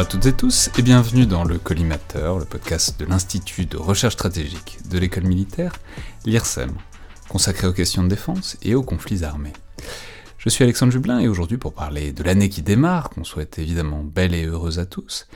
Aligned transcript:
Bonjour 0.00 0.08
à 0.08 0.12
toutes 0.12 0.26
et 0.26 0.32
tous 0.32 0.70
et 0.78 0.82
bienvenue 0.82 1.26
dans 1.26 1.44
le 1.44 1.58
Collimateur, 1.58 2.38
le 2.38 2.46
podcast 2.46 2.98
de 2.98 3.04
l'Institut 3.04 3.66
de 3.66 3.76
recherche 3.76 4.14
stratégique 4.14 4.78
de 4.88 4.98
l'école 4.98 5.24
militaire, 5.24 5.74
l'IRSEM, 6.24 6.72
consacré 7.28 7.66
aux 7.66 7.74
questions 7.74 8.02
de 8.02 8.08
défense 8.08 8.56
et 8.62 8.74
aux 8.74 8.82
conflits 8.82 9.24
armés. 9.24 9.52
Je 10.38 10.48
suis 10.48 10.64
Alexandre 10.64 10.90
Jublin 10.90 11.18
et 11.18 11.28
aujourd'hui 11.28 11.58
pour 11.58 11.74
parler 11.74 12.14
de 12.14 12.22
l'année 12.22 12.48
qui 12.48 12.62
démarre, 12.62 13.10
qu'on 13.10 13.24
souhaite 13.24 13.58
évidemment 13.58 14.02
belle 14.02 14.34
et 14.34 14.46
heureuse 14.46 14.78
à 14.78 14.86
tous, 14.86 15.28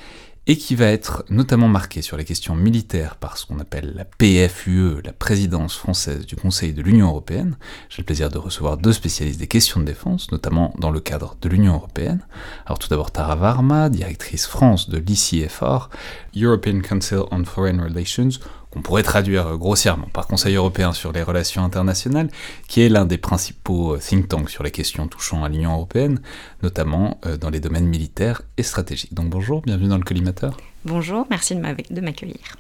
et 0.47 0.57
qui 0.57 0.75
va 0.75 0.87
être 0.87 1.25
notamment 1.31 1.69
marquée 1.69 2.03
sur 2.03 2.17
les 2.17 2.25
questions 2.25 2.55
militaires 2.55 3.17
par 3.17 3.39
ce 3.39 3.47
qu'on 3.47 3.59
appelle 3.61 3.95
la 3.95 4.05
PFUE, 4.05 5.01
la 5.03 5.13
présidence 5.13 5.77
française 5.77 6.27
du 6.27 6.37
Conseil 6.37 6.75
de 6.75 6.83
l'Union 6.83 7.09
européenne. 7.09 7.57
J'ai 7.89 8.03
le 8.03 8.07
plaisir 8.07 8.29
de 8.29 8.37
recevoir 8.39 8.77
deux 8.77 8.93
spécialistes 8.93 9.41
des 9.41 9.47
questions 9.47 9.81
de 9.81 9.87
défense, 9.87 10.31
notamment 10.33 10.75
dans 10.79 10.91
le 10.91 11.01
cadre 11.01 11.37
de 11.41 11.49
l'Union 11.49 11.75
européenne. 11.75 12.27
Alors 12.67 12.79
tout 12.79 12.89
d'abord 12.89 13.11
Tara 13.11 13.37
Varma, 13.37 13.89
directrice 13.89 14.47
France 14.47 14.91
de 14.91 14.99
l'ICFR, 14.99 15.89
European 16.37 16.81
Council 16.81 17.21
on 17.31 17.45
Foreign 17.45 17.81
Relations, 17.81 18.41
qu'on 18.75 18.83
pourrait 18.83 19.05
traduire 19.05 19.57
grossièrement 19.57 20.09
par 20.13 20.27
Conseil 20.27 20.57
européen 20.57 20.93
sur 20.93 21.13
les 21.13 21.23
relations 21.23 21.65
internationales, 21.65 22.29
qui 22.67 22.83
est 22.83 22.89
l'un 22.89 23.05
des 23.05 23.19
principaux 23.19 23.97
think 23.99 24.29
tanks 24.29 24.51
sur 24.51 24.65
les 24.65 24.73
questions 24.73 25.07
touchant 25.07 25.45
à 25.45 25.49
l'Union 25.49 25.73
européenne, 25.73 26.21
notamment 26.63 27.19
euh, 27.25 27.37
dans 27.37 27.51
les 27.51 27.61
domaines 27.61 27.87
militaires 27.87 28.43
et 28.57 28.65
stratégiques. 28.65 29.15
Donc 29.15 29.31
bonjour, 29.31 29.63
bienvenue 29.63 29.89
dans 29.89 29.99
le 29.99 30.03
collimateur. 30.03 30.57
Bonjour, 30.85 31.27
merci 31.31 31.55
de 31.55 32.01
m'accueillir. 32.01 32.57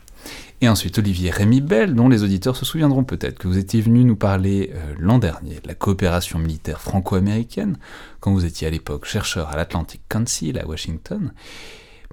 Et 0.60 0.68
ensuite 0.68 0.98
Olivier 0.98 1.30
Rémy 1.30 1.60
Bell, 1.60 1.94
dont 1.94 2.08
les 2.08 2.22
auditeurs 2.22 2.56
se 2.56 2.64
souviendront 2.64 3.04
peut-être 3.04 3.38
que 3.38 3.48
vous 3.48 3.58
étiez 3.58 3.80
venu 3.80 4.04
nous 4.04 4.16
parler 4.16 4.70
euh, 4.72 4.94
l'an 4.98 5.18
dernier 5.18 5.56
de 5.56 5.68
la 5.68 5.74
coopération 5.74 6.38
militaire 6.38 6.80
franco-américaine, 6.80 7.76
quand 8.20 8.32
vous 8.32 8.44
étiez 8.44 8.68
à 8.68 8.70
l'époque 8.70 9.04
chercheur 9.04 9.48
à 9.50 9.56
l'Atlantic 9.56 10.00
Council 10.08 10.58
à 10.58 10.66
Washington, 10.66 11.32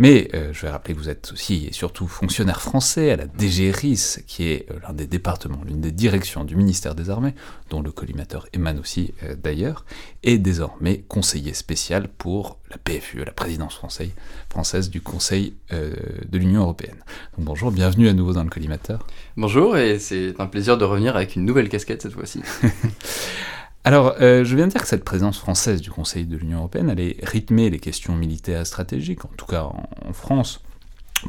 mais 0.02 0.30
euh, 0.33 0.49
je 0.52 0.63
vais 0.63 0.71
rappeler 0.71 0.95
que 0.95 0.99
vous 0.99 1.09
êtes 1.09 1.30
aussi 1.31 1.67
et 1.67 1.73
surtout 1.73 2.07
fonctionnaire 2.07 2.59
français 2.59 3.11
à 3.11 3.17
la 3.17 3.25
DGRIS, 3.27 4.23
qui 4.25 4.47
est 4.47 4.66
euh, 4.71 4.80
l'un 4.81 4.94
des 4.94 5.05
départements, 5.05 5.61
l'une 5.63 5.80
des 5.80 5.91
directions 5.91 6.44
du 6.44 6.55
ministère 6.55 6.95
des 6.95 7.11
Armées, 7.11 7.35
dont 7.69 7.83
le 7.83 7.91
collimateur 7.91 8.47
émane 8.52 8.79
aussi 8.79 9.13
euh, 9.22 9.35
d'ailleurs, 9.35 9.85
et 10.23 10.39
désormais 10.39 11.03
conseiller 11.07 11.53
spécial 11.53 12.07
pour 12.07 12.57
la 12.72 12.79
PFUE, 12.79 13.23
la 13.23 13.31
présidence 13.31 13.75
française, 13.75 14.09
française 14.49 14.89
du 14.89 15.02
Conseil 15.02 15.53
de 15.72 16.38
l'Union 16.38 16.61
européenne. 16.61 16.97
Donc 17.38 17.45
bonjour, 17.45 17.72
bienvenue 17.72 18.07
à 18.07 18.13
nouveau 18.13 18.33
dans 18.33 18.44
le 18.44 18.49
collimateur. 18.49 19.05
Bonjour, 19.38 19.77
et 19.77 19.99
c'est 19.99 20.33
un 20.39 20.47
plaisir 20.47 20.79
de 20.79 20.85
revenir 20.85 21.16
avec 21.16 21.35
une 21.35 21.45
nouvelle 21.45 21.69
casquette 21.69 22.02
cette 22.02 22.13
fois-ci. 22.13 22.41
Alors, 23.83 24.15
euh, 24.21 24.43
je 24.43 24.55
viens 24.55 24.67
de 24.67 24.71
dire 24.71 24.81
que 24.81 24.87
cette 24.87 25.03
présence 25.03 25.39
française 25.39 25.81
du 25.81 25.89
Conseil 25.89 26.25
de 26.25 26.37
l'Union 26.37 26.59
européenne 26.59 26.89
allait 26.89 27.17
rythmer 27.23 27.69
les 27.71 27.79
questions 27.79 28.15
militaires 28.15 28.61
et 28.61 28.65
stratégiques, 28.65 29.25
en 29.25 29.31
tout 29.35 29.47
cas 29.47 29.63
en, 29.63 30.13
France, 30.13 30.61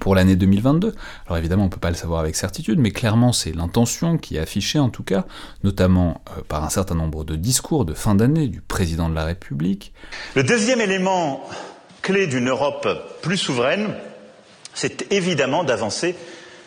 pour 0.01 0.15
l'année 0.15 0.37
2022. 0.37 0.95
Alors 1.27 1.39
évidemment, 1.39 1.63
on 1.63 1.67
ne 1.67 1.71
peut 1.71 1.81
pas 1.81 1.89
le 1.89 1.97
savoir 1.97 2.21
avec 2.21 2.37
certitude, 2.37 2.79
mais 2.79 2.91
clairement, 2.91 3.33
c'est 3.33 3.53
l'intention 3.53 4.19
qui 4.19 4.37
est 4.37 4.41
affichée, 4.41 4.79
en 4.79 4.91
tout 4.91 5.03
cas, 5.03 5.25
notamment 5.65 6.21
euh, 6.37 6.43
par 6.47 6.63
un 6.63 6.69
certain 6.69 6.95
nombre 6.95 7.25
de 7.25 7.37
discours 7.37 7.87
de 7.87 7.95
fin 7.95 8.15
d'année 8.15 8.49
du 8.49 8.61
président 8.61 9.09
de 9.09 9.15
la 9.15 9.25
République. 9.25 9.95
Le 10.35 10.43
deuxième 10.43 10.83
élément 10.83 11.43
clé 12.03 12.27
d'une 12.27 12.51
Europe 12.51 12.87
plus 13.23 13.39
souveraine, 13.39 13.95
c'est 14.75 15.11
évidemment 15.11 15.65
d'avancer 15.65 16.15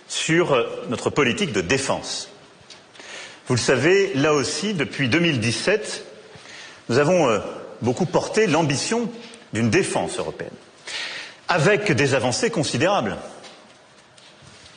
sur 0.07 0.53
euh, 0.53 0.63
notre 0.89 1.11
politique 1.11 1.51
de 1.51 1.61
défense. 1.61 2.29
Vous 3.47 3.53
le 3.53 3.59
savez, 3.59 4.11
là 4.15 4.33
aussi, 4.33 4.73
depuis 4.73 5.07
2017, 5.07 6.03
nous 6.89 6.97
avons 6.97 7.29
euh, 7.29 7.37
beaucoup 7.83 8.07
porté 8.07 8.47
l'ambition 8.47 9.07
d'une 9.53 9.69
défense 9.69 10.17
européenne, 10.17 10.49
avec 11.47 11.91
des 11.91 12.15
avancées 12.15 12.49
considérables. 12.49 13.17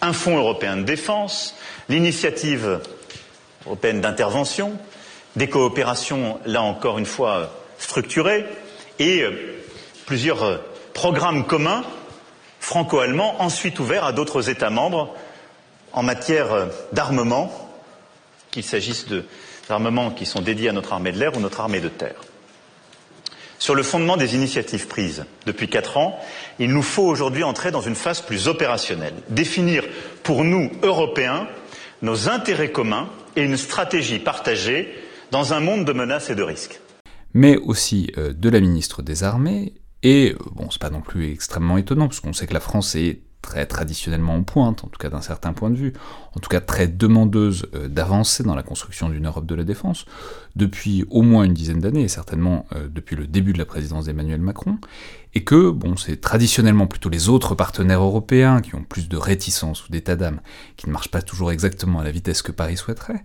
Un 0.03 0.13
fonds 0.13 0.37
européen 0.37 0.77
de 0.77 0.83
défense, 0.83 1.55
l'initiative 1.89 2.81
européenne 3.65 4.03
d'intervention, 4.03 4.73
des 5.35 5.49
coopérations, 5.49 6.39
là 6.45 6.61
encore 6.61 6.99
une 6.99 7.07
fois, 7.07 7.51
structurées, 7.79 8.45
et 8.99 9.23
euh, 9.23 9.63
plusieurs 10.05 10.43
euh, 10.43 10.59
programmes 10.93 11.47
communs 11.47 11.85
franco-allemands 12.61 13.41
ensuite 13.41 13.81
ouverts 13.81 14.05
à 14.05 14.13
d'autres 14.13 14.51
États 14.51 14.69
membres 14.69 15.15
en 15.95 16.03
matière 16.03 16.69
d'armement 16.93 17.68
qu'il 18.51 18.63
s'agisse 18.63 19.07
d'armements 19.69 20.11
qui 20.11 20.27
sont 20.27 20.41
dédiés 20.41 20.69
à 20.69 20.73
notre 20.73 20.93
armée 20.93 21.13
de 21.13 21.19
l'air 21.19 21.37
ou 21.37 21.41
notre 21.41 21.61
armée 21.61 21.81
de 21.81 21.89
terre. 21.89 22.21
Sur 23.59 23.75
le 23.75 23.83
fondement 23.83 24.17
des 24.17 24.37
initiatives 24.37 24.87
prises 24.87 25.25
depuis 25.45 25.69
quatre 25.69 25.97
ans, 25.97 26.19
il 26.61 26.71
nous 26.71 26.83
faut 26.83 27.03
aujourd'hui 27.03 27.43
entrer 27.43 27.73
dans 27.73 27.81
une 27.81 27.97
phase 27.97 28.21
plus 28.21 28.47
opérationnelle, 28.47 29.15
définir 29.31 29.85
pour 30.23 30.45
nous, 30.45 30.71
Européens, 30.83 31.49
nos 32.03 32.29
intérêts 32.29 32.71
communs 32.71 33.09
et 33.35 33.43
une 33.43 33.57
stratégie 33.57 34.21
partagée 34.21 34.95
dans 35.33 35.53
un 35.55 35.61
monde 35.61 35.85
de 35.85 35.93
menaces 35.93 36.31
et 36.31 36.37
de 36.37 36.43
risques. 36.43 36.81
Mais 37.35 37.57
aussi 37.57 38.11
euh, 38.17 38.33
de 38.33 38.49
la 38.49 38.61
ministre 38.61 39.03
des 39.03 39.25
Armées, 39.25 39.75
et 40.03 40.33
euh, 40.33 40.39
bon, 40.55 40.71
c'est 40.71 40.81
pas 40.81 40.91
non 40.91 41.01
plus 41.01 41.33
extrêmement 41.33 41.79
étonnant, 41.79 42.07
parce 42.07 42.21
qu'on 42.21 42.33
sait 42.33 42.47
que 42.47 42.55
la 42.55 42.61
France 42.61 42.95
est 42.95 43.21
très 43.43 43.67
traditionnellement 43.67 44.35
en 44.35 44.43
pointe, 44.43 44.85
en 44.85 44.89
tout 44.89 44.99
cas 44.99 45.09
d'un 45.09 45.21
certain 45.21 45.53
point 45.53 45.71
de 45.71 45.77
vue, 45.77 45.93
en 46.35 46.41
tout 46.41 46.49
cas 46.49 46.61
très 46.61 46.89
demandeuse 46.89 47.67
euh, 47.75 47.89
d'avancer 47.89 48.43
dans 48.43 48.55
la 48.55 48.63
construction 48.63 49.09
d'une 49.09 49.27
Europe 49.27 49.47
de 49.47 49.55
la 49.55 49.65
défense, 49.65 50.07
depuis 50.57 51.05
au 51.11 51.23
moins 51.23 51.45
une 51.45 51.55
dizaine 51.55 51.79
d'années, 51.79 52.09
certainement 52.09 52.67
euh, 52.75 52.89
depuis 52.91 53.17
le 53.17 53.27
début 53.27 53.53
de 53.53 53.59
la 53.59 53.65
présidence 53.65 54.07
d'Emmanuel 54.07 54.41
Macron, 54.41 54.79
et 55.35 55.45
que, 55.45 55.71
bon, 55.71 55.97
c'est 55.97 56.21
traditionnellement 56.21 56.87
plutôt 56.87 57.11
les 57.11 57.29
autres 57.29 57.55
partenaires 57.55 58.03
européens 58.03 58.61
qui 58.61 58.75
ont 58.75 58.83
plus 58.83 59.09
de 59.09 59.17
réticence 59.17 59.87
ou 59.87 59.93
d'état 59.93 60.17
d'âme, 60.17 60.41
qui 60.77 60.87
ne 60.89 60.93
marchent 60.93 61.11
pas 61.11 61.23
toujours 61.23 61.53
exactement 61.53 62.01
à 62.01 62.05
la 62.05 62.11
vitesse 62.11 62.43
que 62.43 62.53
Paris 62.53 62.77
souhaiterait, 62.77 63.25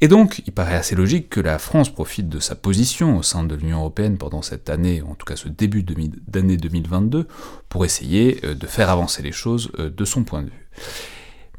et 0.00 0.08
donc, 0.08 0.42
il 0.46 0.52
paraît 0.52 0.76
assez 0.76 0.94
logique 0.94 1.28
que 1.28 1.40
la 1.40 1.58
France 1.58 1.90
profite 1.90 2.28
de 2.28 2.40
sa 2.40 2.54
position 2.54 3.18
au 3.18 3.22
sein 3.22 3.44
de 3.44 3.54
l'Union 3.54 3.80
européenne 3.80 4.16
pendant 4.16 4.40
cette 4.40 4.70
année, 4.70 5.02
en 5.02 5.14
tout 5.14 5.26
cas 5.26 5.36
ce 5.36 5.48
début 5.48 5.82
d'année 5.82 6.56
2022, 6.56 7.26
pour 7.68 7.84
essayer 7.84 8.40
euh, 8.44 8.54
de 8.54 8.66
faire 8.66 8.88
avancer 8.88 9.22
les 9.22 9.32
choses 9.32 9.70
euh, 9.78 9.90
de 9.90 10.04
son 10.06 10.24
point 10.24 10.42
de 10.42 10.48
vue. 10.48 10.68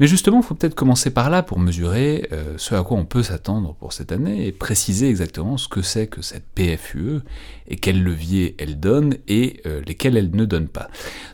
Mais 0.02 0.08
justement, 0.08 0.42
il 0.42 0.44
faut 0.44 0.56
peut-être 0.56 0.76
commencer 0.76 1.12
par 1.12 1.30
là 1.30 1.44
pour 1.44 1.60
mesurer 1.60 2.28
euh, 2.34 2.56
ce 2.58 2.76
à 2.76 2.84
quoi 2.84 2.98
on 2.98 3.06
peut 3.06 3.24
s'attendre 3.24 3.76
pour 3.76 3.94
cette 3.94 4.12
année 4.12 4.48
et 4.48 4.52
préciser 4.52 5.08
exactement 5.08 5.56
ce 5.56 5.70
que 5.70 5.82
c'est 5.82 6.08
que 6.08 6.22
cette 6.22 6.46
PFUE 6.54 7.20
et 7.68 7.78
quels 7.78 8.04
leviers 8.04 8.56
elle 8.60 8.80
donne 8.80 9.16
et 9.30 9.62
lesquels 9.86 10.18
elle 10.18 10.32
ne 10.32 10.44
donne 10.44 10.68
pas. 10.68 10.90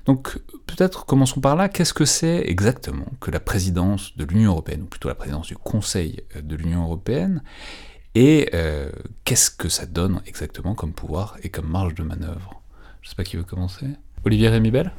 Donc 0.05 0.37
peut-être 0.67 1.05
commençons 1.05 1.41
par 1.41 1.55
là, 1.55 1.69
qu'est-ce 1.69 1.93
que 1.93 2.05
c'est 2.05 2.43
exactement 2.45 3.07
que 3.19 3.31
la 3.31 3.39
présidence 3.39 4.15
de 4.17 4.25
l'Union 4.25 4.51
européenne, 4.51 4.83
ou 4.83 4.85
plutôt 4.85 5.07
la 5.07 5.15
présidence 5.15 5.47
du 5.47 5.55
Conseil 5.55 6.21
euh, 6.35 6.41
de 6.41 6.55
l'Union 6.55 6.83
européenne, 6.83 7.41
et 8.13 8.49
euh, 8.53 8.91
qu'est-ce 9.23 9.49
que 9.49 9.69
ça 9.69 9.85
donne 9.85 10.21
exactement 10.25 10.75
comme 10.75 10.93
pouvoir 10.93 11.37
et 11.43 11.49
comme 11.49 11.67
marge 11.67 11.95
de 11.95 12.03
manœuvre? 12.03 12.61
Je 13.01 13.07
ne 13.07 13.09
sais 13.09 13.15
pas 13.15 13.23
qui 13.23 13.37
veut 13.37 13.43
commencer. 13.43 13.85
Olivier 14.25 14.49
Rémybel 14.49 14.91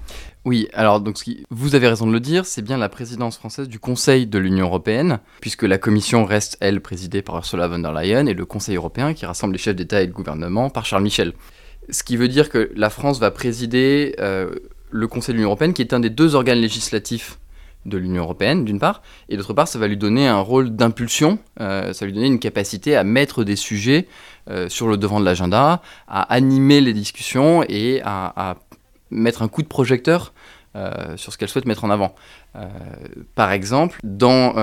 Oui, 0.44 0.69
alors 0.72 1.00
donc 1.00 1.16
vous 1.50 1.75
avez 1.75 1.88
raison 1.88 2.06
de 2.06 2.12
le 2.12 2.21
dire, 2.21 2.47
c'est 2.47 2.62
bien 2.62 2.78
la 2.78 2.88
présidence 2.88 3.37
française 3.37 3.69
du 3.69 3.78
Conseil 3.78 4.26
de 4.26 4.38
l'Union 4.38 4.66
européenne, 4.66 5.19
puisque 5.41 5.65
la 5.65 5.78
Commission 5.78 6.25
reste, 6.25 6.56
elle, 6.60 6.81
présidée 6.81 7.22
par 7.22 7.37
Ursula 7.37 7.69
von 7.69 7.81
der 7.81 7.93
Leyen, 7.93 8.26
et 8.26 8.34
le 8.34 8.47
Conseil 8.47 8.76
européen 8.76 9.15
qui 9.15 9.26
rassemble 9.26 9.54
les 9.54 9.59
chefs 9.59 9.76
d'État 9.76 10.00
et 10.00 10.06
de 10.06 10.12
gouvernement 10.12 10.71
par 10.71 10.87
Charles 10.87 11.03
Michel. 11.03 11.32
Ce 11.91 12.03
qui 12.03 12.16
veut 12.16 12.28
dire 12.28 12.50
que 12.50 12.71
la 12.76 12.91
France 12.91 13.19
va 13.19 13.31
présider 13.31 14.15
euh, 14.21 14.50
le 14.91 15.09
Conseil 15.09 15.34
de 15.34 15.38
l'Union 15.38 15.49
européenne, 15.49 15.72
qui 15.72 15.82
est 15.82 15.93
un 15.93 16.00
des 16.00 16.11
deux 16.11 16.35
organes 16.35 16.61
législatifs 16.61 17.38
de 17.87 17.96
l'Union 17.96 18.23
européenne, 18.23 18.64
d'une 18.64 18.79
part, 18.79 19.02
et 19.29 19.37
d'autre 19.37 19.55
part, 19.55 19.69
ça 19.69 19.79
va 19.79 19.87
lui 19.87 19.96
donner 19.96 20.29
un 20.29 20.40
rôle 20.40 20.75
d'impulsion, 20.75 21.38
euh, 21.61 21.93
ça 21.93 22.05
va 22.05 22.06
lui 22.06 22.14
donner 22.14 22.26
une 22.26 22.38
capacité 22.38 22.96
à 22.96 23.05
mettre 23.05 23.44
des 23.44 23.56
sujets 23.56 24.06
euh, 24.50 24.69
sur 24.69 24.88
le 24.88 24.96
devant 24.96 25.20
de 25.20 25.25
l'agenda, 25.25 25.82
à 26.06 26.23
animer 26.32 26.81
les 26.81 26.93
discussions 26.93 27.64
et 27.69 28.00
à, 28.05 28.56
mettre 29.10 29.43
un 29.43 29.49
coup 29.49 29.62
de 29.62 29.69
projecteur 29.69 30.32
euh, 30.76 31.16
sur 31.16 31.32
ce 31.32 31.38
qu'elle 31.38 31.49
souhaite 31.49 31.64
mettre 31.64 31.84
en 31.84 31.90
avant. 31.90 32.14
par 33.34 33.52
exemple, 33.52 33.99
dans 34.02 34.55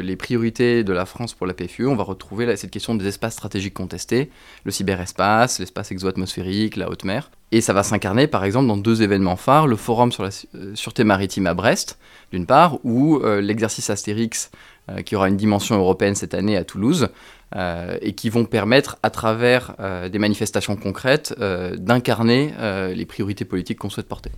les 0.00 0.16
priorités 0.16 0.84
de 0.84 0.92
la 0.92 1.06
France 1.06 1.34
pour 1.34 1.46
la 1.46 1.54
PFUE, 1.54 1.86
on 1.86 1.96
va 1.96 2.04
retrouver 2.04 2.56
cette 2.56 2.70
question 2.70 2.94
des 2.94 3.06
espaces 3.06 3.34
stratégiques 3.34 3.74
contestés, 3.74 4.30
le 4.64 4.70
cyberespace, 4.70 5.58
l'espace 5.58 5.90
exo-atmosphérique, 5.92 6.76
la 6.76 6.88
haute 6.88 7.04
mer. 7.04 7.30
Et 7.52 7.60
ça 7.60 7.74
va 7.74 7.82
s'incarner 7.82 8.26
par 8.26 8.44
exemple 8.44 8.66
dans 8.66 8.78
deux 8.78 9.02
événements 9.02 9.36
phares, 9.36 9.66
le 9.66 9.76
forum 9.76 10.10
sur 10.10 10.22
la 10.22 10.30
euh, 10.54 10.74
sûreté 10.74 11.04
maritime 11.04 11.46
à 11.46 11.52
Brest, 11.52 11.98
d'une 12.32 12.46
part, 12.46 12.78
ou 12.82 13.18
euh, 13.18 13.42
l'exercice 13.42 13.90
Astérix, 13.90 14.50
euh, 14.88 15.02
qui 15.02 15.14
aura 15.14 15.28
une 15.28 15.36
dimension 15.36 15.76
européenne 15.76 16.14
cette 16.14 16.32
année 16.32 16.56
à 16.56 16.64
Toulouse, 16.64 17.10
et 17.54 18.12
qui 18.14 18.30
vont 18.30 18.44
permettre, 18.44 18.98
à 19.02 19.10
travers 19.10 19.74
des 20.10 20.18
manifestations 20.18 20.76
concrètes, 20.76 21.34
d'incarner 21.38 22.52
les 22.94 23.06
priorités 23.06 23.44
politiques 23.44 23.78
qu'on 23.78 23.90
souhaite 23.90 24.08
porter. 24.08 24.30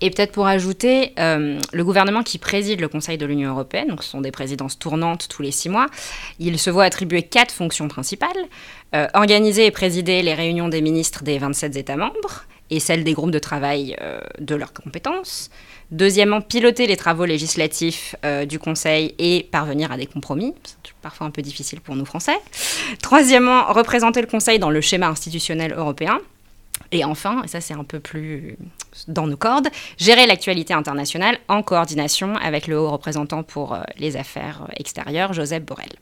Et 0.00 0.10
peut-être 0.10 0.32
pour 0.32 0.46
ajouter, 0.46 1.14
le 1.16 1.82
gouvernement 1.82 2.22
qui 2.22 2.38
préside 2.38 2.80
le 2.80 2.88
Conseil 2.88 3.16
de 3.16 3.26
l'Union 3.26 3.50
européenne, 3.50 3.88
donc 3.88 4.02
ce 4.02 4.10
sont 4.10 4.20
des 4.20 4.30
présidences 4.30 4.78
tournantes 4.78 5.28
tous 5.28 5.42
les 5.42 5.50
six 5.50 5.68
mois, 5.68 5.86
il 6.38 6.58
se 6.58 6.70
voit 6.70 6.84
attribuer 6.84 7.22
quatre 7.22 7.52
fonctions 7.52 7.88
principales. 7.88 8.30
Euh, 8.92 9.06
organiser 9.14 9.66
et 9.66 9.70
présider 9.70 10.20
les 10.20 10.34
réunions 10.34 10.68
des 10.68 10.80
ministres 10.80 11.22
des 11.22 11.38
27 11.38 11.76
États 11.76 11.96
membres 11.96 12.44
et 12.70 12.80
celle 12.80 13.04
des 13.04 13.12
groupes 13.12 13.30
de 13.30 13.38
travail 13.38 13.96
de 14.40 14.54
leurs 14.56 14.72
compétences. 14.72 15.50
Deuxièmement, 15.90 16.40
piloter 16.40 16.86
les 16.86 16.96
travaux 16.96 17.24
législatifs 17.24 18.14
du 18.48 18.58
Conseil 18.58 19.14
et 19.18 19.48
parvenir 19.50 19.90
à 19.90 19.96
des 19.96 20.06
compromis. 20.06 20.54
C'est 20.64 20.92
parfois 21.02 21.26
un 21.26 21.30
peu 21.30 21.42
difficile 21.42 21.80
pour 21.80 21.96
nous 21.96 22.04
Français. 22.04 22.36
Troisièmement, 23.02 23.72
représenter 23.72 24.20
le 24.20 24.26
Conseil 24.26 24.58
dans 24.58 24.70
le 24.70 24.80
schéma 24.80 25.08
institutionnel 25.08 25.72
européen. 25.76 26.20
Et 26.92 27.04
enfin, 27.04 27.42
et 27.44 27.48
ça 27.48 27.60
c'est 27.60 27.74
un 27.74 27.84
peu 27.84 28.00
plus 28.00 28.56
dans 29.08 29.26
nos 29.26 29.36
cordes, 29.36 29.68
gérer 29.98 30.26
l'actualité 30.26 30.74
internationale 30.74 31.38
en 31.48 31.62
coordination 31.62 32.36
avec 32.36 32.66
le 32.66 32.78
haut 32.78 32.90
représentant 32.90 33.42
pour 33.42 33.74
euh, 33.74 33.82
les 33.98 34.16
affaires 34.16 34.62
euh, 34.68 34.72
extérieures, 34.76 35.32
Joseph 35.32 35.64
Borrell. 35.64 35.92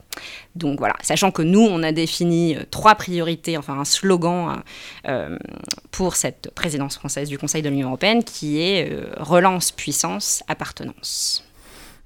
Donc 0.55 0.79
voilà, 0.79 0.95
sachant 1.03 1.31
que 1.31 1.43
nous, 1.43 1.61
on 1.61 1.83
a 1.83 1.93
défini 1.93 2.57
euh, 2.57 2.63
trois 2.71 2.95
priorités, 2.95 3.57
enfin 3.57 3.79
un 3.79 3.85
slogan 3.85 4.63
pour 5.91 6.17
cette 6.17 6.51
présidence 6.55 6.97
française 6.97 7.29
du 7.29 7.39
Conseil 7.39 7.63
de 7.63 7.69
l'Union 7.69 7.89
européenne 7.89 8.25
qui 8.25 8.61
est 8.61 8.91
relance, 9.19 9.73
puissance, 9.73 10.43
appartenance. 10.49 11.45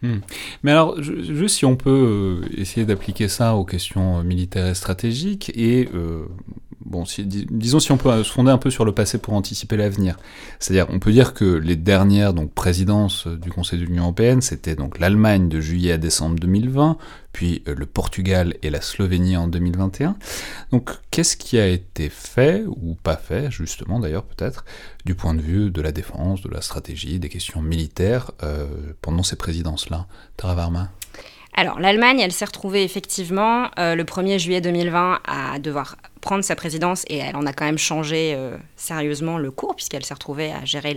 Hmm. 0.02 0.18
Mais 0.62 0.72
alors, 0.72 1.00
juste 1.00 1.56
si 1.56 1.64
on 1.64 1.76
peut 1.76 2.42
essayer 2.56 2.84
d'appliquer 2.84 3.28
ça 3.28 3.54
aux 3.54 3.64
questions 3.64 4.22
militaires 4.22 4.66
et 4.66 4.74
stratégiques 4.74 5.50
et 5.54 5.88
bon, 6.84 7.04
disons 7.26 7.80
si 7.80 7.92
on 7.92 7.96
peut 7.96 8.22
se 8.22 8.30
fonder 8.30 8.50
un 8.50 8.58
peu 8.58 8.70
sur 8.70 8.84
le 8.84 8.92
passé 8.92 9.18
pour 9.18 9.34
anticiper 9.34 9.76
l'avenir. 9.76 10.18
C'est-à-dire, 10.58 10.86
on 10.90 10.98
peut 10.98 11.12
dire 11.12 11.34
que 11.34 11.44
les 11.44 11.76
dernières 11.76 12.34
donc 12.34 12.52
présidences 12.52 13.26
du 13.26 13.50
Conseil 13.50 13.80
de 13.80 13.84
l'Union 13.84 14.04
européenne, 14.04 14.40
c'était 14.40 14.74
donc 14.74 14.98
l'Allemagne 14.98 15.48
de 15.48 15.60
juillet 15.60 15.92
à 15.92 15.98
décembre 15.98 16.38
2020, 16.38 16.96
puis 17.32 17.62
euh, 17.66 17.74
le 17.76 17.86
Portugal 17.86 18.54
et 18.62 18.70
la 18.70 18.80
Slovénie 18.80 19.36
en 19.36 19.48
2021. 19.48 20.16
Donc, 20.70 20.90
qu'est-ce 21.10 21.36
qui 21.36 21.58
a 21.58 21.66
été 21.66 22.08
fait 22.08 22.64
ou 22.66 22.94
pas 23.02 23.16
fait, 23.16 23.50
justement 23.50 24.00
d'ailleurs 24.00 24.24
peut-être, 24.24 24.64
du 25.04 25.14
point 25.14 25.34
de 25.34 25.40
vue 25.40 25.70
de 25.70 25.80
la 25.82 25.92
défense, 25.92 26.42
de 26.42 26.50
la 26.50 26.60
stratégie, 26.60 27.18
des 27.18 27.28
questions 27.28 27.62
militaires 27.62 28.30
euh, 28.42 28.66
pendant 29.00 29.22
ces 29.22 29.36
présidences-là, 29.36 30.06
Tara 30.36 30.54
Varma 30.54 30.90
alors, 31.54 31.78
l'Allemagne, 31.78 32.18
elle 32.20 32.32
s'est 32.32 32.46
retrouvée 32.46 32.82
effectivement 32.82 33.68
euh, 33.78 33.94
le 33.94 34.04
1er 34.04 34.38
juillet 34.38 34.62
2020 34.62 35.20
à 35.26 35.58
devoir 35.58 35.96
prendre 36.22 36.42
sa 36.42 36.56
présidence 36.56 37.04
et 37.08 37.18
elle 37.18 37.36
en 37.36 37.44
a 37.44 37.52
quand 37.52 37.66
même 37.66 37.78
changé 37.78 38.32
euh, 38.34 38.56
sérieusement 38.76 39.36
le 39.36 39.50
cours 39.50 39.76
puisqu'elle 39.76 40.04
s'est 40.04 40.14
retrouvée 40.14 40.50
à 40.52 40.64
gérer 40.64 40.96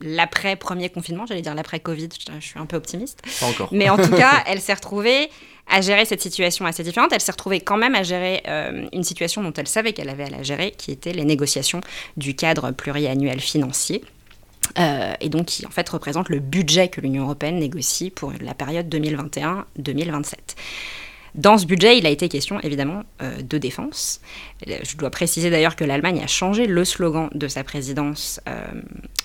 l'après 0.00 0.54
premier 0.54 0.90
confinement, 0.90 1.26
j'allais 1.26 1.42
dire 1.42 1.56
l'après 1.56 1.80
Covid, 1.80 2.10
je, 2.38 2.46
suis 2.46 2.60
un 2.60 2.66
peu 2.66 2.76
optimiste. 2.76 3.20
Pas 3.40 3.46
encore. 3.46 3.68
Mais 3.72 3.90
en 3.90 3.96
tout 4.02 4.14
cas, 4.14 4.44
elle 4.46 4.60
s'est 4.60 4.74
retrouvée 4.74 5.28
à 5.66 5.80
gérer 5.80 6.04
cette 6.04 6.20
situation 6.20 6.66
assez 6.66 6.82
différente. 6.82 7.12
Elle 7.12 7.20
s'est 7.20 7.32
retrouvée 7.32 7.60
quand 7.60 7.76
même 7.76 7.94
à 7.94 8.02
gérer 8.02 8.42
euh, 8.46 8.86
une 8.92 9.04
situation 9.04 9.42
dont 9.42 9.52
elle 9.54 9.68
savait 9.68 9.92
qu'elle 9.92 10.10
avait 10.10 10.24
à 10.24 10.30
la 10.30 10.42
gérer, 10.42 10.72
qui 10.72 10.92
était 10.92 11.12
les 11.12 11.24
négociations 11.24 11.80
du 12.16 12.36
cadre 12.36 12.70
pluriannuel 12.70 13.40
financier. 13.40 14.04
Euh, 14.78 15.14
et 15.20 15.30
donc 15.30 15.46
qui 15.46 15.66
en 15.66 15.70
fait 15.70 15.88
représente 15.88 16.28
le 16.28 16.38
budget 16.38 16.88
que 16.88 17.00
l'Union 17.00 17.24
européenne 17.24 17.58
négocie 17.58 18.10
pour 18.10 18.32
la 18.40 18.54
période 18.54 18.94
2021-2027. 18.94 20.34
Dans 21.34 21.58
ce 21.58 21.66
budget, 21.66 21.98
il 21.98 22.06
a 22.06 22.10
été 22.10 22.28
question 22.28 22.60
évidemment 22.60 23.02
euh, 23.22 23.42
de 23.42 23.58
défense. 23.58 24.20
Euh, 24.68 24.78
je 24.82 24.96
dois 24.96 25.10
préciser 25.10 25.50
d'ailleurs 25.50 25.76
que 25.76 25.84
l'Allemagne 25.84 26.20
a 26.22 26.26
changé 26.26 26.66
le 26.66 26.84
slogan 26.84 27.28
de 27.34 27.48
sa 27.48 27.64
présidence 27.64 28.40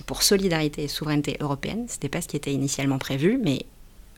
pour 0.06 0.24
solidarité 0.24 0.84
et 0.84 0.88
souveraineté 0.88 1.38
européenne. 1.40 1.86
Ce 1.88 1.94
n'était 1.96 2.10
pas 2.10 2.22
ce 2.22 2.28
qui 2.28 2.38
était 2.38 2.54
initialement 2.54 2.98
prévu, 2.98 3.40
mais 3.44 3.66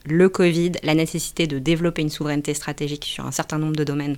le 0.04 0.28
Covid, 0.28 0.72
la 0.82 0.94
nécessité 0.94 1.46
de 1.46 1.58
développer 1.58 2.02
une 2.02 2.10
souveraineté 2.10 2.54
stratégique 2.54 3.04
sur 3.04 3.26
un 3.26 3.32
certain 3.32 3.58
nombre 3.58 3.76
de 3.76 3.84
domaines 3.84 4.16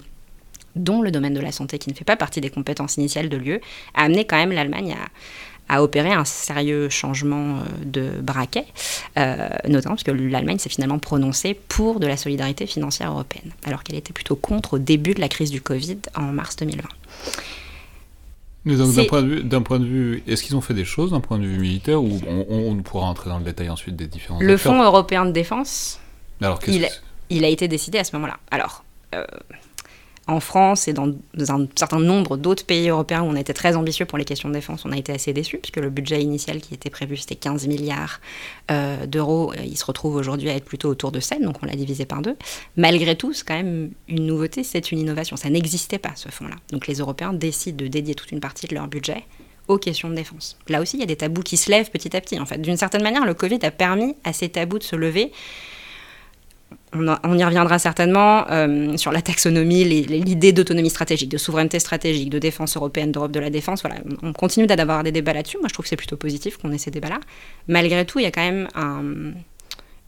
dont 0.77 1.03
le 1.03 1.11
domaine 1.11 1.35
de 1.35 1.41
la 1.41 1.53
santé 1.53 1.79
qui 1.79 1.91
ne 1.91 1.95
fait 1.95 2.05
pas 2.05 2.17
partie 2.17 2.41
des 2.41 2.51
compétences 2.51 2.97
initiales 2.97 3.29
de 3.29 3.37
l'UE, 3.37 3.61
a 3.95 4.05
amené 4.05 4.25
quand 4.25 4.37
même 4.37 4.53
l'Allemagne 4.53 4.93
à, 4.95 5.09
a 5.71 5.83
opéré 5.83 6.13
un 6.13 6.25
sérieux 6.25 6.89
changement 6.89 7.59
euh, 7.59 7.61
de 7.85 8.21
braquet, 8.21 8.67
euh, 9.17 9.49
notamment 9.69 9.95
parce 9.95 10.03
que 10.03 10.11
l'Allemagne 10.11 10.59
s'est 10.59 10.69
finalement 10.69 10.99
prononcée 10.99 11.55
pour 11.55 12.01
de 12.01 12.07
la 12.07 12.17
solidarité 12.17 12.67
financière 12.67 13.13
européenne, 13.13 13.53
alors 13.65 13.85
qu'elle 13.85 13.97
était 13.97 14.13
plutôt 14.13 14.37
contre 14.37 14.75
au 14.75 14.79
début 14.79 15.15
de 15.15 15.21
la 15.21 15.29
crise 15.29 15.51
du 15.51 15.63
Covid 15.63 15.99
en 16.17 16.33
mars 16.33 16.57
2020. 16.57 16.83
d'un 18.67 19.05
point, 19.05 19.61
point, 19.63 19.79
de 19.79 19.85
vue, 19.85 20.23
est-ce 20.27 20.43
qu'ils 20.43 20.57
ont 20.57 20.61
fait 20.61 20.75
des 20.75 20.85
choses 20.85 21.13
d'un 21.13 21.21
point 21.21 21.39
de 21.39 21.45
vue 21.45 21.59
militaire 21.59 22.03
ou 22.03 22.21
on, 22.27 22.75
pourra 22.83 23.07
entrer 23.07 23.31
dans 23.31 23.39
le 23.39 23.45
détail 23.45 23.71
ensuite 23.71 23.95
des 23.95 24.09
différents 24.09 24.41
Le 24.41 24.57
Fonds 24.57 24.83
européen 24.83 25.25
de 25.25 25.31
défense, 25.31 26.01
alors, 26.43 26.59
il, 26.67 26.89
il, 27.29 27.45
a 27.45 27.49
été 27.49 27.69
décidé 27.69 27.99
à 27.99 28.05
ce 28.05 28.17
moment-là. 28.17 28.39
Alors, 28.51 28.83
euh, 29.15 29.25
en 30.31 30.41
France 30.41 30.89
et 30.89 30.93
dans 30.93 31.13
un 31.49 31.67
certain 31.75 31.99
nombre 31.99 32.37
d'autres 32.37 32.65
pays 32.65 32.89
européens 32.89 33.23
où 33.23 33.27
on 33.27 33.37
était 33.37 33.53
très 33.53 33.77
ambitieux 33.77 34.07
pour 34.07 34.17
les 34.17 34.25
questions 34.25 34.49
de 34.49 34.55
défense, 34.55 34.85
on 34.85 34.93
a 34.93 34.97
été 34.97 35.13
assez 35.13 35.33
déçus, 35.33 35.59
puisque 35.59 35.79
le 35.79 35.91
budget 35.91 36.23
initial 36.23 36.61
qui 36.61 36.75
était 36.75 36.91
prévu, 36.91 37.17
c'était 37.17 37.35
15 37.35 37.67
milliards 37.67 38.21
euh, 38.71 39.07
d'euros. 39.07 39.53
Il 39.63 39.77
se 39.77 39.85
retrouve 39.85 40.15
aujourd'hui 40.15 40.49
à 40.51 40.55
être 40.55 40.65
plutôt 40.65 40.89
autour 40.89 41.11
de 41.13 41.21
7, 41.21 41.43
donc 41.43 41.57
on 41.63 41.67
l'a 41.67 41.75
divisé 41.75 42.05
par 42.05 42.23
deux. 42.23 42.37
Malgré 42.77 43.17
tout, 43.17 43.33
c'est 43.33 43.47
quand 43.47 43.57
même 43.57 43.91
une 44.09 44.27
nouveauté, 44.27 44.63
c'est 44.63 44.93
une 44.93 44.99
innovation. 44.99 45.37
Ça 45.37 45.51
n'existait 45.51 45.99
pas, 45.99 46.13
ce 46.15 46.29
fonds-là. 46.29 46.57
Donc 46.71 46.87
les 46.87 46.95
Européens 46.95 47.33
décident 47.33 47.85
de 47.85 47.89
dédier 47.89 48.15
toute 48.15 48.31
une 48.31 48.41
partie 48.41 48.67
de 48.67 48.75
leur 48.75 48.87
budget 48.87 49.25
aux 49.69 49.79
questions 49.79 50.09
de 50.09 50.15
défense. 50.15 50.57
Là 50.69 50.81
aussi, 50.81 50.97
il 50.97 51.01
y 51.01 51.05
a 51.05 51.07
des 51.07 51.17
tabous 51.17 51.43
qui 51.43 51.57
se 51.57 51.71
lèvent 51.71 51.91
petit 51.91 52.17
à 52.17 52.21
petit. 52.21 52.39
En 52.39 52.47
fait, 52.47 52.59
d'une 52.59 52.77
certaine 52.77 53.03
manière, 53.03 53.25
le 53.25 53.35
Covid 53.35 53.59
a 53.63 53.71
permis 53.71 54.15
à 54.25 54.33
ces 54.33 54.49
tabous 54.49 54.79
de 54.79 54.85
se 54.85 54.97
lever 54.97 55.33
on, 56.93 57.39
y 57.39 57.45
reviendra 57.45 57.79
certainement 57.79 58.51
euh, 58.51 58.97
sur 58.97 59.13
la 59.13 59.23
taxonomie, 59.23 59.85
l'idée 59.85 60.53
d'autonomie 60.53 60.91
stratégique, 60.91 61.31
de 61.31 61.39
souveraineté 61.39 61.79
stratégique, 61.79 62.31
de 62.31 62.39
défense 62.39 62.77
européenne, 62.77 63.13
d'Europe 63.13 63.33
de 63.33 63.41
la 63.41 63.51
défense. 63.51 63.83
Voilà, 63.83 63.97
on 64.23 64.33
continue 64.33 64.67
d'avoir 64.67 65.05
des 65.05 65.13
débats 65.13 65.33
là-dessus. 65.33 65.59
Moi, 65.59 65.69
je 65.69 65.75
trouve 65.75 65.85
que 65.85 65.89
c'est 65.89 65.97
plutôt 65.97 66.17
positif 66.17 66.57
qu'on 66.57 66.73
ait 66.73 66.79
ces 66.79 66.91
débats-là. 66.91 67.21
Malgré 67.69 68.05
tout, 68.05 68.19
il 68.19 68.23
y 68.23 68.27
a 68.27 68.33
quand 68.33 68.41
même 68.41 68.69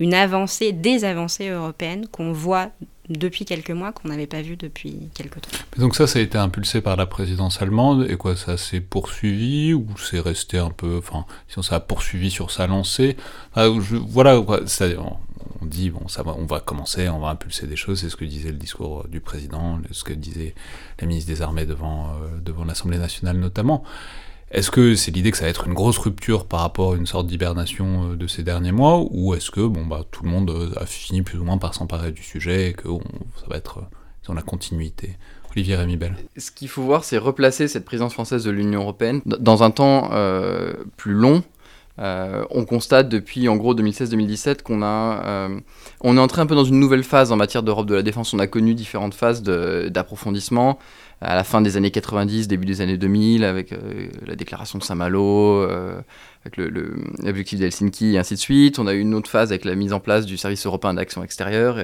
une 0.01 0.15
avancée, 0.15 0.73
des 0.73 1.05
avancées 1.05 1.51
européennes 1.51 2.07
qu'on 2.11 2.33
voit 2.33 2.71
depuis 3.09 3.45
quelques 3.45 3.71
mois 3.71 3.93
qu'on 3.93 4.09
n'avait 4.09 4.27
pas 4.27 4.43
vu 4.43 4.57
depuis 4.57 5.11
quelques 5.15 5.41
temps. 5.41 5.51
donc 5.77 5.95
ça, 5.95 6.07
ça 6.07 6.19
a 6.19 6.23
été 6.23 6.39
impulsé 6.39 6.81
par 6.81 6.97
la 6.97 7.07
présidence 7.07 7.61
allemande, 7.61 8.07
et 8.09 8.17
quoi, 8.17 8.37
ça 8.37 8.57
s'est 8.57 8.81
poursuivi, 8.81 9.75
ou 9.75 9.87
c'est 9.99 10.21
resté 10.21 10.59
un 10.59 10.71
peu, 10.71 10.99
enfin, 10.99 11.27
si 11.49 11.63
ça 11.63 11.77
a 11.77 11.81
poursuivi 11.81 12.31
sur 12.31 12.51
sa 12.51 12.67
lancée, 12.67 13.17
voilà, 13.55 14.41
on 15.61 15.67
dit, 15.67 15.91
bon, 15.91 16.09
ça 16.09 16.23
va, 16.23 16.35
on 16.39 16.47
va 16.47 16.61
commencer, 16.61 17.09
on 17.09 17.21
va 17.21 17.29
impulser 17.29 17.67
des 17.67 17.77
choses, 17.77 18.01
c'est 18.01 18.09
ce 18.09 18.17
que 18.17 18.25
disait 18.25 18.51
le 18.51 18.57
discours 18.57 19.07
du 19.09 19.21
président, 19.21 19.79
ce 19.91 20.05
que 20.05 20.13
disait 20.13 20.55
la 21.01 21.07
ministre 21.07 21.33
des 21.33 21.43
Armées 21.43 21.67
devant, 21.67 22.11
euh, 22.11 22.41
devant 22.41 22.65
l'Assemblée 22.65 22.99
nationale 22.99 23.39
notamment. 23.39 23.83
Est-ce 24.51 24.71
que 24.71 24.95
c'est 24.95 25.11
l'idée 25.11 25.31
que 25.31 25.37
ça 25.39 25.45
va 25.45 25.51
être 25.51 25.67
une 25.67 25.75
grosse 25.75 25.99
rupture 25.99 26.47
par 26.47 26.61
rapport 26.61 26.93
à 26.93 26.97
une 26.97 27.07
sorte 27.07 27.27
d'hibernation 27.27 28.11
euh, 28.11 28.17
de 28.17 28.27
ces 28.27 28.43
derniers 28.43 28.73
mois, 28.73 29.05
ou 29.11 29.35
est-ce 29.35 29.51
que 29.51 29.61
bon 29.61 29.87
bah 29.87 30.03
tout 30.11 30.25
le 30.25 30.31
monde 30.31 30.51
euh, 30.51 30.73
a 30.81 30.87
fini 30.87 31.23
plus 31.23 31.39
ou 31.39 31.45
moins 31.45 31.59
par 31.59 31.75
s'emparer 31.75 32.13
du 32.13 32.23
sujet 32.23 32.71
et 32.71 32.73
que 32.73 32.89
ça 33.41 33.47
va 33.49 33.57
être 33.57 33.81
dans 34.27 34.35
la 34.35 34.43
continuité? 34.43 35.17
Olivier 35.55 35.77
Rémybel. 35.77 36.17
Ce 36.39 36.51
qu'il 36.51 36.69
faut 36.69 36.81
voir, 36.81 37.05
c'est 37.05 37.19
replacer 37.19 37.69
cette 37.69 37.85
présidence 37.85 38.15
française 38.15 38.43
de 38.43 38.51
l'Union 38.51 38.81
européenne 38.81 39.21
dans 39.27 39.63
un 39.63 39.71
temps 39.71 40.09
plus 40.97 41.13
long 41.13 41.45
euh, 41.99 42.45
on 42.51 42.65
constate 42.65 43.09
depuis 43.11 43.49
en 43.49 43.57
gros 43.57 43.75
2016-2017 43.75 44.63
qu'on 44.63 44.83
a, 44.83 45.23
euh, 45.27 45.61
on 46.01 46.17
est 46.17 46.21
entré 46.21 46.41
un 46.41 46.47
peu 46.47 46.55
dans 46.55 46.65
une 46.65 46.81
nouvelle 46.81 47.05
phase 47.05 47.33
en 47.33 47.37
matière 47.37 47.63
d'Europe 47.63 47.87
de 47.87 47.95
la 47.95 48.03
défense. 48.03 48.33
On 48.33 48.39
a 48.39 48.47
connu 48.47 48.75
différentes 48.75 49.15
phases 49.15 49.43
d'approfondissement 49.43 50.79
à 51.21 51.37
la 51.37 51.45
fin 51.45 51.61
des 51.61 51.77
années 51.77 51.91
90, 51.91 52.49
début 52.49 52.67
des 52.67 52.81
années 52.81 52.97
2000, 52.97 53.45
avec 53.45 53.73
euh, 53.73 54.09
la 54.27 54.35
déclaration 54.35 54.79
de 54.79 54.83
Saint-Malo, 54.83 55.63
avec 56.45 56.57
l'objectif 56.57 57.61
d'Helsinki 57.61 58.15
et 58.15 58.19
ainsi 58.19 58.35
de 58.35 58.41
suite. 58.41 58.79
On 58.79 58.87
a 58.87 58.95
eu 58.95 59.01
une 59.01 59.15
autre 59.15 59.31
phase 59.31 59.51
avec 59.51 59.65
la 59.65 59.75
mise 59.75 59.93
en 59.93 60.01
place 60.01 60.27
du 60.27 60.37
service 60.37 60.67
européen 60.67 60.95
d'action 60.95 61.23
extérieure. 61.23 61.77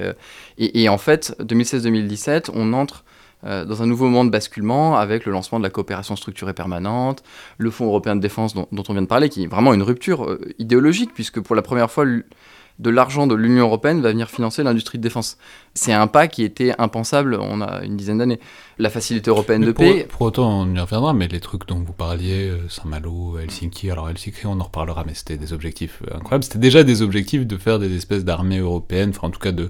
Et, 0.57 0.89
en 0.89 0.97
fait, 0.97 1.35
2016-2017, 1.39 2.49
on 2.53 2.73
entre 2.73 3.05
euh, 3.45 3.65
dans 3.65 3.81
un 3.81 3.85
nouveau 3.85 4.05
moment 4.05 4.25
de 4.25 4.29
basculement 4.29 4.97
avec 4.97 5.25
le 5.25 5.31
lancement 5.31 5.59
de 5.59 5.63
la 5.63 5.69
coopération 5.69 6.15
structurée 6.15 6.53
permanente, 6.53 7.23
le 7.57 7.71
Fonds 7.71 7.85
européen 7.85 8.15
de 8.15 8.21
défense 8.21 8.53
dont, 8.53 8.67
on 8.71 8.93
vient 8.93 9.01
de 9.01 9.07
parler, 9.07 9.29
qui 9.29 9.43
est 9.43 9.47
vraiment 9.47 9.73
une 9.73 9.83
rupture 9.83 10.25
euh, 10.25 10.53
idéologique, 10.59 11.13
puisque 11.13 11.39
pour 11.39 11.55
la 11.55 11.61
première 11.61 11.89
fois, 11.89 12.05
de 12.05 12.89
l'argent 12.89 13.27
de 13.27 13.35
l'Union 13.35 13.65
européenne 13.65 14.01
va 14.01 14.09
venir 14.11 14.29
financer 14.29 14.63
l'industrie 14.63 14.97
de 14.97 15.03
défense. 15.03 15.37
C'est 15.73 15.93
un 15.93 16.07
pas 16.07 16.27
qui 16.27 16.43
était 16.43 16.73
impensable 16.79 17.37
on 17.39 17.61
a 17.61 17.83
une 17.83 17.97
dizaine 17.97 18.17
d'années. 18.17 18.39
La 18.77 18.89
facilité 18.89 19.29
européenne 19.29 19.61
de 19.61 19.71
paix... 19.71 20.07
Pour 20.09 20.21
autant, 20.23 20.61
on 20.61 20.73
y 20.73 20.79
reviendra, 20.79 21.13
mais 21.13 21.27
les 21.27 21.41
trucs 21.41 21.67
dont 21.67 21.79
vous 21.79 21.93
parliez, 21.93 22.49
euh, 22.49 22.69
Saint-Malo, 22.69 23.37
Helsinki, 23.37 23.91
alors 23.91 24.09
Helsinki, 24.09 24.45
on 24.45 24.59
en 24.59 24.63
reparlera, 24.63 25.03
mais 25.05 25.13
c'était 25.13 25.37
des 25.37 25.51
objectifs 25.51 26.01
incroyables. 26.13 26.43
C'était 26.43 26.59
déjà 26.59 26.83
des 26.83 27.01
objectifs 27.01 27.45
de 27.45 27.57
faire 27.57 27.79
des 27.79 27.95
espèces 27.95 28.23
d'armées 28.23 28.59
européennes, 28.59 29.11
enfin 29.15 29.27
en 29.27 29.31
tout 29.31 29.39
cas 29.39 29.51
de, 29.51 29.69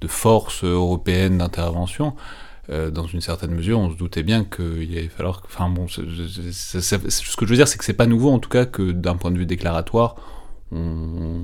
de 0.00 0.08
forces 0.08 0.64
européennes 0.64 1.38
d'intervention. 1.38 2.14
Euh, 2.70 2.90
dans 2.90 3.06
une 3.06 3.20
certaine 3.20 3.52
mesure, 3.52 3.78
on 3.78 3.90
se 3.90 3.96
doutait 3.96 4.22
bien 4.22 4.44
qu'il 4.44 4.92
allait 4.92 5.08
falloir. 5.08 5.42
Enfin 5.46 5.68
bon, 5.68 5.86
ce 5.88 6.00
que 6.00 7.46
je 7.46 7.50
veux 7.50 7.56
dire, 7.56 7.68
c'est 7.68 7.78
que 7.78 7.84
c'est 7.84 7.92
pas 7.92 8.06
nouveau 8.06 8.30
en 8.30 8.38
tout 8.38 8.48
cas 8.48 8.64
que 8.64 8.90
d'un 8.90 9.16
point 9.16 9.30
de 9.30 9.38
vue 9.38 9.46
déclaratoire, 9.46 10.16
on, 10.72 11.42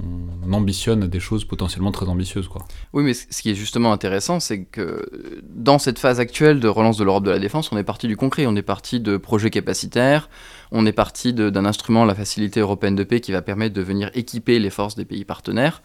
ambitionne 0.53 1.07
des 1.07 1.21
choses 1.21 1.45
potentiellement 1.45 1.93
très 1.93 2.07
ambitieuses. 2.07 2.49
Quoi. 2.49 2.65
Oui, 2.93 3.05
mais 3.05 3.15
ce 3.15 3.41
qui 3.41 3.51
est 3.51 3.55
justement 3.55 3.93
intéressant, 3.93 4.41
c'est 4.41 4.65
que 4.65 5.09
dans 5.49 5.79
cette 5.79 5.99
phase 5.99 6.21
actuelle 6.21 6.61
de 6.61 6.69
relance 6.69 6.97
de 6.97 7.05
l'Europe 7.05 7.25
de 7.25 7.31
la 7.31 7.39
défense, 7.39 7.71
on 7.73 7.79
est 7.79 7.85
parti 7.85 8.09
du 8.09 8.17
concret, 8.17 8.47
on 8.47 8.57
est 8.57 8.63
parti 8.63 9.01
de 9.01 9.17
projets 9.17 9.51
capacitaires, 9.51 10.29
On 10.75 10.87
est 10.87 10.93
parti 10.93 11.35
d'un 11.35 11.67
instrument, 11.67 12.07
la 12.07 12.15
Facilité 12.15 12.61
européenne 12.61 12.97
de 12.97 13.05
paix, 13.05 13.21
qui 13.21 13.31
va 13.31 13.43
permettre 13.43 13.75
de 13.75 13.83
venir 13.83 14.11
équiper 14.15 14.59
les 14.59 14.71
forces 14.71 14.95
des 14.95 15.05
pays 15.05 15.27
partenaires. 15.27 15.83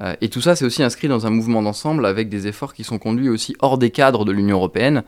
Euh, 0.00 0.14
et 0.22 0.30
tout 0.30 0.40
ça, 0.40 0.56
c'est 0.56 0.64
aussi 0.64 0.82
inscrit 0.82 1.08
dans 1.08 1.26
un 1.26 1.30
mouvement 1.30 1.62
d'ensemble 1.62 2.06
avec 2.06 2.30
des 2.30 2.46
efforts 2.46 2.72
qui 2.72 2.82
sont 2.82 2.98
conduits 2.98 3.28
aussi 3.28 3.54
hors 3.60 3.76
des 3.76 3.90
cadres 3.90 4.24
de 4.24 4.32
l'Union 4.32 4.56
européenne, 4.56 5.02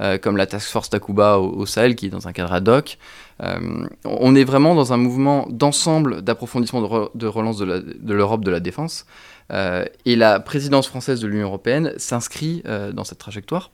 euh, 0.00 0.16
comme 0.16 0.38
la 0.38 0.46
Task 0.46 0.70
Force 0.70 0.88
Takuba 0.88 1.38
au, 1.38 1.66
Sahel, 1.66 1.96
qui 1.96 2.06
est 2.06 2.10
dans 2.10 2.28
un 2.28 2.32
cadre 2.32 2.54
ad 2.54 2.66
hoc. 2.66 2.96
Euh, 3.42 3.86
on 4.06 4.34
est 4.34 4.44
vraiment 4.44 4.74
dans 4.74 4.94
un 4.94 4.96
mouvement 4.96 5.46
d'ensemble 5.50 6.22
d'approfondissement 6.22 7.10
de, 7.14 7.26
relance 7.26 7.58
de 7.58 8.14
l'Europe 8.14 8.42
de, 8.42 8.50
la 8.50 8.60
défense. 8.60 9.04
et 9.50 10.16
la 10.16 10.40
présidence 10.40 10.88
française 10.88 11.20
de 11.20 11.26
l'Union 11.26 11.46
européenne 11.46 11.92
s'inscrit 11.98 12.62
dans 12.94 13.04
cette 13.04 13.18
trajectoire. 13.18 13.70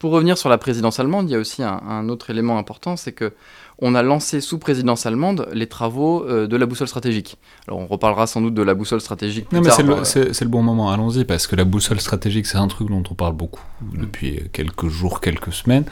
Pour 0.00 0.12
revenir 0.12 0.38
sur 0.38 0.48
la 0.48 0.56
présidence 0.56 0.98
allemande, 0.98 1.28
il 1.28 1.34
y 1.34 1.36
a 1.36 1.38
aussi 1.38 1.62
un, 1.62 2.08
autre 2.08 2.30
élément 2.30 2.56
important, 2.56 2.96
c'est 2.96 3.12
que 3.12 3.34
on 3.80 3.94
a 3.94 4.02
lancé 4.02 4.40
sous 4.40 4.58
présidence 4.58 5.06
allemande 5.06 5.48
les 5.52 5.66
travaux 5.66 6.24
euh, 6.26 6.46
de 6.46 6.56
la 6.56 6.66
boussole 6.66 6.88
stratégique. 6.88 7.36
Alors 7.66 7.80
on 7.80 7.86
reparlera 7.86 8.26
sans 8.26 8.40
doute 8.40 8.54
de 8.54 8.62
la 8.62 8.74
boussole 8.74 9.00
stratégique 9.00 9.48
plus 9.48 9.56
non. 9.56 9.62
Mais 9.62 9.70
c'est 10.04 10.40
le, 10.40 10.48
bon 10.48 10.62
moment, 10.62 10.90
allons-y, 10.90 11.24
parce 11.24 11.46
que 11.46 11.56
la 11.56 11.64
boussole 11.64 12.00
stratégique, 12.00 12.46
c'est 12.46 12.58
un 12.58 12.68
truc 12.68 12.88
dont 12.88 13.02
on 13.10 13.14
parle 13.14 13.34
beaucoup 13.34 13.64
depuis 13.94 14.42
quelques 14.52 14.88
jours, 14.88 15.20
quelques 15.20 15.52
semaines. 15.52 15.84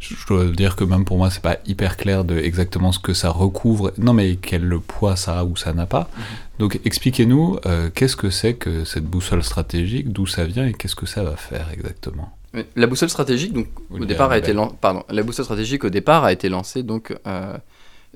Je, 0.00 0.14
dois 0.28 0.44
dire 0.46 0.76
que 0.76 0.84
même 0.84 1.04
pour 1.04 1.16
moi, 1.16 1.28
c'est 1.28 1.42
pas 1.42 1.56
hyper 1.66 1.96
clair 1.96 2.24
de 2.24 2.38
exactement 2.38 2.92
ce 2.92 3.00
que 3.00 3.14
ça 3.14 3.30
recouvre. 3.30 3.92
Non, 3.98 4.12
mais 4.12 4.36
quel 4.36 4.78
poids 4.78 5.16
ça 5.16 5.40
a 5.40 5.44
ou 5.44 5.56
ça 5.56 5.72
n'a 5.72 5.86
pas. 5.86 6.08
Donc 6.58 6.80
expliquez-nous, 6.84 7.58
euh, 7.66 7.90
qu'est-ce 7.92 8.16
que 8.16 8.30
c'est 8.30 8.54
que 8.54 8.84
cette 8.84 9.04
boussole 9.04 9.42
stratégique, 9.42 10.12
d'où 10.12 10.26
ça 10.26 10.44
vient 10.44 10.66
et 10.66 10.72
qu'est-ce 10.72 10.96
que 10.96 11.06
ça 11.06 11.24
va 11.24 11.36
faire 11.36 11.68
exactement? 11.72 12.37
La 12.76 12.86
boussole 12.86 13.10
stratégique, 13.10 13.52
donc, 13.52 13.66
au 13.90 14.04
départ, 14.04 14.30
a 14.30 14.38
été 14.38 14.54
pardon, 14.80 15.04
la 15.10 15.22
boussole 15.22 15.44
stratégique 15.44 15.84
au 15.84 15.90
départ 15.90 16.24
a 16.24 16.32
été 16.32 16.48
lancée 16.48 16.82
donc 16.82 17.14
euh, 17.26 17.56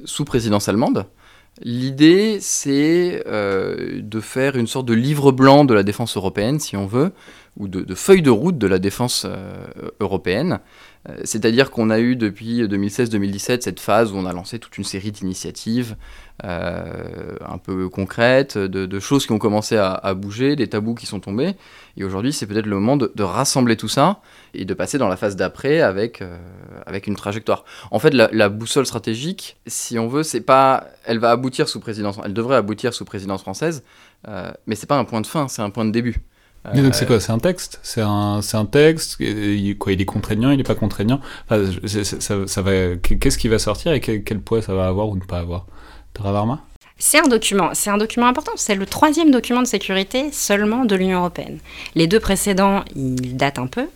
sous 0.05 0.25
présidence 0.25 0.69
allemande. 0.69 1.07
L'idée, 1.61 2.39
c'est 2.41 3.23
euh, 3.27 4.01
de 4.01 4.21
faire 4.21 4.57
une 4.57 4.67
sorte 4.67 4.87
de 4.87 4.95
livre 4.95 5.33
blanc 5.33 5.67
de 5.67 5.75
la 5.75 5.83
défense 5.83 6.17
européenne, 6.17 6.59
si 6.61 6.79
on 6.79 6.87
veut, 6.87 7.12
ou 7.59 7.69
de, 7.69 7.95
feuille 7.95 8.23
de 8.23 8.31
route 8.31 8.57
de 8.57 8.67
la 8.67 8.79
défense 8.79 9.27
euh, 9.29 9.67
européenne. 10.01 10.61
C'est-à-dire 11.25 11.73
qu'on 11.73 11.91
a 11.91 11.99
eu 11.99 12.15
depuis 12.15 12.62
2016-2017 12.62 13.62
cette 13.62 13.81
phase 13.81 14.12
où 14.12 14.17
on 14.17 14.25
a 14.25 14.33
lancé 14.33 14.61
toute 14.61 14.79
une 14.79 14.85
série 14.85 15.11
d'initiatives 15.11 15.97
un 16.43 17.59
peu 17.59 17.89
concrètes, 17.89 18.59
de, 18.59 19.01
choses 19.01 19.27
qui 19.27 19.33
ont 19.33 19.39
commencé 19.39 19.77
à, 19.77 20.15
bouger, 20.15 20.57
des 20.57 20.69
tabous 20.69 20.95
qui 20.95 21.07
sont 21.07 21.21
tombés. 21.21 21.55
Et 21.97 22.05
aujourd'hui, 22.05 22.33
c'est 22.33 22.47
peut-être 22.47 22.67
le 22.67 22.79
moment 22.79 22.97
de, 22.97 23.23
rassembler 23.23 23.77
tout 23.77 23.89
ça 23.89 24.21
et 24.55 24.65
de 24.65 24.75
passer 24.75 24.99
dans 24.99 25.09
la 25.09 25.17
phase 25.17 25.37
d'après 25.37 25.81
avec, 25.81 26.23
euh, 26.23 26.37
avec 26.87 27.07
une 27.07 27.17
trajectoire. 27.17 27.65
En 27.91 27.99
fait, 27.99 28.12
la, 28.12 28.49
boussole 28.49 28.87
stratégique, 28.87 29.57
si 29.67 29.99
on 29.99 30.09
veut, 30.09 30.23
c'est 30.23 30.41
pas, 30.41 30.89
elle 31.05 31.19
va 31.19 31.31
aboutir 31.31 31.69
sous 31.69 31.81
présidence, 31.81 32.19
elle 32.25 32.35
devrait 32.35 32.57
aboutir 32.57 32.95
sous 32.95 33.05
présidence 33.05 33.43
française, 33.43 33.83
euh, 34.29 34.51
mais 34.67 34.75
c'est 34.75 34.87
pas 34.87 34.99
un 34.99 35.05
point 35.05 35.21
de 35.21 35.27
fin, 35.27 35.49
c'est 35.49 35.62
un 35.62 35.71
point 35.71 35.85
de 35.85 35.91
début. 35.91 36.17
donc 36.75 36.95
c'est 36.95 37.07
quoi? 37.07 37.21
C'est 37.21 37.33
un 37.33 37.39
texte? 37.39 37.81
C'est 37.83 38.03
un, 38.03 38.41
un 38.41 38.67
texte? 38.67 39.17
Il, 39.21 39.77
quoi, 39.79 39.93
il 39.93 40.01
est 40.01 40.07
contraignant, 40.07 40.51
il 40.51 40.59
n'est 40.59 40.62
pas 40.62 40.75
contraignant? 40.75 41.21
Ça, 41.49 42.62
va, 42.62 42.97
Qu'est-ce 42.97 43.39
qui 43.39 43.49
va 43.49 43.59
sortir 43.59 43.93
et 43.93 44.01
quel, 44.01 44.23
quel, 44.25 44.41
poids 44.41 44.62
ça 44.62 44.75
va 44.75 44.87
avoir 44.87 45.09
ou 45.09 45.17
ne 45.17 45.21
pas 45.21 45.39
avoir? 45.39 45.67
C'est 46.99 47.19
un 47.19 47.26
document, 47.26 47.71
c'est 47.73 47.90
un 47.90 47.99
document 47.99 48.26
important. 48.26 48.52
C'est 48.54 48.76
le 48.76 48.87
troisième 48.87 49.33
document 49.33 49.61
de 49.61 49.66
sécurité 49.66 50.31
seulement 50.31 50.85
de 50.85 50.95
l'Union 50.95 51.19
européenne. 51.19 51.59
Les 51.97 52.07
deux 52.07 52.21
précédents, 52.21 52.85
ils 52.95 53.37
datent 53.37 53.59
un 53.59 53.66
peu, 53.66 53.88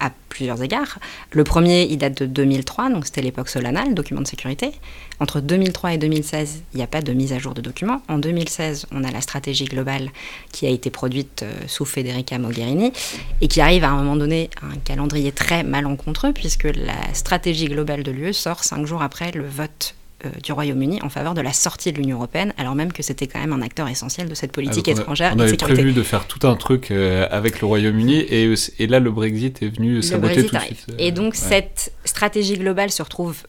à 0.00 0.10
plusieurs 0.28 0.62
égards. 0.62 0.98
Le 1.30 1.44
premier, 1.44 1.84
il 1.84 1.98
date 1.98 2.22
de 2.22 2.26
2003, 2.26 2.90
donc 2.90 3.06
c'était 3.06 3.22
l'époque 3.22 3.48
Solana, 3.48 3.84
le 3.84 3.94
document 3.94 4.20
de 4.20 4.26
sécurité. 4.26 4.72
Entre 5.20 5.40
2003 5.40 5.94
et 5.94 5.98
2016, 5.98 6.62
il 6.72 6.76
n'y 6.76 6.82
a 6.82 6.86
pas 6.86 7.02
de 7.02 7.12
mise 7.12 7.32
à 7.32 7.38
jour 7.38 7.54
de 7.54 7.60
document. 7.60 8.02
En 8.08 8.18
2016, 8.18 8.86
on 8.92 9.04
a 9.04 9.10
la 9.10 9.20
stratégie 9.20 9.64
globale 9.64 10.10
qui 10.52 10.66
a 10.66 10.70
été 10.70 10.90
produite 10.90 11.42
euh, 11.42 11.52
sous 11.66 11.84
Federica 11.84 12.38
Mogherini 12.38 12.92
et 13.40 13.48
qui 13.48 13.60
arrive 13.60 13.84
à 13.84 13.90
un 13.90 13.96
moment 13.96 14.16
donné 14.16 14.50
à 14.62 14.66
un 14.66 14.78
calendrier 14.78 15.32
très 15.32 15.62
malencontreux 15.64 16.32
puisque 16.32 16.64
la 16.64 17.14
stratégie 17.14 17.66
globale 17.66 18.02
de 18.02 18.10
l'UE 18.10 18.32
sort 18.32 18.64
cinq 18.64 18.86
jours 18.86 19.02
après 19.02 19.32
le 19.32 19.46
vote 19.46 19.94
du 20.42 20.50
Royaume-Uni 20.50 21.00
en 21.02 21.08
faveur 21.08 21.34
de 21.34 21.40
la 21.40 21.52
sortie 21.52 21.92
de 21.92 21.98
l'Union 21.98 22.16
européenne, 22.16 22.52
alors 22.58 22.74
même 22.74 22.92
que 22.92 23.04
c'était 23.04 23.28
quand 23.28 23.38
même 23.38 23.52
un 23.52 23.62
acteur 23.62 23.88
essentiel 23.88 24.28
de 24.28 24.34
cette 24.34 24.50
politique 24.50 24.88
étrangère. 24.88 25.34
On, 25.36 25.40
avait 25.40 25.56
prévu 25.56 25.92
de 25.92 26.02
faire 26.02 26.26
tout 26.26 26.44
un 26.46 26.56
truc 26.56 26.90
euh, 26.90 27.28
avec 27.30 27.60
le 27.60 27.66
Royaume-Uni 27.68 28.16
et, 28.16 28.52
et, 28.80 28.86
là 28.88 28.98
le 28.98 29.12
Brexit 29.12 29.62
est 29.62 29.68
venu 29.68 30.02
saboter 30.02 30.44
tout 30.44 30.56
de 30.56 30.60
suite. 30.60 30.86
Euh, 30.90 30.94
et 30.98 31.12
donc 31.12 31.36
cette 31.36 31.92
stratégie 32.04 32.58
globale 32.58 32.90
se 32.90 33.02
retrouve 33.02 33.44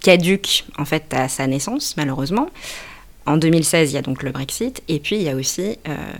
caduque 0.00 0.64
en 0.78 0.86
fait 0.86 1.12
à 1.12 1.28
sa 1.28 1.46
naissance 1.46 1.94
malheureusement. 1.98 2.48
En 3.24 3.36
2016, 3.36 3.92
il 3.92 3.94
y 3.94 3.98
a 3.98 4.02
donc 4.02 4.24
le 4.24 4.32
Brexit, 4.32 4.82
et 4.88 4.98
puis 4.98 5.14
il 5.14 5.22
y 5.22 5.28
a 5.28 5.36
aussi 5.36 5.78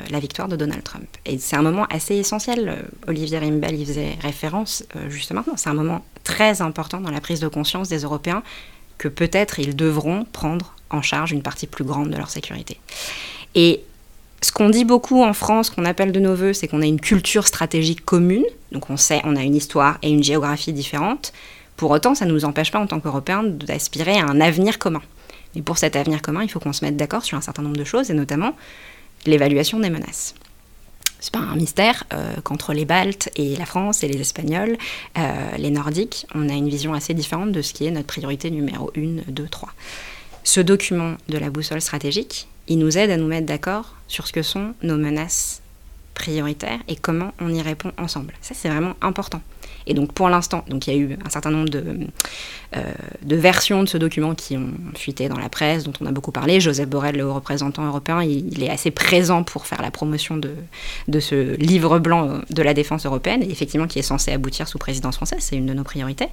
la 0.09 0.21
victoire 0.21 0.47
de 0.47 0.55
Donald 0.55 0.85
Trump. 0.85 1.09
Et 1.27 1.37
c'est 1.39 1.57
un 1.57 1.63
moment 1.63 1.85
assez 1.87 2.15
essentiel. 2.15 2.77
Olivier 3.09 3.41
Rimbel 3.41 3.75
y 3.75 3.85
faisait 3.85 4.17
référence 4.23 4.85
juste 5.09 5.33
maintenant. 5.33 5.55
C'est 5.57 5.69
un 5.69 5.75
moment 5.75 6.05
très 6.23 6.63
important 6.63 7.01
dans 7.01 7.11
la 7.11 7.21
prise 7.21 7.41
de 7.41 7.49
conscience 7.49 7.89
des 7.89 8.03
Européens 8.03 8.45
que 9.03 9.09
peut-être 9.09 9.59
ils 9.59 9.75
devront 9.75 10.25
prendre 10.31 10.77
en 10.91 11.03
charge 11.03 11.33
une 11.33 11.43
partie 11.43 11.67
plus 11.67 11.83
grande 11.83 12.11
de 12.11 12.17
leur 12.17 12.31
sécurité. 12.31 12.79
Et 13.57 13.83
ce 14.43 14.53
qu'on 14.53 14.71
dit 14.71 14.85
beaucoup 14.85 15.25
en 15.25 15.33
France, 15.33 15.71
qu'on 15.71 15.85
appelle 15.85 16.13
de 16.13 16.21
nos 16.21 16.37
voeux, 16.37 16.53
c'est 16.53 16.69
qu'on 16.69 16.83
a 16.83 16.87
une 16.87 17.01
culture 17.01 17.49
stratégique 17.49 18.05
commune. 18.05 18.45
Donc 18.71 18.91
on 18.91 18.97
sait, 18.97 19.21
on 19.25 19.35
a 19.35 19.43
une 19.43 19.57
histoire 19.57 19.99
et 20.03 20.11
une 20.11 20.23
géographie 20.23 20.73
différentes. 20.73 21.33
Pour 21.77 21.91
autant, 21.91 22.15
ça 22.15 22.27
ne 22.27 22.33
nous 22.33 22.45
empêche 22.45 22.71
pas 22.71 22.79
en 22.79 22.87
tant 22.87 23.01
qu'Européens 23.01 23.43
d'aspirer 23.43 24.19
à 24.19 24.27
un 24.27 24.41
avenir 24.41 24.79
commun. 24.79 25.03
Mais 25.57 25.63
pour 25.63 25.79
cet 25.79 25.97
avenir 25.97 26.23
commun, 26.23 26.45
il 26.45 26.49
faut 26.49 26.61
qu'on 26.61 26.73
se 26.73 26.85
mette 26.85 26.97
d'accord 26.97 27.25
sur 27.25 27.37
un 27.37 27.41
certain 27.41 27.63
nombre 27.63 27.77
de 27.77 27.85
choses, 27.85 28.09
et 28.09 28.15
notamment 28.15 28.55
l'évaluation 29.27 29.81
des 29.81 29.91
menaces 29.91 30.35
c'est 31.23 31.33
pas 31.33 31.39
un 31.39 31.55
mystère 31.55 32.03
euh, 32.13 32.35
qu'entre 32.43 32.75
les 32.75 32.85
Baltes 32.85 33.31
et 33.37 33.55
la 33.55 33.65
France 33.65 34.03
et 34.03 34.09
les 34.09 34.21
Espagnols, 34.21 34.77
euh, 35.17 35.57
les 35.57 35.71
Nordiques, 35.71 36.27
on 36.35 36.49
a 36.49 36.53
une 36.53 36.69
vision 36.69 36.95
assez 36.95 37.15
différente 37.15 37.53
de 37.53 37.63
ce 37.63 37.73
qui 37.73 37.87
est 37.87 37.93
notre 37.93 38.09
priorité 38.09 38.51
numéro 38.51 38.91
1, 38.97 39.31
2, 39.31 39.49
3. 39.49 39.69
Ce 40.43 40.61
document 40.61 41.15
de 41.29 41.39
la 41.39 41.49
boussole 41.49 41.81
stratégique, 41.81 42.49
il 42.67 42.81
nous 42.81 42.99
aide 42.99 43.11
à 43.11 43.17
nous 43.17 43.29
mettre 43.29 43.47
d'accord 43.47 43.95
sur 44.09 44.27
ce 44.27 44.33
que 44.33 44.43
sont 44.43 44.75
nos 44.83 44.97
menaces 44.97 45.63
prioritaires 46.15 46.81
et 46.89 46.97
comment 46.97 47.33
on 47.41 47.55
y 47.55 47.63
répond 47.63 47.93
ensemble. 47.99 48.35
Ça, 48.41 48.55
c'est 48.57 48.69
vraiment 48.69 48.95
important. 49.01 49.43
Et 49.87 49.95
donc 49.95 50.13
pour 50.13 50.29
l'instant, 50.29 50.65
donc 50.69 50.87
il 50.87 50.95
y 50.95 50.97
a 50.97 50.99
eu 50.99 51.19
un 51.25 51.31
certain 51.31 51.51
nombre 51.51 51.69
de, 51.69 51.85
euh, 52.77 52.81
de, 53.23 53.37
versions 53.37 53.83
de 53.83 53.89
ce 53.89 53.99
document 53.99 54.35
qui 54.35 54.57
ont 54.57 54.71
fuité 54.97 55.29
dans 55.29 55.39
la 55.39 55.49
presse, 55.49 55.85
dont 55.85 55.93
on 56.01 56.07
a 56.07 56.13
beaucoup 56.13 56.33
parlé. 56.33 56.61
Joseph 56.61 56.89
Borrell, 56.89 57.17
le 57.17 57.31
représentant 57.31 57.85
européen, 57.85 58.23
il, 58.23 58.63
est 58.63 58.71
assez 58.71 58.91
présent 58.91 59.43
pour 59.43 59.67
faire 59.67 59.83
la 59.83 59.91
promotion 59.91 60.37
de, 60.37 61.21
ce 61.21 61.57
livre 61.57 61.99
blanc 61.99 62.41
de 62.51 62.63
la 62.63 62.75
défense 62.75 63.07
européenne, 63.07 63.43
effectivement 63.43 63.87
qui 63.87 63.99
est 63.99 64.03
censé 64.03 64.33
aboutir 64.33 64.69
sous 64.69 64.79
présidence 64.79 65.17
française, 65.17 65.41
c'est 65.41 65.57
une 65.57 65.67
de 65.67 65.75
nos 65.75 65.85
priorités. 65.85 66.29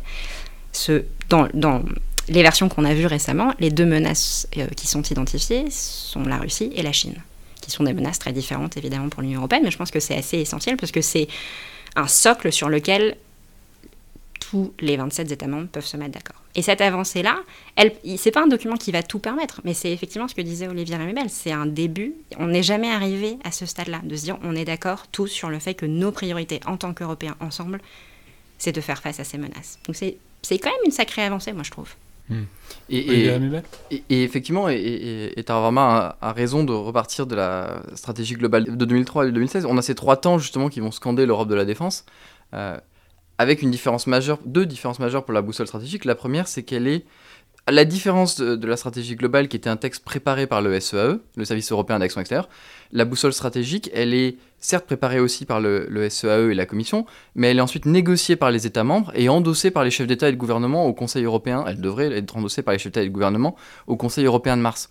Dans 1.29 1.48
les 2.29 2.44
versions 2.44 2.70
qu'on 2.70 2.86
a 2.86 2.94
vues 2.94 3.08
récemment, 3.08 3.53
les 3.60 3.72
deux 3.72 3.86
menaces 3.86 4.48
euh, 4.58 4.68
qui 4.75 4.88
sont 4.88 5.01
identifiées 5.01 5.65
sont 5.72 6.24
la 6.24 6.38
Russie 6.38 6.72
et 6.75 6.84
la 6.84 6.91
Chine, 6.91 7.15
qui 7.62 7.72
sont 7.72 7.84
des 7.84 7.94
menaces 7.94 8.20
très 8.20 8.32
différentes 8.32 8.77
évidemment 8.77 9.10
pour 9.10 9.22
l'Union 9.22 9.39
européenne, 9.39 9.63
mais 9.63 9.72
je 9.72 9.77
pense 9.77 9.91
que 9.91 10.00
c'est 10.00 10.15
assez 10.15 10.38
essentiel 10.38 10.77
parce 10.77 10.91
que 10.91 11.01
c'est 11.01 11.27
un 11.96 12.08
socle 12.08 12.51
sur 12.51 12.70
lequel 12.70 13.18
tous 14.50 14.74
les 14.79 14.98
27 14.98 15.32
États 15.32 15.48
membres 15.48 15.68
peuvent 15.68 15.86
se 15.86 15.96
mettre 15.96 16.12
d'accord. 16.12 16.41
Et 16.56 16.63
cette 16.63 16.82
avancée-là, 16.82 17.39
c'est 18.18 18.32
pas 18.32 18.44
un 18.44 18.48
document 18.48 18.77
qui 18.77 18.91
va 18.91 19.03
tout 19.03 19.20
permettre, 19.20 19.62
mais 19.63 19.75
c'est 19.75 19.91
effectivement 19.91 20.27
ce 20.27 20.34
que 20.34 20.41
disait 20.41 20.68
Olivier 20.68 20.98
Remibel, 20.98 21.29
c'est 21.29 21.51
un 21.51 21.68
début. 21.68 22.15
On 22.38 22.48
n'est 22.48 22.63
jamais 22.63 22.89
arrivé 22.89 23.38
à 23.44 23.51
ce 23.51 23.65
stade-là, 23.65 24.01
de 24.03 24.15
se 24.15 24.24
dire 24.24 24.39
on 24.44 24.56
est 24.56 24.65
d'accord 24.65 25.08
tous 25.08 25.27
sur 25.27 25.50
le 25.50 25.60
fait 25.60 25.75
que 25.75 25.86
nos 25.86 26.12
priorités 26.12 26.60
en 26.65 26.77
tant 26.77 26.94
qu'Européens 26.94 27.36
ensemble, 27.39 27.79
c'est 28.58 28.72
de 28.72 28.82
faire 28.82 29.01
face 29.01 29.20
à 29.20 29.24
ces 29.24 29.38
menaces. 29.38 29.77
Donc 29.86 29.96
c'est 29.96 30.58
quand 30.58 30.72
même 30.72 30.86
une 30.86 30.91
sacrée 30.91 31.24
avancée, 31.24 31.53
moi 31.53 31.63
je 31.63 31.72
trouve. 31.72 31.94
Hmm. 32.29 32.44
Et, 32.89 33.27
et, 34.10 34.24
effectivement, 34.24 34.70
et, 34.70 35.34
et 35.36 35.44
Tarvama 35.44 36.18
a, 36.22 36.34
raison 36.34 36.63
de 36.63 36.74
repartir 36.74 37.25
de 37.25 37.36
la 37.36 37.82
stratégie 37.96 38.36
globale 38.36 38.77
de 38.77 38.86
2003 38.86 39.27
et 39.27 39.32
2016. 39.32 39.65
On 39.65 39.77
a 39.77 39.82
ces 39.82 39.96
trois 39.96 40.18
temps 40.18 40.38
justement 40.38 40.70
qui 40.70 40.79
vont 40.79 40.91
scander 40.91 41.25
l'Europe 41.25 41.48
de 41.48 41.56
la 41.56 41.65
défense. 41.65 42.06
Euh, 42.53 42.77
avec 43.39 43.62
une 43.62 43.72
différence 43.72 44.05
majeure, 44.05 44.38
deux 44.46 44.65
différences 44.65 45.00
majeures 45.00 45.24
pour 45.24 45.34
la 45.34 45.41
boussole 45.41 45.65
stratégique. 45.65 46.03
La 46.03 46.13
première, 46.13 46.48
c'est 46.50 46.63
qu'elle 46.63 46.88
est 46.88 47.05
la 47.69 47.86
différence 47.86 48.36
de, 48.36 48.67
la 48.67 48.75
stratégie 48.75 49.15
globale, 49.15 49.48
qui 49.48 49.55
était 49.55 49.69
un 49.69 49.77
texte 49.77 50.03
préparé 50.03 50.46
par 50.46 50.62
le 50.62 50.77
SEAE, 50.77 50.98
e, 50.98 51.22
le 51.38 51.46
Service 51.46 51.72
européen 51.72 52.00
d'action 52.00 52.19
extérieure, 52.19 52.50
la 52.91 53.05
boussole 53.05 53.31
stratégique, 53.31 53.89
elle 53.93 54.13
est 54.13 54.38
certes 54.60 54.86
préparée 54.86 55.22
aussi 55.22 55.46
par 55.46 55.62
le, 55.62 56.10
SEAE 56.10 56.48
e 56.48 56.51
et 56.51 56.53
la 56.53 56.65
Commission, 56.65 57.05
mais 57.34 57.48
elle 57.48 57.60
est 57.60 57.62
ensuite 57.62 57.86
négociée 57.86 58.36
par 58.36 58.51
les 58.51 58.67
États 58.67 58.84
membres 58.84 59.12
et 59.15 59.29
endossée 59.29 59.72
par 59.72 59.86
les 59.86 59.91
chefs 59.91 60.08
d'État 60.08 60.27
et 60.27 60.34
de 60.34 60.38
gouvernement 60.38 60.86
au 60.86 60.93
Conseil 60.93 61.24
européen. 61.24 61.63
Elle 61.65 61.79
devrait 61.79 62.12
être 62.12 62.36
endossée 62.36 62.62
par 62.62 62.74
les 62.74 62.79
chefs 62.79 62.91
d'État 62.91 63.03
et 63.03 63.08
de 63.08 63.13
gouvernement 63.13 63.55
au 63.88 63.96
Conseil 63.96 64.25
européen 64.25 64.58
de 64.58 64.62
mars. 64.62 64.89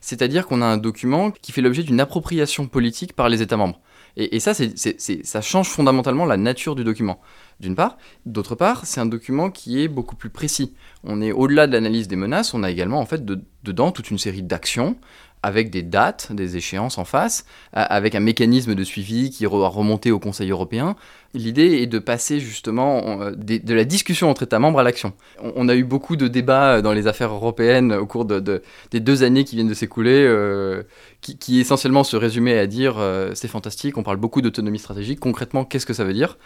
C'est-à-dire 0.00 0.46
qu'on 0.46 0.62
a 0.62 0.66
un 0.66 0.78
document 0.78 1.30
qui 1.30 1.52
fait 1.52 1.60
l'objet 1.60 1.82
d'une 1.82 2.00
appropriation 2.00 2.66
politique 2.66 3.12
par 3.12 3.28
les 3.28 3.42
États 3.42 3.58
membres. 3.58 3.78
Et, 4.16 4.40
ça, 4.40 4.52
ça 4.54 5.40
change 5.40 5.68
fondamentalement 5.68 6.24
la 6.24 6.36
nature 6.36 6.74
du 6.74 6.84
document, 6.84 7.20
d'une 7.60 7.74
part. 7.74 7.96
D'autre 8.26 8.54
part, 8.54 8.86
c'est 8.86 9.00
un 9.00 9.06
document 9.06 9.50
qui 9.50 9.82
est 9.82 9.88
beaucoup 9.88 10.16
plus 10.16 10.30
précis. 10.30 10.74
On 11.04 11.22
est 11.22 11.32
au-delà 11.32 11.66
de 11.66 11.72
l'analyse 11.72 12.08
des 12.08 12.16
menaces, 12.16 12.54
on 12.54 12.62
a 12.62 12.70
également 12.70 13.00
en 13.00 13.06
fait 13.06 13.24
dedans 13.62 13.92
toute 13.92 14.10
une 14.10 14.18
série 14.18 14.42
d'actions 14.42 14.96
avec 15.42 15.70
des 15.70 15.82
dates, 15.82 16.32
des 16.32 16.56
échéances 16.56 16.98
en 16.98 17.04
face, 17.04 17.46
avec 17.72 18.14
un 18.14 18.20
mécanisme 18.20 18.74
de 18.74 18.84
suivi 18.84 19.30
qui 19.30 19.46
va 19.46 19.68
remonter 19.68 20.10
au 20.10 20.18
Conseil 20.18 20.50
européen. 20.50 20.96
L'idée 21.32 21.80
est 21.80 21.86
de 21.86 22.00
passer 22.00 22.40
justement 22.40 23.20
euh, 23.22 23.30
de 23.36 23.74
la 23.74 23.84
discussion 23.84 24.28
entre 24.28 24.42
États 24.42 24.58
membres 24.58 24.80
à 24.80 24.82
l'action. 24.82 25.12
On, 25.40 25.68
a 25.68 25.76
eu 25.76 25.84
beaucoup 25.84 26.16
de 26.16 26.26
débats 26.26 26.82
dans 26.82 26.92
les 26.92 27.06
affaires 27.06 27.32
européennes 27.32 27.92
au 27.92 28.04
cours 28.04 28.24
de, 28.24 28.62
des 28.90 29.00
deux 29.00 29.22
années 29.22 29.44
qui 29.44 29.54
viennent 29.54 29.68
de 29.68 29.74
s'écouler, 29.74 30.24
euh, 30.26 30.82
qui, 31.20 31.60
essentiellement 31.60 32.02
se 32.02 32.16
résumaient 32.16 32.58
à 32.58 32.66
dire 32.66 32.96
euh, 32.98 33.30
c'est 33.34 33.46
fantastique, 33.46 33.96
on 33.96 34.02
parle 34.02 34.16
beaucoup 34.16 34.42
d'autonomie 34.42 34.80
stratégique, 34.80 35.20
concrètement 35.20 35.64
qu'est-ce 35.64 35.86
que 35.86 35.94
ça 35.94 36.04
veut 36.04 36.14
dire? 36.14 36.36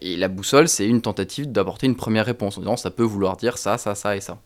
Et 0.00 0.16
la 0.16 0.28
boussole, 0.28 0.68
c'est 0.68 0.86
une 0.86 1.00
tentative 1.00 1.50
d'apporter 1.50 1.86
une 1.86 1.96
première 1.96 2.26
réponse 2.26 2.58
en 2.58 2.60
disant 2.60 2.76
ça 2.76 2.90
peut 2.90 3.02
vouloir 3.02 3.36
dire 3.38 3.56
ça, 3.56 3.78
ça, 3.78 3.94
ça 3.94 4.14
et 4.14 4.20
ça. 4.20 4.38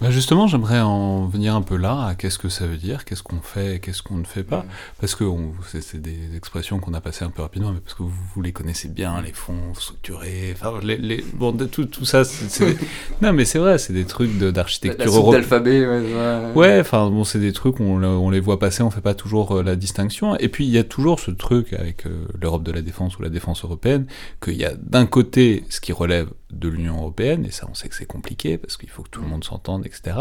Bah 0.00 0.10
justement, 0.10 0.46
j'aimerais 0.46 0.78
en 0.78 1.26
venir 1.26 1.56
un 1.56 1.62
peu 1.62 1.76
là 1.76 2.06
à 2.06 2.14
qu'est-ce 2.14 2.38
que 2.38 2.48
ça 2.48 2.66
veut 2.66 2.76
dire, 2.76 3.04
qu'est-ce 3.04 3.24
qu'on 3.24 3.40
fait 3.40 3.80
qu'est-ce 3.80 4.00
qu'on 4.00 4.16
ne 4.16 4.24
fait 4.24 4.44
pas. 4.44 4.64
Parce 5.00 5.16
que 5.16 5.24
c'est 5.64 6.00
des 6.00 6.36
expressions 6.36 6.78
qu'on 6.78 6.94
a 6.94 7.00
passées 7.00 7.24
un 7.24 7.30
peu 7.30 7.42
rapidement, 7.42 7.72
mais 7.72 7.80
parce 7.80 7.94
que 7.94 8.04
vous, 8.04 8.12
vous 8.34 8.42
les 8.42 8.52
connaissez 8.52 8.86
bien, 8.86 9.20
les 9.20 9.32
fonds 9.32 9.74
structurés, 9.74 10.54
enfin, 10.54 10.74
les, 10.84 10.98
les, 10.98 11.24
bon, 11.34 11.56
tout, 11.56 11.86
tout 11.86 12.04
ça, 12.04 12.24
c'est... 12.24 12.76
non, 13.22 13.32
mais 13.32 13.44
c'est 13.44 13.58
vrai, 13.58 13.78
c'est 13.78 13.92
des 13.92 14.04
trucs 14.04 14.38
d'architecture 14.38 15.12
européenne. 15.12 15.40
l'alphabet, 15.40 15.84
ouais. 15.84 16.52
Ouais, 16.54 16.80
enfin, 16.80 17.10
bon, 17.10 17.24
c'est 17.24 17.40
des 17.40 17.52
trucs, 17.52 17.80
on, 17.80 18.02
on, 18.04 18.30
les 18.30 18.40
voit 18.40 18.60
passer, 18.60 18.84
on 18.84 18.90
fait 18.90 19.00
pas 19.00 19.14
toujours 19.14 19.56
euh, 19.56 19.62
la 19.64 19.74
distinction. 19.74 20.36
Et 20.36 20.48
puis, 20.48 20.64
il 20.64 20.70
y 20.70 20.78
a 20.78 20.84
toujours 20.84 21.18
ce 21.18 21.32
truc 21.32 21.72
avec 21.72 22.06
euh, 22.06 22.24
l'Europe 22.40 22.62
de 22.62 22.70
la 22.70 22.82
défense 22.82 23.18
ou 23.18 23.22
la 23.22 23.30
défense 23.30 23.64
européenne, 23.64 24.06
qu'il 24.40 24.56
y 24.56 24.64
a 24.64 24.74
d'un 24.74 25.06
côté 25.06 25.64
ce 25.70 25.80
qui 25.80 25.92
relève 25.92 26.28
de 26.50 26.68
l'Union 26.68 26.96
européenne, 26.96 27.44
et 27.44 27.50
ça, 27.50 27.66
on 27.70 27.74
sait 27.74 27.88
que 27.88 27.94
c'est 27.94 28.06
compliqué, 28.06 28.58
parce 28.58 28.76
qu'il 28.76 28.88
faut 28.88 29.02
que 29.02 29.10
tout 29.10 29.20
le 29.20 29.28
monde 29.28 29.44
s'entende, 29.44 29.84
etc. 29.84 30.16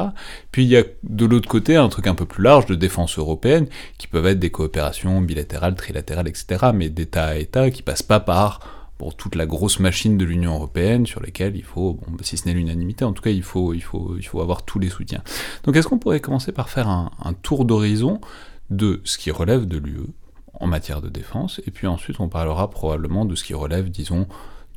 Puis 0.51 0.63
il 0.63 0.69
y 0.69 0.77
a 0.77 0.83
de 1.03 1.25
l'autre 1.25 1.47
côté 1.47 1.75
un 1.75 1.89
truc 1.89 2.07
un 2.07 2.15
peu 2.15 2.25
plus 2.25 2.43
large 2.43 2.65
de 2.65 2.75
défense 2.75 3.17
européenne, 3.17 3.67
qui 3.97 4.07
peuvent 4.07 4.27
être 4.27 4.39
des 4.39 4.51
coopérations 4.51 5.21
bilatérales, 5.21 5.75
trilatérales, 5.75 6.27
etc., 6.27 6.71
mais 6.73 6.89
d'État 6.89 7.25
à 7.25 7.35
État 7.35 7.71
qui 7.71 7.81
passent 7.81 8.03
pas 8.03 8.19
par 8.19 8.59
pour 8.97 9.15
toute 9.15 9.35
la 9.35 9.45
grosse 9.45 9.79
machine 9.79 10.17
de 10.17 10.25
l'Union 10.25 10.55
européenne 10.55 11.05
sur 11.05 11.21
lesquelles 11.21 11.55
il 11.55 11.63
faut, 11.63 11.93
bon, 11.93 12.17
si 12.23 12.35
ce 12.35 12.47
n'est 12.47 12.53
l'unanimité, 12.53 13.05
en 13.05 13.13
tout 13.13 13.21
cas 13.21 13.29
il 13.29 13.43
faut, 13.43 13.73
il, 13.73 13.81
faut, 13.81 14.15
il 14.17 14.23
faut 14.23 14.41
avoir 14.41 14.63
tous 14.63 14.79
les 14.79 14.89
soutiens. 14.89 15.21
Donc 15.63 15.75
est-ce 15.75 15.87
qu'on 15.87 15.99
pourrait 15.99 16.19
commencer 16.19 16.51
par 16.51 16.69
faire 16.69 16.87
un, 16.87 17.11
un 17.23 17.33
tour 17.33 17.65
d'horizon 17.65 18.19
de 18.71 19.01
ce 19.03 19.19
qui 19.19 19.29
relève 19.29 19.65
de 19.65 19.77
l'UE 19.77 20.07
en 20.59 20.67
matière 20.67 21.01
de 21.01 21.09
défense, 21.09 21.61
et 21.67 21.71
puis 21.71 21.85
ensuite 21.85 22.19
on 22.19 22.29
parlera 22.29 22.69
probablement 22.69 23.25
de 23.25 23.35
ce 23.35 23.43
qui 23.43 23.53
relève, 23.53 23.89
disons, 23.89 24.27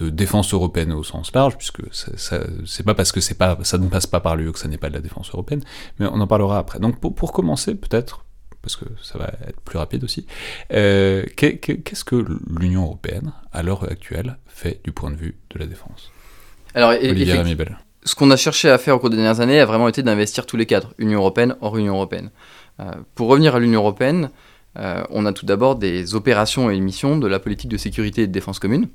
de 0.00 0.08
défense 0.08 0.54
européenne 0.54 0.92
au 0.92 1.04
sens 1.04 1.30
large, 1.34 1.58
puisque 1.58 1.82
c'est 1.92 2.82
pas 2.82 2.94
parce 2.94 3.12
que 3.12 3.20
c'est 3.20 3.34
pas, 3.34 3.58
ça 3.62 3.76
ne 3.76 3.86
passe 3.88 4.06
pas 4.06 4.20
par 4.20 4.34
l'UE 4.34 4.52
que 4.52 4.58
ça 4.58 4.68
n'est 4.68 4.78
pas 4.78 4.88
de 4.88 4.94
la 4.94 5.00
défense 5.00 5.30
européenne, 5.30 5.62
mais 5.98 6.06
on 6.06 6.20
en 6.20 6.26
parlera 6.26 6.58
après. 6.58 6.78
Donc 6.78 6.98
pour, 7.00 7.32
commencer, 7.32 7.74
peut-être, 7.74 8.24
parce 8.62 8.76
que 8.76 8.86
ça 9.02 9.18
va 9.18 9.30
être 9.46 9.60
plus 9.60 9.78
rapide 9.78 10.02
aussi, 10.02 10.26
euh, 10.72 11.24
qu'est-ce 11.36 12.04
que 12.04 12.24
l'Union 12.58 12.84
européenne, 12.84 13.32
à 13.52 13.62
l'heure 13.62 13.84
actuelle, 13.84 14.38
fait 14.46 14.80
du 14.84 14.92
point 14.92 15.10
de 15.10 15.16
vue 15.16 15.36
de 15.50 15.58
la 15.58 15.66
défense? 15.66 16.10
Alors, 16.74 16.90
Olivier 16.90 17.42
Ce 18.04 18.14
qu'on 18.14 18.30
a 18.30 18.36
cherché 18.36 18.70
à 18.70 18.78
faire 18.78 18.96
au 18.96 18.98
cours 19.00 19.10
des 19.10 19.16
dernières 19.16 19.40
années 19.40 19.60
a 19.60 19.66
vraiment 19.66 19.88
été 19.88 20.02
d'investir 20.02 20.46
tous 20.46 20.56
les 20.56 20.66
cadres, 20.66 20.94
Union 20.96 21.18
européenne, 21.18 21.56
hors 21.60 21.76
Union 21.76 21.96
européenne. 21.96 22.30
Euh, 22.80 22.92
pour 23.14 23.28
revenir 23.28 23.54
à 23.54 23.60
l'Union 23.60 23.80
européenne, 23.80 24.30
euh, 24.78 25.02
on 25.10 25.26
a 25.26 25.32
tout 25.34 25.44
d'abord 25.44 25.76
des 25.76 26.14
opérations 26.14 26.70
et 26.70 26.80
missions 26.80 27.18
de 27.18 27.26
la 27.26 27.38
politique 27.38 27.68
de 27.68 27.76
sécurité 27.76 28.22
et 28.22 28.26
de 28.26 28.32
défense 28.32 28.58
commune 28.58 28.88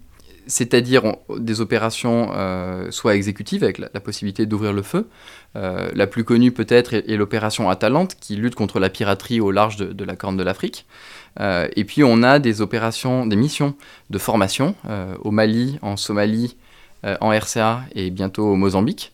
c'est-à-dire 0.48 1.16
des 1.38 1.62
opérations 1.62 2.32
euh, 2.34 2.92
soit 2.92 3.16
exécutives 3.16 3.64
avec 3.64 3.78
la, 3.78 4.00
possibilité 4.00 4.46
d'ouvrir 4.46 4.74
le 4.74 4.82
feu. 4.82 5.08
Euh, 5.56 5.90
la 5.94 6.08
plus 6.08 6.24
connue 6.24 6.52
peut-être 6.52 6.94
est, 6.94 7.16
l'opération 7.16 7.70
Atalante 7.70 8.16
qui 8.20 8.36
lutte 8.36 8.56
contre 8.56 8.80
la 8.80 8.90
piraterie 8.90 9.40
au 9.40 9.52
large 9.52 9.78
de, 9.78 10.04
la 10.04 10.16
Corne 10.16 10.38
de 10.38 10.44
l'Afrique. 10.44 10.86
Euh, 11.40 11.68
et 11.76 11.84
puis 11.84 12.04
on 12.04 12.24
a 12.24 12.40
des 12.40 12.62
opérations, 12.62 13.26
des 13.26 13.36
missions 13.36 13.76
de 14.10 14.18
formation 14.18 14.76
au 15.24 15.32
Mali, 15.32 15.80
en 15.82 15.98
Somalie, 15.98 16.56
en 17.22 17.30
RCA 17.30 17.84
et 17.94 18.10
bientôt 18.10 18.48
au 18.48 18.56
Mozambique. 18.56 19.14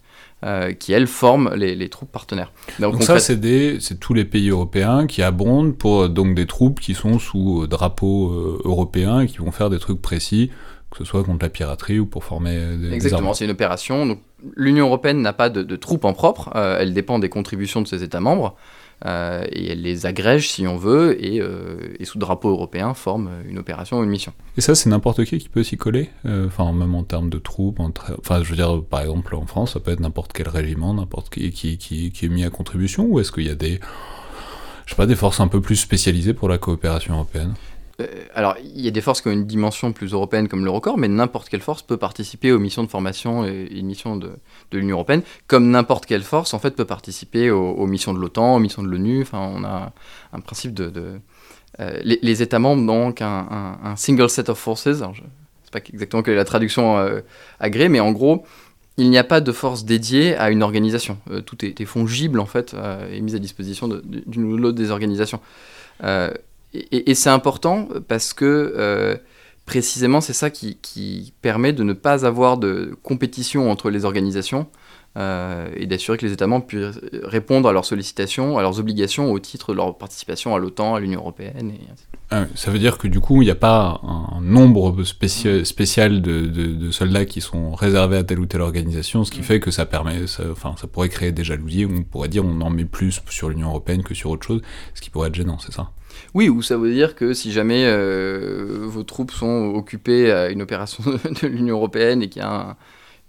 qui 0.79 0.91
elles 0.91 1.07
forment 1.07 1.53
les, 1.55 1.89
troupes 1.89 2.11
partenaires. 2.11 2.51
Donc, 2.79 3.03
ça, 3.03 3.19
c'est 3.19 3.99
tous 3.99 4.13
les 4.13 4.25
pays 4.25 4.49
européens 4.49 5.05
qui 5.07 5.21
abondent 5.21 5.77
pour 5.77 6.09
donc 6.09 6.35
des 6.35 6.47
troupes 6.47 6.79
qui 6.79 6.93
sont 6.93 7.19
sous 7.19 7.67
drapeau 7.67 8.59
européen 8.65 9.21
et 9.21 9.27
qui 9.27 9.37
vont 9.37 9.51
faire 9.51 9.69
des 9.69 9.79
trucs 9.79 10.01
précis 10.01 10.49
que 10.91 10.97
ce 10.97 11.05
soit 11.05 11.23
contre 11.23 11.45
la 11.45 11.49
piraterie 11.49 11.99
ou 11.99 12.05
pour 12.05 12.23
former 12.23 12.77
des 12.77 12.93
Exactement, 12.93 13.33
c'est 13.33 13.45
une 13.45 13.51
opération. 13.51 14.05
Donc, 14.05 14.19
l'Union 14.55 14.87
européenne 14.87 15.21
n'a 15.21 15.33
pas 15.33 15.49
de, 15.49 15.75
troupes 15.75 16.05
en 16.05 16.13
propre, 16.13 16.51
euh, 16.55 16.77
elle 16.79 16.93
dépend 16.93 17.17
des 17.17 17.29
contributions 17.29 17.81
de 17.81 17.87
ses 17.87 18.03
États 18.03 18.19
membres, 18.19 18.55
euh, 19.05 19.45
et 19.51 19.71
elle 19.71 19.81
les 19.81 20.05
agrège 20.05 20.49
si 20.49 20.67
on 20.67 20.77
veut, 20.77 21.17
euh, 21.23 21.95
et, 21.97 22.05
sous 22.05 22.19
drapeau 22.19 22.49
européen 22.49 22.93
forme 22.93 23.29
une 23.47 23.57
opération 23.57 23.99
ou 23.99 24.03
une 24.03 24.09
mission. 24.09 24.33
Et 24.57 24.61
ça, 24.61 24.75
c'est 24.75 24.89
n'importe 24.89 25.23
qui 25.23 25.37
qui 25.39 25.49
peut 25.49 25.63
s'y 25.63 25.77
coller 25.77 26.09
Enfin, 26.25 26.71
même 26.73 26.93
en 26.93 27.03
termes 27.03 27.29
de 27.29 27.39
troupes, 27.39 27.79
enfin, 27.79 28.43
je 28.43 28.49
veux 28.49 28.57
dire, 28.57 28.83
par 28.83 29.01
exemple, 29.01 29.33
en 29.35 29.45
France, 29.45 29.73
ça 29.73 29.79
peut 29.79 29.91
être 29.91 30.01
n'importe 30.01 30.33
quel 30.33 30.49
régiment, 30.49 30.93
n'importe 30.93 31.29
qui, 31.29 31.51
qui, 31.51 31.77
qui, 31.77 32.11
qui 32.11 32.25
est 32.25 32.29
mis 32.29 32.43
à 32.43 32.49
contribution, 32.49 33.05
ou 33.05 33.19
est-ce 33.19 33.31
qu'il 33.31 33.47
y 33.47 33.49
a 33.49 33.55
des 33.55 33.79
je 34.85 34.95
sais 34.95 34.97
pas, 34.97 35.05
des 35.05 35.15
forces 35.15 35.39
un 35.39 35.47
peu 35.47 35.61
plus 35.61 35.77
spécialisées 35.77 36.33
pour 36.33 36.49
la 36.49 36.57
coopération 36.57 37.13
européenne? 37.13 37.53
euh, 37.53 37.70
alors, 38.33 38.55
il 38.63 38.81
y 38.81 38.87
a 38.87 38.91
des 38.91 39.01
forces 39.01 39.21
qui 39.21 39.27
ont 39.27 39.31
une 39.31 39.45
dimension 39.45 39.91
plus 39.91 40.13
européenne 40.13 40.47
comme 40.47 40.63
l'Eurocorps, 40.63 40.97
mais 40.97 41.07
n'importe 41.07 41.49
quelle 41.49 41.61
force 41.61 41.81
peut 41.81 41.97
participer 41.97 42.51
aux 42.51 42.59
missions 42.59 42.83
de 42.83 42.89
formation 42.89 43.45
et, 43.45 43.67
aux 43.79 43.83
missions 43.83 44.15
de, 44.15 44.31
l'Union 44.71 44.97
européenne, 44.97 45.21
comme 45.47 45.69
n'importe 45.69 46.05
quelle 46.05 46.23
force 46.23 46.53
en 46.53 46.59
fait 46.59 46.75
peut 46.75 46.85
participer 46.85 47.51
aux, 47.51 47.87
missions 47.87 48.13
de 48.13 48.19
l'OTAN, 48.19 48.55
aux 48.55 48.59
missions 48.59 48.83
de 48.83 48.87
l'ONU. 48.87 49.21
Enfin, 49.21 49.39
on 49.39 49.63
a 49.63 49.91
un 50.33 50.39
principe 50.39 50.73
de, 50.73 51.19
euh, 51.79 51.99
les, 52.03 52.41
États 52.41 52.59
membres 52.59 52.81
ont 52.81 53.07
donc 53.07 53.21
un, 53.21 53.93
single 53.95 54.29
set 54.29 54.49
of 54.49 54.57
forces. 54.57 54.83
Je 54.83 54.89
ne 54.91 55.13
sais 55.13 55.71
pas 55.71 55.79
exactement 55.79 56.23
quelle 56.23 56.33
est 56.33 56.37
la 56.37 56.45
traduction 56.45 56.97
euh, 56.97 57.21
agréée, 57.59 57.89
mais 57.89 57.99
en 57.99 58.11
gros, 58.11 58.45
il 58.97 59.09
n'y 59.09 59.17
a 59.17 59.23
pas 59.23 59.41
de 59.41 59.51
force 59.51 59.85
dédiée 59.85 60.35
à 60.35 60.51
une 60.51 60.63
organisation. 60.63 61.17
tout 61.45 61.65
est, 61.65 61.85
fongible 61.85 62.39
en 62.39 62.45
fait 62.45 62.75
et 63.11 63.21
mis 63.21 63.35
à 63.35 63.39
disposition 63.39 63.87
d'une 63.87 64.43
ou 64.45 64.57
l'autre 64.57 64.77
des 64.77 64.91
organisations. 64.91 65.39
Et, 66.73 67.15
c'est 67.15 67.29
important 67.29 67.87
parce 68.07 68.33
que 68.33 68.73
euh, 68.77 69.17
précisément 69.65 70.21
c'est 70.21 70.33
ça 70.33 70.49
qui, 70.49 71.33
permet 71.41 71.73
de 71.73 71.83
ne 71.83 71.93
pas 71.93 72.25
avoir 72.25 72.57
de 72.57 72.95
compétition 73.03 73.69
entre 73.69 73.89
les 73.89 74.05
organisations 74.05 74.67
euh, 75.17 75.67
et 75.75 75.85
d'assurer 75.87 76.17
que 76.17 76.25
les 76.25 76.31
États 76.31 76.47
membres 76.47 76.65
puissent 76.65 77.01
répondre 77.23 77.67
à 77.67 77.73
leurs 77.73 77.83
sollicitations, 77.83 78.57
à 78.57 78.61
leurs 78.61 78.79
obligations 78.79 79.29
au 79.33 79.39
titre 79.39 79.73
de 79.73 79.77
leur 79.77 79.97
participation 79.97 80.55
à 80.55 80.59
l'OTAN, 80.59 80.95
à 80.95 81.01
l'Union 81.01 81.19
européenne. 81.19 81.71
Et 81.71 81.81
ah 82.29 82.45
ça 82.55 82.71
veut 82.71 82.79
dire 82.79 82.97
que 82.97 83.09
du 83.09 83.19
coup, 83.19 83.41
il 83.41 83.45
n'y 83.45 83.51
a 83.51 83.55
pas 83.55 83.99
un 84.03 84.39
nombre 84.39 85.03
spécial 85.03 86.21
de, 86.21 86.91
soldats 86.91 87.25
qui 87.25 87.41
sont 87.41 87.75
réservés 87.75 88.15
à 88.15 88.23
telle 88.23 88.39
ou 88.39 88.45
telle 88.45 88.61
organisation, 88.61 89.25
ce 89.25 89.31
qui 89.31 89.41
mm. 89.41 89.43
fait 89.43 89.59
que 89.59 89.69
ça 89.69 89.85
permet, 89.85 90.21
enfin, 90.49 90.75
ça 90.79 90.87
pourrait 90.87 91.09
créer 91.09 91.33
des 91.33 91.43
jalousies. 91.43 91.85
On 91.85 92.03
pourrait 92.03 92.29
dire 92.29 92.45
on 92.45 92.61
en 92.61 92.69
met 92.69 92.85
plus 92.85 93.21
sur 93.29 93.49
l'Union 93.49 93.67
européenne 93.67 94.03
que 94.03 94.13
sur 94.13 94.29
autre 94.29 94.47
chose, 94.47 94.61
ce 94.93 95.01
qui 95.01 95.09
pourrait 95.09 95.27
être 95.27 95.35
gênant, 95.35 95.59
c'est 95.59 95.73
ça? 95.73 95.91
Oui, 96.33 96.49
ou 96.49 96.61
ça 96.61 96.77
veut 96.77 96.91
dire 96.91 97.15
que 97.15 97.33
si 97.33 97.51
jamais 97.51 97.85
euh, 97.85 98.79
vos 98.83 99.03
troupes 99.03 99.31
sont 99.31 99.73
occupées 99.75 100.31
à 100.31 100.49
une 100.49 100.61
opération 100.61 101.03
de 101.41 101.47
l'Union 101.47 101.75
européenne 101.75 102.21
et 102.21 102.29
qu'il 102.29 102.41
y 102.41 102.45
a 102.45 102.77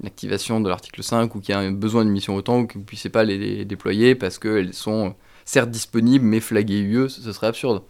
une 0.00 0.06
activation 0.06 0.60
de 0.60 0.68
l'article 0.68 1.02
5 1.02 1.34
ou 1.34 1.40
qu'il 1.40 1.54
y 1.54 1.58
a 1.58 1.60
un 1.60 1.72
besoin 1.72 2.04
d'une 2.04 2.12
mission 2.12 2.36
OTAN 2.36 2.60
ou 2.60 2.66
que 2.66 2.74
vous 2.74 2.80
ne 2.80 2.84
puissiez 2.84 3.10
pas 3.10 3.24
les, 3.24 3.64
déployer 3.64 4.14
parce 4.14 4.38
qu'elles 4.38 4.74
sont 4.74 5.14
certes 5.44 5.70
disponibles 5.70 6.24
mais 6.24 6.40
flaguées 6.40 6.80
UE, 6.80 7.08
ce 7.08 7.32
serait 7.32 7.48
absurde. 7.48 7.82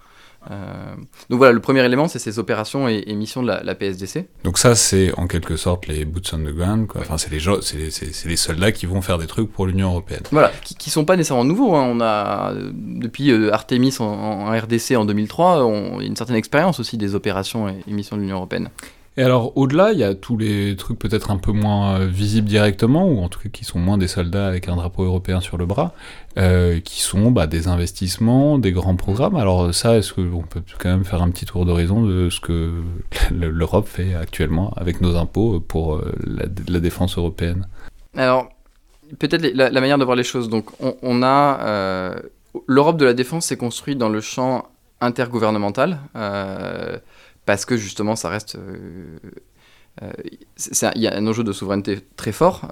Euh, 0.51 0.95
donc 1.31 1.39
voilà, 1.39 1.53
le 1.53 1.61
premier 1.61 1.85
élément, 1.85 2.09
c'est 2.09 2.19
ces 2.19 2.39
opérations 2.39 2.89
et, 2.89 3.15
missions 3.15 3.43
de 3.43 3.49
la, 3.49 3.75
PSDC. 3.75 4.27
Donc 4.45 4.59
ça, 4.59 4.75
c'est 4.75 5.13
en 5.19 5.27
quelque 5.27 5.57
sorte 5.57 5.87
les 5.87 6.05
boots 6.05 6.33
on 6.33 6.39
the 6.39 6.55
ground, 6.55 6.87
quoi. 6.87 7.01
Enfin, 7.01 7.17
c'est 7.19 7.31
les, 7.31 8.37
soldats 8.37 8.73
qui 8.73 8.87
vont 8.87 9.03
faire 9.03 9.19
des 9.19 9.27
trucs 9.27 9.53
pour 9.53 9.67
l'Union 9.67 9.91
Européenne. 9.91 10.23
Voilà, 10.31 10.51
qui, 10.65 10.75
qui 10.75 10.91
sont 10.91 11.05
pas 11.05 11.17
nécessairement 11.17 11.45
nouveaux. 11.45 11.75
Hein. 11.75 11.87
On 11.89 12.01
a, 12.01 12.53
depuis 12.73 13.31
euh, 13.31 13.53
Artemis 13.53 13.97
en, 14.01 14.51
RDC 14.51 14.97
en 14.97 15.05
2003, 15.05 15.65
on, 15.65 16.01
il 16.01 16.03
y 16.03 16.05
a 16.05 16.09
une 16.09 16.17
certaine 16.17 16.37
expérience 16.37 16.81
aussi 16.81 16.97
des 16.97 17.15
opérations 17.15 17.69
et, 17.69 17.77
et 17.87 17.93
missions 17.93 18.17
de 18.17 18.23
l'Union 18.23 18.37
Européenne. 18.37 18.71
Et 19.19 19.23
alors, 19.23 19.55
au-delà, 19.59 19.93
il 19.93 19.99
y 19.99 20.05
a 20.05 20.15
tous 20.15 20.39
les 20.39 20.75
trucs 20.75 20.99
peut-être 20.99 21.31
un 21.31 21.37
peu 21.37 21.53
moins 21.53 22.01
euh, 22.01 22.07
visibles 22.07 22.49
directement, 22.49 23.07
ou 23.07 23.21
en 23.23 23.29
tout 23.29 23.41
cas 23.41 23.51
qui 23.51 23.65
sont 23.67 23.79
moins 23.79 23.99
des 23.99 24.09
soldats 24.09 24.47
avec 24.49 24.69
un 24.69 24.77
drapeau 24.77 25.05
européen 25.05 25.43
sur 25.43 25.59
le 25.59 25.67
bras, 25.67 25.93
euh, 26.39 26.81
qui 26.81 27.03
sont 27.03 27.31
bah, 27.31 27.47
des 27.47 27.69
investissements, 27.69 28.59
des 28.59 28.73
grands 28.73 28.97
programmes. 28.97 29.37
Alors 29.37 29.75
ça, 29.75 29.99
est-ce 29.99 30.15
qu'on 30.15 30.43
peut 30.43 30.63
quand 30.79 30.89
même 30.89 31.05
faire 31.05 31.21
un 31.21 31.31
petit 31.31 31.45
tour 31.45 31.67
d'horizon 31.67 32.03
de 32.07 32.31
ce 32.31 32.41
que 32.41 32.73
l'Europe 33.31 33.87
fait 33.87 34.15
actuellement 34.15 34.73
avec 34.77 35.03
nos 35.03 35.17
impôts 35.17 35.61
pour 35.61 35.97
euh, 35.97 36.15
la, 36.27 36.81
défense 36.81 37.19
européenne? 37.19 37.67
Alors, 38.17 38.49
peut-être 39.19 39.43
la, 39.55 39.71
manière 39.73 39.99
de 39.99 40.05
voir 40.05 40.17
les 40.17 40.25
choses. 40.25 40.49
Donc, 40.49 40.71
on, 40.81 41.23
a... 41.23 42.15
L'Europe 42.67 42.97
de 42.97 43.05
la 43.05 43.15
défense 43.15 43.47
s'est 43.47 43.59
construite 43.59 43.99
dans 43.99 44.09
le 44.09 44.23
champ 44.23 44.69
intergouvernemental 45.03 45.99
parce 47.47 47.65
que 47.65 47.77
justement, 47.77 48.17
ça 48.17 48.29
reste. 48.29 48.59
Il 50.01 51.03
y 51.03 51.07
a 51.07 51.17
un 51.17 51.27
enjeu 51.27 51.45
de 51.45 51.53
souveraineté 51.53 52.01
très 52.17 52.33
fort. 52.33 52.69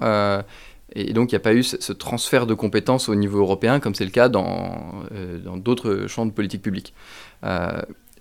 Et 0.93 1.13
donc, 1.13 1.31
il 1.31 1.35
n'y 1.35 1.37
a 1.37 1.41
pas 1.41 1.53
eu 1.53 1.63
ce, 1.63 1.93
transfert 1.93 2.45
de 2.45 2.53
compétences 2.53 3.07
au 3.07 3.15
niveau 3.15 3.39
européen, 3.39 3.79
comme 3.79 3.95
c'est 3.95 4.05
le 4.05 4.11
cas 4.11 4.27
dans 4.27 5.03
d'autres 5.55 6.07
champs 6.07 6.25
de 6.25 6.31
politique 6.31 6.61
publique. 6.61 6.93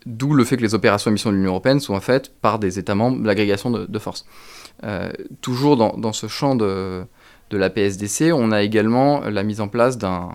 D'où 0.07 0.35
le 0.35 0.45
fait 0.45 0.57
que 0.57 0.63
les 0.63 0.75
opérations 0.75 1.11
émissions 1.11 1.31
de 1.31 1.37
l'Union 1.37 1.51
européenne 1.51 1.81
sont 1.81 1.99
faites 2.01 2.33
par 2.41 2.59
des 2.59 2.79
États 2.79 2.95
membres, 2.95 3.25
l'agrégation 3.25 3.71
de, 3.71 3.87
de 3.87 3.99
force. 3.99 4.27
toujours 5.41 5.77
dans, 5.77 6.13
ce 6.13 6.27
champ 6.27 6.55
de, 6.55 7.05
de 7.51 7.59
la 7.59 7.69
PSDC, 7.69 8.33
on 8.33 8.53
a 8.53 8.63
également 8.63 9.21
la 9.21 9.43
mise 9.43 9.61
en 9.61 9.69
place 9.69 9.99
d'un 9.99 10.31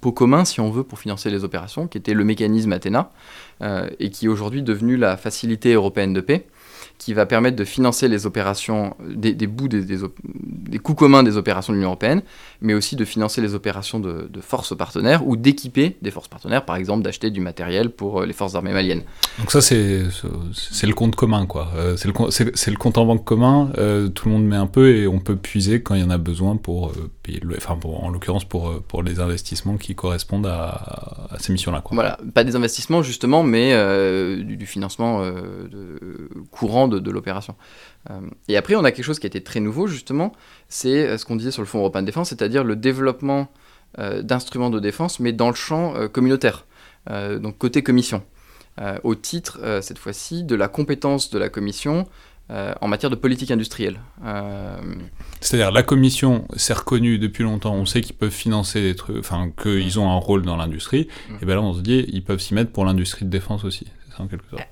pot 0.00 0.12
commun, 0.12 0.44
si 0.44 0.60
on 0.60 0.70
veut, 0.70 0.84
pour 0.84 0.98
financer 0.98 1.30
les 1.30 1.42
opérations, 1.42 1.88
qui 1.88 1.98
était 1.98 2.14
le 2.14 2.22
mécanisme 2.22 2.72
Athéna, 2.72 3.00
euh, 3.00 3.49
et 3.62 4.10
qui 4.10 4.26
est 4.26 4.28
aujourd'hui 4.28 4.62
devenu 4.62 4.96
la 4.96 5.16
Facilité 5.16 5.74
européenne 5.74 6.12
de 6.12 6.20
paix, 6.20 6.46
qui 7.00 7.14
va 7.14 7.24
permettre 7.24 7.56
de 7.56 7.64
financer 7.64 8.08
les 8.08 8.26
opérations, 8.26 8.94
des, 9.02 9.46
bouts 9.46 9.68
des, 9.68 9.86
des, 9.86 10.78
coûts 10.78 10.94
communs 10.94 11.22
des 11.22 11.38
opérations 11.38 11.72
de 11.72 11.78
l'Union 11.78 11.88
européenne, 11.88 12.20
mais 12.60 12.74
aussi 12.74 12.94
de 12.94 13.06
financer 13.06 13.40
les 13.40 13.54
opérations 13.54 13.98
de, 13.98 14.28
forces 14.42 14.76
partenaires 14.76 15.26
ou 15.26 15.36
d'équiper 15.36 15.96
des 16.02 16.10
forces 16.10 16.28
partenaires, 16.28 16.66
par 16.66 16.76
exemple 16.76 17.02
d'acheter 17.02 17.30
du 17.30 17.40
matériel 17.40 17.88
pour 17.88 18.20
euh, 18.20 18.26
les 18.26 18.34
forces 18.34 18.54
armées 18.54 18.74
maliennes. 18.74 19.02
Donc 19.38 19.50
ça, 19.50 19.62
c'est 19.62 19.76
le 20.86 20.92
compte 20.92 21.16
commun, 21.16 21.46
quoi. 21.46 21.72
Euh, 21.74 21.96
c'est 21.96 22.08
le, 22.08 22.72
le, 22.72 22.76
compte 22.76 22.98
en 22.98 23.06
banque 23.06 23.24
commun, 23.24 23.72
euh, 23.78 24.08
tout 24.08 24.28
le 24.28 24.34
monde 24.34 24.44
met 24.44 24.56
un 24.56 24.66
peu 24.66 24.94
et 24.94 25.06
on 25.06 25.20
peut 25.20 25.36
puiser 25.36 25.82
quand 25.82 25.94
il 25.94 26.02
y 26.02 26.04
en 26.04 26.10
a 26.10 26.18
besoin 26.18 26.56
pour 26.56 26.92
payer, 27.22 27.40
le, 27.42 27.56
enfin 27.56 27.78
en 27.82 28.10
l'occurrence 28.10 28.44
pour, 28.44 28.82
pour 28.82 29.02
les 29.02 29.20
investissements 29.20 29.78
qui 29.78 29.94
correspondent 29.94 30.46
à, 30.46 31.28
ces 31.38 31.52
missions-là. 31.52 31.82
Voilà, 31.92 32.18
pas 32.34 32.44
des 32.44 32.56
investissements 32.56 33.02
justement, 33.02 33.42
mais 33.42 33.74
du, 34.44 34.56
du, 34.58 34.66
financement 34.66 35.24
de, 35.24 36.28
courant 36.50 36.89
de, 36.90 37.10
l'opération. 37.10 37.54
Euh, 38.10 38.20
et 38.48 38.56
après, 38.56 38.74
on 38.74 38.84
a 38.84 38.92
quelque 38.92 39.04
chose 39.04 39.18
qui 39.18 39.26
a 39.26 39.28
été 39.28 39.42
très 39.42 39.60
nouveau, 39.60 39.86
justement, 39.86 40.32
c'est 40.68 41.06
euh, 41.06 41.18
ce 41.18 41.24
qu'on 41.24 41.36
disait 41.36 41.50
sur 41.50 41.62
le 41.62 41.66
Fonds 41.66 41.78
européen 41.78 42.02
de 42.02 42.06
défense, 42.06 42.30
c'est-à-dire 42.30 42.64
le 42.64 42.76
développement 42.76 43.48
euh, 43.98 44.22
d'instruments 44.22 44.70
de 44.70 44.80
défense, 44.80 45.20
mais 45.20 45.32
dans 45.32 45.48
le 45.48 45.54
champ 45.54 45.94
communautaire, 46.08 46.66
donc 47.08 47.56
côté 47.56 47.82
commission, 47.82 48.22
au 49.04 49.14
titre, 49.14 49.80
cette 49.82 49.98
fois-ci, 49.98 50.44
de 50.44 50.54
la 50.54 50.68
compétence 50.68 51.30
de 51.30 51.38
la 51.38 51.48
commission 51.48 52.06
en 52.50 52.88
matière 52.88 53.10
de 53.10 53.16
politique 53.16 53.50
industrielle. 53.50 54.00
C'est-à-dire 55.40 55.72
la 55.72 55.82
commission 55.82 56.46
s'est 56.56 56.74
reconnue 56.74 57.18
depuis 57.18 57.42
longtemps, 57.42 57.74
on 57.74 57.86
sait 57.86 58.02
qu'ils 58.02 58.16
peuvent 58.16 58.30
financer 58.30 58.82
des 58.82 58.94
trucs, 58.94 59.16
enfin 59.16 59.50
qu'ils 59.60 59.98
ont 59.98 60.10
un 60.10 60.18
rôle 60.18 60.42
dans 60.42 60.56
l'industrie, 60.56 61.08
mmh. 61.08 61.34
et 61.40 61.46
bien 61.46 61.54
là 61.54 61.62
on 61.62 61.72
se 61.72 61.80
dit 61.80 62.04
ils 62.12 62.22
peuvent 62.22 62.38
s'y 62.38 62.52
mettre 62.52 62.70
pour 62.70 62.84
l'industrie 62.84 63.24
de 63.24 63.30
défense 63.30 63.64
aussi, 63.64 63.86
c'est 64.06 64.16
ça 64.16 64.22
en 64.22 64.26
quelque 64.26 64.48
sorte. 64.50 64.62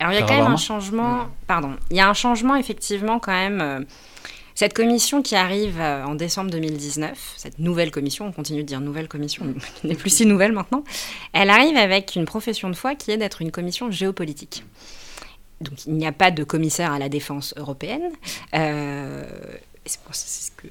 Alors 0.00 0.12
il 0.12 0.16
y 0.16 0.22
a 0.22 0.26
quand 0.26 0.36
même 0.36 0.52
un 0.52 0.56
changement, 0.56 1.28
pardon, 1.46 1.76
il 1.90 1.96
y 1.96 2.00
a 2.00 2.08
un 2.08 2.14
changement 2.14 2.56
effectivement 2.56 3.18
quand 3.18 3.32
même. 3.32 3.60
Euh, 3.60 3.80
cette 4.56 4.72
commission 4.72 5.20
qui 5.20 5.34
arrive 5.34 5.80
euh, 5.80 6.04
en 6.04 6.14
décembre 6.14 6.50
2019, 6.52 7.34
cette 7.36 7.58
nouvelle 7.58 7.90
commission, 7.90 8.26
on 8.26 8.32
continue 8.32 8.62
de 8.62 8.66
dire 8.68 8.80
nouvelle 8.80 9.08
commission, 9.08 9.44
qui 9.80 9.88
n'est 9.88 9.96
plus 9.96 10.10
si 10.10 10.26
nouvelle 10.26 10.52
maintenant, 10.52 10.84
elle 11.32 11.50
arrive 11.50 11.76
avec 11.76 12.14
une 12.14 12.24
profession 12.24 12.70
de 12.70 12.76
foi 12.76 12.94
qui 12.94 13.10
est 13.10 13.16
d'être 13.16 13.42
une 13.42 13.50
commission 13.50 13.90
géopolitique. 13.90 14.64
Donc 15.60 15.86
il 15.86 15.94
n'y 15.94 16.06
a 16.06 16.12
pas 16.12 16.30
de 16.30 16.44
commissaire 16.44 16.92
à 16.92 16.98
la 16.98 17.08
défense 17.08 17.54
européenne. 17.56 18.10
Euh, 18.54 19.24
c'est 19.84 19.98
ce 20.12 20.50
que 20.52 20.68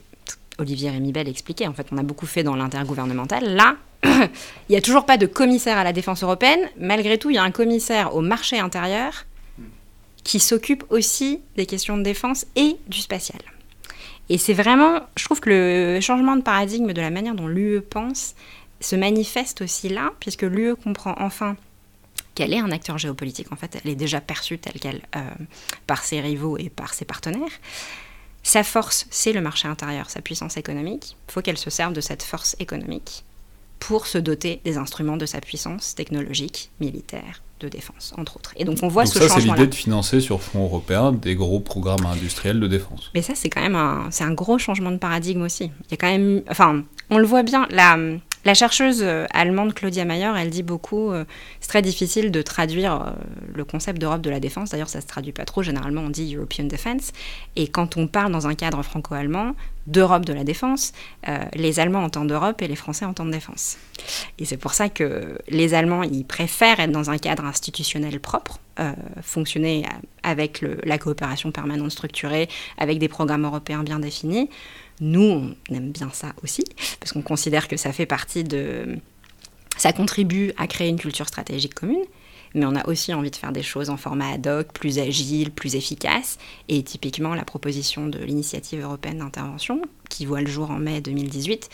Olivier 0.59 0.91
Rémybel 0.91 1.27
expliquait. 1.27 1.67
En 1.67 1.73
fait, 1.73 1.87
on 1.91 1.97
a 1.97 2.03
beaucoup 2.03 2.25
fait 2.25 2.43
dans 2.43 2.55
l'intergouvernemental. 2.55 3.55
Là, 3.55 3.75
il 4.05 4.71
n'y 4.71 4.75
a 4.75 4.81
toujours 4.81 5.05
pas 5.05 5.17
de 5.17 5.25
commissaire 5.25 5.77
à 5.77 5.83
la 5.83 5.93
défense 5.93 6.23
européenne. 6.23 6.69
Malgré 6.77 7.17
tout, 7.17 7.29
il 7.29 7.35
y 7.35 7.39
a 7.39 7.43
un 7.43 7.51
commissaire 7.51 8.15
au 8.15 8.21
marché 8.21 8.59
intérieur 8.59 9.25
qui 10.23 10.39
s'occupe 10.39 10.85
aussi 10.89 11.41
des 11.55 11.65
questions 11.65 11.97
de 11.97 12.03
défense 12.03 12.45
et 12.55 12.77
du 12.87 12.99
spatial. 12.99 13.41
Et 14.29 14.37
c'est 14.37 14.53
vraiment, 14.53 15.01
je 15.17 15.25
trouve 15.25 15.41
que 15.41 15.49
le 15.49 16.01
changement 16.01 16.35
de 16.35 16.41
paradigme 16.41 16.93
de 16.93 17.01
la 17.01 17.09
manière 17.09 17.35
dont 17.35 17.47
l'UE 17.47 17.81
pense 17.81 18.35
se 18.79 18.95
manifeste 18.95 19.61
aussi 19.61 19.89
là, 19.89 20.13
puisque 20.19 20.43
l'UE 20.43 20.75
comprend 20.75 21.15
enfin 21.17 21.57
qu'elle 22.35 22.53
est 22.53 22.59
un 22.59 22.71
acteur 22.71 22.97
géopolitique. 22.97 23.51
En 23.51 23.55
fait, 23.55 23.77
elle 23.83 23.91
est 23.91 23.95
déjà 23.95 24.21
perçue 24.21 24.57
telle 24.57 24.79
qu'elle 24.79 25.01
euh, 25.15 25.21
par 25.87 26.03
ses 26.03 26.21
rivaux 26.21 26.57
et 26.57 26.69
par 26.69 26.93
ses 26.93 27.05
partenaires. 27.05 27.51
Sa 28.43 28.63
force, 28.63 29.07
c'est 29.09 29.33
le 29.33 29.41
marché 29.41 29.67
intérieur, 29.67 30.09
sa 30.09 30.21
puissance 30.21 30.57
économique. 30.57 31.15
Il 31.29 31.31
faut 31.31 31.41
qu'elle 31.41 31.57
se 31.57 31.69
serve 31.69 31.93
de 31.93 32.01
cette 32.01 32.23
force 32.23 32.55
économique 32.59 33.23
pour 33.87 34.07
se 34.07 34.17
doter 34.17 34.61
des 34.63 34.77
instruments 34.77 35.17
de 35.17 35.25
sa 35.25 35.41
puissance 35.41 35.93
technologique, 35.93 36.71
militaire, 36.79 37.41
de 37.59 37.67
défense, 37.67 38.13
entre 38.17 38.37
autres. 38.37 38.53
Et 38.55 38.63
donc 38.63 38.77
on 38.81 38.87
voit 38.87 39.05
ce 39.05 39.19
changement. 39.19 39.27
Ça, 39.27 39.41
c'est 39.41 39.47
l'idée 39.47 39.67
de 39.67 39.75
financer 39.75 40.21
sur 40.21 40.41
fonds 40.41 40.63
européens 40.63 41.11
des 41.11 41.35
gros 41.35 41.59
programmes 41.59 42.05
industriels 42.05 42.61
de 42.61 42.67
défense. 42.67 43.11
Mais 43.13 43.21
ça, 43.21 43.33
c'est 43.35 43.49
quand 43.49 43.61
même 43.61 43.75
un, 43.75 44.07
c'est 44.09 44.23
un 44.23 44.31
gros 44.31 44.57
changement 44.57 44.91
de 44.91 44.97
paradigme 44.97 45.41
aussi. 45.41 45.65
Il 45.65 45.91
y 45.91 45.93
a 45.95 45.97
quand 45.97 46.07
même, 46.07 46.43
enfin, 46.49 46.83
on 47.09 47.17
le 47.17 47.25
voit 47.25 47.43
bien. 47.43 47.67
La, 47.71 47.97
la 48.45 48.53
chercheuse 48.53 49.01
euh, 49.01 49.25
allemande 49.33 49.73
Claudia 49.73 50.03
Mayer, 50.03 50.31
elle 50.37 50.49
dit 50.49 50.63
beaucoup, 50.63 51.11
euh, 51.11 51.23
c'est 51.61 51.69
très 51.69 51.81
difficile 51.81 52.31
de 52.31 52.41
traduire 52.41 53.01
euh, 53.01 53.11
le 53.53 53.63
concept 53.63 53.99
d'Europe 53.99 54.21
de 54.21 54.29
la 54.29 54.39
défense. 54.39 54.71
D'ailleurs, 54.71 54.89
ça 54.89 54.99
se 54.99 55.07
traduit 55.07 55.31
pas 55.31 55.45
trop. 55.45 55.63
Généralement, 55.63 56.01
on 56.01 56.09
dit 56.09 56.35
European 56.35 56.65
Defense. 56.65 57.11
Et 57.55 57.67
quand 57.67 57.95
on 57.95 58.07
parle 58.07 58.31
dans 58.31 58.47
un 58.47 58.55
cadre 58.55 58.83
franco-allemand 58.83 59.55
d'Europe 59.87 60.25
de 60.25 60.33
la 60.33 60.45
défense, 60.45 60.93
les 61.53 61.81
Allemands 61.81 62.05
entendent 62.05 62.31
Europe 62.31 62.61
et 62.61 62.69
les 62.69 62.75
Français 62.77 63.03
entendent 63.03 63.31
défense. 63.31 63.77
Et 64.39 64.45
c'est 64.45 64.55
pour 64.55 64.73
ça 64.73 64.87
que 64.87 65.37
les 65.49 65.73
Allemands, 65.73 66.03
ils 66.03 66.23
préfèrent 66.23 66.79
être 66.79 66.91
dans 66.91 67.09
un 67.09 67.17
cadre 67.17 67.43
institutionnel 67.43 68.21
propre, 68.21 68.59
fonctionner 69.21 69.83
avec 70.23 70.63
la 70.83 70.97
coopération 70.97 71.51
permanente 71.51 71.91
structurée, 71.91 72.47
avec 72.77 72.97
des 72.97 73.09
programmes 73.09 73.43
européens 73.43 73.83
bien 73.83 73.99
définis, 73.99 74.49
nous, 74.99 75.55
on 75.69 75.73
aime 75.73 75.91
bien 75.91 76.09
ça 76.13 76.33
aussi, 76.43 76.63
parce 76.99 77.11
qu'on 77.11 77.21
considère 77.21 77.67
que 77.67 77.77
ça 77.77 77.91
fait 77.91 78.05
partie 78.05 78.43
de... 78.43 78.97
Ça 79.77 79.91
contribue 79.91 80.51
à 80.57 80.67
créer 80.67 80.89
une 80.89 80.99
culture 80.99 81.27
stratégique 81.27 81.73
commune, 81.73 82.03
mais 82.53 82.65
on 82.65 82.75
a 82.75 82.87
aussi 82.87 83.13
envie 83.13 83.31
de 83.31 83.35
faire 83.35 83.51
des 83.51 83.63
choses 83.63 83.89
en 83.89 83.97
format 83.97 84.33
ad 84.33 84.45
hoc, 84.45 84.71
plus 84.73 84.99
agile, 84.99 85.51
plus 85.51 85.75
efficace. 85.75 86.37
Et 86.69 86.83
typiquement, 86.83 87.33
la 87.33 87.43
proposition 87.43 88.07
de 88.07 88.19
l'initiative 88.19 88.81
européenne 88.81 89.17
d'intervention, 89.17 89.81
qui 90.09 90.25
voit 90.25 90.41
le 90.41 90.47
jour 90.47 90.69
en 90.69 90.77
mai 90.77 91.01
2018, 91.01 91.69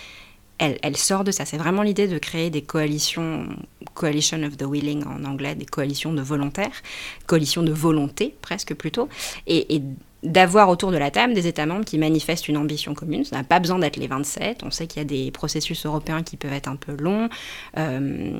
elle, 0.59 0.97
sort 0.97 1.23
de 1.23 1.31
ça. 1.31 1.45
C'est 1.45 1.57
vraiment 1.57 1.81
l'idée 1.81 2.07
de 2.07 2.17
créer 2.17 2.49
des 2.49 2.61
coalitions, 2.61 3.47
coalition 3.93 4.43
of 4.43 4.57
the 4.57 4.63
willing 4.63 5.03
en 5.05 5.23
anglais, 5.23 5.55
des 5.55 5.65
coalitions 5.65 6.13
de 6.13 6.21
volontaires, 6.21 6.81
coalitions 7.25 7.63
de 7.63 7.71
volonté 7.71 8.35
presque 8.41 8.73
plutôt, 8.75 9.07
et, 9.47 9.75
et 9.75 9.81
d'avoir 10.21 10.69
autour 10.69 10.91
de 10.91 10.97
la 10.97 11.11
table 11.11 11.33
des 11.33 11.47
États 11.47 11.65
membres 11.65 11.85
qui 11.85 11.97
manifestent 11.97 12.49
une 12.49 12.57
ambition 12.57 12.93
commune. 12.93 13.23
Ça 13.23 13.37
n'a 13.37 13.43
pas 13.43 13.59
besoin 13.59 13.79
d'être 13.79 13.97
les 13.97 14.07
27. 14.07 14.63
On 14.63 14.71
sait 14.71 14.85
qu'il 14.85 14.99
y 14.99 15.01
a 15.01 15.05
des 15.05 15.31
processus 15.31 15.85
européens 15.85 16.23
qui 16.23 16.35
peuvent 16.35 16.53
être 16.53 16.67
un 16.67 16.75
peu 16.75 16.95
longs, 16.99 17.29
euh, 17.77 18.31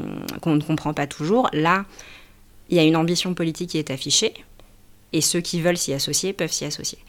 qu'on 0.41 0.55
ne 0.55 0.61
comprend 0.61 0.93
pas 0.93 1.07
toujours. 1.07 1.49
Là, 1.53 1.85
il 2.69 2.77
y 2.77 2.79
a 2.79 2.83
une 2.83 2.97
ambition 2.97 3.33
politique 3.33 3.71
qui 3.71 3.77
est 3.77 3.91
affichée, 3.91 4.33
et 5.13 5.21
ceux 5.21 5.41
qui 5.41 5.61
veulent 5.61 5.77
s'y 5.77 5.93
associer 5.93 6.33
peuvent 6.33 6.51
s'y 6.51 6.65
associer. 6.65 6.99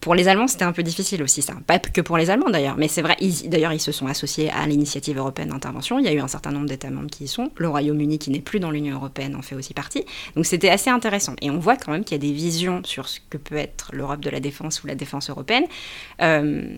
Pour 0.00 0.14
les 0.14 0.28
Allemands, 0.28 0.46
c'était 0.46 0.64
un 0.64 0.72
peu 0.72 0.82
difficile 0.82 1.22
aussi, 1.22 1.42
ça. 1.42 1.54
Pas 1.66 1.78
que 1.78 2.00
pour 2.00 2.16
les 2.16 2.30
Allemands 2.30 2.50
d'ailleurs, 2.50 2.76
mais 2.76 2.86
c'est 2.86 3.02
vrai, 3.02 3.16
d'ailleurs, 3.46 3.72
ils 3.72 3.80
se 3.80 3.92
sont 3.92 4.06
associés 4.06 4.50
à 4.50 4.66
l'initiative 4.66 5.18
européenne 5.18 5.48
d'intervention. 5.48 5.98
Il 5.98 6.04
y 6.04 6.08
a 6.08 6.12
eu 6.12 6.20
un 6.20 6.28
certain 6.28 6.52
nombre 6.52 6.66
d'États 6.66 6.90
membres 6.90 7.10
qui 7.10 7.24
y 7.24 7.28
sont. 7.28 7.50
Le 7.56 7.68
Royaume-Uni, 7.68 8.18
qui 8.18 8.30
n'est 8.30 8.40
plus 8.40 8.60
dans 8.60 8.70
l'Union 8.70 8.94
européenne, 8.96 9.34
en 9.34 9.42
fait 9.42 9.54
aussi 9.54 9.74
partie. 9.74 10.04
Donc 10.36 10.46
c'était 10.46 10.68
assez 10.68 10.90
intéressant. 10.90 11.34
Et 11.40 11.50
on 11.50 11.58
voit 11.58 11.76
quand 11.76 11.92
même 11.92 12.04
qu'il 12.04 12.14
y 12.14 12.20
a 12.20 12.26
des 12.26 12.32
visions 12.32 12.82
sur 12.84 13.08
ce 13.08 13.20
que 13.30 13.38
peut 13.38 13.56
être 13.56 13.90
l'Europe 13.92 14.20
de 14.20 14.30
la 14.30 14.40
défense 14.40 14.84
ou 14.84 14.86
la 14.86 14.94
défense 14.94 15.30
européenne. 15.30 15.64
Euh, 16.22 16.76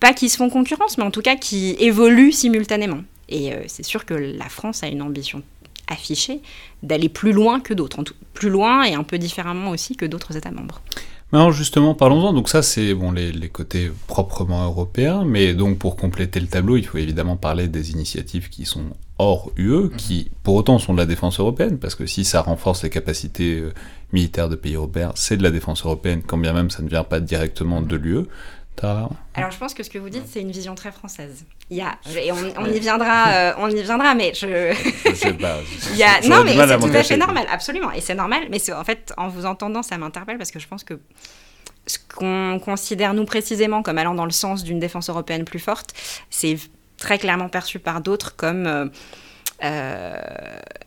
pas 0.00 0.12
qui 0.12 0.28
se 0.28 0.36
font 0.36 0.50
concurrence, 0.50 0.98
mais 0.98 1.04
en 1.04 1.12
tout 1.12 1.22
cas 1.22 1.36
qui 1.36 1.76
évoluent 1.78 2.32
simultanément. 2.32 3.02
Et 3.28 3.52
euh, 3.52 3.62
c'est 3.68 3.84
sûr 3.84 4.04
que 4.04 4.14
la 4.14 4.48
France 4.48 4.82
a 4.82 4.88
une 4.88 5.02
ambition 5.02 5.42
affichée 5.88 6.40
d'aller 6.82 7.08
plus 7.08 7.32
loin 7.32 7.60
que 7.60 7.74
d'autres, 7.74 8.02
plus 8.34 8.50
loin 8.50 8.82
et 8.82 8.94
un 8.94 9.04
peu 9.04 9.18
différemment 9.18 9.70
aussi 9.70 9.96
que 9.96 10.06
d'autres 10.06 10.36
États 10.36 10.50
membres. 10.50 10.82
Alors 11.34 11.50
justement, 11.50 11.94
parlons-en. 11.94 12.34
Donc 12.34 12.50
ça, 12.50 12.60
c'est 12.60 12.92
bon 12.94 13.10
les, 13.10 13.48
côtés 13.48 13.90
proprement 14.06 14.64
européens, 14.64 15.24
mais 15.24 15.54
donc 15.54 15.78
pour 15.78 15.96
compléter 15.96 16.40
le 16.40 16.46
tableau, 16.46 16.76
il 16.76 16.84
faut 16.84 16.98
évidemment 16.98 17.36
parler 17.36 17.68
des 17.68 17.92
initiatives 17.92 18.50
qui 18.50 18.66
sont 18.66 18.84
hors 19.18 19.50
UE, 19.56 19.84
mhm. 19.84 19.90
qui 19.96 20.30
pour 20.42 20.56
autant 20.56 20.78
sont 20.78 20.92
de 20.92 20.98
la 20.98 21.06
défense 21.06 21.40
européenne, 21.40 21.78
parce 21.78 21.94
que 21.94 22.04
si 22.04 22.24
ça 22.24 22.42
renforce 22.42 22.82
les 22.82 22.90
capacités 22.90 23.60
euh, 23.60 23.72
militaires 24.12 24.50
de 24.50 24.56
pays 24.56 24.74
européens, 24.74 25.12
c'est 25.14 25.38
de 25.38 25.42
la 25.42 25.50
défense 25.50 25.84
européenne, 25.84 26.22
quand 26.26 26.36
bien 26.36 26.52
même 26.52 26.68
ça 26.68 26.82
ne 26.82 26.88
vient 26.88 27.04
pas 27.04 27.20
directement 27.20 27.80
de 27.80 27.96
l'UE. 27.96 28.26
Alors 29.34 29.50
je 29.50 29.58
pense 29.58 29.74
que 29.74 29.82
ce 29.82 29.90
que 29.90 29.98
vous 29.98 30.08
dites, 30.08 30.24
c'est 30.26 30.40
une 30.40 30.50
vision 30.50 30.74
très 30.74 30.92
française. 30.92 31.44
Il 31.70 31.76
y 31.76 31.82
a, 31.82 31.98
et 32.16 32.32
on, 32.32 32.66
y 32.66 32.80
viendra, 32.80 33.28
euh, 33.28 33.52
on 33.58 33.70
y 33.70 33.82
viendra, 33.82 34.14
mais 34.14 34.32
je. 34.34 34.74
je 35.06 35.14
sais 35.14 35.34
pas. 35.34 35.58
Il 35.90 35.96
y 35.96 36.02
a, 36.02 36.20
non, 36.22 36.44
mais 36.44 36.56
c'est 36.56 36.78
tout 36.78 36.96
à 36.96 37.02
fait 37.02 37.16
normal, 37.16 37.46
absolument, 37.50 37.92
et 37.92 38.00
c'est 38.00 38.14
normal. 38.14 38.44
Mais 38.50 38.58
en 38.72 38.84
fait, 38.84 39.12
en 39.16 39.28
vous 39.28 39.46
entendant, 39.46 39.82
ça 39.82 39.96
m'interpelle 39.98 40.38
parce 40.38 40.50
que 40.50 40.58
je 40.58 40.66
pense 40.66 40.84
que 40.84 40.98
ce 41.86 41.98
qu'on 42.14 42.60
considère 42.60 43.14
nous 43.14 43.24
précisément 43.24 43.82
comme 43.82 43.98
allant 43.98 44.14
dans 44.14 44.24
le 44.24 44.30
sens 44.30 44.62
d'une 44.62 44.78
défense 44.78 45.08
européenne 45.08 45.44
plus 45.44 45.58
forte, 45.58 45.94
c'est 46.30 46.56
très 46.96 47.18
clairement 47.18 47.48
perçu 47.48 47.78
par 47.78 48.00
d'autres 48.00 48.36
comme 48.36 48.66
euh, 48.66 48.86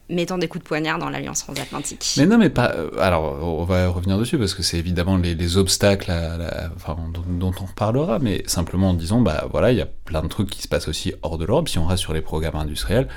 mettant 0.09 0.37
des 0.37 0.47
coups 0.47 0.63
de 0.63 0.67
poignard 0.67 0.99
dans 0.99 1.09
l'alliance 1.09 1.39
transatlantique. 1.39 2.15
Mais 2.17 2.25
non, 2.25 2.37
mais 2.37 2.49
pas. 2.49 2.71
Euh, 2.75 2.89
alors, 2.99 3.43
on 3.43 3.63
va 3.63 3.87
revenir 3.87 4.17
dessus 4.17 4.37
parce 4.37 4.53
que 4.53 4.63
c'est 4.63 4.77
évidemment 4.77 5.17
les, 5.17 5.57
obstacles 5.57 6.11
dont, 7.27 7.51
on 7.59 7.65
reparlera, 7.65 8.19
mais 8.19 8.43
simplement 8.47 8.89
en 8.89 8.93
disant, 8.93 9.21
bah 9.21 9.47
voilà, 9.51 9.71
il 9.71 9.77
y 9.77 9.81
a 9.81 9.85
plein 9.85 10.21
de 10.21 10.27
trucs 10.27 10.49
qui 10.49 10.61
se 10.61 10.67
passent 10.67 10.87
aussi 10.87 11.13
hors 11.21 11.37
de 11.37 11.45
l'Europe. 11.45 11.69
Si 11.69 11.79
on 11.79 11.85
reste 11.85 12.03
sur 12.03 12.13
les 12.13 12.21
programmes 12.21 12.55
industriels, 12.55 13.07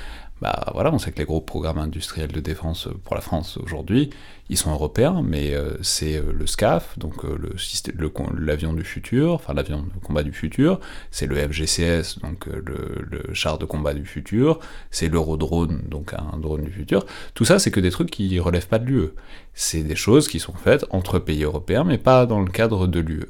bah 0.41 0.71
voilà, 0.73 0.93
on 0.93 0.99
sait 0.99 1.11
que 1.11 1.19
les 1.19 1.25
gros 1.25 1.41
programmes 1.41 1.79
industriels 1.79 2.31
de 2.31 2.39
défense 2.39 2.87
pour 3.03 3.15
la 3.15 3.21
France 3.21 3.57
aujourd'hui, 3.57 4.09
ils 4.49 4.57
sont 4.57 4.71
européens, 4.71 5.21
mais 5.23 5.53
euh, 5.53 5.77
c'est 5.83 6.17
euh, 6.17 6.33
le 6.33 6.47
SCAF, 6.47 6.97
donc 6.97 7.23
euh, 7.23 7.37
le 7.37 8.11
l'avion 8.39 8.73
du 8.73 8.83
futur, 8.83 9.33
enfin 9.33 9.53
l'avion 9.53 9.83
de 9.83 10.03
combat 10.03 10.23
du 10.23 10.33
futur, 10.33 10.79
c'est 11.11 11.27
le 11.27 11.35
FGCS, 11.35 12.19
donc 12.21 12.47
le, 12.47 13.33
char 13.33 13.59
de 13.59 13.65
combat 13.65 13.93
du 13.93 14.05
futur, 14.05 14.59
c'est 14.89 15.07
l'Eurodrone, 15.07 15.83
donc 15.87 16.13
un 16.13 16.37
drone 16.39 16.63
du 16.63 16.71
futur. 16.71 17.05
Tout 17.35 17.45
ça, 17.45 17.59
c'est 17.59 17.69
que 17.69 17.79
des 17.79 17.91
trucs 17.91 18.09
qui 18.09 18.39
relèvent 18.39 18.67
pas 18.67 18.79
de 18.79 18.85
l'UE. 18.85 19.09
C'est 19.53 19.83
des 19.83 19.95
choses 19.95 20.27
qui 20.27 20.39
sont 20.39 20.53
faites 20.53 20.85
entre 20.89 21.19
pays 21.19 21.43
européens, 21.43 21.83
mais 21.83 21.97
pas 21.97 22.25
dans 22.25 22.41
le 22.41 22.49
cadre 22.49 22.87
de 22.87 22.99
l'UE. 22.99 23.25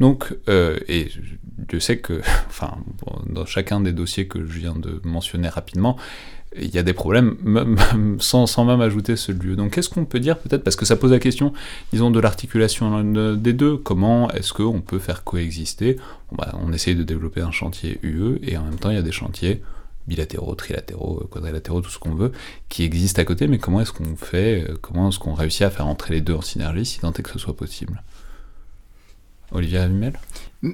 Donc, 0.00 0.36
et 0.48 1.08
je 1.72 1.78
sais 1.78 1.98
que, 1.98 2.20
enfin, 2.48 2.76
dans 3.26 3.46
chacun 3.46 3.80
des 3.80 3.92
dossiers 3.92 4.28
que 4.28 4.40
je 4.44 4.58
viens 4.58 4.74
de 4.74 5.00
mentionner 5.04 5.48
rapidement, 5.48 5.96
il 6.56 6.74
y 6.74 6.78
a 6.78 6.82
des 6.82 6.92
problèmes 6.92 7.36
même, 7.42 7.76
sans, 8.20 8.46
sans, 8.46 8.64
même 8.64 8.80
ajouter 8.80 9.16
ce 9.16 9.32
lieu. 9.32 9.56
Donc 9.56 9.72
qu'est-ce 9.72 9.88
qu'on 9.88 10.04
peut 10.04 10.20
dire 10.20 10.38
peut-être, 10.38 10.57
parce 10.64 10.76
que 10.76 10.84
ça 10.84 10.96
pose 10.96 11.12
la 11.12 11.18
question, 11.18 11.52
disons, 11.92 12.10
de 12.10 12.20
l'articulation 12.20 13.02
des 13.34 13.52
deux, 13.52 13.76
comment 13.76 14.30
est-ce 14.30 14.52
qu'on 14.52 14.80
peut 14.80 14.98
faire 14.98 15.24
coexister? 15.24 15.96
Bah, 16.32 16.52
On 16.62 16.72
essaye 16.72 16.94
de 16.94 17.02
développer 17.02 17.40
un 17.40 17.50
chantier 17.50 17.98
UE, 18.02 18.38
et 18.42 18.56
en 18.56 18.64
même 18.64 18.76
temps 18.76 18.90
il 18.90 18.96
y 18.96 18.98
a 18.98 19.02
des 19.02 19.12
chantiers 19.12 19.62
bilatéraux, 20.06 20.54
trilatéraux, 20.54 21.28
quadrilatéraux, 21.30 21.82
tout 21.82 21.90
ce 21.90 21.98
qu'on 21.98 22.14
veut, 22.14 22.32
qui 22.68 22.82
existent 22.82 23.20
à 23.20 23.24
côté, 23.24 23.46
mais 23.46 23.58
comment 23.58 23.80
est-ce 23.80 23.92
qu'on 23.92 24.16
fait, 24.16 24.66
comment 24.80 25.10
est-ce 25.10 25.18
qu'on 25.18 25.34
réussit 25.34 25.62
à 25.62 25.70
faire 25.70 25.86
entrer 25.86 26.14
les 26.14 26.20
deux 26.20 26.34
en 26.34 26.40
synergie, 26.40 26.86
si 26.86 27.00
tant 27.00 27.12
est 27.12 27.22
que 27.22 27.30
ce 27.30 27.38
soit 27.38 27.56
possible? 27.56 28.02
Olivier 29.52 29.78
Avimel 29.78 30.12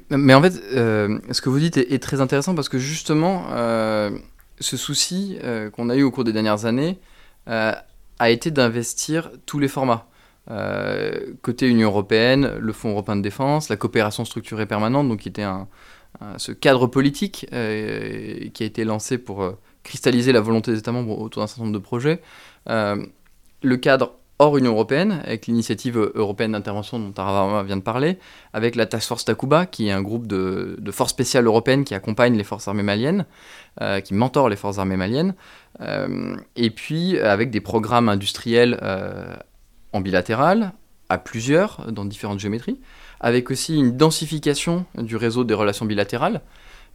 Mais 0.09 0.33
en 0.33 0.41
fait, 0.41 0.61
euh, 0.73 1.19
ce 1.31 1.41
que 1.41 1.49
vous 1.49 1.59
dites 1.59 1.77
est, 1.77 2.01
très 2.01 2.21
intéressant 2.21 2.55
parce 2.55 2.69
que 2.69 2.77
justement, 2.77 3.45
euh, 3.51 4.11
ce 4.59 4.77
souci 4.77 5.37
euh, 5.43 5.69
qu'on 5.69 5.89
a 5.89 5.95
eu 5.95 6.03
au 6.03 6.11
cours 6.11 6.23
des 6.23 6.33
dernières 6.33 6.65
années 6.65 6.97
euh, 7.47 7.73
a 8.19 8.29
été 8.29 8.51
d'investir 8.51 9.31
tous 9.45 9.59
les 9.59 9.67
formats. 9.67 10.07
Euh, 10.51 11.33
côté 11.41 11.67
Union 11.67 11.89
européenne, 11.89 12.51
le 12.59 12.73
Fonds 12.73 12.91
européen 12.91 13.15
de 13.15 13.21
défense, 13.21 13.69
la 13.69 13.77
coopération 13.77 14.25
structurée 14.25 14.65
permanente, 14.65 15.07
donc 15.07 15.21
qui 15.21 15.29
était 15.29 15.45
ce 16.37 16.51
cadre 16.51 16.87
politique 16.87 17.47
qui 17.49 18.63
a 18.63 18.65
été 18.65 18.83
lancé 18.85 19.17
pour 19.17 19.53
cristalliser 19.83 20.31
la 20.31 20.41
volonté 20.41 20.71
des 20.71 20.79
États 20.79 20.91
membres 20.91 21.19
autour 21.19 21.41
d'un 21.41 21.47
certain 21.47 21.63
nombre 21.63 21.73
de 21.73 21.83
projets. 21.83 22.21
le 22.67 23.75
cadre 23.77 24.13
hors 24.39 24.57
Union 24.57 24.71
européenne, 24.71 25.21
avec 25.23 25.47
l'initiative 25.47 25.97
européenne 26.13 26.51
d'intervention 26.51 26.99
dont 26.99 27.11
Taravama 27.11 27.63
vient 27.63 27.77
de 27.77 27.81
parler, 27.81 28.19
avec 28.53 28.75
la 28.75 28.85
Task 28.85 29.07
Force 29.07 29.25
Takuba, 29.25 29.65
qui 29.65 29.87
est 29.87 29.91
un 29.91 30.01
groupe 30.01 30.27
de, 30.27 30.77
forces 30.91 31.11
spéciales 31.11 31.45
européennes 31.45 31.85
qui 31.85 31.93
accompagne 31.93 32.35
les 32.35 32.43
forces 32.43 32.67
armées 32.67 32.83
maliennes, 32.83 33.25
euh, 33.81 34.01
qui 34.01 34.13
mentor 34.13 34.49
les 34.49 34.57
forces 34.57 34.77
armées 34.77 34.97
maliennes, 34.97 35.29
euh, 35.29 35.64
et 35.79 36.69
puis 36.69 37.19
avec 37.19 37.51
des 37.51 37.61
programmes 37.61 38.09
industriels 38.09 38.79
euh, 38.81 39.35
en 39.93 40.01
bilatéral, 40.01 40.73
à 41.09 41.17
plusieurs, 41.17 41.91
dans 41.91 42.05
différentes 42.05 42.39
géométries, 42.39 42.79
avec 43.19 43.51
aussi 43.51 43.75
une 43.75 43.95
densification 43.95 44.85
du 44.97 45.15
réseau 45.15 45.43
des 45.43 45.53
relations 45.53 45.85
bilatérales, 45.85 46.41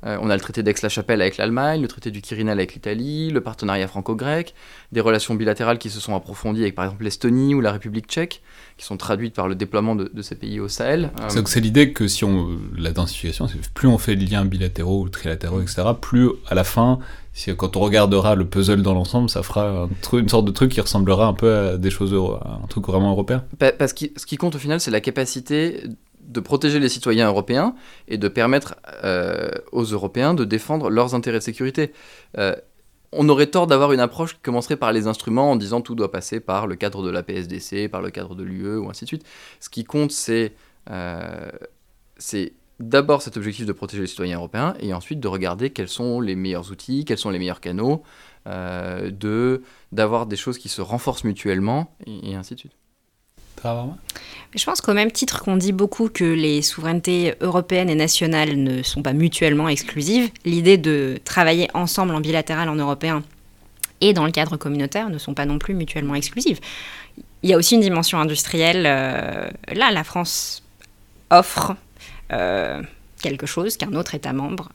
euh, 0.07 0.17
on 0.21 0.31
a 0.31 0.35
le 0.35 0.41
traité 0.41 0.63
d'Aix-la-Chapelle 0.63 1.21
avec 1.21 1.37
l'Allemagne, 1.37 1.83
le 1.83 1.89
traité 1.89 2.11
du 2.11 2.23
Quirinal 2.23 2.59
avec 2.59 2.75
l'Italie, 2.75 3.31
le 3.31 3.41
partenariat 3.41 3.87
franco-grec, 3.87 4.55
des 4.93 5.01
relations 5.01 5.35
bilatérales 5.35 5.79
qui 5.79 5.91
se 5.91 6.01
sont 6.01 6.15
approfondies 6.15 6.63
avec 6.63 6.75
par 6.75 6.87
exemple 6.87 7.05
l'Estonie 7.05 7.55
ou 7.55 7.61
la 7.61 7.73
République 7.73 8.07
tchèque, 8.07 8.43
qui 8.79 8.85
sont 8.87 8.97
traduites 8.97 9.35
par 9.35 9.49
le 9.49 9.55
déploiement 9.55 9.95
de, 9.95 10.11
ces 10.23 10.37
pays 10.37 10.61
au 10.61 10.69
Sahel. 10.69 11.11
Euh, 11.21 11.43
c'est 11.45 11.61
l'idée 11.61 11.93
que 11.93 12.09
si 12.09 12.25
on 12.25 12.49
la 12.77 12.93
densification, 12.93 13.47
plus 13.75 13.89
on 13.89 13.99
fait 13.99 14.17
de 14.17 14.25
liens 14.29 14.45
bilatéraux 14.45 15.03
ou 15.03 15.09
trilatéraux, 15.09 15.61
etc., 15.61 15.83
plus 16.01 16.31
à 16.49 16.55
la 16.55 16.65
fin, 16.65 16.99
quand 17.57 17.77
on 17.77 17.81
regardera 17.81 18.35
le 18.35 18.47
puzzle 18.47 18.83
dans 18.83 18.95
l'ensemble, 18.95 19.31
ça 19.31 19.43
fera 19.43 19.89
une 20.13 20.29
sorte 20.29 20.45
de 20.45 20.51
truc 20.51 20.73
qui 20.73 20.81
ressemblera 20.81 21.27
un 21.27 21.33
peu 21.33 21.55
à 21.55 21.77
des 21.79 21.91
choses, 21.91 22.15
à 22.15 22.61
un 22.63 22.67
truc 22.67 22.87
vraiment 22.87 23.13
européen. 23.13 23.45
Parce 23.59 23.93
que 23.93 24.07
ce 24.17 24.27
qui 24.27 24.37
compte 24.37 24.55
au 24.55 24.59
final, 24.59 24.81
c'est 24.81 24.91
la 24.91 25.01
capacité 25.01 25.85
de 26.31 26.41
protéger 26.41 26.79
les 26.79 26.89
citoyens 26.89 27.27
européens 27.27 27.75
et 28.09 28.17
de 28.17 28.29
permettre 28.29 28.77
euh, 29.05 29.51
aux 29.73 29.83
Européens 29.83 30.33
de 30.33 30.45
défendre 30.45 30.89
leurs 30.89 31.15
intérêts 31.15 31.39
de 31.39 31.45
sécurité. 31.45 31.93
Euh, 32.39 32.55
on 33.13 33.29
aurait 33.29 33.49
tort 33.49 33.67
d'avoir 33.67 33.93
une 33.93 34.01
approche 34.01 34.35
qui 34.35 34.41
commencerait 34.41 34.77
par 34.77 34.93
les 34.93 35.09
instruments 35.09 35.51
en 35.51 35.57
disant 35.57 35.81
tout 35.81 35.97
doit 35.97 36.13
passer 36.13 36.39
par 36.39 36.69
le 36.69 36.77
cadre 36.77 37.03
de 37.03 37.11
la 37.11 37.25
PSDC, 37.25 37.89
par 37.89 38.01
le 38.01 38.11
cadre 38.11 38.37
de 38.37 38.45
l'UE 38.45 38.77
ou 38.77 38.89
ainsi 38.89 39.05
de 39.05 39.09
suite. 39.09 39.27
Ce 39.59 39.69
qui 39.69 39.83
compte, 39.83 40.13
c'est 40.13 40.55
euh, 40.91 41.51
d'abord 42.79 43.23
cet 43.23 43.37
objectif 43.37 43.67
de 43.67 43.73
protéger 43.73 44.03
les 44.03 44.09
citoyens 44.09 44.37
européens 44.37 44.75
et 44.79 44.95
ensuite 44.95 45.19
de 45.19 45.27
regarder 45.27 45.71
quels 45.71 45.89
sont 45.89 46.21
les 46.21 46.37
meilleurs 46.37 46.71
outils, 46.71 47.05
quels 47.05 47.19
sont 47.19 47.31
les 47.31 47.41
meilleurs 47.41 47.61
canaux, 47.61 48.05
de 48.47 49.63
d'avoir 49.93 50.27
des 50.27 50.37
choses 50.37 50.57
qui 50.57 50.69
se 50.69 50.81
renforcent 50.81 51.25
mutuellement 51.25 51.95
et 52.07 52.37
ainsi 52.37 52.55
de 52.55 52.61
suite. 52.61 52.80
Je 54.55 54.65
pense 54.65 54.81
qu'au 54.81 54.95
même 54.95 55.13
titre 55.13 55.43
qu'on 55.43 55.57
dit 55.57 55.73
beaucoup 55.73 56.09
que 56.09 56.25
les 56.25 56.63
souverainetés 56.63 57.35
européennes 57.41 57.91
et 57.91 57.95
nationales 57.95 58.57
ne 58.57 58.83
sont 58.83 59.03
pas 59.03 59.13
mutuellement 59.13 59.69
exclusives, 59.69 60.31
l'idée 60.45 60.77
de 60.77 61.21
travailler 61.25 61.69
ensemble 61.75 62.15
en 62.15 62.21
bilatéral 62.21 62.69
en 62.69 62.75
européen 62.75 63.23
et 64.01 64.13
dans 64.13 64.25
le 64.25 64.33
cadre 64.33 64.57
communautaire 64.57 65.11
ne 65.11 65.19
sont 65.19 65.35
pas 65.35 65.47
non 65.47 65.59
plus 65.59 65.75
mutuellement 65.75 66.15
exclusives. 66.15 66.59
Il 67.43 67.51
y 67.51 67.55
a 67.55 67.57
aussi 67.57 67.75
une 67.75 67.81
dimension 67.81 68.19
industrielle. 68.19 68.85
Euh, 68.87 69.49
là, 69.73 69.91
la 69.91 70.05
France 70.05 70.63
offre 71.31 71.77
euh, 72.33 72.83
quelque 73.23 73.47
chose 73.47 73.77
qu'un 73.77 73.95
autre 73.95 74.15
État 74.15 74.33
membre 74.33 74.71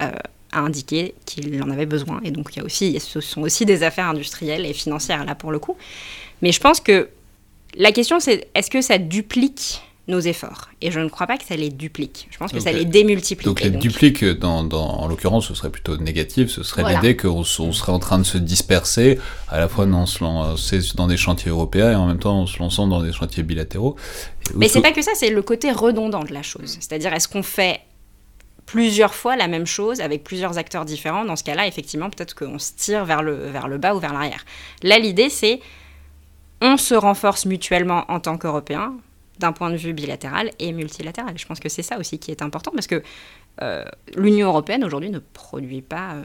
euh, 0.00 0.10
a 0.52 0.60
indiqué 0.60 1.14
qu'il 1.26 1.62
en 1.62 1.70
avait 1.70 1.86
besoin. 1.86 2.20
Et 2.24 2.30
donc, 2.30 2.50
il 2.54 2.58
y 2.58 2.62
a 2.62 2.64
aussi, 2.64 2.98
ce 2.98 3.20
sont 3.20 3.42
aussi 3.42 3.66
des 3.66 3.82
affaires 3.82 4.08
industrielles 4.08 4.64
et 4.64 4.72
financières, 4.72 5.24
là, 5.24 5.34
pour 5.34 5.52
le 5.52 5.58
coup. 5.58 5.76
Mais 6.42 6.52
je 6.52 6.60
pense 6.60 6.80
que 6.80 7.08
la 7.78 7.92
question, 7.92 8.20
c'est 8.20 8.48
est-ce 8.54 8.70
que 8.70 8.82
ça 8.82 8.98
duplique 8.98 9.82
nos 10.08 10.20
efforts? 10.20 10.68
Et 10.80 10.90
je 10.90 11.00
ne 11.00 11.08
crois 11.08 11.26
pas 11.26 11.36
que 11.36 11.44
ça 11.44 11.54
les 11.54 11.68
duplique. 11.68 12.28
Je 12.30 12.38
pense 12.38 12.50
que 12.50 12.60
ça 12.60 12.72
les 12.72 12.84
démultiplie. 12.84 13.44
Donc 13.44 13.60
les 13.60 13.70
duplique, 13.70 14.24
dans, 14.24 14.68
en 14.70 15.06
l'occurrence, 15.06 15.46
ce 15.46 15.54
serait 15.54 15.70
plutôt 15.70 15.96
négatif. 15.96 16.50
Ce 16.50 16.62
serait 16.62 16.94
l'idée 16.94 17.16
qu'on 17.16 17.44
on 17.58 17.72
serait 17.72 17.92
en 17.92 17.98
train 17.98 18.18
de 18.18 18.24
se 18.24 18.38
disperser, 18.38 19.18
à 19.48 19.60
la 19.60 19.68
fois 19.68 19.86
dans, 19.86 20.06
dans 20.94 21.06
des 21.06 21.16
chantiers 21.16 21.50
européens 21.50 21.92
et 21.92 21.94
en 21.94 22.06
même 22.06 22.18
temps 22.18 22.40
en 22.40 22.46
se 22.46 22.58
lançant 22.58 22.86
dans 22.86 23.02
des 23.02 23.12
chantiers 23.12 23.42
bilatéraux. 23.42 23.96
Mais 24.54 24.68
c'est 24.68 24.80
pas 24.80 24.92
que 24.92 25.02
ça, 25.02 25.12
c'est 25.14 25.30
le 25.30 25.42
côté 25.42 25.70
redondant 25.70 26.24
de 26.24 26.32
la 26.32 26.42
chose. 26.42 26.78
C'est-à-dire, 26.80 27.12
est-ce 27.12 27.28
qu'on 27.28 27.42
fait 27.42 27.80
plusieurs 28.66 29.14
fois 29.14 29.36
la 29.36 29.46
même 29.46 29.66
chose 29.66 30.00
avec 30.00 30.24
plusieurs 30.24 30.58
acteurs 30.58 30.86
différents? 30.86 31.24
Dans 31.26 31.36
ce 31.36 31.44
cas-là, 31.44 31.66
effectivement, 31.66 32.08
peut-être 32.10 32.34
qu'on 32.34 32.58
se 32.58 32.72
tire 32.76 33.04
vers 33.04 33.22
le, 33.22 33.34
vers 33.50 33.68
le 33.68 33.78
bas 33.78 33.94
ou 33.94 34.00
vers 34.00 34.14
l'arrière. 34.14 34.44
Là, 34.82 34.98
l'idée, 34.98 35.28
c'est 35.28 35.60
on 36.60 36.76
se 36.76 36.94
renforce 36.94 37.46
mutuellement 37.46 38.04
en 38.08 38.20
tant 38.20 38.38
qu'Européens 38.38 38.96
d'un 39.38 39.52
point 39.52 39.70
de 39.70 39.76
vue 39.76 39.92
bilatéral 39.92 40.50
et 40.58 40.72
multilatéral. 40.72 41.38
Je 41.38 41.46
pense 41.46 41.60
que 41.60 41.68
c'est 41.68 41.82
ça 41.82 41.98
aussi 41.98 42.18
qui 42.18 42.30
est 42.30 42.42
important 42.42 42.72
parce 42.74 42.86
que 42.86 43.02
euh, 43.62 43.84
l'Union 44.16 44.48
européenne 44.48 44.84
aujourd'hui 44.84 45.10
ne 45.10 45.20
produit 45.20 45.82
pas 45.82 46.14
euh, 46.14 46.24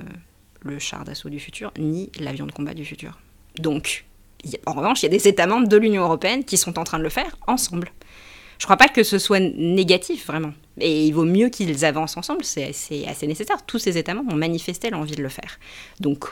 le 0.63 0.80
char 0.80 1.04
d'assaut 1.04 1.30
du 1.30 1.39
futur 1.39 1.72
ni 1.78 2.12
l'avion 2.19 2.46
de 2.46 2.52
combat 2.52 2.74
du 2.74 2.86
futur. 2.86 3.19
Donc, 3.60 4.06
en 4.65 4.74
revanche, 4.74 5.04
il 5.04 5.06
y 5.06 5.08
a 5.08 5.17
des 5.17 5.28
États 5.28 5.48
membres 5.48 5.67
de 5.67 5.78
l'Union 5.78 6.04
européenne 6.04 6.43
qui 6.43 6.58
sont 6.58 6.80
en 6.80 6.84
train 6.84 6.98
de 6.98 7.04
le 7.04 7.10
faire 7.10 7.38
ensemble. 7.48 7.91
Je 8.58 8.65
ne 8.65 8.67
crois 8.67 8.78
pas 8.78 8.88
que 8.88 9.04
ce 9.04 9.19
soit 9.19 9.39
négatif, 9.39 10.28
vraiment. 10.28 10.54
Et 10.80 11.06
il 11.06 11.12
vaut 11.12 11.26
mieux 11.26 11.50
qu'ils 11.50 11.86
avancent 11.86 12.17
ensemble, 12.17 12.43
c'est 12.43 12.72
assez 13.08 13.28
nécessaire. 13.28 13.65
Tous 13.65 13.80
ces 13.80 13.98
États 13.98 14.13
membres 14.13 14.34
ont 14.34 14.38
manifesté 14.38 14.89
l'envie 14.89 15.15
de 15.15 15.24
le 15.24 15.30
faire. 15.30 15.60
Donc, 16.00 16.26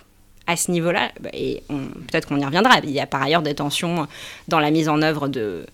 à 0.52 0.56
ce 0.58 0.72
niveau-là, 0.72 1.12
bah, 1.20 1.30
et 1.34 1.64
peut-être 1.68 2.28
qu'on 2.28 2.40
y 2.40 2.46
reviendra, 2.46 2.80
il 2.84 2.92
y 2.92 3.00
a 3.00 3.08
par 3.08 3.24
ailleurs 3.24 3.42
des 3.42 3.56
tensions 3.56 4.08
dans 4.48 4.60
la 4.60 4.72
mise 4.72 4.90
en 4.90 5.02
œuvre 5.02 5.28
de, 5.28 5.66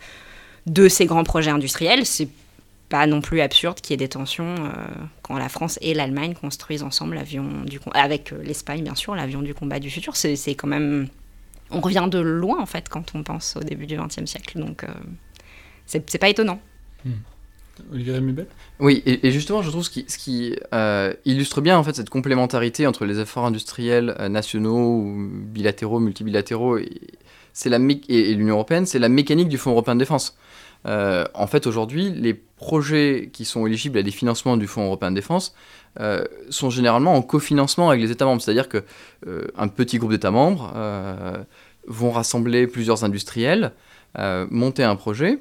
de 0.65 0.87
ces 0.87 1.05
grands 1.05 1.23
projets 1.23 1.51
industriels. 1.51 2.05
C'est 2.05 2.29
pas 2.89 3.05
non 3.05 3.21
plus 3.21 3.41
absurde 3.41 3.81
qu'il 3.81 3.91
y 3.91 3.95
ait 3.95 3.97
des 3.97 4.07
tensions 4.07 4.55
euh, 4.59 4.71
quand 5.21 5.37
la 5.37 5.49
France 5.49 5.77
et 5.81 5.93
l'Allemagne 5.93 6.33
construisent 6.33 6.83
ensemble 6.83 7.15
l'avion 7.15 7.63
du 7.65 7.79
avec 7.93 8.31
euh, 8.31 8.41
l'Espagne 8.43 8.81
bien 8.81 8.95
sûr 8.95 9.13
l'avion 9.13 9.41
du 9.41 9.53
combat 9.53 9.79
du 9.79 9.89
futur. 9.89 10.15
C'est 10.15 10.55
quand 10.55 10.67
même 10.67 11.07
on 11.69 11.81
revient 11.81 12.07
de 12.09 12.19
loin 12.19 12.61
en 12.61 12.65
fait 12.65 12.87
quand 12.87 13.13
on 13.13 13.23
pense 13.23 13.57
au 13.57 13.59
début 13.59 13.87
du 13.87 13.97
XXe 13.97 14.25
siècle, 14.25 14.59
donc 14.59 14.83
euh, 14.83 14.87
c'est 15.85 16.17
pas 16.17 16.29
étonnant. 16.29 16.61
Hmm. 17.03 17.11
Olivier 17.91 18.19
Mubel 18.19 18.47
Oui, 18.79 19.03
et, 19.05 19.31
justement, 19.31 19.61
je 19.61 19.69
trouve 19.69 19.83
ce 19.83 19.89
qui, 19.89 20.05
ce 20.07 20.17
qui 20.17 20.55
euh, 20.73 21.13
illustre 21.25 21.61
bien 21.61 21.77
en 21.77 21.83
fait 21.83 21.95
cette 21.95 22.09
complémentarité 22.09 22.87
entre 22.87 23.05
les 23.05 23.19
efforts 23.19 23.45
industriels 23.45 24.15
euh, 24.19 24.29
nationaux, 24.29 25.03
bilatéraux, 25.17 25.99
multibilatéraux, 25.99 26.77
et, 26.77 26.89
la 27.65 27.77
et, 28.09 28.33
l'Union 28.35 28.55
européenne, 28.55 28.85
c'est 28.85 28.99
la 28.99 29.09
mécanique 29.09 29.49
du 29.49 29.57
Fonds 29.57 29.71
européen 29.71 29.95
de 29.95 29.99
défense. 29.99 30.37
Euh, 30.85 31.25
en 31.33 31.47
fait, 31.47 31.65
aujourd'hui, 31.65 32.11
les 32.11 32.33
projets 32.33 33.29
qui 33.33 33.45
sont 33.45 33.65
éligibles 33.65 33.97
à 33.97 34.03
des 34.03 34.11
financements 34.11 34.57
du 34.57 34.67
Fonds 34.67 34.85
européen 34.85 35.11
de 35.11 35.15
défense 35.15 35.55
sont 36.49 36.69
généralement 36.69 37.15
en 37.15 37.23
cofinancement 37.23 37.89
avec 37.89 38.03
les 38.03 38.11
États 38.11 38.25
membres. 38.25 38.39
C'est-à-dire 38.39 38.69
qu'un 38.69 39.67
petit 39.67 39.97
groupe 39.97 40.11
d'États 40.11 40.29
membres 40.29 40.71
vont 41.87 42.11
rassembler 42.11 42.67
plusieurs 42.67 43.03
industriels, 43.03 43.71
monter 44.15 44.83
un 44.83 44.95
projet, 44.95 45.39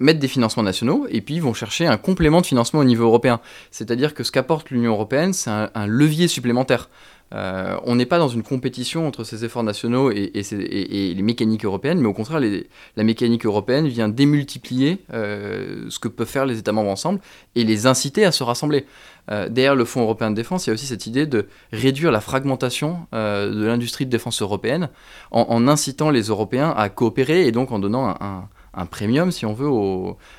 mettre 0.00 0.20
des 0.20 0.28
financements 0.28 0.62
nationaux, 0.62 1.06
et 1.10 1.20
puis 1.20 1.40
vont 1.40 1.54
chercher 1.54 1.86
un 1.86 1.96
complément 1.96 2.40
de 2.40 2.46
financement 2.46 2.80
au 2.80 2.84
niveau 2.84 3.04
européen. 3.04 3.40
C'est-à-dire 3.70 4.14
que 4.14 4.22
ce 4.22 4.32
qu'apporte 4.32 4.70
l'Union 4.70 4.92
européenne, 4.92 5.32
c'est 5.32 5.50
un, 5.50 5.86
levier 5.86 6.28
supplémentaire. 6.28 6.88
Euh, 7.34 7.76
on 7.84 7.96
n'est 7.96 8.06
pas 8.06 8.18
dans 8.18 8.28
une 8.28 8.42
compétition 8.42 9.06
entre 9.06 9.22
ces 9.22 9.44
efforts 9.44 9.62
nationaux 9.62 10.10
et, 10.10 10.32
les 10.32 11.22
mécaniques 11.22 11.64
européennes, 11.64 12.00
mais 12.00 12.06
au 12.06 12.14
contraire, 12.14 12.40
la 12.40 13.04
mécanique 13.04 13.44
européenne 13.44 13.86
vient 13.86 14.08
démultiplier 14.08 15.04
euh, 15.12 15.86
ce 15.90 15.98
que 15.98 16.08
peuvent 16.08 16.28
faire 16.28 16.46
les 16.46 16.58
États 16.58 16.72
membres 16.72 16.90
ensemble 16.90 17.20
et 17.54 17.64
les 17.64 17.86
inciter 17.86 18.24
à 18.24 18.32
se 18.32 18.42
rassembler. 18.42 18.86
Euh, 19.30 19.50
derrière 19.50 19.74
le 19.74 19.84
Fonds 19.84 20.00
européen 20.00 20.30
de 20.30 20.36
défense, 20.36 20.66
il 20.66 20.70
y 20.70 20.72
a 20.72 20.74
aussi 20.74 20.86
cette 20.86 21.06
idée 21.06 21.26
de 21.26 21.48
réduire 21.70 22.12
la 22.12 22.22
fragmentation 22.22 23.06
de 23.12 23.66
l'industrie 23.66 24.06
de 24.06 24.10
défense 24.10 24.40
européenne 24.40 24.88
en, 25.30 25.68
incitant 25.68 26.08
les 26.08 26.22
Européens 26.28 26.72
à 26.74 26.88
coopérer 26.88 27.46
et 27.46 27.52
donc 27.52 27.72
en 27.72 27.78
donnant 27.78 28.08
un, 28.08 28.48
premium, 28.86 29.30
si 29.30 29.46
on 29.46 29.54
veut, 29.54 29.70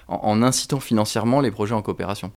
en 0.07 0.41
incitant 0.41 0.79
financièrement 0.79 1.41
les 1.41 1.51
projets 1.51 1.75
en 1.75 1.81
coopération. 1.81 2.31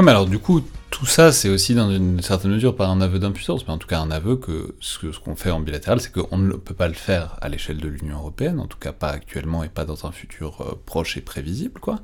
Mais 0.00 0.10
alors 0.10 0.26
du 0.26 0.38
coup, 0.38 0.62
tout 0.90 1.06
ça, 1.06 1.32
c'est 1.32 1.48
aussi 1.48 1.74
dans 1.74 1.90
une 1.90 2.22
certaine 2.22 2.52
mesure 2.52 2.76
pas 2.76 2.86
un 2.86 3.00
aveu 3.00 3.18
d'impuissance, 3.18 3.66
mais 3.66 3.74
en 3.74 3.78
tout 3.78 3.88
cas 3.88 3.98
un 3.98 4.10
aveu 4.10 4.36
que 4.36 4.74
ce, 4.80 5.06
qu'on 5.18 5.36
fait 5.36 5.50
en 5.50 5.60
bilatéral, 5.60 6.00
c'est 6.00 6.12
qu'on 6.12 6.38
ne 6.38 6.52
peut 6.52 6.74
pas 6.74 6.88
le 6.88 6.94
faire 6.94 7.36
à 7.40 7.48
l'échelle 7.48 7.78
de 7.78 7.88
l'Union 7.88 8.18
Européenne, 8.18 8.60
en 8.60 8.66
tout 8.66 8.78
cas 8.78 8.92
pas 8.92 9.08
actuellement 9.08 9.64
et 9.64 9.68
pas 9.68 9.84
dans 9.84 10.06
un 10.06 10.12
futur 10.12 10.60
euh, 10.60 10.80
proche 10.86 11.16
et 11.16 11.20
prévisible, 11.20 11.80
quoi. 11.80 11.98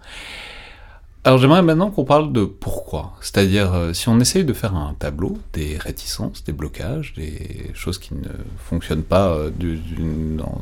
Alors 1.24 1.38
j'aimerais 1.38 1.62
maintenant 1.62 1.90
qu'on 1.90 2.04
parle 2.04 2.32
de 2.32 2.44
pourquoi, 2.44 3.12
c'est-à-dire 3.20 3.74
euh, 3.74 3.92
si 3.92 4.08
on 4.08 4.20
essaye 4.20 4.44
de 4.44 4.52
faire 4.52 4.74
un 4.74 4.94
tableau 4.98 5.36
des 5.52 5.76
réticences, 5.76 6.44
des 6.44 6.52
blocages, 6.52 7.12
des 7.14 7.70
choses 7.74 7.98
qui 7.98 8.14
ne 8.14 8.28
fonctionnent 8.56 9.02
pas 9.02 9.28
euh, 9.32 9.50
dans, 10.36 10.60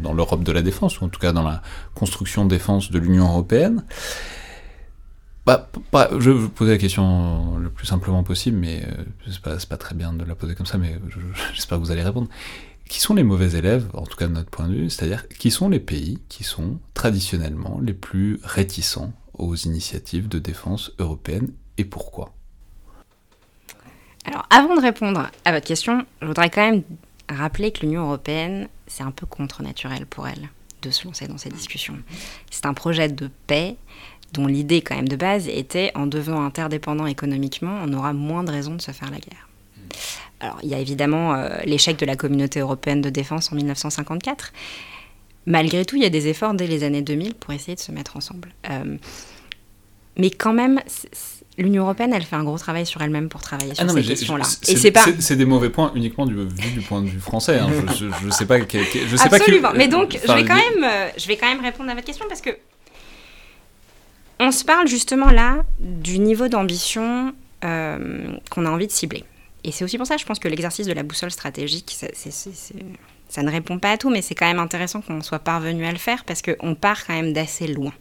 dans 0.00 0.14
l'Europe 0.14 0.44
de 0.44 0.52
la 0.52 0.62
défense, 0.62 1.00
ou 1.00 1.04
en 1.04 1.08
tout 1.08 1.20
cas 1.20 1.32
dans 1.32 1.42
la 1.42 1.62
construction 1.94 2.46
défense 2.46 2.90
de 2.90 2.98
l'Union 2.98 3.28
Européenne, 3.28 3.84
bah, 5.44 5.68
je 6.18 6.30
vais 6.30 6.36
vous 6.36 6.48
poser 6.48 6.72
la 6.72 6.78
question 6.78 7.58
le 7.58 7.68
plus 7.70 7.86
simplement 7.86 8.22
possible, 8.22 8.56
mais 8.56 8.82
euh, 8.86 9.04
c'est 9.28 9.40
pas, 9.40 9.56
pas, 9.68 9.76
très 9.76 9.94
bien 9.94 10.12
de 10.12 10.24
la 10.24 10.34
poser 10.34 10.54
comme 10.54 10.66
ça, 10.66 10.78
mais 10.78 10.98
j'espère 11.54 11.78
que 11.78 11.84
vous 11.84 11.90
allez 11.90 12.02
répondre. 12.02 12.28
Qui 12.88 13.00
sont 13.00 13.14
les 13.14 13.22
mauvais 13.22 13.52
élèves, 13.52 13.88
en 13.94 14.04
tout 14.04 14.16
cas 14.16 14.26
de 14.26 14.32
notre 14.32 14.50
point 14.50 14.68
de 14.68 14.74
vue, 14.74 14.90
c'est-à-dire 14.90 15.26
qui 15.28 15.50
sont 15.50 15.68
les 15.68 15.80
pays 15.80 16.18
qui 16.28 16.44
sont 16.44 16.78
traditionnellement 16.94 17.80
les 17.82 17.94
plus 17.94 18.38
réticents 18.42 19.12
aux 19.34 19.56
initiatives 19.56 20.28
de 20.28 20.38
défense 20.38 20.92
européenne 20.98 21.52
et 21.78 21.84
pourquoi? 21.84 22.34
Alors, 24.24 24.46
avant 24.50 24.76
de 24.76 24.80
répondre 24.80 25.30
à 25.44 25.52
votre 25.52 25.66
question, 25.66 26.04
je 26.20 26.26
voudrais 26.26 26.50
quand 26.50 26.70
même 26.70 26.82
rappeler 27.28 27.72
que 27.72 27.80
l'Union 27.80 28.02
européenne, 28.02 28.68
c'est 28.86 29.02
un 29.02 29.10
peu 29.10 29.26
contre-naturel 29.26 30.06
pour 30.06 30.28
elle 30.28 30.48
de 30.82 30.90
se 30.90 31.06
lancer 31.06 31.26
dans 31.26 31.38
cette 31.38 31.54
discussion. 31.54 31.96
C'est 32.50 32.66
un 32.66 32.74
projet 32.74 33.08
de 33.08 33.30
paix 33.46 33.76
dont 34.32 34.46
l'idée 34.46 34.80
quand 34.80 34.96
même 34.96 35.08
de 35.08 35.16
base 35.16 35.48
était 35.48 35.92
en 35.94 36.06
devenant 36.06 36.44
interdépendant 36.44 37.06
économiquement, 37.06 37.78
on 37.84 37.92
aura 37.92 38.12
moins 38.12 38.44
de 38.44 38.50
raisons 38.50 38.74
de 38.74 38.82
se 38.82 38.90
faire 38.90 39.10
la 39.10 39.18
guerre. 39.18 39.48
Alors 40.40 40.58
il 40.62 40.68
y 40.68 40.74
a 40.74 40.78
évidemment 40.78 41.34
euh, 41.34 41.48
l'échec 41.64 41.98
de 41.98 42.06
la 42.06 42.16
communauté 42.16 42.60
européenne 42.60 43.00
de 43.00 43.10
défense 43.10 43.52
en 43.52 43.56
1954. 43.56 44.52
Malgré 45.46 45.84
tout, 45.84 45.96
il 45.96 46.02
y 46.02 46.06
a 46.06 46.10
des 46.10 46.28
efforts 46.28 46.54
dès 46.54 46.66
les 46.66 46.84
années 46.84 47.02
2000 47.02 47.34
pour 47.34 47.52
essayer 47.52 47.74
de 47.74 47.80
se 47.80 47.92
mettre 47.92 48.16
ensemble. 48.16 48.50
Euh, 48.70 48.96
mais 50.16 50.30
quand 50.30 50.52
même, 50.52 50.80
l'Union 51.58 51.84
européenne, 51.84 52.12
elle 52.14 52.22
fait 52.22 52.36
un 52.36 52.44
gros 52.44 52.58
travail 52.58 52.86
sur 52.86 53.02
elle-même 53.02 53.28
pour 53.28 53.40
travailler 53.40 53.74
sur 53.74 53.84
ah 53.88 53.92
ces 53.92 54.02
questions-là. 54.02 54.44
Et 54.68 54.76
c'est 54.76 54.90
pas. 54.90 55.04
C'est 55.18 55.36
des 55.36 55.44
mauvais 55.44 55.70
points 55.70 55.92
uniquement 55.94 56.26
du, 56.26 56.34
vu 56.34 56.70
du 56.70 56.80
point 56.80 57.02
de 57.02 57.08
vue 57.08 57.20
français. 57.20 57.58
Hein. 57.58 57.70
Je, 57.98 58.06
ne 58.06 58.30
sais 58.30 58.46
pas. 58.46 58.58
je 58.58 59.16
sais 59.16 59.34
Absolument. 59.34 59.70
Pas 59.70 59.78
mais 59.78 59.88
donc, 59.88 60.12
je 60.12 60.32
vais 60.32 60.44
quand 60.44 60.54
même, 60.54 60.84
euh, 60.84 61.08
je 61.16 61.26
vais 61.26 61.36
quand 61.36 61.48
même 61.48 61.62
répondre 61.62 61.90
à 61.90 61.94
votre 61.94 62.06
question 62.06 62.26
parce 62.28 62.40
que 62.40 62.50
on 64.42 64.50
se 64.50 64.64
parle 64.64 64.88
justement 64.88 65.30
là 65.30 65.64
du 65.78 66.18
niveau 66.18 66.48
d'ambition 66.48 67.32
euh, 67.64 68.32
qu'on 68.50 68.66
a 68.66 68.70
envie 68.70 68.88
de 68.88 68.92
cibler. 68.92 69.24
Et 69.62 69.70
c'est 69.70 69.84
aussi 69.84 69.96
pour 69.96 70.06
ça, 70.06 70.16
je 70.16 70.24
pense 70.24 70.40
que 70.40 70.48
l'exercice 70.48 70.86
de 70.86 70.92
la 70.92 71.04
boussole 71.04 71.30
stratégique, 71.30 71.96
ça, 71.96 73.42
ne 73.42 73.50
répond 73.50 73.78
pas 73.78 73.92
à 73.92 73.98
tout, 73.98 74.10
mais 74.10 74.20
c'est 74.20 74.34
quand 74.34 74.46
même 74.46 74.58
intéressant 74.58 75.00
qu'on 75.00 75.22
soit 75.22 75.38
parvenu 75.38 75.86
à 75.86 75.92
le 75.92 75.98
faire 75.98 76.24
parce 76.24 76.42
qu'on 76.42 76.74
part 76.74 77.06
quand 77.06 77.14
même 77.14 77.32
d'assez 77.32 77.68
loin. 77.68 77.92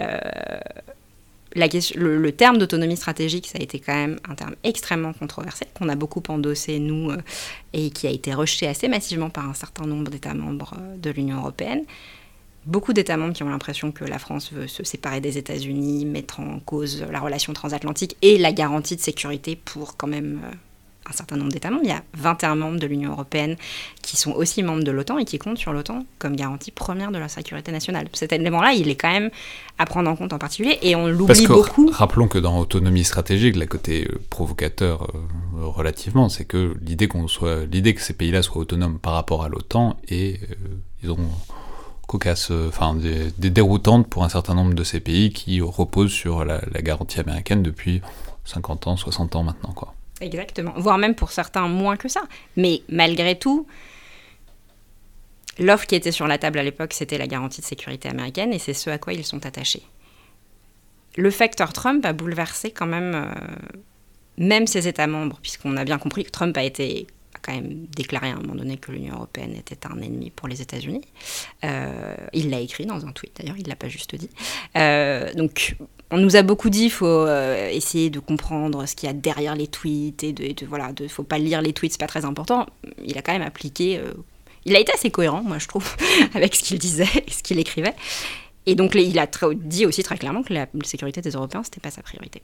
Euh, 0.00 0.18
le, 1.54 2.30
terme 2.30 2.56
d'autonomie 2.56 2.96
stratégique, 2.96 3.46
ça 3.46 3.58
a 3.58 3.62
été 3.62 3.78
quand 3.78 3.94
même 3.94 4.18
un 4.26 4.34
terme 4.34 4.54
extrêmement 4.64 5.12
controversé, 5.12 5.66
qu'on 5.74 5.90
a 5.90 5.96
beaucoup 5.96 6.22
endossé, 6.28 6.78
nous, 6.78 7.10
euh, 7.10 7.18
et 7.74 7.90
qui 7.90 8.06
a 8.06 8.10
été 8.10 8.32
rejeté 8.32 8.66
assez 8.66 8.88
massivement 8.88 9.28
par 9.28 9.46
un 9.46 9.54
certain 9.54 9.84
nombre 9.84 10.10
d'États 10.10 10.34
membres 10.34 10.74
de 10.96 11.10
l'Union 11.10 11.38
européenne 11.38 11.84
beaucoup 12.68 12.92
d'États 12.92 13.16
membres 13.16 13.32
qui 13.32 13.42
ont 13.42 13.48
l'impression 13.48 13.90
que 13.90 14.04
la 14.04 14.18
France 14.18 14.52
veut 14.52 14.68
se 14.68 14.84
séparer 14.84 15.20
des 15.20 15.38
États-Unis, 15.38 16.04
mettre 16.04 16.40
en 16.40 16.60
cause 16.60 17.04
la 17.10 17.18
relation 17.18 17.52
transatlantique 17.52 18.16
et 18.22 18.38
la 18.38 18.52
garantie 18.52 18.94
de 18.94 19.00
sécurité 19.00 19.56
pour 19.56 19.96
quand 19.96 20.06
même 20.06 20.42
euh, 20.44 20.54
un 21.08 21.12
certain 21.12 21.36
nombre 21.36 21.50
d'États 21.50 21.70
membres. 21.70 21.84
Il 21.84 21.88
y 21.88 21.92
a 21.92 22.02
21 22.18 22.56
membres 22.56 22.78
de 22.78 22.86
l'Union 22.86 23.12
européenne 23.12 23.56
qui 24.02 24.18
sont 24.18 24.32
aussi 24.32 24.62
membres 24.62 24.84
de 24.84 24.90
l'OTAN 24.90 25.16
et 25.16 25.24
qui 25.24 25.38
comptent 25.38 25.56
sur 25.56 25.72
l'OTAN 25.72 26.04
comme 26.18 26.36
garantie 26.36 26.70
première 26.70 27.10
de 27.10 27.16
la 27.16 27.28
sécurité 27.28 27.72
nationale. 27.72 28.06
Cet 28.12 28.34
élément-là, 28.34 28.72
il 28.74 28.90
est 28.90 28.96
quand 28.96 29.10
même 29.10 29.30
à 29.78 29.86
prendre 29.86 30.10
en 30.10 30.16
compte 30.16 30.34
en 30.34 30.38
particulier 30.38 30.78
et 30.82 30.94
on 30.94 31.08
l'oublie 31.08 31.46
beaucoup. 31.46 31.88
Rappelons 31.90 32.28
que 32.28 32.38
dans 32.38 32.58
autonomie 32.58 33.04
stratégique, 33.04 33.56
le 33.56 33.64
côté 33.64 34.06
euh, 34.10 34.20
provocateur 34.28 35.04
euh, 35.04 35.64
relativement, 35.64 36.28
c'est 36.28 36.44
que 36.44 36.76
l'idée 36.82 37.08
qu'on 37.08 37.28
soit, 37.28 37.64
l'idée 37.64 37.94
que 37.94 38.02
ces 38.02 38.12
pays-là 38.12 38.42
soient 38.42 38.60
autonomes 38.60 38.98
par 38.98 39.14
rapport 39.14 39.42
à 39.42 39.48
l'OTAN 39.48 39.96
et 40.10 40.40
ils 41.02 41.10
ont 41.10 41.30
cocasse, 42.08 42.50
euh, 42.50 42.68
enfin 42.68 42.94
des, 42.94 43.50
déroutantes 43.50 44.08
pour 44.08 44.24
un 44.24 44.28
certain 44.28 44.54
nombre 44.54 44.74
de 44.74 44.82
ces 44.82 44.98
pays 44.98 45.30
qui 45.30 45.60
reposent 45.60 46.12
sur 46.12 46.44
la, 46.44 46.60
garantie 46.82 47.20
américaine 47.20 47.62
depuis 47.62 48.02
50 48.46 48.88
ans, 48.88 48.96
60 48.96 49.36
ans 49.36 49.44
maintenant. 49.44 49.72
Quoi. 49.72 49.94
Exactement, 50.20 50.72
voire 50.76 50.98
même 50.98 51.14
pour 51.14 51.30
certains 51.30 51.68
moins 51.68 51.96
que 51.96 52.08
ça. 52.08 52.22
Mais 52.56 52.82
malgré 52.88 53.38
tout, 53.38 53.66
l'offre 55.58 55.86
qui 55.86 55.94
était 55.94 56.10
sur 56.10 56.26
la 56.26 56.38
table 56.38 56.58
à 56.58 56.62
l'époque, 56.62 56.94
c'était 56.94 57.18
la 57.18 57.26
garantie 57.26 57.60
de 57.60 57.66
sécurité 57.66 58.08
américaine 58.08 58.52
et 58.52 58.58
c'est 58.58 58.74
ce 58.74 58.90
à 58.90 58.98
quoi 58.98 59.12
ils 59.12 59.24
sont 59.24 59.46
attachés. 59.46 59.82
Le 61.16 61.30
facteur 61.30 61.72
Trump 61.72 62.04
a 62.06 62.14
bouleversé 62.14 62.70
quand 62.70 62.86
même, 62.86 63.14
euh, 63.14 63.34
même 64.38 64.66
ses 64.66 64.88
États 64.88 65.06
membres, 65.06 65.38
puisqu'on 65.42 65.76
a 65.76 65.84
bien 65.84 65.98
compris 65.98 66.24
que 66.24 66.30
Trump 66.30 66.56
a 66.56 66.62
été 66.62 67.06
quand 67.48 67.54
même 67.54 67.86
déclaré 67.96 68.28
à 68.28 68.34
un 68.34 68.40
moment 68.40 68.54
donné 68.54 68.76
que 68.76 68.92
l'Union 68.92 69.14
européenne 69.14 69.54
était 69.56 69.86
un 69.86 70.00
ennemi 70.02 70.30
pour 70.30 70.48
les 70.48 70.60
États-Unis. 70.60 71.00
Euh, 71.64 72.14
il 72.34 72.50
l'a 72.50 72.60
écrit 72.60 72.84
dans 72.84 73.06
un 73.06 73.12
tweet 73.12 73.36
d'ailleurs, 73.38 73.56
il 73.56 73.64
ne 73.64 73.68
l'a 73.68 73.76
pas 73.76 73.88
juste 73.88 74.14
dit. 74.14 74.28
Euh, 74.76 75.32
donc 75.32 75.76
on 76.10 76.18
nous 76.18 76.36
a 76.36 76.42
beaucoup 76.42 76.68
dit 76.68 76.82
qu'il 76.82 76.90
faut 76.90 77.06
euh, 77.06 77.70
essayer 77.70 78.10
de 78.10 78.18
comprendre 78.18 78.84
ce 78.84 78.94
qu'il 78.94 79.06
y 79.06 79.10
a 79.10 79.14
derrière 79.14 79.56
les 79.56 79.66
tweets 79.66 80.22
et 80.24 80.32
de, 80.32 80.66
voilà, 80.66 80.92
de 80.92 81.08
faut 81.08 81.22
pas 81.22 81.38
lire 81.38 81.62
les 81.62 81.72
tweets, 81.72 81.92
c'est 81.92 82.00
pas 82.00 82.06
très 82.06 82.26
important. 82.26 82.66
Il 83.02 83.16
a 83.16 83.22
quand 83.22 83.32
même 83.32 83.42
appliqué. 83.42 84.00
il 84.66 84.76
a 84.76 84.80
été 84.80 84.92
assez 84.92 85.10
cohérent, 85.10 85.42
moi 85.42 85.58
je 85.58 85.68
trouve, 85.68 85.96
avec 86.34 86.54
ce 86.54 86.62
qu'il 86.62 86.78
disait 86.78 87.08
et 87.26 87.30
ce 87.30 87.42
qu'il 87.42 87.58
écrivait. 87.58 87.94
Et 88.66 88.74
donc 88.74 88.94
il 88.94 89.18
a 89.18 89.26
dit 89.54 89.86
aussi 89.86 90.02
très 90.02 90.18
clairement 90.18 90.42
que 90.42 90.52
la 90.52 90.66
sécurité 90.84 91.22
des 91.22 91.30
Européens 91.30 91.62
c'était 91.64 91.80
pas 91.80 91.90
sa 91.90 92.02
priorité. 92.02 92.42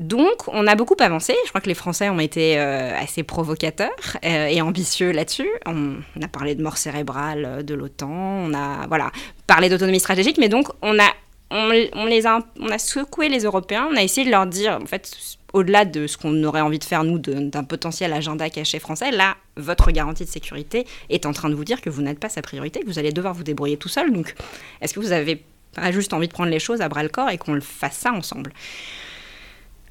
Donc, 0.00 0.48
on 0.48 0.66
a 0.66 0.74
beaucoup 0.76 0.96
avancé. 0.98 1.34
Je 1.44 1.50
crois 1.50 1.60
que 1.60 1.68
les 1.68 1.74
Français 1.74 2.08
ont 2.08 2.20
été 2.20 2.58
euh, 2.58 2.98
assez 2.98 3.22
provocateurs 3.22 4.16
euh, 4.24 4.46
et 4.46 4.62
ambitieux 4.62 5.10
là-dessus. 5.12 5.50
On, 5.66 5.96
a 6.22 6.26
parlé 6.26 6.54
de 6.54 6.62
mort 6.62 6.78
cérébrale 6.78 7.44
euh, 7.44 7.62
de 7.62 7.74
l'OTAN, 7.74 8.08
on 8.08 8.54
a 8.54 8.86
voilà, 8.86 9.12
parlé 9.46 9.68
d'autonomie 9.68 10.00
stratégique, 10.00 10.38
mais 10.38 10.48
donc 10.48 10.68
on 10.80 10.98
a, 10.98 11.10
on, 11.50 12.06
les 12.06 12.26
a, 12.26 12.38
on 12.58 12.70
a 12.70 12.78
secoué 12.78 13.28
les 13.28 13.40
Européens, 13.40 13.90
on 13.92 13.96
a 13.96 14.02
essayé 14.02 14.24
de 14.24 14.30
leur 14.30 14.46
dire, 14.46 14.78
en 14.80 14.86
fait, 14.86 15.14
au-delà 15.52 15.84
de 15.84 16.06
ce 16.06 16.16
qu'on 16.16 16.44
aurait 16.44 16.62
envie 16.62 16.78
de 16.78 16.84
faire, 16.84 17.04
nous, 17.04 17.18
d'un 17.18 17.64
potentiel 17.64 18.14
agenda 18.14 18.48
caché 18.48 18.78
français, 18.78 19.10
là, 19.10 19.36
votre 19.58 19.90
garantie 19.90 20.24
de 20.24 20.30
sécurité 20.30 20.86
est 21.10 21.26
en 21.26 21.34
train 21.34 21.50
de 21.50 21.54
vous 21.54 21.64
dire 21.64 21.82
que 21.82 21.90
vous 21.90 22.00
n'êtes 22.00 22.20
pas 22.20 22.30
sa 22.30 22.40
priorité, 22.40 22.80
que 22.80 22.86
vous 22.86 22.98
allez 22.98 23.12
devoir 23.12 23.34
vous 23.34 23.44
débrouiller 23.44 23.76
tout 23.76 23.88
seul. 23.90 24.14
Donc, 24.14 24.34
est-ce 24.80 24.94
que 24.94 25.00
vous 25.00 25.12
avez 25.12 25.42
pas 25.74 25.92
juste 25.92 26.14
envie 26.14 26.26
de 26.26 26.32
prendre 26.32 26.50
les 26.50 26.58
choses 26.58 26.80
à 26.80 26.88
bras 26.88 27.02
le 27.02 27.10
corps 27.10 27.28
et 27.28 27.36
qu'on 27.36 27.52
le 27.52 27.60
fasse 27.60 27.98
ça 27.98 28.12
ensemble? 28.12 28.54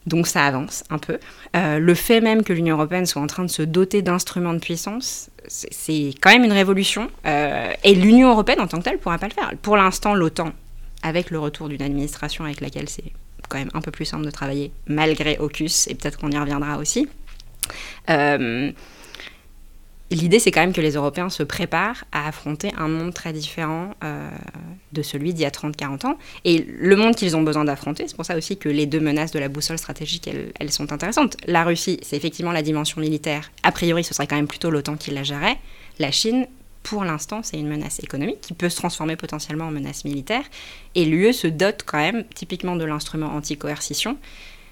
Donc 0.09 0.27
ça 0.27 0.45
avance 0.45 0.83
un 0.89 0.97
peu. 0.97 1.19
Euh, 1.55 1.79
le 1.79 1.93
fait 1.93 2.19
même 2.19 2.43
que 2.43 2.51
l'Union 2.51 2.75
européenne 2.75 3.05
soit 3.05 3.21
en 3.21 3.27
train 3.27 3.43
de 3.43 3.49
se 3.49 3.61
doter 3.61 4.01
d'instruments 4.01 4.53
de 4.53 4.59
puissance, 4.59 5.29
c'est 5.47 6.13
quand 6.19 6.31
même 6.31 6.43
une 6.43 6.51
révolution. 6.51 7.09
Euh, 7.25 7.71
et 7.83 7.95
l'Union 7.95 8.29
européenne 8.31 8.59
en 8.59 8.67
tant 8.67 8.79
que 8.79 8.83
telle 8.83 8.95
ne 8.95 8.99
pourra 8.99 9.17
pas 9.17 9.27
le 9.27 9.33
faire. 9.33 9.53
Pour 9.61 9.77
l'instant, 9.77 10.15
l'OTAN, 10.15 10.51
avec 11.03 11.29
le 11.29 11.39
retour 11.39 11.69
d'une 11.69 11.81
administration 11.81 12.43
avec 12.43 12.59
laquelle 12.59 12.89
c'est 12.89 13.13
quand 13.47 13.57
même 13.57 13.71
un 13.73 13.81
peu 13.81 13.91
plus 13.91 14.05
simple 14.05 14.25
de 14.25 14.31
travailler, 14.31 14.71
malgré 14.87 15.37
AUKUS, 15.39 15.87
et 15.87 15.95
peut-être 15.95 16.17
qu'on 16.19 16.31
y 16.31 16.37
reviendra 16.37 16.77
aussi, 16.77 17.07
euh, 18.09 18.71
L'idée, 20.11 20.39
c'est 20.39 20.49
quand 20.49 20.61
même 20.61 20.73
que 20.73 20.81
les 20.81 20.93
Européens 20.93 21.29
se 21.29 21.43
préparent 21.43 22.03
à 22.11 22.27
affronter 22.27 22.71
un 22.77 22.87
monde 22.87 23.13
très 23.13 23.31
différent 23.31 23.91
euh, 24.03 24.29
de 24.91 25.03
celui 25.03 25.33
d'il 25.33 25.43
y 25.43 25.45
a 25.45 25.51
30-40 25.51 26.07
ans. 26.07 26.17
Et 26.45 26.65
le 26.67 26.95
monde 26.95 27.15
qu'ils 27.15 27.37
ont 27.37 27.43
besoin 27.43 27.63
d'affronter, 27.63 28.07
c'est 28.07 28.15
pour 28.15 28.25
ça 28.25 28.35
aussi 28.35 28.57
que 28.57 28.69
les 28.69 28.87
deux 28.87 28.99
menaces 28.99 29.31
de 29.31 29.39
la 29.39 29.49
boussole 29.49 29.77
stratégique, 29.77 30.27
elles, 30.59 30.71
sont 30.71 30.91
intéressantes. 30.91 31.37
La 31.45 31.63
Russie, 31.63 31.99
c'est 32.01 32.17
effectivement 32.17 32.51
la 32.51 32.63
dimension 32.63 33.01
militaire. 33.01 33.51
A 33.61 33.71
priori, 33.71 34.03
ce 34.03 34.15
serait 34.15 34.25
quand 34.25 34.35
même 34.35 34.47
plutôt 34.47 34.71
l'OTAN 34.71 34.97
qui 34.97 35.11
la 35.11 35.21
gérait. 35.21 35.57
La 35.99 36.09
Chine, 36.09 36.47
pour 36.81 37.03
l'instant, 37.03 37.41
c'est 37.43 37.59
une 37.59 37.67
menace 37.67 37.99
économique 37.99 38.41
qui 38.41 38.53
peut 38.53 38.69
se 38.69 38.77
transformer 38.77 39.15
potentiellement 39.15 39.65
en 39.65 39.71
menace 39.71 40.05
militaire. 40.05 40.43
Et 40.95 41.05
l'UE 41.05 41.33
se 41.33 41.45
dote 41.45 41.83
quand 41.85 41.99
même 41.99 42.23
typiquement 42.33 42.75
de 42.75 42.83
l'instrument 42.83 43.27
anti-coercition. 43.35 44.17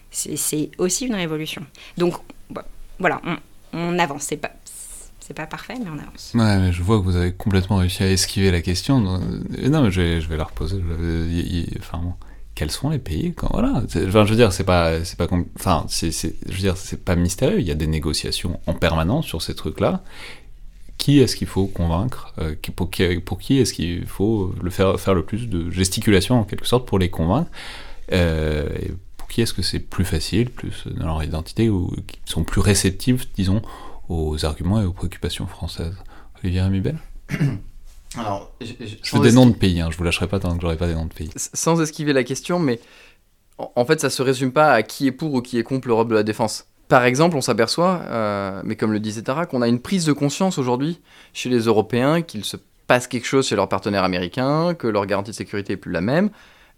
C'est 0.09 0.71
aussi 0.79 1.05
une 1.05 1.15
révolution. 1.15 1.63
Donc, 1.97 2.15
voilà, 2.97 3.21
on, 3.23 3.37
on 3.73 3.99
avance. 3.99 4.23
C'est 4.23 4.37
pas, 4.37 4.51
c'est 5.27 5.33
pas 5.33 5.45
parfait, 5.45 5.73
mais 5.77 5.89
on 5.89 5.99
avance. 5.99 6.31
Ouais, 6.35 6.57
mais 6.57 6.71
je 6.71 6.81
vois 6.81 6.99
que 6.99 7.03
vous 7.03 7.17
avez 7.17 7.33
complètement 7.33 7.75
réussi 7.75 8.01
à 8.01 8.09
esquiver 8.09 8.49
la 8.49 8.61
question. 8.61 9.05
Euh, 9.05 9.67
non, 9.67 9.83
mais 9.83 9.91
je 9.91 9.99
vais, 9.99 10.21
je 10.21 10.29
vais 10.29 10.37
la 10.37 10.45
reposer. 10.45 10.81
Enfin, 11.79 12.01
quels 12.55 12.71
sont 12.71 12.89
les 12.89 12.97
pays 12.97 13.33
quand 13.35 13.49
voilà 13.51 13.83
enfin, 13.85 14.25
je 14.25 14.29
veux 14.31 14.35
dire 14.35 14.51
c'est 14.51 14.63
pas 14.63 15.03
c'est 15.03 15.15
pas 15.15 15.27
enfin 15.55 15.85
je 15.89 16.07
veux 16.47 16.57
dire 16.57 16.75
c'est 16.75 17.05
pas 17.05 17.15
mystérieux 17.15 17.59
il 17.59 17.67
y 17.67 17.69
a 17.69 17.75
des 17.75 17.85
négociations 17.85 18.59
en 18.65 18.73
permanence 18.73 19.27
sur 19.27 19.43
ces 19.43 19.53
trucs 19.53 19.79
là 19.79 20.01
qui 20.97 21.19
est-ce 21.19 21.35
qu'il 21.35 21.45
faut 21.45 21.67
convaincre 21.67 22.33
euh, 22.39 22.55
pour, 22.75 22.89
qui, 22.89 23.03
est-ce 23.03 23.73
qu'il 23.73 24.07
faut 24.07 24.55
le 24.59 24.71
faire 24.71 24.99
faire 24.99 25.13
le 25.13 25.23
plus 25.23 25.47
de 25.47 25.69
gesticulation 25.69 26.39
en 26.39 26.45
quelque 26.45 26.65
sorte 26.65 26.87
pour 26.87 26.97
les 26.97 27.11
convaincre 27.11 27.51
euh, 28.11 28.67
pour 29.17 29.27
qui 29.27 29.41
est-ce 29.41 29.53
que 29.53 29.61
c'est 29.61 29.79
plus 29.79 30.05
facile 30.05 30.49
plus 30.49 30.85
dans 30.87 31.05
leur 31.05 31.23
identité 31.23 31.69
ou 31.69 31.95
qui 32.07 32.17
sont 32.25 32.43
plus 32.43 32.61
réceptifs 32.61 33.31
disons 33.35 33.61
aux 34.09 34.45
arguments 34.45 34.81
et 34.81 34.85
aux 34.85 34.93
préoccupations 34.93 35.47
françaises. 35.47 35.95
Olivier 36.43 36.61
Amibel 36.61 36.97
Alors, 38.17 38.51
je, 38.61 39.15
veux 39.15 39.21
des 39.21 39.33
noms 39.33 39.47
de 39.47 39.55
pays, 39.55 39.81
hein, 39.81 39.89
je 39.91 39.97
vous 39.97 40.03
lâcherai 40.03 40.27
pas 40.27 40.39
tant 40.39 40.55
que 40.55 40.61
j'aurai 40.61 40.77
pas 40.77 40.87
des 40.87 40.95
noms 40.95 41.05
de 41.05 41.13
pays. 41.13 41.29
Sans 41.35 41.81
esquiver 41.81 42.13
la 42.13 42.23
question, 42.23 42.57
mais 42.57 42.79
en 43.57 43.85
fait, 43.85 43.99
ça 43.99 44.09
se 44.09 44.21
résume 44.21 44.51
pas 44.51 44.71
à 44.71 44.81
qui 44.81 45.07
est 45.07 45.11
pour 45.11 45.33
ou 45.33 45.41
qui 45.41 45.59
est 45.59 45.63
contre 45.63 45.87
l'Europe 45.87 46.09
de 46.09 46.15
la 46.15 46.23
défense. 46.23 46.67
Par 46.87 47.03
exemple, 47.03 47.35
on 47.35 47.41
s'aperçoit, 47.41 48.01
euh, 48.07 48.61
mais 48.63 48.75
comme 48.75 48.93
le 48.93 48.99
disait 48.99 49.23
Tara, 49.23 49.45
qu'on 49.45 49.61
a 49.61 49.67
une 49.67 49.81
prise 49.81 50.05
de 50.05 50.13
conscience 50.13 50.57
aujourd'hui 50.57 51.01
chez 51.33 51.49
les 51.49 51.59
Européens 51.59 52.21
qu'il 52.21 52.45
se 52.45 52.55
passe 52.87 53.07
quelque 53.07 53.27
chose 53.27 53.47
chez 53.47 53.57
leurs 53.57 53.67
partenaires 53.67 54.05
américains, 54.05 54.73
que 54.73 54.87
leur 54.87 55.05
garantie 55.05 55.31
de 55.31 55.35
sécurité 55.35 55.73
est 55.73 55.77
plus 55.77 55.91
la 55.91 56.01
même, 56.01 56.29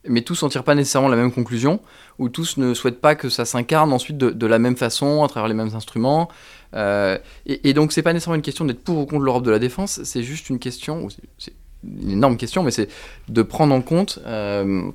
mais 0.08 0.22
tous 0.22 0.42
n'en 0.44 0.50
tirent 0.50 0.64
pas 0.64 0.76
nécessairement 0.76 1.10
la 1.10 1.18
même 1.18 1.32
conclusion, 1.32 1.82
ou 2.18 2.30
tous 2.30 2.58
ne 2.58 2.74
souhaitent 2.74 3.02
pas 3.02 3.16
que 3.16 3.30
ça 3.30 3.46
s'incarne 3.46 3.92
ensuite 3.94 4.18
de, 4.18 4.48
la 4.48 4.60
même 4.60 4.78
façon, 4.78 5.24
à 5.24 5.28
travers 5.28 5.48
les 5.48 5.54
mêmes 5.54 5.76
instruments, 5.76 6.30
euh, 6.76 7.18
et, 7.46 7.70
et, 7.70 7.74
donc, 7.74 7.92
c'est 7.92 8.04
pas 8.04 8.14
nécessairement 8.14 8.36
une 8.36 8.42
question 8.42 8.66
d'être 8.66 8.84
pour 8.84 9.00
ou 9.00 9.06
contre 9.06 9.24
l'Europe 9.24 9.44
de 9.44 9.52
la 9.52 9.60
défense, 9.60 10.02
c'est 10.04 10.24
juste 10.24 10.50
une 10.50 10.60
question, 10.60 11.08
c'est 11.38 11.54
une 11.84 12.12
énorme 12.12 12.38
question, 12.38 12.64
mais 12.64 12.72
c'est 12.72 12.90
de 13.28 13.42
prendre 13.42 13.74
en 13.74 13.82
compte 13.82 14.20
euh, 14.26 14.92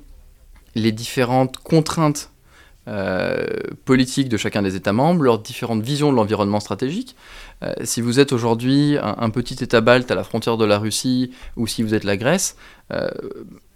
les 0.75 0.91
différentes 0.91 1.57
contraintes 1.57 2.31
euh, 2.87 3.45
politiques 3.85 4.29
de 4.29 4.37
chacun 4.37 4.61
des 4.61 4.75
États 4.75 4.93
membres, 4.93 5.23
leurs 5.23 5.39
différentes 5.39 5.81
visions 5.81 6.11
de 6.11 6.15
l'environnement 6.15 6.59
stratégique. 6.59 7.15
Euh, 7.63 7.73
si 7.83 8.01
vous 8.01 8.19
êtes 8.19 8.31
aujourd'hui 8.31 8.97
un, 9.01 9.29
petit 9.31 9.63
État 9.63 9.81
balte 9.81 10.11
à 10.11 10.15
la 10.15 10.23
frontière 10.23 10.57
de 10.57 10.65
la 10.65 10.77
Russie, 10.77 11.31
ou 11.55 11.65
si 11.65 11.81
vous 11.81 11.95
êtes 11.95 12.03
la 12.03 12.17
Grèce, 12.17 12.57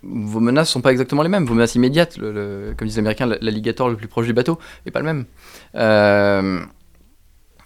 vos 0.03 0.39
menaces 0.39 0.69
ne 0.69 0.73
sont 0.73 0.81
pas 0.81 0.91
exactement 0.91 1.23
les 1.23 1.29
mêmes. 1.29 1.45
Vos 1.45 1.53
menaces 1.53 1.75
immédiates, 1.75 2.17
le, 2.17 2.73
comme 2.77 2.87
disent 2.87 2.97
les 2.97 2.99
Américains, 2.99 3.25
l'alligator 3.41 3.89
le 3.89 3.95
plus 3.95 4.07
proche 4.07 4.25
du 4.25 4.33
bateau, 4.33 4.59
n'est 4.85 4.91
pas 4.91 5.01
le 5.01 5.05
même. 5.05 5.25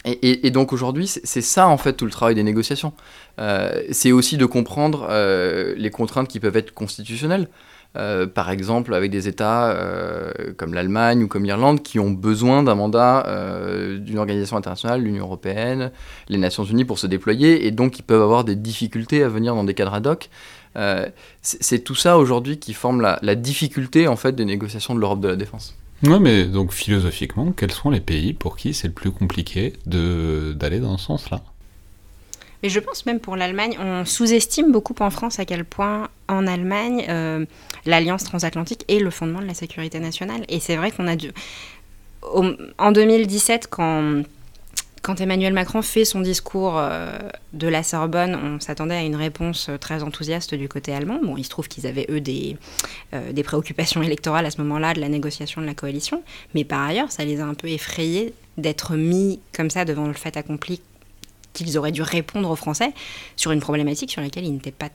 Et, 0.05 0.51
donc 0.51 0.73
aujourd'hui, 0.73 1.07
c'est 1.07 1.41
ça 1.41 1.67
en 1.69 1.77
fait 1.77 1.93
tout 1.93 2.03
le 2.05 2.11
travail 2.11 2.35
des 2.35 2.43
négociations. 2.43 2.91
Euh, 3.39 3.83
c'est 3.91 4.11
aussi 4.11 4.35
de 4.35 4.45
comprendre 4.45 5.07
euh, 5.09 5.73
les 5.77 5.89
contraintes 5.91 6.27
qui 6.27 6.41
peuvent 6.41 6.57
être 6.57 6.73
constitutionnelles. 6.73 7.47
Euh, 7.95 8.25
par 8.27 8.49
exemple, 8.49 8.95
avec 8.95 9.11
des 9.11 9.29
États 9.29 9.77
comme 10.57 10.73
l'Allemagne 10.73 11.23
ou 11.23 11.27
comme 11.27 11.45
l'Irlande 11.45 11.81
qui 11.81 11.99
ont 11.99 12.11
besoin 12.11 12.63
d'un 12.63 12.75
mandat 12.75 13.25
d'une 13.99 14.17
organisation 14.17 14.57
internationale, 14.57 15.01
l'Union 15.01 15.23
européenne, 15.23 15.91
les 16.27 16.37
Nations 16.37 16.65
unies 16.65 16.85
pour 16.85 16.99
se 16.99 17.07
déployer, 17.07 17.65
et 17.65 17.71
donc 17.71 17.97
ils 17.99 18.03
peuvent 18.03 18.21
avoir 18.21 18.43
des 18.43 18.57
difficultés 18.57 19.23
à 19.23 19.29
venir 19.29 19.55
dans 19.55 19.63
des 19.63 19.73
cadres 19.73 19.93
ad 19.93 20.05
hoc. 20.05 20.29
C'est 21.41 21.83
tout 21.83 21.95
ça 21.95 22.17
aujourd'hui 22.17 22.57
qui 22.59 22.73
forme 22.73 23.01
la, 23.01 23.19
la 23.21 23.35
difficulté 23.35 24.07
en 24.07 24.15
fait 24.15 24.33
des 24.33 24.45
négociations 24.45 24.95
de 24.95 24.99
l'Europe 24.99 25.19
de 25.19 25.27
la 25.27 25.35
défense. 25.35 25.75
Oui, 26.03 26.19
mais 26.19 26.45
donc 26.45 26.73
philosophiquement, 26.73 27.53
quels 27.53 27.71
sont 27.71 27.89
les 27.89 28.01
pays 28.01 28.33
pour 28.33 28.57
qui 28.57 28.73
c'est 28.73 28.87
le 28.87 28.93
plus 28.93 29.11
compliqué 29.11 29.73
d'aller 29.85 30.79
dans 30.79 30.97
ce 30.97 31.05
sens-là? 31.05 31.41
Mais 32.61 32.69
je 32.69 32.79
pense 32.79 33.05
même 33.05 33.19
pour 33.19 33.35
l'Allemagne, 33.35 33.77
on 33.79 34.05
sous-estime 34.05 34.71
beaucoup 34.71 34.95
en 34.99 35.09
France 35.09 35.39
à 35.39 35.45
quel 35.45 35.65
point 35.65 36.09
en 36.27 36.47
Allemagne, 36.47 37.05
euh, 37.09 37.45
l'alliance 37.85 38.23
transatlantique 38.23 38.85
est 38.87 38.99
le 38.99 39.09
fondement 39.09 39.39
de 39.39 39.45
la 39.45 39.53
sécurité 39.53 39.99
nationale. 39.99 40.45
Et 40.47 40.59
c'est 40.59 40.77
vrai 40.77 40.91
qu'on 40.91 41.07
a 41.07 41.15
dû... 41.17 41.31
en 42.77 42.91
2017, 42.91 43.67
quand 43.69 44.23
quand 45.03 45.19
Emmanuel 45.19 45.53
Macron 45.53 45.81
fait 45.81 46.05
son 46.05 46.21
discours 46.21 46.75
euh, 46.77 47.19
de 47.51 47.67
la 47.67 47.83
Sorbonne, 47.83 48.39
on 48.41 48.61
s'attendait 48.61 48.95
à 48.95 49.01
une 49.01 49.17
réponse 49.17 49.67
euh, 49.67 49.77
très 49.77 50.01
enthousiaste 50.01 50.55
du 50.55 50.69
côté 50.69 50.93
allemand. 50.93 51.19
Bon, 51.21 51.35
il 51.35 51.43
se 51.43 51.49
trouve 51.49 51.67
qu'ils 51.67 51.85
avaient, 51.85 52.07
eux, 52.09 52.21
des, 52.21 52.55
euh, 53.13 53.43
préoccupations 53.43 54.01
électorales 54.01 54.45
à 54.45 54.51
ce 54.51 54.59
moment-là 54.61 54.93
de 54.93 55.01
la 55.01 55.09
négociation 55.09 55.61
de 55.61 55.65
la 55.65 55.73
coalition. 55.73 56.23
Mais 56.55 56.63
par 56.63 56.81
ailleurs, 56.81 57.11
ça 57.11 57.25
les 57.25 57.41
a 57.41 57.45
un 57.45 57.53
peu 57.53 57.67
effrayés 57.67 58.33
d'être 58.57 58.95
mis 58.95 59.41
comme 59.53 59.69
ça 59.69 59.83
devant 59.83 60.07
le 60.07 60.13
fait 60.13 60.37
accompli 60.37 60.81
qu'ils 61.51 61.77
auraient 61.77 61.91
dû 61.91 62.01
répondre 62.01 62.49
aux 62.49 62.55
Français 62.55 62.93
sur 63.35 63.51
une 63.51 63.59
problématique 63.59 64.09
sur 64.09 64.21
laquelle 64.21 64.45
ils 64.45 64.53
n'étaient 64.53 64.71
pas 64.71 64.89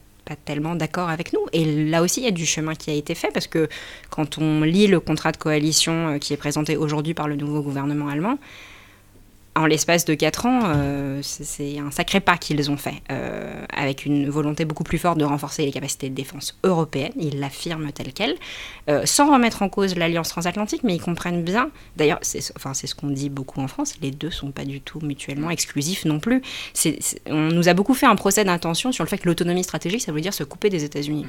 tellement 0.45 0.75
d'accord 0.75 1.09
avec 1.09 1.33
nous. 1.33 1.41
Et 1.53 1.87
là 1.87 2.01
aussi, 2.01 2.21
il 2.21 2.23
y 2.23 2.27
a 2.27 2.31
du 2.31 2.45
chemin 2.45 2.73
qui 2.75 2.89
a 2.89 2.93
été 2.93 3.15
fait 3.15 3.31
parce 3.31 3.47
que 3.47 3.69
quand 4.09 4.37
on 4.39 4.61
lit 4.61 4.87
le 4.87 4.99
contrat 4.99 5.31
de 5.31 5.37
coalition 5.37 6.19
qui 6.19 6.33
est 6.33 6.37
présenté 6.37 6.77
aujourd'hui 6.77 7.13
par 7.13 7.27
le 7.27 7.35
nouveau 7.35 7.61
gouvernement 7.61 8.09
allemand, 8.09 8.37
en 9.55 9.65
l'espace 9.65 10.05
de 10.05 10.13
4 10.13 10.45
ans, 10.45 10.59
euh, 10.65 11.19
c'est 11.23 11.79
un 11.79 11.91
sacré 11.91 12.19
pas 12.19 12.37
qu'ils 12.37 12.69
ont 12.69 12.77
fait, 12.77 13.01
euh, 13.11 13.65
avec 13.75 14.05
une 14.05 14.29
volonté 14.29 14.63
beaucoup 14.63 14.83
plus 14.83 14.97
forte 14.97 15.17
de 15.17 15.25
renforcer 15.25 15.65
les 15.65 15.71
capacités 15.71 16.09
de 16.09 16.15
défense 16.15 16.57
européennes, 16.63 17.13
ils 17.19 17.39
l'affirment 17.39 17.91
tel 17.91 18.13
quel, 18.13 18.35
euh, 18.89 19.05
sans 19.05 19.31
remettre 19.31 19.61
en 19.61 19.69
cause 19.69 19.95
l'alliance 19.95 20.29
transatlantique, 20.29 20.83
mais 20.83 20.95
ils 20.95 21.01
comprennent 21.01 21.43
bien, 21.43 21.71
d'ailleurs 21.97 22.19
c'est 22.21 22.41
ce 22.41 22.95
qu'on 22.95 23.09
dit 23.09 23.29
beaucoup 23.29 23.59
en 23.59 23.67
France, 23.67 23.95
les 24.01 24.11
deux 24.11 24.31
sont 24.31 24.51
pas 24.51 24.65
du 24.65 24.81
tout 24.81 24.99
mutuellement 25.01 25.49
exclusifs 25.49 26.05
non 26.05 26.19
plus. 26.19 26.41
on 27.27 27.49
nous 27.49 27.67
a 27.67 27.73
beaucoup 27.73 27.93
fait 27.93 28.05
un 28.05 28.15
procès 28.15 28.45
d'intention 28.45 28.91
sur 28.91 29.03
le 29.03 29.09
fait 29.09 29.17
que 29.17 29.27
l'autonomie 29.27 29.63
stratégique, 29.63 30.01
ça 30.01 30.11
veut 30.11 30.21
dire 30.21 30.33
se 30.33 30.43
couper 30.43 30.69
des 30.69 30.83
États-Unis. 30.83 31.25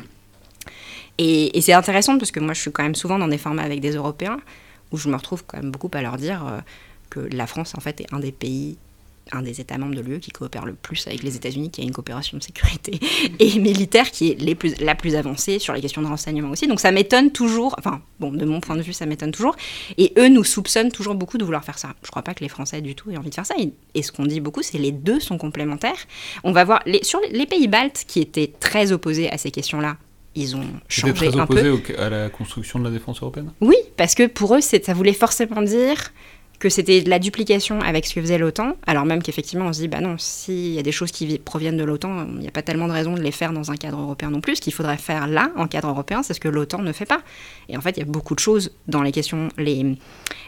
Et 1.19 1.61
c'est 1.61 1.73
intéressant 1.73 2.17
parce 2.17 2.31
que 2.31 2.41
moi 2.41 2.55
je 2.55 2.61
suis 2.61 2.73
quand 2.73 2.83
même 2.83 2.95
souvent 2.95 3.19
dans 3.19 3.29
des 3.29 3.39
formats 3.39 3.63
avec 3.63 3.81
des 3.81 3.93
Européens, 3.93 4.41
où 4.93 4.97
je 4.97 5.09
me 5.09 5.17
retrouve 5.17 5.45
quand 5.47 5.59
même 5.59 5.71
beaucoup 5.71 5.91
à 5.93 6.03
leur 6.03 6.17
dire 6.17 6.63
que 7.11 7.21
la 7.21 7.47
France, 7.47 7.75
en 7.77 7.81
fait, 7.81 8.01
est 8.01 8.13
un 8.13 8.21
des 8.21 8.33
pays 8.33 8.79
un 9.33 9.43
des 9.43 9.61
États 9.61 9.79
membres 9.79 9.95
de 9.95 10.01
l'UE 10.01 10.21
qui 10.21 10.31
coopère 10.31 10.65
le 10.65 10.75
plus 10.75 11.07
avec 11.07 11.23
les 11.23 11.37
États-Unis, 11.37 11.71
qui 11.71 11.81
a 11.81 11.85
une 11.85 11.93
coopération 11.93 12.37
de 12.39 12.43
sécurité 12.43 12.99
et 13.39 13.59
militaire 13.59 14.11
qui 14.11 14.31
est 14.31 14.41
les 14.41 14.55
plus, 14.55 14.81
la 14.81 14.95
plus 14.95 15.15
avancée 15.15 15.59
sur 15.59 15.73
les 15.73 15.81
questions 15.81 16.03
de 16.03 16.07
renseignement 16.07 16.51
aussi. 16.51 16.67
Donc 16.67 16.81
ça 16.81 16.93
m'étonne 16.93 17.31
toujours, 17.31 17.75
enfin, 17.79 18.01
bon, 18.19 18.33
de 18.33 18.45
mon 18.45 18.61
point 18.61 18.77
de 18.77 18.83
vue, 18.83 18.93
ça 18.93 19.07
m'étonne 19.07 19.33
toujours. 19.33 19.57
Et 19.99 20.13
eux 20.19 20.29
nous 20.29 20.45
soupçonnent 20.45 20.93
toujours 20.93 21.15
beaucoup 21.15 21.39
de 21.39 21.45
vouloir 21.45 21.65
faire 21.65 21.79
ça. 21.79 21.95
Je 22.03 22.11
crois 22.11 22.23
pas 22.23 22.35
que 22.35 22.41
les 22.41 22.49
Français 22.49 22.81
du 22.81 22.95
tout 22.95 23.11
aient 23.11 23.17
envie 23.17 23.31
de 23.31 23.35
faire 23.35 23.47
ça. 23.47 23.55
Et, 23.95 24.03
ce 24.03 24.13
qu'on 24.13 24.27
dit 24.27 24.41
beaucoup, 24.41 24.63
c'est 24.63 24.79
les 24.79 24.93
deux 24.93 25.21
sont 25.21 25.39
complémentaires. 25.39 26.07
On 26.43 26.53
va 26.53 26.65
voir, 26.65 26.83
les, 26.87 27.05
sur 27.05 27.21
les 27.31 27.47
pays 27.47 27.69
baltes 27.69 28.05
qui 28.07 28.21
étaient 28.21 28.53
très 28.59 28.93
opposés 28.93 29.31
à 29.31 29.39
ces 29.39 29.51
questions-là, 29.51 29.97
ils 30.35 30.57
ont 30.57 30.65
changé 30.89 31.13
très 31.13 31.37
un 31.37 31.47
peu. 31.47 31.81
à 31.99 32.09
la 32.09 32.31
construction 32.31 32.79
de 32.79 32.85
la 32.85 32.91
défense 32.91 33.21
européenne? 33.21 33.53
Oui, 33.61 33.77
parce 33.97 34.15
que 34.15 34.27
pour 34.27 34.55
eux, 34.55 34.61
ça 34.61 34.95
voulait 34.95 35.13
forcément 35.13 35.61
dire 35.61 36.13
que 36.61 36.69
c'était 36.69 37.01
de 37.01 37.09
la 37.09 37.19
duplication 37.19 37.81
avec 37.81 38.07
ce 38.07 38.15
que 38.15 38.21
faisait 38.21 38.39
l'OTAN, 38.39 38.77
alors 38.87 39.07
même 39.07 39.23
qu'effectivement 39.23 39.67
on 39.67 39.73
se 39.73 39.81
dit, 39.81 39.89
bah 39.89 40.01
non, 40.01 40.17
s'il 40.19 40.73
y 40.73 40.79
a 40.79 40.83
des 40.83 40.93
choses 40.93 41.11
qui 41.11 41.39
proviennent 41.39 41.79
de 41.79 41.85
l'OTAN, 41.85 42.27
il 42.29 42.39
n'y 42.39 42.49
a 42.49 42.51
pas 42.53 42.63
tellement 42.63 42.87
de 42.87 42.93
raison 42.93 43.15
de 43.15 43.21
les 43.23 43.33
faire 43.33 43.53
dans 43.53 43.71
un 43.71 43.77
cadre 43.77 43.99
européen 43.99 44.31
non 44.31 44.43
plus. 44.43 44.57
Ce 44.57 44.61
qu'il 44.61 44.75
faudrait 44.75 44.99
faire 44.99 45.27
là, 45.27 45.51
en 45.57 45.67
cadre 45.67 45.89
européen, 45.89 46.23
c'est 46.23 46.35
ce 46.35 46.41
que 46.41 46.49
l'OTAN 46.49 46.83
ne 46.83 46.93
fait 46.93 47.07
pas. 47.07 47.23
Et 47.71 47.79
en 47.79 47.81
fait, 47.81 47.97
il 47.97 48.01
y 48.01 48.03
a 48.03 48.07
beaucoup 48.07 48.35
de 48.35 48.41
choses 48.41 48.73
dans 48.89 49.03
les 49.03 49.11
questions, 49.11 49.49
les, 49.57 49.97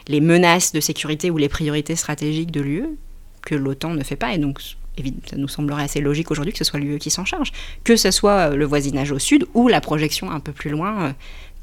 les 0.07 0.21
menaces 0.21 0.71
de 0.71 0.79
sécurité 0.79 1.31
ou 1.31 1.37
les 1.37 1.49
priorités 1.49 1.95
stratégiques 1.95 2.51
de 2.51 2.61
l'UE 2.61 2.85
que 3.41 3.55
l'OTAN 3.55 3.95
ne 3.95 4.03
fait 4.03 4.15
pas. 4.15 4.33
Et 4.33 4.37
donc, 4.37 4.59
ça 5.25 5.37
nous 5.37 5.47
semblerait 5.47 5.83
assez 5.83 6.01
logique 6.01 6.31
aujourd'hui 6.31 6.53
que 6.53 6.59
ce 6.59 6.63
soit 6.63 6.79
l'UE 6.79 6.99
qui 6.99 7.09
s'en 7.09 7.25
charge, 7.25 7.51
que 7.83 7.95
ce 7.95 8.11
soit 8.11 8.51
euh, 8.51 8.55
le 8.55 8.65
voisinage 8.65 9.11
au 9.11 9.19
sud 9.19 9.45
ou 9.53 9.67
la 9.67 9.81
projection 9.81 10.31
un 10.31 10.39
peu 10.39 10.51
plus 10.51 10.69
loin, 10.69 11.07
euh, 11.07 11.11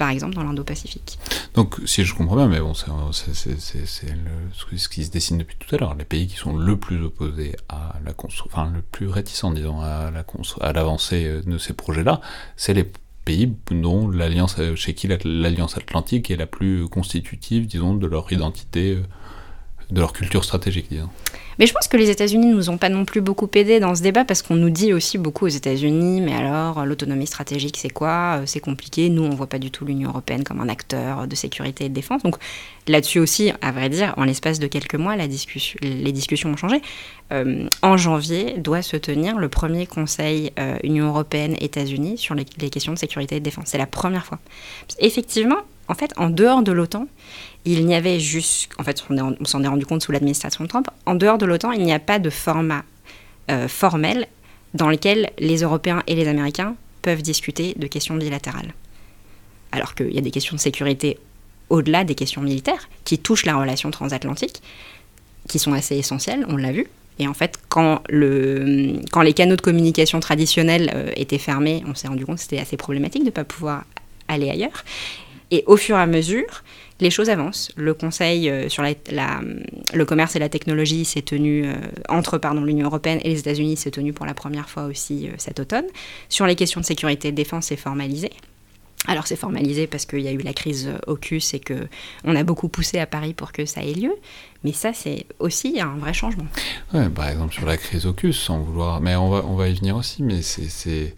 par 0.01 0.09
exemple 0.09 0.34
dans 0.34 0.42
l'Indo-Pacifique. 0.42 1.18
Donc, 1.53 1.76
si 1.84 2.05
je 2.05 2.14
comprends 2.14 2.36
bien, 2.36 2.48
mais 2.48 2.61
bon, 2.61 2.72
c'est 2.72 3.34
ce 3.34 4.88
qui 4.88 5.05
se 5.05 5.11
dessine 5.11 5.36
depuis 5.36 5.57
tout 5.59 5.74
à 5.74 5.78
l'heure, 5.78 5.94
les 5.94 6.07
pays 6.07 6.26
qui 6.26 6.36
sont 6.36 6.57
le 6.57 6.78
plus 6.78 7.05
opposés 7.05 7.55
à 7.68 7.96
la 8.03 8.14
construction, 8.14 8.46
enfin 8.51 8.72
le 8.74 8.80
plus 8.80 9.09
réticents, 9.09 9.53
disons, 9.53 9.82
à 9.82 10.11
l'avancée 10.72 11.26
euh, 11.26 11.42
de 11.42 11.59
ces 11.59 11.74
projets-là, 11.74 12.22
c'est 12.57 12.72
les 12.72 12.90
pays 13.26 13.55
dont 13.70 14.09
l'alliance, 14.09 14.57
chez 14.74 14.94
qui 14.94 15.07
l'alliance 15.07 15.76
atlantique 15.76 16.30
est 16.30 16.36
la 16.36 16.46
plus 16.46 16.88
constitutive, 16.88 17.66
disons, 17.66 17.94
de 17.94 18.07
leur 18.07 18.32
identité, 18.32 18.96
de 19.91 20.01
leur 20.01 20.12
culture 20.12 20.45
stratégique, 20.45 20.86
disons. 20.91 21.09
Mais 21.59 21.66
je 21.66 21.74
pense 21.74 21.88
que 21.88 21.99
les 21.99 22.09
États-Unis 22.09 22.47
ne 22.47 22.55
nous 22.55 22.70
ont 22.70 22.78
pas 22.78 22.88
non 22.88 23.05
plus 23.05 23.20
beaucoup 23.20 23.49
aidés 23.55 23.80
dans 23.80 23.95
ce 23.95 24.03
débat 24.03 24.24
parce 24.24 24.41
qu'on 24.41 24.55
nous 24.55 24.70
dit 24.70 24.95
aussi 24.95 25.18
beaucoup 25.18 25.45
aux 25.45 25.49
États-Unis, 25.49 26.22
mais 26.22 26.32
alors 26.32 26.86
l'autonomie 26.86 27.26
stratégique 27.26 27.76
c'est 27.76 27.91
quoi? 27.91 28.38
Euh, 28.38 28.43
C'est 28.47 28.61
compliqué. 28.61 29.11
Nous 29.11 29.22
on 29.22 29.30
voit 29.30 29.47
pas 29.47 29.59
du 29.59 29.70
tout 29.70 29.84
l'Union 29.84 30.09
européenne 30.09 30.43
comme 30.43 30.61
un 30.62 30.70
acteur 30.70 31.26
de 31.26 31.34
sécurité 31.34 31.84
et 31.84 31.88
de 31.91 31.95
défense. 31.95 32.22
Donc 32.22 32.36
là-dessus 32.88 33.18
aussi, 33.18 33.53
à 33.61 33.72
vrai 33.72 33.91
dire, 33.91 34.14
en 34.16 34.24
l'espace 34.24 34.59
de 34.59 34.68
quelques 34.68 34.95
mois, 34.95 35.16
les 35.16 35.28
discussions 35.28 36.51
ont 36.51 36.57
changé. 36.57 36.80
Euh, 37.32 37.68
en 37.82 37.97
janvier 37.99 38.55
doit 38.57 38.80
se 38.82 38.97
tenir 38.97 39.38
le 39.38 39.51
premier 39.51 39.86
Conseil 39.86 40.53
euh, 40.59 40.78
Union 40.82 41.09
européenne-États-Unis 41.09 42.16
sur 42.16 42.34
les 42.34 42.45
questions 42.45 42.95
de 42.95 42.99
sécurité 42.99 43.36
et 43.36 43.41
de 43.41 43.45
défense. 43.45 43.66
C'est 43.66 43.78
la 43.78 43.86
première 43.86 44.24
fois. 44.24 44.38
Effectivement, 44.99 45.59
en 45.88 45.95
fait, 45.95 46.12
en 46.16 46.30
dehors 46.30 46.62
de 46.62 46.72
l'OTAN, 46.72 47.07
il 47.64 47.86
n'y 47.86 47.94
avait 47.94 48.18
juste, 48.18 48.70
en 48.78 48.84
fait, 48.84 49.04
on, 49.11 49.44
s'en 49.44 49.62
est 49.62 49.68
rendu 49.68 49.84
compte 49.84 50.02
sous 50.02 50.12
l'administration 50.12 50.66
Trump, 50.66 50.88
en 51.06 51.14
dehors 51.14 51.38
de 51.38 51.46
l'OTAN, 51.46 51.72
il 51.72 51.82
n'y 51.82 51.92
a 51.92 51.98
pas 51.98 52.18
de 52.18 52.30
format 52.30 52.84
euh, 53.50 53.68
formel 53.68 54.26
dans 54.74 54.88
lequel 54.88 55.30
les 55.38 55.58
Européens 55.58 56.02
et 56.06 56.14
les 56.14 56.28
Américains 56.28 56.74
peuvent 57.02 57.22
discuter 57.22 57.74
de 57.76 57.86
questions 57.86 58.16
bilatérales. 58.16 58.72
Alors 59.72 59.94
qu'il 59.94 60.12
y 60.12 60.18
a 60.18 60.22
des 60.22 60.30
questions 60.30 60.56
de 60.56 60.61
sécurité 60.61 61.18
au-delà 61.68 62.04
des 62.04 62.14
questions 62.14 62.42
militaires 62.42 62.88
qui 63.04 63.18
touchent 63.18 63.46
la 63.46 63.56
relation 63.56 63.90
transatlantique, 63.90 64.62
qui 65.48 65.58
sont 65.58 65.72
assez 65.72 65.96
essentielles, 65.96 66.44
on 66.48 66.56
l'a 66.56 66.72
vu. 66.72 66.88
Et 67.18 67.28
en 67.28 67.34
fait, 67.34 67.58
quand, 67.68 68.00
le, 68.08 68.94
quand 69.12 69.22
les 69.22 69.34
canaux 69.34 69.56
de 69.56 69.61
communication 69.61 70.20
traditionnels 70.20 70.90
euh, 70.94 71.11
étaient 71.16 71.38
fermés, 71.38 71.82
on 71.86 71.94
s'est 71.94 72.08
rendu 72.08 72.24
compte 72.24 72.36
que 72.36 72.42
c'était 72.42 72.58
assez 72.58 72.76
problématique 72.76 73.22
de 73.22 73.26
ne 73.26 73.32
pas 73.32 73.44
pouvoir 73.44 73.84
aller 74.26 74.50
ailleurs. 74.50 74.84
Et 75.50 75.62
au 75.66 75.76
fur 75.76 75.96
et 75.96 76.00
à 76.00 76.06
mesure, 76.06 76.62
les 77.01 77.11
choses 77.11 77.30
avancent. 77.30 77.70
Le 77.76 77.94
Conseil 77.94 78.48
euh, 78.48 78.68
sur 78.68 78.82
le 78.82 80.05
commerce 80.05 80.36
et 80.36 80.38
la 80.38 80.48
technologie 80.48 81.05
s'est 81.05 81.22
tenu 81.22 81.66
euh, 81.66 81.74
entre 82.09 82.40
l'Union 82.64 82.86
européenne 82.86 83.20
et 83.24 83.30
les 83.30 83.38
États-Unis 83.38 83.76
s'est 83.76 83.90
tenu 83.90 84.12
pour 84.12 84.26
la 84.26 84.34
première 84.34 84.68
fois 84.68 84.84
aussi 84.84 85.28
euh, 85.28 85.32
cet 85.38 85.61
automne. 85.61 85.86
Sur 86.28 86.46
les 86.46 86.57
questions 86.57 86.80
de 86.80 86.86
sécurité 86.86 87.28
et 87.28 87.30
de 87.32 87.36
défense, 87.36 87.66
c'est 87.66 87.76
formalisé. 87.76 88.30
Alors 89.07 89.26
c'est 89.26 89.36
formalisé 89.36 89.86
parce 89.86 90.05
qu'il 90.05 90.20
y 90.20 90.28
a 90.28 90.32
eu 90.32 90.38
la 90.38 90.53
crise 90.53 90.90
AUKUS 91.07 91.55
et 91.55 91.59
que 91.59 91.88
on 92.24 92.36
a 92.36 92.42
beaucoup 92.42 92.68
poussé 92.68 92.98
à 92.98 93.07
Paris 93.07 93.32
pour 93.32 93.53
que 93.53 93.64
ça 93.64 93.82
ait 93.82 93.94
lieu. 93.94 94.12
Mais 94.62 94.72
ça, 94.72 94.92
c'est 94.92 95.24
aussi 95.38 95.80
un 95.80 95.96
vrai 95.96 96.12
changement. 96.12 96.46
Ouais, 96.92 97.09
par 97.09 97.28
exemple 97.28 97.55
sur 97.55 97.64
la 97.64 97.78
crise 97.78 98.05
AUKUS, 98.05 98.34
sans 98.34 98.59
vouloir, 98.59 99.01
mais 99.01 99.16
on 99.16 99.30
va, 99.30 99.42
on 99.46 99.57
va 99.57 99.68
y 99.68 99.74
venir 99.74 99.96
aussi. 99.96 100.22
Mais 100.22 100.42
c'est 100.42 101.14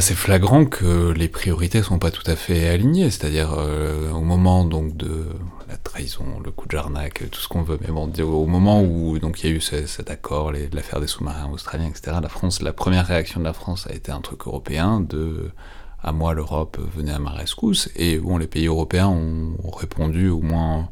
c'est 0.00 0.14
flagrant 0.14 0.64
que 0.64 1.12
les 1.12 1.28
priorités 1.28 1.82
sont 1.82 1.98
pas 1.98 2.10
tout 2.10 2.28
à 2.28 2.36
fait 2.36 2.68
alignées, 2.68 3.10
c'est-à-dire 3.10 3.54
euh, 3.56 4.10
au 4.10 4.20
moment 4.20 4.64
donc 4.64 4.96
de 4.96 5.26
la 5.68 5.76
trahison, 5.76 6.24
le 6.44 6.50
coup 6.50 6.66
de 6.66 6.72
jarnac, 6.72 7.22
tout 7.30 7.40
ce 7.40 7.48
qu'on 7.48 7.62
veut, 7.62 7.78
mais 7.80 7.88
bon, 7.88 8.10
au 8.22 8.46
moment 8.46 8.82
où 8.82 9.18
donc 9.18 9.42
il 9.42 9.50
y 9.50 9.52
a 9.52 9.56
eu 9.56 9.60
cet 9.60 10.10
accord, 10.10 10.52
l'affaire 10.52 11.00
des 11.00 11.06
sous-marins 11.06 11.50
australiens, 11.52 11.88
etc. 11.88 12.16
La 12.22 12.28
France, 12.28 12.62
la 12.62 12.72
première 12.72 13.06
réaction 13.06 13.40
de 13.40 13.44
la 13.44 13.52
France 13.52 13.86
a 13.88 13.94
été 13.94 14.10
un 14.10 14.20
truc 14.20 14.46
européen 14.46 15.00
de 15.00 15.50
à 16.02 16.12
moi 16.12 16.34
l'Europe 16.34 16.78
venait 16.94 17.12
à 17.12 17.18
ma 17.18 17.30
rescousse, 17.30 17.88
et 17.96 18.18
bon 18.18 18.36
les 18.36 18.46
pays 18.46 18.66
européens 18.66 19.08
ont 19.08 19.70
répondu 19.70 20.28
au 20.28 20.40
moins 20.40 20.90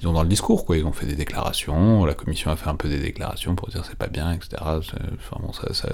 ils 0.00 0.08
ont 0.08 0.12
dans 0.12 0.22
le 0.22 0.28
discours, 0.28 0.66
quoi. 0.66 0.76
Ils 0.76 0.84
ont 0.84 0.92
fait 0.92 1.06
des 1.06 1.16
déclarations, 1.16 2.04
la 2.04 2.14
commission 2.14 2.50
a 2.50 2.56
fait 2.56 2.68
un 2.68 2.76
peu 2.76 2.88
des 2.88 2.98
déclarations 2.98 3.54
pour 3.54 3.68
dire 3.68 3.84
c'est 3.84 3.96
pas 3.98 4.08
bien, 4.08 4.32
etc. 4.32 4.56
Enfin, 4.60 5.36
bon, 5.40 5.52
ça, 5.52 5.88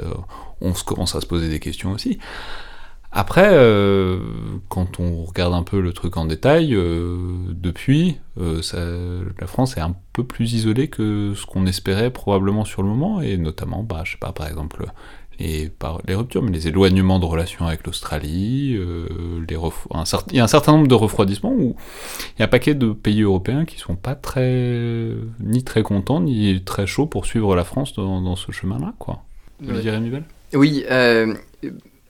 on 0.60 0.72
commence 0.72 1.14
à 1.14 1.20
se 1.20 1.26
poser 1.26 1.48
des 1.48 1.60
questions 1.60 1.92
aussi. 1.92 2.18
Après, 3.12 3.48
euh, 3.52 4.20
quand 4.68 5.00
on 5.00 5.24
regarde 5.24 5.52
un 5.52 5.64
peu 5.64 5.80
le 5.80 5.92
truc 5.92 6.16
en 6.16 6.26
détail, 6.26 6.74
euh, 6.74 7.16
depuis, 7.50 8.18
euh, 8.38 8.62
la 9.40 9.46
France 9.48 9.76
est 9.76 9.80
un 9.80 9.96
peu 10.12 10.22
plus 10.22 10.52
isolée 10.52 10.86
que 10.86 11.34
ce 11.34 11.44
qu'on 11.44 11.66
espérait 11.66 12.12
probablement 12.12 12.64
sur 12.64 12.82
le 12.82 12.88
moment, 12.88 13.20
et 13.20 13.36
notamment, 13.36 13.82
bah, 13.82 14.02
je 14.04 14.12
sais 14.12 14.18
pas, 14.18 14.32
par 14.32 14.46
exemple, 14.46 14.86
et 15.40 15.70
par 15.70 16.00
les 16.06 16.14
ruptures, 16.14 16.42
mais 16.42 16.50
les 16.50 16.68
éloignements 16.68 17.18
de 17.18 17.24
relations 17.24 17.66
avec 17.66 17.86
l'Australie, 17.86 18.76
euh, 18.78 19.06
il 19.48 20.36
y 20.36 20.40
a 20.40 20.44
un 20.44 20.46
certain 20.46 20.72
nombre 20.72 20.86
de 20.86 20.94
refroidissements 20.94 21.52
où 21.52 21.76
il 22.36 22.40
y 22.40 22.42
a 22.42 22.44
un 22.44 22.48
paquet 22.48 22.74
de 22.74 22.92
pays 22.92 23.22
européens 23.22 23.64
qui 23.64 23.78
sont 23.78 23.96
pas 23.96 24.14
très 24.14 25.14
ni 25.40 25.64
très 25.64 25.82
contents 25.82 26.20
ni 26.20 26.62
très 26.62 26.86
chauds 26.86 27.06
pour 27.06 27.24
suivre 27.24 27.56
la 27.56 27.64
France 27.64 27.94
dans, 27.94 28.36
ce 28.36 28.52
chemin-là, 28.52 28.92
quoi. 28.98 29.24
Vous 29.60 29.72
dire, 29.80 30.00
Oui. 30.52 30.84
Euh, 30.90 31.34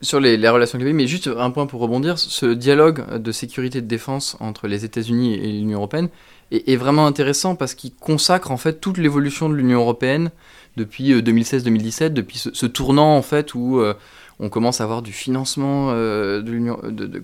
sur 0.02 0.18
les, 0.18 0.36
relations 0.48 0.80
avec 0.80 0.94
mais 0.94 1.06
juste 1.06 1.28
un 1.28 1.50
point 1.50 1.66
pour 1.66 1.80
rebondir, 1.80 2.18
ce 2.18 2.46
dialogue 2.46 3.18
de 3.18 3.32
sécurité 3.32 3.78
et 3.78 3.82
de 3.82 3.86
défense 3.86 4.36
entre 4.40 4.66
les 4.66 4.84
États-Unis 4.84 5.34
et 5.34 5.52
l'Union 5.52 5.78
européenne 5.78 6.08
est, 6.50 6.68
est, 6.68 6.76
vraiment 6.76 7.06
intéressant 7.06 7.54
parce 7.54 7.74
qu'il 7.74 7.94
consacre 7.94 8.50
en 8.50 8.56
fait 8.56 8.80
toute 8.80 8.98
l'évolution 8.98 9.48
de 9.48 9.54
l'Union 9.54 9.80
européenne 9.80 10.30
depuis 10.76 11.12
2016-2017, 11.12 12.02
euh, 12.04 12.08
depuis 12.10 12.38
ce, 12.38 12.66
tournant 12.66 13.16
en 13.16 13.22
fait 13.22 13.54
où 13.54 13.80
euh, 13.80 13.94
on 14.38 14.48
commence 14.48 14.80
à 14.80 14.84
avoir 14.84 15.02
du 15.02 15.12
financement 15.12 15.88
euh, 15.90 16.42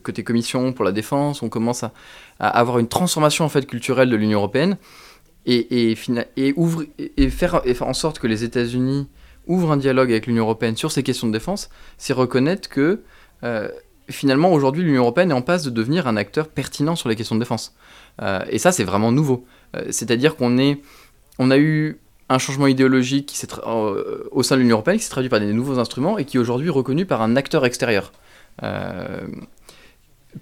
côté 0.02 0.24
commission 0.24 0.72
pour 0.72 0.84
la 0.84 0.92
défense, 0.92 1.42
on 1.42 1.48
commence 1.48 1.84
à, 1.84 1.92
avoir 2.38 2.78
une 2.78 2.88
transformation 2.88 3.44
en 3.44 3.48
fait 3.48 3.66
culturelle 3.66 4.10
de 4.10 4.16
l'Union 4.16 4.38
européenne 4.38 4.76
et, 5.46 5.94
faire, 5.94 7.62
en 7.80 7.94
sorte 7.94 8.18
que 8.18 8.26
les 8.26 8.42
États-Unis 8.42 9.08
ouvrent 9.46 9.72
un 9.72 9.76
dialogue 9.76 10.10
avec 10.10 10.26
l'Union 10.26 10.42
européenne 10.42 10.76
sur 10.76 10.90
ces 10.90 11.04
questions 11.04 11.28
de 11.28 11.32
défense, 11.32 11.70
c'est 11.98 12.12
reconnaître 12.12 12.68
que 12.68 13.02
finalement 14.08 14.52
aujourd'hui 14.52 14.82
l'Union 14.82 15.02
européenne 15.02 15.30
est 15.30 15.34
en 15.34 15.42
passe 15.42 15.62
de 15.62 15.70
devenir 15.70 16.08
un 16.08 16.16
acteur 16.16 16.48
pertinent 16.48 16.96
sur 16.96 17.08
les 17.08 17.14
questions 17.14 17.36
de 17.36 17.40
défense. 17.40 17.76
et 18.50 18.58
ça 18.58 18.72
c'est 18.72 18.82
vraiment 18.82 19.12
nouveau. 19.12 19.46
C'est-à-dire 19.90 20.34
qu'on 20.34 20.58
a 20.58 21.58
eu 21.58 22.00
un 22.28 22.38
changement 22.38 22.66
idéologique 22.66 23.26
qui 23.26 23.46
euh, 23.66 24.28
au 24.30 24.42
sein 24.42 24.56
de 24.56 24.60
l'Union 24.60 24.76
européenne 24.76 24.98
qui 24.98 25.04
s'est 25.04 25.10
traduit 25.10 25.30
par 25.30 25.40
des 25.40 25.52
nouveaux 25.52 25.78
instruments 25.78 26.18
et 26.18 26.24
qui 26.24 26.36
est 26.36 26.40
aujourd'hui 26.40 26.70
reconnu 26.70 27.06
par 27.06 27.22
un 27.22 27.36
acteur 27.36 27.64
extérieur. 27.64 28.12
Euh, 28.62 29.26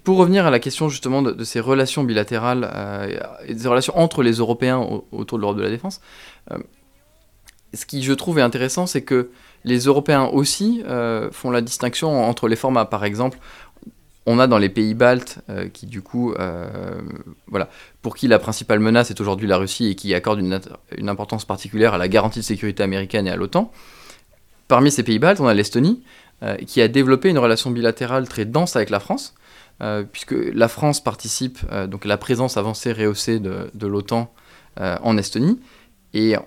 pour 0.03 0.17
revenir 0.17 0.45
à 0.45 0.51
la 0.51 0.59
question 0.59 0.89
justement 0.89 1.21
de, 1.21 1.43
ces 1.43 1.59
relations 1.59 2.03
bilatérales 2.03 2.69
euh, 2.73 3.19
et 3.45 3.53
des 3.53 3.67
relations 3.67 3.97
entre 3.97 4.23
les 4.23 4.33
Européens 4.33 4.79
autour 5.11 5.37
de 5.37 5.41
l'Europe 5.41 5.57
de 5.57 5.63
la 5.63 5.69
défense, 5.69 6.01
ce 7.73 7.85
qui 7.85 8.03
je 8.03 8.13
trouve 8.13 8.39
est 8.39 8.43
intéressant, 8.43 8.87
c'est 8.87 9.03
que 9.03 9.29
les 9.63 9.79
Européens 9.79 10.25
aussi 10.25 10.83
font 11.31 11.49
la 11.49 11.61
distinction 11.61 12.23
entre 12.23 12.47
les 12.47 12.55
formats. 12.55 12.85
Par 12.85 13.03
exemple, 13.03 13.39
on 14.25 14.39
a 14.39 14.47
dans 14.47 14.57
les 14.57 14.69
pays 14.69 14.93
baltes, 14.93 15.39
euh, 15.49 15.69
qui 15.69 15.85
du 15.85 16.01
coup, 16.01 16.33
euh, 16.33 17.01
voilà, 17.47 17.69
pour 18.01 18.15
qui 18.15 18.27
la 18.27 18.39
principale 18.39 18.79
menace 18.79 19.11
est 19.11 19.21
aujourd'hui 19.21 19.47
la 19.47 19.57
Russie 19.57 19.87
et 19.87 19.95
qui 19.95 20.13
accorde 20.13 20.39
une, 20.39 21.09
importance 21.09 21.45
particulière 21.45 21.93
à 21.93 21.97
la 21.97 22.07
garantie 22.07 22.39
de 22.39 22.45
sécurité 22.45 22.81
américaine 22.81 23.27
et 23.27 23.31
à 23.31 23.35
l'OTAN. 23.35 23.71
Parmi 24.67 24.89
ces 24.89 25.03
pays 25.03 25.19
baltes, 25.19 25.39
on 25.39 25.47
a 25.47 25.53
l'Estonie, 25.53 26.01
euh, 26.41 26.55
qui 26.55 26.81
a 26.81 26.87
développé 26.87 27.29
une 27.29 27.37
relation 27.37 27.69
bilatérale 27.69 28.27
très 28.27 28.45
dense 28.45 28.75
avec 28.75 28.89
la 28.89 28.99
France, 28.99 29.35
puisque 30.13 30.31
la 30.31 30.69
France 30.69 31.03
participe 31.03 31.59
donc 31.89 32.05
à 32.05 32.07
la 32.07 32.15
présence 32.15 32.55
avancée 32.55 32.93
rehaussée 32.93 33.39
de, 33.39 33.69
de 33.73 33.87
l'OTAN 33.87 34.33
en 34.79 35.17
Estonie. 35.17 35.59
Et 36.13 36.37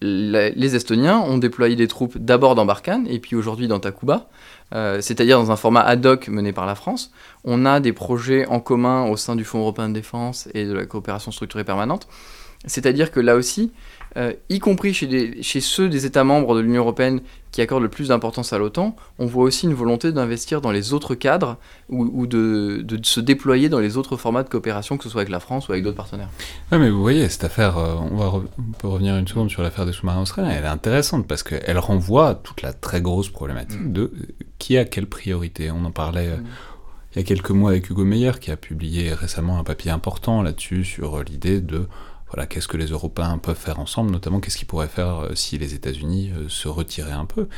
les 0.00 0.76
Estoniens 0.76 1.20
ont 1.20 1.38
déployé 1.38 1.76
des 1.76 1.88
troupes 1.88 2.18
d'abord 2.18 2.54
dans 2.54 2.66
Barkhane 2.66 3.06
et 3.06 3.18
puis 3.18 3.36
aujourd'hui 3.36 3.68
dans 3.68 3.80
Takuba, 3.80 4.28
euh, 4.74 5.00
c'est-à-dire 5.00 5.38
dans 5.38 5.50
un 5.52 5.56
format 5.56 5.80
ad 5.80 6.04
hoc 6.04 6.28
mené 6.28 6.52
par 6.52 6.66
la 6.66 6.74
France. 6.74 7.12
On 7.44 7.64
a 7.64 7.80
des 7.80 7.92
projets 7.92 8.46
en 8.46 8.60
commun 8.60 9.08
au 9.08 9.16
sein 9.16 9.36
du 9.36 9.44
Fonds 9.44 9.60
européen 9.60 9.88
de 9.88 9.94
défense 9.94 10.48
et 10.54 10.64
de 10.64 10.72
la 10.72 10.86
coopération 10.86 11.30
structurée 11.30 11.64
permanente 11.64 12.08
C'est-à-dire 12.66 13.10
que 13.12 13.20
là 13.20 13.36
aussi, 13.36 13.72
euh, 14.16 14.32
y 14.48 14.58
compris 14.58 14.94
chez, 14.94 15.42
chez, 15.42 15.60
ceux 15.60 15.88
des 15.88 16.06
États 16.06 16.24
membres 16.24 16.56
de 16.56 16.60
l'Union 16.60 16.82
européenne 16.82 17.20
qui 17.56 17.62
accordent 17.62 17.84
le 17.84 17.88
plus 17.88 18.08
d'importance 18.08 18.52
à 18.52 18.58
l'OTAN, 18.58 18.96
on 19.18 19.24
voit 19.24 19.44
aussi 19.44 19.64
une 19.64 19.72
volonté 19.72 20.12
d'investir 20.12 20.60
dans 20.60 20.72
les 20.72 20.92
autres 20.92 21.14
cadres 21.14 21.56
ou, 21.88 22.26
de, 22.26 22.84
se 23.02 23.18
déployer 23.18 23.70
dans 23.70 23.78
les 23.78 23.96
autres 23.96 24.18
formats 24.18 24.42
de 24.42 24.48
coopération, 24.50 24.98
que 24.98 25.04
ce 25.04 25.08
soit 25.08 25.22
avec 25.22 25.30
la 25.30 25.40
France 25.40 25.68
ou 25.68 25.72
avec 25.72 25.82
d'autres 25.82 25.96
partenaires. 25.96 26.28
Oui, 26.70 26.78
mais 26.78 26.90
vous 26.90 27.00
voyez, 27.00 27.28
cette 27.30 27.44
affaire, 27.44 27.78
euh, 27.78 27.94
on, 27.94 28.16
va 28.16 28.42
peut 28.78 28.88
revenir 28.88 29.16
une 29.16 29.26
seconde 29.26 29.50
sur 29.50 29.62
l'affaire 29.62 29.86
des 29.86 29.92
sous-marins 29.92 30.20
australiens, 30.20 30.50
elle 30.50 30.64
est 30.64 30.68
intéressante 30.68 31.26
parce 31.26 31.42
qu'elle 31.42 31.78
renvoie 31.78 32.28
à 32.28 32.34
toute 32.34 32.60
la 32.60 32.74
très 32.74 33.00
grosse 33.00 33.30
problématique 33.30 33.80
mm. 33.80 33.92
de 33.92 34.02
euh, 34.02 34.10
qui 34.58 34.76
a 34.76 34.84
quelle 34.84 35.06
priorité. 35.06 35.70
On 35.70 35.84
en 35.86 35.92
parlait. 35.92 36.36
Mm. 36.36 36.44
il 37.14 37.18
y 37.18 37.20
a 37.20 37.24
quelques 37.24 37.52
mois 37.52 37.70
avec 37.70 37.88
Hugo 37.88 38.04
Meyer 38.04 38.32
qui 38.38 38.50
a 38.50 38.56
publié 38.58 39.14
récemment 39.14 39.58
un 39.58 39.64
papier 39.64 39.90
important 39.90 40.42
là-dessus 40.42 40.84
sur 40.84 41.22
l'idée 41.22 41.62
de 41.62 41.86
qu'est-ce 42.44 42.68
que 42.68 42.76
les 42.76 42.88
Européens 42.88 43.38
peuvent 43.38 43.56
faire 43.56 43.78
ensemble, 43.78 44.10
notamment 44.10 44.40
qu'est-ce 44.40 44.58
qu'ils 44.58 44.66
pourraient 44.66 44.88
faire 44.88 45.20
euh, 45.20 45.34
si 45.34 45.56
les 45.56 45.72
États-Unis 45.72 46.32
euh, 46.36 46.48
se 46.50 46.68
retiraient 46.68 47.12
un 47.12 47.24
peu. 47.24 47.48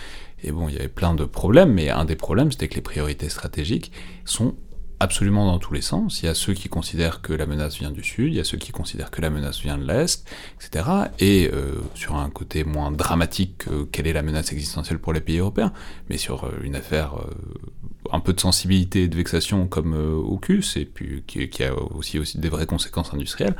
Et 0.44 0.52
bon, 0.52 0.68
il 0.68 0.76
y 0.76 0.78
avait 0.78 0.86
plein 0.86 1.14
de 1.14 1.24
problèmes, 1.24 1.72
mais 1.72 1.90
un 1.90 2.04
des 2.04 2.14
problèmes, 2.14 2.52
c'était 2.52 2.68
que 2.68 2.76
les 2.76 2.80
priorités 2.80 3.28
stratégiques 3.28 3.90
sont 4.24 4.54
absolument 5.00 5.46
dans 5.46 5.58
tous 5.58 5.74
les 5.74 5.80
sens. 5.80 6.22
Il 6.22 6.26
y 6.26 6.28
a 6.28 6.34
ceux 6.34 6.54
qui 6.54 6.68
considèrent 6.68 7.22
que 7.22 7.32
la 7.32 7.46
menace 7.46 7.78
vient 7.78 7.90
du 7.90 8.04
Sud, 8.04 8.32
il 8.32 8.36
y 8.36 8.40
a 8.40 8.44
ceux 8.44 8.58
qui 8.58 8.70
considèrent 8.70 9.10
que 9.10 9.20
la 9.20 9.30
menace 9.30 9.60
vient 9.60 9.78
de 9.78 9.84
l'Est, 9.84 10.28
etc. 10.60 10.86
Et 11.18 11.50
euh, 11.52 11.80
sur 11.94 12.14
un 12.14 12.30
côté 12.30 12.62
moins 12.62 12.92
dramatique 12.92 13.58
que 13.58 13.84
quelle 13.84 14.06
est 14.06 14.12
la 14.12 14.22
menace 14.22 14.52
existentielle 14.52 15.00
pour 15.00 15.12
les 15.12 15.20
pays 15.20 15.38
européens, 15.38 15.72
mais 16.08 16.18
sur 16.18 16.48
une 16.62 16.76
affaire 16.76 17.14
un 18.12 18.20
peu 18.20 18.32
de 18.32 18.40
sensibilité 18.40 19.04
et 19.04 19.08
de 19.08 19.16
vexation 19.16 19.66
comme 19.66 19.94
AUKUS, 19.94 20.76
et 20.76 20.84
puis 20.84 21.24
qui, 21.26 21.48
qui, 21.48 21.64
a 21.64 21.74
aussi, 21.74 22.18
aussi 22.18 22.38
des 22.38 22.48
vraies 22.48 22.66
conséquences 22.66 23.12
industrielles, 23.12 23.56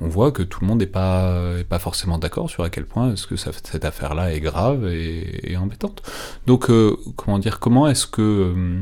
on 0.00 0.08
voit 0.08 0.32
que 0.32 0.42
tout 0.42 0.60
le 0.60 0.66
monde 0.66 0.80
n'est 0.80 0.86
pas, 0.86 1.62
pas 1.68 1.78
forcément 1.78 2.18
d'accord 2.18 2.50
sur 2.50 2.64
à 2.64 2.70
quel 2.70 2.86
point 2.86 3.12
est-ce 3.12 3.26
que 3.26 3.36
cette 3.36 3.84
affaire-là 3.84 4.34
est 4.34 4.40
grave 4.40 4.86
et, 4.86 5.56
embêtante. 5.56 6.02
Donc, 6.46 6.70
euh, 6.70 6.96
comment 7.16 7.38
dire, 7.38 7.60
comment 7.60 7.88
est-ce 7.88 8.06
que 8.06 8.22
euh, 8.22 8.80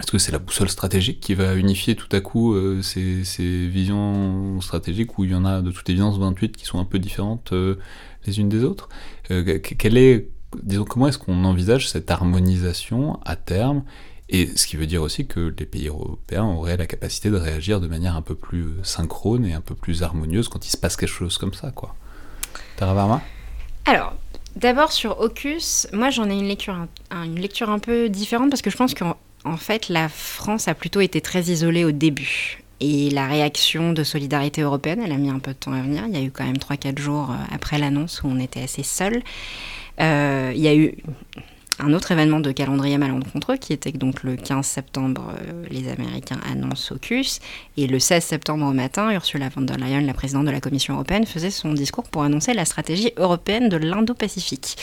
est-ce 0.00 0.12
que 0.12 0.18
c'est 0.18 0.32
la 0.32 0.38
boussole 0.38 0.68
stratégique 0.68 1.20
qui 1.20 1.34
va 1.34 1.54
unifier 1.54 1.96
tout 1.96 2.14
à 2.14 2.20
coup 2.20 2.54
euh, 2.54 2.82
ces, 2.82 3.22
visions 3.66 4.60
stratégiques 4.60 5.18
où 5.18 5.24
il 5.24 5.30
y 5.30 5.34
en 5.34 5.44
a 5.44 5.62
de 5.62 5.70
toute 5.70 5.88
évidence 5.88 6.18
28 6.18 6.56
qui 6.56 6.66
sont 6.66 6.78
un 6.78 6.84
peu 6.84 6.98
différentes 6.98 7.52
les 8.26 8.38
unes 8.38 8.48
des 8.48 8.62
autres? 8.62 8.88
Quelle 9.28 9.96
est, 9.96 10.28
disons, 10.62 10.84
comment 10.84 11.08
est-ce 11.08 11.18
qu'on 11.18 11.44
envisage 11.44 11.88
cette 11.88 12.10
harmonisation 12.10 13.18
à 13.24 13.36
terme 13.36 13.84
et 14.28 14.48
ce 14.56 14.66
qui 14.66 14.76
veut 14.76 14.86
dire 14.86 15.02
aussi 15.02 15.26
que 15.26 15.54
les 15.56 15.66
pays 15.66 15.88
européens 15.88 16.44
auraient 16.44 16.76
la 16.76 16.86
capacité 16.86 17.30
de 17.30 17.36
réagir 17.36 17.80
de 17.80 17.86
manière 17.86 18.16
un 18.16 18.22
peu 18.22 18.34
plus 18.34 18.66
synchrone 18.82 19.46
et 19.46 19.52
un 19.52 19.60
peu 19.60 19.74
plus 19.74 20.02
harmonieuse 20.02 20.48
quand 20.48 20.66
il 20.66 20.70
se 20.70 20.76
passe 20.76 20.96
quelque 20.96 21.08
chose 21.08 21.38
comme 21.38 21.54
ça, 21.54 21.70
quoi. 21.70 21.94
Tara 22.76 23.22
Alors, 23.84 24.14
d'abord 24.56 24.90
sur 24.90 25.20
AUKUS, 25.20 25.86
moi 25.92 26.10
j'en 26.10 26.28
ai 26.28 26.34
une 26.34 26.48
lecture, 26.48 26.76
une 27.12 27.38
lecture 27.38 27.70
un 27.70 27.78
peu 27.78 28.08
différente 28.08 28.50
parce 28.50 28.62
que 28.62 28.70
je 28.70 28.76
pense 28.76 28.94
qu'en 28.94 29.16
en 29.44 29.56
fait 29.56 29.88
la 29.88 30.08
France 30.08 30.66
a 30.66 30.74
plutôt 30.74 31.00
été 31.00 31.20
très 31.20 31.42
isolée 31.44 31.84
au 31.84 31.92
début. 31.92 32.62
Et 32.80 33.08
la 33.10 33.26
réaction 33.26 33.94
de 33.94 34.04
solidarité 34.04 34.60
européenne, 34.60 35.00
elle 35.02 35.12
a 35.12 35.16
mis 35.16 35.30
un 35.30 35.38
peu 35.38 35.52
de 35.52 35.56
temps 35.56 35.72
à 35.72 35.80
venir. 35.80 36.04
Il 36.08 36.14
y 36.14 36.18
a 36.18 36.22
eu 36.22 36.30
quand 36.30 36.44
même 36.44 36.58
3-4 36.58 36.98
jours 36.98 37.30
euh, 37.30 37.54
après 37.54 37.78
l'annonce 37.78 38.22
où 38.22 38.26
on 38.28 38.38
était 38.38 38.62
assez 38.62 38.82
seuls. 38.82 39.22
Euh, 39.98 40.52
il 40.54 40.60
y 40.60 40.68
a 40.68 40.74
eu 40.74 40.94
un 41.78 41.92
autre 41.92 42.12
événement 42.12 42.40
de 42.40 42.52
calendrier 42.52 42.96
malencontreux 42.96 43.56
qui 43.56 43.72
était 43.72 43.92
donc 43.92 44.22
le 44.22 44.36
15 44.36 44.64
septembre, 44.64 45.32
euh, 45.40 45.64
les 45.70 45.88
Américains 45.88 46.40
annoncent 46.50 46.94
AUKUS, 46.94 47.40
et 47.76 47.86
le 47.86 47.98
16 47.98 48.24
septembre 48.24 48.66
au 48.66 48.72
matin, 48.72 49.12
Ursula 49.12 49.48
von 49.50 49.62
der 49.62 49.76
Leyen, 49.76 50.00
la 50.00 50.14
présidente 50.14 50.46
de 50.46 50.50
la 50.50 50.60
Commission 50.60 50.94
européenne, 50.94 51.26
faisait 51.26 51.50
son 51.50 51.72
discours 51.72 52.04
pour 52.04 52.22
annoncer 52.22 52.54
la 52.54 52.64
stratégie 52.64 53.12
européenne 53.16 53.68
de 53.68 53.76
l'Indo-Pacifique. 53.76 54.76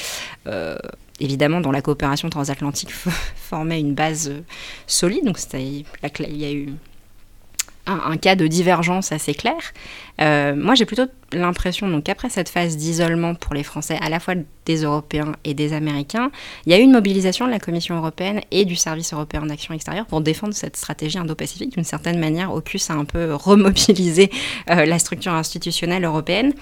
Euh, 0.47 0.77
évidemment, 1.19 1.61
dont 1.61 1.71
la 1.71 1.81
coopération 1.81 2.29
transatlantique 2.29 2.91
formait 3.35 3.79
une 3.79 3.95
base 3.95 4.29
euh, 4.29 4.41
solide, 4.85 5.25
donc 5.25 5.39
il 5.53 6.37
y 6.37 6.45
a 6.45 6.51
un, 7.86 8.17
cas 8.17 8.36
de 8.36 8.47
divergence 8.47 9.11
assez 9.11 9.34
clair. 9.34 9.57
Euh, 10.21 10.55
moi, 10.55 10.75
j'ai 10.75 10.86
plutôt 10.86 11.05
l'impression 11.34 11.88
donc 11.89 12.05
qu'après 12.05 12.29
cette 12.29 12.47
phase 12.47 12.77
d'isolement 12.77 13.36
pour 13.36 13.53
les 13.53 13.63
Français, 13.63 13.97
à 14.01 14.09
la 14.09 14.19
fois 14.19 14.36
des 14.65 14.84
Européens 14.84 15.34
et 15.43 15.53
des 15.53 15.73
Américains, 15.73 16.31
il 16.65 16.71
y 16.71 16.75
a 16.75 16.79
eu 16.79 16.84
une 16.84 16.91
mobilisation 16.91 17.45
de 17.45 17.51
la 17.51 17.59
Commission 17.59 17.97
européenne 17.97 18.41
et 18.51 18.63
du 18.65 18.75
Service 18.75 19.11
européen 19.13 19.45
d'action 19.45 19.73
extérieure 19.73 20.05
pour 20.05 20.21
défendre 20.21 20.53
cette 20.53 20.77
stratégie 20.77 21.17
indo-pacifique. 21.17 21.73
D'une 21.73 21.84
certaine 21.84 22.19
manière, 22.19 22.53
AUKUS 22.53 22.89
a 22.89 22.93
un 22.93 23.05
peu 23.05 23.34
remobilisé 23.34 24.29
euh, 24.69 24.86
la 24.86 24.99
structure 24.99 25.34
institutionnelle 25.34 26.05
européenne. 26.05 26.53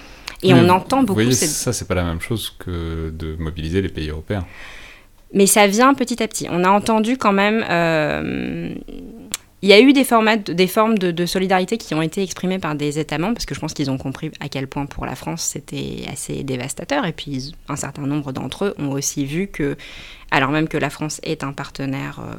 Et 0.42 0.52
on 0.54 0.68
entend 0.70 1.04
beaucoup... 1.04 1.20
Vous 1.20 1.26
voyez, 1.26 1.32
ça, 1.34 1.72
c'est 1.72 1.86
pas 1.86 1.94
la 1.94 2.02
même 2.02 2.20
chose 2.20 2.52
que 2.58 3.10
de 3.10 3.36
mobiliser 3.36 3.80
les 3.80 3.88
pays 3.88 4.08
européens. 4.08 4.44
Mais 5.34 5.46
ça 5.46 5.68
vient 5.68 5.94
petit 5.94 6.20
à 6.20 6.26
petit. 6.26 6.48
On 6.50 6.64
a 6.64 6.70
entendu 6.70 7.16
quand 7.16 7.32
même... 7.32 7.64
Euh, 7.70 8.74
il 9.62 9.68
y 9.68 9.72
a 9.72 9.80
eu 9.80 9.92
des, 9.92 10.02
formats, 10.02 10.36
des 10.36 10.66
formes 10.66 10.98
de, 10.98 11.24
solidarité 11.24 11.78
qui 11.78 11.94
ont 11.94 12.02
été 12.02 12.20
exprimées 12.20 12.58
par 12.58 12.74
des 12.74 12.98
États 12.98 13.18
membres, 13.18 13.34
parce 13.34 13.46
que 13.46 13.54
je 13.54 13.60
pense 13.60 13.74
qu'ils 13.74 13.92
ont 13.92 13.98
compris 13.98 14.32
à 14.40 14.48
quel 14.48 14.66
point 14.66 14.86
pour 14.86 15.06
la 15.06 15.14
France 15.14 15.42
c'était 15.42 16.04
assez 16.10 16.42
dévastateur. 16.42 17.06
Et 17.06 17.12
puis 17.12 17.54
un 17.68 17.76
certain 17.76 18.02
nombre 18.02 18.32
d'entre 18.32 18.64
eux 18.66 18.74
ont 18.78 18.90
aussi 18.90 19.24
vu 19.24 19.46
que, 19.46 19.76
alors 20.32 20.50
même 20.50 20.66
que 20.66 20.76
la 20.76 20.90
France 20.90 21.20
est 21.22 21.44
un 21.44 21.52
partenaire 21.52 22.18
euh, 22.18 22.34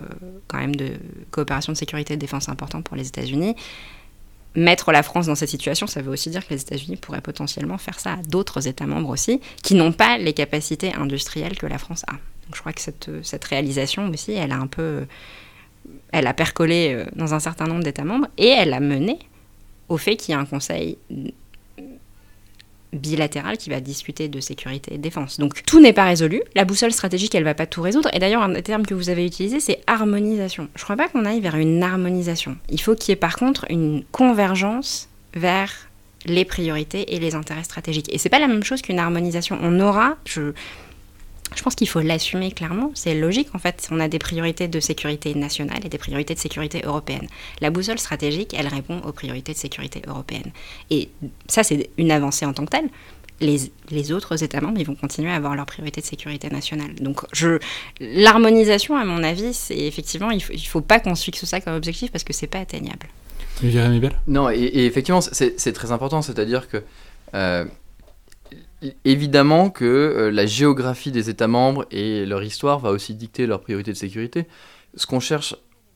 quand 0.50 0.58
même 0.58 0.76
de 0.76 0.92
coopération 1.32 1.72
de 1.72 1.78
sécurité 1.78 2.14
et 2.14 2.18
de 2.18 2.22
défense 2.22 2.50
important 2.50 2.82
pour 2.82 2.98
les 2.98 3.08
États-Unis, 3.08 3.56
mettre 4.56 4.92
la 4.92 5.02
France 5.02 5.28
dans 5.28 5.36
cette 5.36 5.50
situation, 5.50 5.88
ça 5.88 6.02
veut 6.02 6.12
aussi 6.12 6.30
dire 6.30 6.46
que 6.46 6.54
les 6.54 6.62
États-Unis 6.62 6.98
pourraient 6.98 7.22
potentiellement 7.22 7.78
faire 7.78 8.02
ça 8.02 8.14
à 8.14 8.18
d'autres 8.18 8.68
États 8.68 8.86
membres 8.86 9.10
aussi, 9.10 9.40
qui 9.64 9.76
n'ont 9.76 9.94
pas 9.94 10.18
les 10.18 10.34
capacités 10.34 10.94
industrielles 10.94 11.58
que 11.58 11.68
la 11.68 11.78
France 11.78 12.04
a. 12.10 12.12
Donc 12.12 12.56
je 12.56 12.60
crois 12.60 12.74
que 12.74 12.82
cette, 12.82 13.10
cette 13.24 13.46
réalisation 13.46 14.10
aussi, 14.10 14.34
elle 14.34 14.52
a 14.52 14.58
un 14.58 14.68
peu 14.68 15.06
elle 16.12 16.28
a 16.28 16.34
percolé 16.34 16.94
euh, 16.94 17.06
dans 17.16 17.34
un 17.34 17.40
certain 17.40 17.66
nombre 17.66 17.84
d'États 17.84 18.04
membres 18.04 18.28
et 18.38 18.48
elle 18.48 18.74
a 18.74 18.80
mené 18.80 19.20
au 19.90 19.98
fait 19.98 20.16
qu'il 20.16 20.34
y 20.34 20.36
a 20.36 20.40
un 20.40 20.46
conseil 20.46 20.98
bilatéral 22.94 23.58
qui 23.58 23.70
va 23.70 23.80
discuter 23.80 24.28
de 24.28 24.40
sécurité 24.40 24.94
et 24.94 24.98
défense. 24.98 25.40
Donc 25.40 25.66
tout 25.66 25.82
n'est 25.82 25.94
pas 25.94 26.06
résolu. 26.06 26.42
La 26.56 26.66
boussole 26.66 26.92
stratégique, 26.92 27.36
elle 27.36 27.44
va 27.44 27.56
pas 27.56 27.66
tout 27.66 27.82
résoudre. 27.82 28.10
Et 28.14 28.20
d'ailleurs, 28.20 28.44
un 28.44 28.54
terme 28.62 28.86
que 28.86 28.94
vous 28.94 29.10
avez 29.10 29.26
utilisé, 29.26 29.60
c'est 29.60 29.82
harmonisation. 29.88 30.70
Je 30.76 30.84
crois 30.84 30.96
pas 30.96 31.10
qu'on 31.10 31.26
aille 31.26 31.42
vers 31.42 31.56
une 31.56 31.82
harmonisation. 31.82 32.56
Il 32.70 32.80
faut 32.80 32.96
qu'il 32.96 33.10
y 33.10 33.14
ait 33.14 33.18
par 33.18 33.36
contre 33.36 33.66
une 33.70 34.04
convergence 34.12 35.10
vers 35.34 35.72
les 36.26 36.46
priorités 36.46 37.16
et 37.16 37.20
les 37.20 37.36
intérêts 37.36 37.64
stratégiques. 37.64 38.14
Et 38.14 38.18
c'est 38.18 38.30
pas 38.30 38.40
la 38.40 38.48
même 38.48 38.64
chose 38.64 38.82
qu'une 38.82 39.00
harmonisation. 39.00 39.58
On 39.62 39.80
aura, 39.80 40.16
je, 40.26 40.54
je 41.56 41.64
pense 41.64 41.76
qu'il 41.76 41.88
faut 41.88 42.02
l'assumer 42.02 42.52
clairement. 42.52 42.92
C'est 42.94 43.16
logique, 43.16 43.50
en 43.54 43.60
fait. 43.60 43.88
On 43.92 44.00
a 44.00 44.08
des 44.08 44.20
priorités 44.20 44.68
de 44.68 44.80
sécurité 44.80 45.34
nationale 45.36 45.80
et 45.86 45.90
des 45.90 45.98
priorités 45.98 46.34
de 46.34 46.40
sécurité 46.40 46.82
européenne. 46.84 47.28
La 47.62 47.70
boussole 47.70 48.00
stratégique, 48.00 48.54
elle 48.58 48.68
répond 48.68 49.00
aux 49.00 49.12
priorités 49.12 49.54
de 49.54 49.58
sécurité 49.58 50.02
européenne. 50.08 50.52
Et 50.90 51.10
ça, 51.48 51.64
c'est 51.64 51.90
une 51.98 52.12
avancée 52.12 52.46
en 52.46 52.54
tant 52.54 52.66
que 52.66 52.72
telle. 52.72 52.90
Les, 53.42 53.72
les, 53.90 54.12
autres 54.12 54.44
États 54.44 54.62
membres, 54.62 54.80
ils 54.80 54.86
vont 54.86 54.96
continuer 54.96 55.32
à 55.32 55.36
avoir 55.36 55.56
leurs 55.56 55.66
priorités 55.66 56.02
de 56.02 56.06
sécurité 56.06 56.50
nationale. 56.50 56.94
Donc, 56.96 57.22
l'harmonisation, 58.00 58.96
à 58.96 59.04
mon 59.04 59.24
avis, 59.24 59.54
c'est 59.54 59.78
effectivement, 59.78 60.32
il 60.32 60.38
ne 60.38 60.58
faut, 60.60 60.82
pas 60.82 61.00
qu'on 61.00 61.16
se 61.16 61.26
fixe 61.26 61.44
ça 61.44 61.60
comme 61.60 61.74
objectif 61.74 62.12
parce 62.12 62.24
que 62.24 62.32
c'est 62.32 62.48
pas 62.48 62.60
atteignable. 62.60 63.08
Non, 64.28 64.50
et, 64.50 64.86
effectivement, 64.86 65.22
c'est 65.22 65.74
très 65.74 65.92
important, 65.92 66.22
c'est-à-dire 66.22 66.70
que 66.70 66.84
euh, 67.34 67.66
évidemment 69.06 69.70
que 69.70 69.86
euh, 69.86 70.32
la 70.32 70.46
géographie 70.46 71.12
des 71.12 71.30
États 71.30 71.48
membres 71.48 71.86
et 71.92 72.26
leur 72.26 72.44
histoire 72.44 72.80
va 72.80 72.92
aussi 72.92 73.14
dicter 73.14 73.48
leurs 73.48 73.62
priorités 73.62 73.92
de 73.92 73.98
sécurité. 73.98 74.48
Ce 74.96 75.06
qu'on 75.06 75.20
cherche 75.20 75.56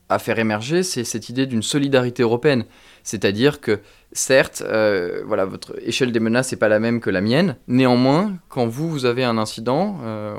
à 0.10 0.20
faire 0.20 0.40
émerger, 0.40 0.84
c'est 0.84 1.04
cette 1.04 1.30
idée 1.30 1.46
d'une 1.46 1.64
solidarité 1.64 2.24
européenne. 2.24 2.66
C'est-à-dire 3.04 3.60
que, 3.60 3.80
certes, 4.14 4.64
euh, 4.66 5.22
voilà, 5.26 5.46
votre 5.46 5.76
échelle 5.86 6.12
des 6.12 6.20
menaces 6.20 6.52
n'est 6.52 6.58
pas 6.58 6.70
la 6.70 6.80
même 6.80 7.02
que 7.02 7.10
la 7.10 7.22
mienne. 7.22 7.58
Néanmoins, 7.68 8.38
quand 8.48 8.68
vous, 8.68 8.90
vous 8.90 9.06
avez 9.06 9.24
un 9.24 9.38
incident, 9.38 10.00
euh, 10.04 10.36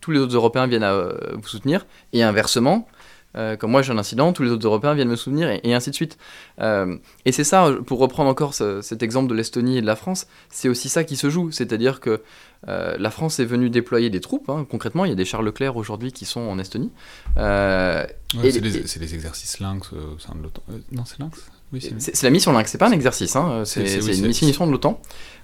tous 0.00 0.10
les 0.10 0.18
autres 0.18 0.34
Européens 0.34 0.66
viennent 0.66 0.82
à 0.82 1.14
vous 1.34 1.46
soutenir. 1.46 1.86
Et 2.12 2.22
inversement, 2.24 2.88
euh, 3.36 3.56
comme 3.56 3.70
moi 3.70 3.82
j'ai 3.82 3.92
un 3.92 3.98
incident, 3.98 4.32
tous 4.32 4.42
les 4.42 4.50
autres 4.50 4.66
Européens 4.66 4.94
viennent 4.94 5.08
me 5.08 5.16
souvenir, 5.16 5.48
et, 5.50 5.74
ainsi 5.74 5.90
de 5.90 5.94
suite. 5.94 6.18
Euh, 6.60 6.96
et 7.24 7.32
c'est 7.32 7.44
ça, 7.44 7.70
pour 7.86 7.98
reprendre 7.98 8.28
encore 8.28 8.54
cet 8.54 9.02
exemple 9.02 9.28
de 9.28 9.34
l'Estonie 9.34 9.78
et 9.78 9.80
de 9.80 9.86
la 9.86 9.96
France, 9.96 10.26
c'est 10.50 10.68
aussi 10.68 10.88
ça 10.88 11.04
qui 11.04 11.16
se 11.16 11.30
joue, 11.30 11.50
c'est-à-dire 11.50 12.00
que 12.00 12.22
euh, 12.68 12.96
la 12.98 13.10
France 13.10 13.40
est 13.40 13.44
venue 13.44 13.70
déployer 13.70 14.10
des 14.10 14.20
troupes, 14.20 14.48
hein. 14.48 14.66
concrètement, 14.68 15.04
il 15.04 15.08
y 15.08 15.12
a 15.12 15.16
des 15.16 15.24
chars 15.24 15.42
Leclerc 15.42 15.76
aujourd'hui 15.76 16.12
qui 16.12 16.24
sont 16.24 16.40
en 16.40 16.58
Estonie. 16.58 16.92
c'est 17.36 18.06
les, 18.40 19.14
exercices 19.14 19.60
Lynx 19.60 19.92
au 19.92 20.18
sein 20.18 20.34
de 20.34 20.42
l'OTAN. 20.42 20.62
non, 20.92 21.04
c'est 21.04 21.18
Lynx? 21.18 21.50
C'est 21.98 22.22
la 22.22 22.30
mission 22.30 22.52
Lynx, 22.52 22.70
c'est 22.70 22.76
pas 22.76 22.88
un 22.88 22.92
exercice, 22.92 23.34
hein. 23.34 23.62
c'est 23.64 23.96
une 23.96 24.26
mission 24.26 24.66
de 24.66 24.72
l'OTAN. 24.72 25.00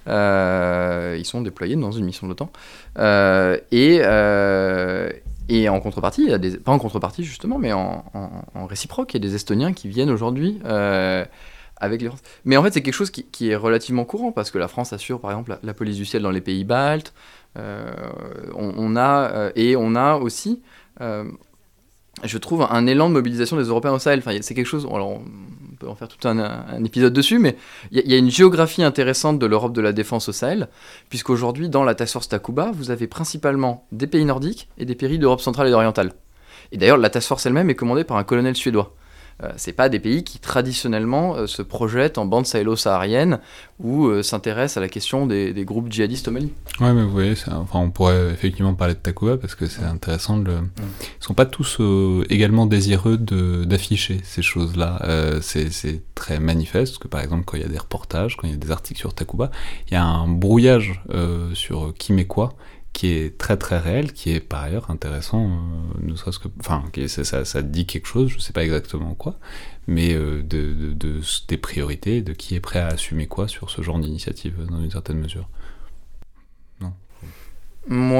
ils 0.06 1.24
sont 1.24 1.40
déployés 1.40 1.76
dans 1.76 1.92
une 1.92 2.04
mission 2.04 2.26
de 2.26 2.32
l'OTAN. 2.32 2.52
et, 3.72 4.02
et 5.48 5.68
en 5.68 5.80
contrepartie, 5.80 6.30
pas 6.64 6.72
en 6.72 6.78
contrepartie 6.78 7.24
justement, 7.24 7.58
mais 7.58 7.72
en, 7.72 8.04
réciproque, 8.66 9.14
il 9.14 9.22
y 9.22 9.26
a 9.26 9.28
des 9.28 9.34
Estoniens 9.34 9.72
qui 9.72 9.88
viennent 9.88 10.10
aujourd'hui 10.10 10.60
euh, 10.64 11.24
avec 11.76 12.02
les 12.02 12.10
Mais 12.44 12.56
en 12.56 12.62
fait, 12.62 12.74
c'est 12.74 12.82
quelque 12.82 12.94
chose 12.94 13.10
qui, 13.10 13.48
est 13.48 13.56
relativement 13.56 14.04
courant 14.04 14.32
parce 14.32 14.50
que 14.50 14.58
la 14.58 14.68
France 14.68 14.92
assure, 14.92 15.20
par 15.20 15.30
exemple, 15.30 15.58
la, 15.62 15.74
police 15.74 15.96
du 15.96 16.04
ciel 16.04 16.22
dans 16.22 16.30
les 16.30 16.40
pays 16.40 16.64
baltes. 16.64 17.14
Euh, 17.56 17.90
on, 18.54 18.94
a 18.96 19.50
et 19.56 19.74
on 19.74 19.94
a 19.94 20.16
aussi 20.16 20.60
je 22.24 22.38
trouve, 22.38 22.66
un 22.68 22.86
élan 22.86 23.08
de 23.08 23.14
mobilisation 23.14 23.56
des 23.56 23.64
Européens 23.64 23.92
au 23.92 23.98
Sahel. 23.98 24.20
Enfin, 24.20 24.36
c'est 24.40 24.54
quelque 24.54 24.66
chose, 24.66 24.86
alors 24.92 25.08
on 25.08 25.22
peut 25.78 25.88
en 25.88 25.94
faire 25.94 26.08
tout 26.08 26.26
un, 26.26 26.84
épisode 26.84 27.12
dessus, 27.12 27.38
mais 27.38 27.56
il 27.90 28.10
y, 28.10 28.14
a 28.14 28.18
une 28.18 28.30
géographie 28.30 28.82
intéressante 28.82 29.38
de 29.38 29.46
l'Europe 29.46 29.72
de 29.72 29.80
la 29.80 29.92
défense 29.92 30.28
au 30.28 30.32
Sahel, 30.32 30.68
puisqu'aujourd'hui, 31.08 31.68
dans 31.68 31.84
la 31.84 31.94
Task 31.94 32.14
Force 32.14 32.28
Takuba, 32.28 32.70
vous 32.72 32.90
avez 32.90 33.06
principalement 33.06 33.86
des 33.92 34.06
pays 34.06 34.24
nordiques 34.24 34.68
et 34.78 34.84
des 34.84 34.94
pays 34.94 35.18
d'Europe 35.18 35.40
centrale 35.40 35.68
et 35.68 35.72
orientale. 35.72 36.12
Et 36.72 36.78
d'ailleurs, 36.78 36.98
la 36.98 37.10
Task 37.10 37.28
Force 37.28 37.46
elle-même 37.46 37.70
est 37.70 37.74
commandée 37.74 38.04
par 38.04 38.16
un 38.16 38.24
colonel 38.24 38.56
suédois. 38.56 38.94
Euh, 39.44 39.52
c'est 39.56 39.72
pas 39.72 39.88
des 39.88 40.00
pays 40.00 40.24
qui 40.24 40.40
traditionnellement 40.40 41.36
euh, 41.36 41.46
se 41.46 41.62
projettent 41.62 42.18
en 42.18 42.26
bande 42.26 42.44
sahélo-saharienne 42.44 43.38
ou 43.78 44.06
euh, 44.06 44.24
s'intéressent 44.24 44.78
à 44.78 44.80
la 44.80 44.88
question 44.88 45.26
des, 45.26 45.54
groupes 45.64 45.92
djihadistes 45.92 46.26
au 46.26 46.32
Mali. 46.32 46.52
Ouais, 46.80 46.92
mais 46.92 47.04
vous 47.04 47.10
voyez, 47.10 47.34
enfin, 47.52 47.78
on 47.78 47.90
pourrait 47.90 48.30
effectivement 48.32 48.74
parler 48.74 48.94
de 48.94 48.98
Takuba 48.98 49.36
parce 49.36 49.54
que 49.54 49.66
c'est 49.66 49.84
intéressant. 49.84 50.38
De 50.38 50.50
le... 50.50 50.58
Ils 50.78 51.24
sont 51.24 51.34
pas 51.34 51.46
tous 51.46 51.80
également 52.30 52.66
désireux 52.66 53.16
d'afficher 53.16 54.20
ces 54.24 54.42
choses-là. 54.42 55.00
c'est 55.40 56.02
très 56.14 56.40
manifeste 56.40 56.98
que 56.98 57.06
par 57.06 57.20
exemple, 57.20 57.44
quand 57.44 57.56
il 57.56 57.62
y 57.62 57.66
a 57.66 57.68
des 57.68 57.78
reportages, 57.78 58.36
quand 58.36 58.48
il 58.48 58.50
y 58.50 58.54
a 58.54 58.58
des 58.58 58.70
articles 58.70 58.98
sur 58.98 59.14
Takuba, 59.14 59.50
il 59.88 59.94
y 59.94 59.96
a 59.96 60.04
un 60.04 60.26
brouillage 60.26 61.00
sur 61.54 61.94
qui 61.96 62.12
met 62.12 62.26
quoi 62.26 62.54
qui 62.98 63.14
est 63.14 63.38
très 63.38 63.56
très 63.56 63.78
réel, 63.78 64.12
qui 64.12 64.32
est 64.32 64.40
par 64.40 64.64
ailleurs 64.64 64.90
intéressant, 64.90 65.44
euh, 65.44 66.00
ne 66.02 66.16
serait-ce 66.16 66.40
que, 66.40 66.48
enfin, 66.58 66.82
ça, 67.06 67.62
dit 67.62 67.86
quelque 67.86 68.06
chose, 68.06 68.28
je 68.28 68.40
sais 68.40 68.52
pas 68.52 68.64
exactement 68.64 69.14
quoi, 69.14 69.36
mais 69.86 70.14
euh, 70.14 70.42
de, 70.42 70.94
de, 70.94 71.20
des 71.46 71.58
priorités, 71.58 72.22
de 72.22 72.32
qui 72.32 72.56
est 72.56 72.60
prêt 72.60 72.80
à 72.80 72.88
assumer 72.88 73.28
quoi 73.28 73.46
sur 73.46 73.70
ce 73.70 73.82
genre 73.82 74.00
d'initiative 74.00 74.66
dans 74.68 74.82
une 74.82 74.90
certaine 74.90 75.20
mesure. 75.20 75.48
Non. 76.80 76.92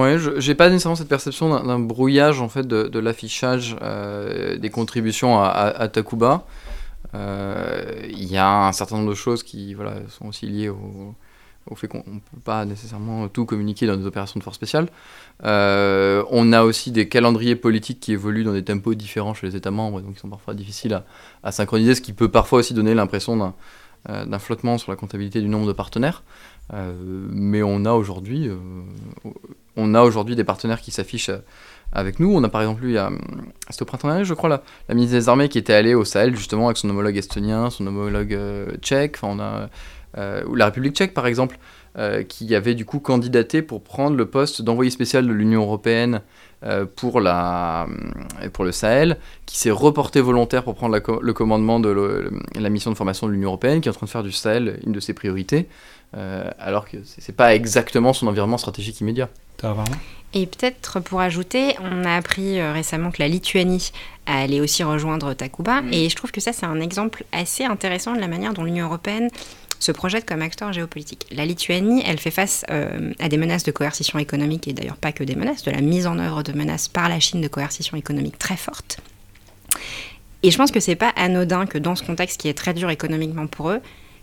Ouais, 0.01 0.16
j'ai 0.37 0.55
pas 0.55 0.70
nécessairement 0.70 0.95
cette 0.95 1.09
perception 1.09 1.49
d'un 1.61 1.81
brouillage 1.81 2.41
en 2.41 2.49
fait 2.49 2.64
de, 2.68 2.99
l'affichage 3.01 3.76
euh, 3.83 4.59
des 4.59 4.70
contributions 4.70 5.41
à, 5.43 5.49
à 5.49 5.89
Takuba. 5.89 6.47
Il 7.14 8.29
y 8.31 8.37
a 8.37 8.68
un 8.68 8.72
certain 8.72 8.99
nombre 8.99 9.11
de 9.11 9.16
choses 9.16 9.43
qui 9.43 9.74
voilà, 9.74 9.95
sont 10.09 10.26
aussi 10.29 10.47
liées 10.47 10.68
au, 10.68 11.16
au 11.71 11.75
fait 11.75 11.89
qu'on 11.89 11.99
ne 11.99 12.21
peut 12.21 12.41
pas 12.45 12.64
nécessairement 12.64 13.29
tout 13.29 13.45
communiquer 13.45 13.87
dans 13.87 13.97
des 13.97 14.07
opérations 14.07 14.39
de 14.39 14.45
force 14.45 14.57
spéciale. 14.57 14.89
Euh, 15.45 16.25
on 16.31 16.53
a 16.53 16.62
aussi 16.62 16.91
des 16.91 17.09
calendriers 17.09 17.57
politiques 17.57 18.01
qui 18.01 18.12
évoluent 18.12 18.45
dans 18.45 18.53
des 18.53 18.64
tempos 18.64 18.95
différents 18.95 19.35
chez 19.35 19.47
les 19.47 19.57
États 19.57 19.71
membres, 19.71 20.01
donc 20.01 20.12
ils 20.16 20.19
sont 20.19 20.29
parfois 20.29 20.55
difficiles 20.55 21.03
à, 21.43 21.53
synchroniser, 21.53 21.95
ce 21.95 22.01
qui 22.01 22.12
peut 22.12 22.29
parfois 22.29 22.61
aussi 22.61 22.75
donner 22.75 22.95
l'impression 22.95 23.55
euh, 24.09 24.25
d'un 24.25 24.39
flottement 24.39 24.79
sur 24.79 24.91
la 24.91 24.97
comptabilité 24.97 25.41
du 25.41 25.49
nombre 25.49 25.66
de 25.66 25.73
partenaires. 25.73 26.23
Euh, 26.75 26.93
mais 27.31 27.62
on 27.62 27.85
a 27.85 27.93
aujourd'hui 27.93 28.47
des 30.37 30.45
partenaires 30.45 30.81
qui 30.81 30.91
s'affichent 30.91 31.31
avec 31.93 32.21
nous. 32.21 32.31
On 32.35 32.45
a 32.45 32.49
par 32.51 32.61
exemple 32.61 32.85
eu, 32.85 32.99
c'était 33.71 33.83
au 33.83 33.87
printemps 33.87 34.09
dernier, 34.09 34.25
je 34.25 34.35
crois, 34.35 34.51
la, 34.51 34.95
ministre 34.95 35.16
des 35.16 35.29
Armées 35.31 35.49
qui 35.49 35.57
était 35.57 35.73
allée 35.73 35.95
au 35.95 36.05
Sahel 36.05 36.37
justement 36.37 36.66
avec 36.66 36.77
son 36.77 36.91
homologue 36.91 37.16
estonien, 37.16 37.71
son 37.71 37.87
homologue 37.87 38.39
tchèque. 38.81 39.19
On 39.23 39.39
a 39.39 39.43
euh, 39.43 39.66
ou 40.16 40.54
la 40.54 40.66
République 40.66 40.94
tchèque 40.94 41.14
par 41.14 41.26
exemple, 41.26 41.59
euh, 41.98 42.22
qui 42.22 42.54
avait 42.54 42.76
du 42.76 42.84
coup 42.84 43.00
candidaté 43.00 43.61
pour 43.61 43.82
prendre 43.82 44.16
le 44.16 44.26
poste 44.26 44.62
d'envoyé 44.62 44.88
spécial 44.88 45.26
de 45.26 45.32
l'Union 45.32 45.62
européenne 45.62 46.20
euh, 46.62 46.84
pour, 46.84 47.20
la, 47.20 47.88
pour 48.52 48.62
le 48.62 48.70
Sahel, 48.70 49.16
qui 49.46 49.59
s'est 49.59 49.72
reporté 49.72 50.20
volontaire 50.20 50.62
pour 50.62 50.76
prendre 50.76 50.96
le 51.20 51.32
commandement 51.32 51.80
de 51.80 52.30
la 52.54 52.68
mission 52.68 52.92
de 52.92 52.96
formation 52.96 53.26
de 53.26 53.32
l'Union 53.32 53.48
européenne, 53.48 53.80
qui 53.80 53.88
est 53.88 53.90
en 53.90 53.94
train 53.94 54.06
de 54.06 54.11
faire 54.11 54.22
du 54.22 54.30
Sahel 54.30 54.78
une 54.86 54.92
de 54.92 55.00
ses 55.00 55.12
priorités, 55.12 55.66
alors 56.12 56.88
que 56.88 56.98
c'est 57.04 57.34
pas 57.34 57.56
exactement 57.56 58.12
son 58.12 58.28
environnement 58.28 58.59
stratégique 58.59 59.00
immédiat. 59.00 59.28
Et 60.34 60.46
peut-être 60.46 61.00
pour 61.00 61.20
ajouter, 61.20 61.74
on 61.80 62.04
a 62.04 62.14
appris 62.14 62.62
récemment 62.62 63.11
que 63.11 63.20
la 63.20 63.28
Lituanie 63.28 63.90
allait 64.26 64.61
aussi 64.61 64.84
rejoindre 64.84 65.34
Takuba, 65.34 65.80
mm. 65.80 65.92
et 65.92 66.09
je 66.09 66.14
trouve 66.14 66.30
que 66.30 66.40
ça 66.40 66.52
c'est 66.52 66.66
un 66.66 66.80
exemple 66.80 67.24
assez 67.32 67.64
intéressant 67.64 68.14
de 68.14 68.20
la 68.20 68.28
manière 68.28 68.52
dont 68.52 68.62
l'Union 68.62 68.86
européenne 68.86 69.30
se 69.79 69.93
projette 69.93 70.26
comme 70.26 70.43
acteur 70.43 70.72
géopolitique. 70.72 71.26
La 71.31 71.45
Lituanie, 71.45 72.03
elle 72.05 72.18
fait 72.18 72.31
face 72.31 72.64
euh, 72.70 73.12
à 73.18 73.29
des 73.29 73.37
menaces 73.37 73.64
de 73.64 73.70
coercition 73.70 74.18
économique, 74.18 74.68
et 74.68 74.72
d'ailleurs 74.72 74.97
pas 74.97 75.12
que 75.12 75.24
des 75.24 75.37
menaces, 75.37 75.62
de 75.62 75.70
la 75.70 75.81
mise 75.81 76.07
en 76.07 76.18
œuvre 76.18 76.43
de 76.43 76.53
menaces 76.53 76.89
par 76.89 77.09
la 77.09 77.20
Chine 77.20 77.41
de 77.41 77.49
coercition 77.49 77.97
économique 77.97 78.39
très 78.39 78.57
forte. 78.57 78.99
Et 80.43 80.51
je 80.51 80.57
pense 80.57 80.70
que 80.70 80.81
c'est 80.81 80.97
pas 80.97 81.12
anodin 81.16 81.66
que 81.66 81.79
dans 81.79 81.95
ce 81.95 82.03
contexte 82.03 82.41
qui 82.41 82.49
est 82.49 82.55
très 82.55 82.74
dur 82.74 82.91
économiquement 82.91 83.47
pour 83.47 83.70
eux, 83.70 83.81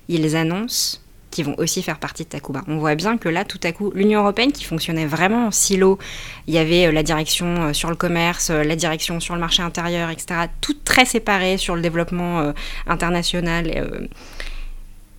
ils 0.08 0.36
annoncent 0.36 1.00
qu'ils 1.32 1.46
vont 1.46 1.56
aussi 1.58 1.84
faire 1.84 2.00
partie 2.00 2.24
de 2.24 2.30
Takuba. 2.30 2.64
On 2.68 2.78
voit 2.78 2.96
bien 2.96 3.18
que 3.18 3.28
là, 3.28 3.44
tout 3.44 3.60
à 3.64 3.74
coup, 3.74 3.92
l'Union 3.94 4.22
européenne 4.22 4.54
qui 4.54 4.64
fonctionnait 4.64 5.06
vraiment 5.06 5.48
en 5.48 5.52
silo, 5.52 6.00
il 6.48 6.54
y 6.54 6.58
avait 6.58 6.88
euh, 6.88 6.92
la 6.94 7.04
direction 7.04 7.48
euh, 7.48 7.74
sur 7.74 7.90
le 7.90 7.98
commerce, 7.98 8.50
la 8.50 8.76
direction 8.78 9.20
sur 9.20 9.34
le 9.34 9.42
marché 9.42 9.62
intérieur, 9.62 10.10
etc., 10.10 10.48
tout 10.62 10.76
très 10.86 11.04
séparé 11.04 11.58
sur 11.58 11.76
le 11.76 11.82
développement 11.82 12.54
international 12.88 14.08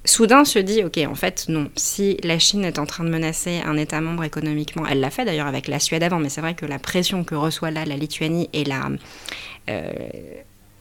soudain 0.06 0.44
se 0.44 0.58
dit, 0.58 0.82
ok, 0.84 0.98
en 1.08 1.14
fait, 1.14 1.46
non, 1.48 1.70
si 1.76 2.16
la 2.22 2.38
Chine 2.38 2.64
est 2.64 2.78
en 2.78 2.86
train 2.86 3.04
de 3.04 3.10
menacer 3.10 3.60
un 3.64 3.76
État 3.76 4.00
membre 4.00 4.24
économiquement, 4.24 4.84
elle 4.86 5.00
l'a 5.00 5.10
fait 5.10 5.24
d'ailleurs 5.24 5.46
avec 5.46 5.68
la 5.68 5.80
Suède 5.80 6.02
avant, 6.02 6.18
mais 6.18 6.28
c'est 6.28 6.40
vrai 6.40 6.54
que 6.54 6.66
la 6.66 6.78
pression 6.78 7.24
que 7.24 7.34
reçoit 7.34 7.70
là 7.70 7.84
la 7.84 7.96
Lituanie 7.96 8.48
et 8.52 8.64
la 8.64 8.88
euh, 9.68 9.92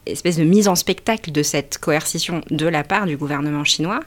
espèce 0.06 0.38
de 0.38 0.44
mise 0.44 0.68
en 0.68 0.76
spectacle 0.76 1.32
de 1.32 1.44
cette 1.44 1.78
coercition 1.78 2.42
de 2.50 2.68
la 2.68 2.84
part 2.84 3.06
du 3.06 3.18
gouvernement 3.18 3.64
chinois 3.64 4.00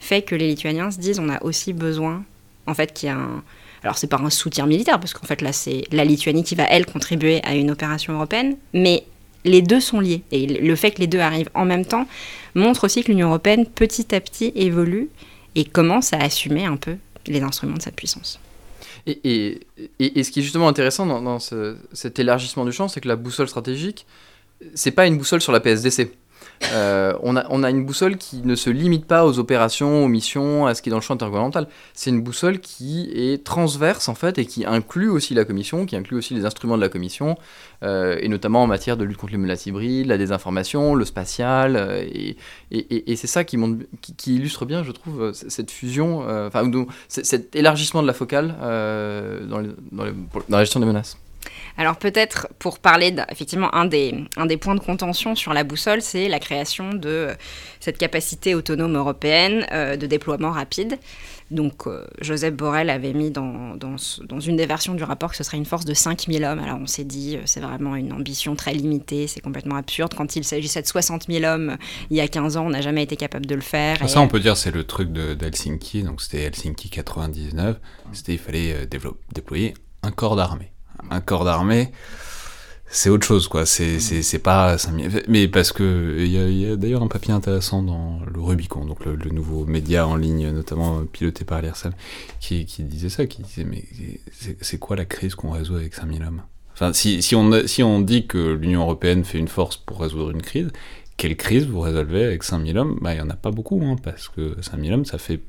fait 0.00 0.22
que 0.22 0.34
les 0.34 0.48
Lituaniens 0.48 0.90
se 0.90 0.98
disent, 0.98 1.20
on 1.20 1.28
a 1.28 1.42
aussi 1.42 1.72
besoin, 1.72 2.24
en 2.66 2.74
fait, 2.74 2.92
qu'il 2.92 3.08
y 3.08 3.12
a 3.12 3.16
un... 3.16 3.42
Alors 3.84 3.98
c'est 3.98 4.06
pas 4.06 4.18
un 4.18 4.30
soutien 4.30 4.66
militaire, 4.66 5.00
parce 5.00 5.12
qu'en 5.12 5.26
fait 5.26 5.42
là 5.42 5.52
c'est 5.52 5.82
la 5.90 6.04
Lituanie 6.04 6.44
qui 6.44 6.54
va, 6.54 6.62
elle, 6.70 6.86
contribuer 6.86 7.40
à 7.42 7.56
une 7.56 7.68
opération 7.68 8.12
européenne, 8.12 8.56
mais 8.72 9.02
les 9.44 9.62
deux 9.62 9.80
sont 9.80 10.00
liés. 10.00 10.22
Et 10.30 10.46
le 10.46 10.76
fait 10.76 10.92
que 10.92 11.00
les 11.00 11.06
deux 11.06 11.20
arrivent 11.20 11.50
en 11.54 11.64
même 11.64 11.84
temps 11.84 12.06
montre 12.54 12.84
aussi 12.84 13.02
que 13.02 13.08
l'Union 13.08 13.28
européenne, 13.28 13.66
petit 13.66 14.14
à 14.14 14.20
petit, 14.20 14.52
évolue 14.54 15.08
et 15.54 15.64
commence 15.64 16.12
à 16.12 16.18
assumer 16.18 16.64
un 16.64 16.76
peu 16.76 16.96
les 17.26 17.40
instruments 17.40 17.76
de 17.76 17.82
sa 17.82 17.92
puissance. 17.92 18.40
Et, 19.06 19.60
ce 19.98 20.30
qui 20.30 20.40
est 20.40 20.42
justement 20.42 20.68
intéressant 20.68 21.06
dans, 21.06 21.38
cet 21.38 22.18
élargissement 22.18 22.64
du 22.64 22.72
champ, 22.72 22.88
c'est 22.88 23.00
que 23.00 23.08
la 23.08 23.16
boussole 23.16 23.48
stratégique, 23.48 24.06
c'est 24.74 24.92
pas 24.92 25.06
une 25.06 25.18
boussole 25.18 25.40
sur 25.40 25.52
la 25.52 25.60
PSDC. 25.60 26.12
Euh, 26.72 27.12
on, 27.22 27.36
a, 27.36 27.70
une 27.70 27.84
boussole 27.84 28.16
qui 28.16 28.42
ne 28.42 28.54
se 28.54 28.70
limite 28.70 29.06
pas 29.06 29.26
aux 29.26 29.38
opérations, 29.38 30.04
aux 30.04 30.08
missions, 30.08 30.66
à 30.66 30.74
ce 30.74 30.82
qui 30.82 30.88
est 30.88 30.90
dans 30.90 30.96
le 30.96 31.02
champ 31.02 31.14
intergouvernemental. 31.14 31.68
C'est 31.94 32.10
une 32.10 32.22
boussole 32.22 32.60
qui 32.60 33.10
est 33.14 33.44
transverse 33.44 34.08
en 34.08 34.14
fait 34.14 34.38
et 34.38 34.46
qui 34.46 34.64
inclut 34.64 35.08
aussi 35.08 35.34
la 35.34 35.44
commission, 35.44 35.86
qui 35.86 35.96
inclut 35.96 36.16
aussi 36.16 36.34
les 36.34 36.44
instruments 36.44 36.76
de 36.76 36.82
la 36.82 36.88
commission, 36.88 37.36
euh, 37.82 38.18
et 38.20 38.28
notamment 38.28 38.62
en 38.62 38.66
matière 38.66 38.96
de 38.96 39.04
lutte 39.04 39.18
contre 39.18 39.32
les 39.32 39.38
menaces 39.38 39.66
hybrides, 39.66 40.06
la 40.06 40.18
désinformation, 40.18 40.94
le 40.94 41.04
spatial. 41.04 41.76
Euh, 41.76 42.04
et, 42.70 43.16
c'est 43.16 43.26
ça 43.26 43.44
qui, 43.44 43.58
illustre 44.26 44.64
bien, 44.64 44.82
je 44.82 44.92
trouve, 44.92 45.32
cette 45.32 45.70
fusion, 45.70 46.26
enfin, 46.46 46.68
cet 47.08 47.54
élargissement 47.54 48.02
de 48.02 48.06
la 48.06 48.12
focale 48.12 48.54
dans, 49.48 49.62
dans, 49.62 50.04
dans 50.48 50.56
la 50.56 50.64
gestion 50.64 50.80
des 50.80 50.86
menaces. 50.86 51.16
Alors 51.78 51.96
peut-être 51.96 52.48
pour 52.58 52.78
parler 52.78 53.14
effectivement 53.30 53.74
un 53.74 53.86
des, 53.86 54.14
un 54.36 54.46
des 54.46 54.56
points 54.56 54.74
de 54.74 54.80
contention 54.80 55.34
sur 55.34 55.52
la 55.52 55.64
boussole, 55.64 56.02
c'est 56.02 56.28
la 56.28 56.38
création 56.38 56.92
de 56.92 57.08
euh, 57.08 57.34
cette 57.80 57.98
capacité 57.98 58.54
autonome 58.54 58.96
européenne 58.96 59.66
euh, 59.72 59.96
de 59.96 60.06
déploiement 60.06 60.50
rapide. 60.50 60.98
Donc 61.50 61.86
euh, 61.86 62.06
Joseph 62.20 62.54
Borrell 62.54 62.88
avait 62.88 63.12
mis 63.12 63.30
dans, 63.30 63.76
dans, 63.76 63.96
dans, 64.26 64.40
une 64.40 64.56
des 64.56 64.66
versions 64.66 64.94
du 64.94 65.04
rapport 65.04 65.30
que 65.30 65.36
ce 65.36 65.44
serait 65.44 65.58
une 65.58 65.66
force 65.66 65.84
de 65.84 65.94
5000 65.94 66.44
hommes. 66.44 66.58
Alors 66.58 66.78
on 66.80 66.86
s'est 66.86 67.04
dit 67.04 67.38
c'est 67.44 67.60
vraiment 67.60 67.96
une 67.96 68.12
ambition 68.12 68.54
très 68.54 68.72
limitée, 68.72 69.26
c'est 69.26 69.40
complètement 69.40 69.76
absurde. 69.76 70.14
Quand 70.14 70.36
il 70.36 70.44
s'agissait 70.44 70.82
de 70.82 70.86
60 70.86 71.26
000 71.28 71.44
hommes 71.44 71.76
il 72.10 72.16
y 72.16 72.20
a 72.20 72.28
15 72.28 72.56
ans, 72.56 72.66
on 72.66 72.70
n'a 72.70 72.80
jamais 72.80 73.02
été 73.02 73.16
capable 73.16 73.46
de 73.46 73.54
le 73.54 73.60
faire. 73.60 73.98
Ah, 74.00 74.08
ça 74.08 74.20
on 74.20 74.28
peut 74.28 74.40
dire 74.40 74.56
c'est 74.56 74.70
le 74.70 74.84
truc 74.84 75.12
d'Helsinki, 75.12 76.02
donc 76.02 76.22
c'était 76.22 76.42
Helsinki 76.42 76.90
99, 76.90 77.78
c'était 78.12 78.32
il 78.32 78.38
fallait 78.38 78.86
déployer 79.32 79.74
un 80.02 80.10
corps 80.10 80.36
d'armée 80.36 80.71
un 81.10 81.20
corps 81.20 81.44
d'armée, 81.44 81.92
c'est 82.94 83.08
autre 83.08 83.26
chose, 83.26 83.48
quoi. 83.48 83.64
C'est, 83.64 83.96
mm. 83.96 84.22
c'est, 84.22 84.38
pas 84.38 84.76
Mais 85.26 85.48
parce 85.48 85.72
que 85.72 86.16
il 86.18 86.30
y 86.30 86.66
a, 86.70 86.76
d'ailleurs 86.76 87.02
un 87.02 87.08
papier 87.08 87.32
intéressant 87.32 87.82
dans 87.82 88.20
le 88.32 88.40
Rubicon, 88.40 88.84
donc 88.84 89.04
le, 89.06 89.16
nouveau 89.30 89.64
média 89.64 90.06
en 90.06 90.16
ligne, 90.16 90.50
notamment 90.50 91.02
piloté 91.06 91.46
par 91.46 91.62
l'IRSEM, 91.62 91.92
qui, 92.38 92.66
qui 92.66 92.82
disait 92.82 93.08
ça, 93.08 93.26
qui 93.26 93.42
disait 93.42 93.64
mais 93.64 93.82
c'est, 94.60 94.78
quoi 94.78 94.94
la 94.94 95.06
crise 95.06 95.34
qu'on 95.34 95.50
résout 95.50 95.76
avec 95.76 95.94
5000 95.94 96.22
hommes? 96.22 96.42
Enfin, 96.74 96.92
si, 96.92 97.22
si, 97.22 97.34
on, 97.34 97.66
si 97.66 97.82
on 97.82 98.00
dit 98.00 98.26
que 98.26 98.52
l'Union 98.52 98.82
Européenne 98.82 99.24
fait 99.24 99.38
une 99.38 99.48
force 99.48 99.78
pour 99.78 100.00
résoudre 100.00 100.30
une 100.30 100.42
crise, 100.42 100.70
quelle 101.16 101.36
crise 101.36 101.66
vous 101.66 101.80
résolvez 101.80 102.24
avec 102.24 102.42
5000 102.42 102.76
hommes? 102.76 102.98
Bah, 103.00 103.14
il 103.14 103.16
n'y 103.16 103.22
en 103.22 103.30
a 103.30 103.36
pas 103.36 103.50
beaucoup, 103.50 103.80
hein, 103.84 103.96
parce 104.02 104.28
que 104.28 104.56
5000 104.60 104.92
hommes, 104.92 105.04
ça 105.06 105.16
fait, 105.16 105.40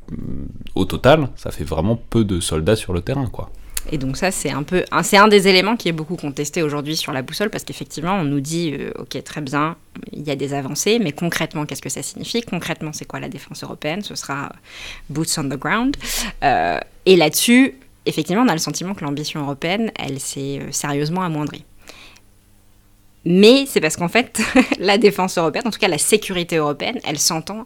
au 0.75 0.85
total, 0.85 1.29
ça 1.35 1.51
fait 1.51 1.63
vraiment 1.65 1.97
peu 1.97 2.23
de 2.23 2.39
soldats 2.39 2.77
sur 2.77 2.93
le 2.93 3.01
terrain, 3.01 3.27
quoi. 3.27 3.51
Et 3.91 3.97
donc 3.97 4.17
ça, 4.17 4.31
c'est 4.31 4.51
un 4.51 4.63
peu, 4.63 4.83
c'est 5.03 5.17
un 5.17 5.27
des 5.27 5.47
éléments 5.47 5.75
qui 5.75 5.89
est 5.89 5.93
beaucoup 5.93 6.15
contesté 6.15 6.63
aujourd'hui 6.63 6.95
sur 6.95 7.11
la 7.11 7.21
boussole, 7.21 7.49
parce 7.49 7.63
qu'effectivement, 7.63 8.13
on 8.13 8.23
nous 8.23 8.39
dit, 8.39 8.73
euh, 8.73 8.91
ok, 8.97 9.21
très 9.23 9.41
bien, 9.41 9.75
il 10.11 10.23
y 10.23 10.31
a 10.31 10.35
des 10.35 10.53
avancées, 10.53 10.99
mais 10.99 11.11
concrètement, 11.11 11.65
qu'est-ce 11.65 11.81
que 11.81 11.89
ça 11.89 12.01
signifie? 12.01 12.41
Concrètement, 12.41 12.93
c'est 12.93 13.05
quoi 13.05 13.19
la 13.19 13.29
défense 13.29 13.63
européenne? 13.63 14.01
Ce 14.01 14.15
sera 14.15 14.51
boots 15.09 15.37
on 15.37 15.43
the 15.43 15.59
ground. 15.59 15.97
Euh, 16.43 16.79
et 17.05 17.15
là-dessus, 17.15 17.75
effectivement, 18.05 18.43
on 18.43 18.47
a 18.47 18.53
le 18.53 18.59
sentiment 18.59 18.93
que 18.93 19.03
l'ambition 19.03 19.41
européenne, 19.41 19.91
elle 19.99 20.19
s'est 20.19 20.59
euh, 20.61 20.71
sérieusement 20.71 21.21
amoindrie. 21.21 21.65
Mais 23.25 23.65
c'est 23.67 23.79
parce 23.79 23.95
qu'en 23.95 24.09
fait, 24.09 24.41
la 24.79 24.97
défense 24.97 25.37
européenne, 25.37 25.67
en 25.67 25.71
tout 25.71 25.79
cas 25.79 25.87
la 25.87 25.97
sécurité 25.97 26.57
européenne, 26.57 26.99
elle 27.05 27.19
s'entend 27.19 27.65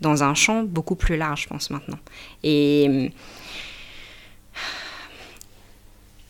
dans 0.00 0.22
un 0.22 0.34
champ 0.34 0.62
beaucoup 0.62 0.94
plus 0.94 1.16
large, 1.16 1.42
je 1.42 1.48
pense, 1.48 1.70
maintenant. 1.70 1.98
Et 2.42 3.10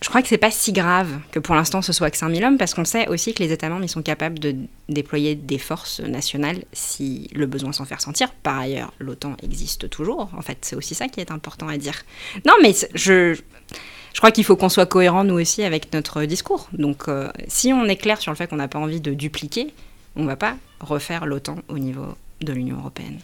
je 0.03 0.09
crois 0.09 0.23
que 0.23 0.29
c'est 0.29 0.39
pas 0.39 0.51
si 0.51 0.73
grave 0.73 1.21
que 1.31 1.39
pour 1.39 1.55
l'instant 1.55 1.83
ce 1.83 1.93
soit 1.93 2.11
que 2.11 2.17
5000 2.17 2.43
hommes, 2.45 2.59
parce 2.59 2.73
qu'on 2.73 2.87
sait 2.87 3.07
aussi 3.09 3.35
que 3.35 3.43
les 3.43 3.53
États 3.53 3.69
membres 3.69 3.87
sont 3.87 4.03
capables 4.03 4.39
de 4.39 4.57
déployer 4.89 5.35
des 5.35 5.59
forces 5.59 6.01
nationales 6.01 6.65
si 6.73 7.29
le 7.35 7.47
besoin 7.47 7.73
s'en 7.73 7.85
fait 7.85 8.01
sentir. 8.01 8.33
Par 8.33 8.59
ailleurs, 8.59 8.95
l'OTAN 8.99 9.37
existe 9.43 9.91
toujours. 9.91 10.31
En 10.37 10.41
fait, 10.41 10.59
c'est 10.63 10.75
aussi 10.75 10.95
ça 10.95 11.09
qui 11.09 11.21
est 11.21 11.31
important 11.31 11.69
à 11.69 11.77
dire. 11.77 12.03
Non, 12.47 12.55
mais 12.63 12.73
je, 12.95 13.35
je 13.35 14.19
crois 14.19 14.31
qu'il 14.31 14.45
faut 14.45 14.57
qu'on 14.57 14.71
soit 14.71 14.87
cohérent 14.87 15.23
nous 15.25 15.39
aussi 15.39 15.65
avec 15.65 15.93
notre 15.93 16.25
discours. 16.25 16.69
Donc, 16.73 17.09
euh, 17.09 17.31
si 17.49 17.73
on 17.75 17.85
est 17.85 17.97
clair 17.97 18.21
sur 18.23 18.33
le 18.33 18.37
fait 18.37 18.47
qu'on 18.47 18.57
n'a 18.57 18.69
pas 18.69 18.79
envie 18.79 19.03
de 19.03 19.13
dupliquer, 19.13 19.75
on 20.17 20.25
va 20.25 20.37
pas 20.37 20.57
refaire 20.81 21.27
l'OTAN 21.27 21.57
au 21.69 21.79
niveau 21.79 22.17
de 22.41 22.53
l'Union 22.55 22.79
européenne. 22.79 23.19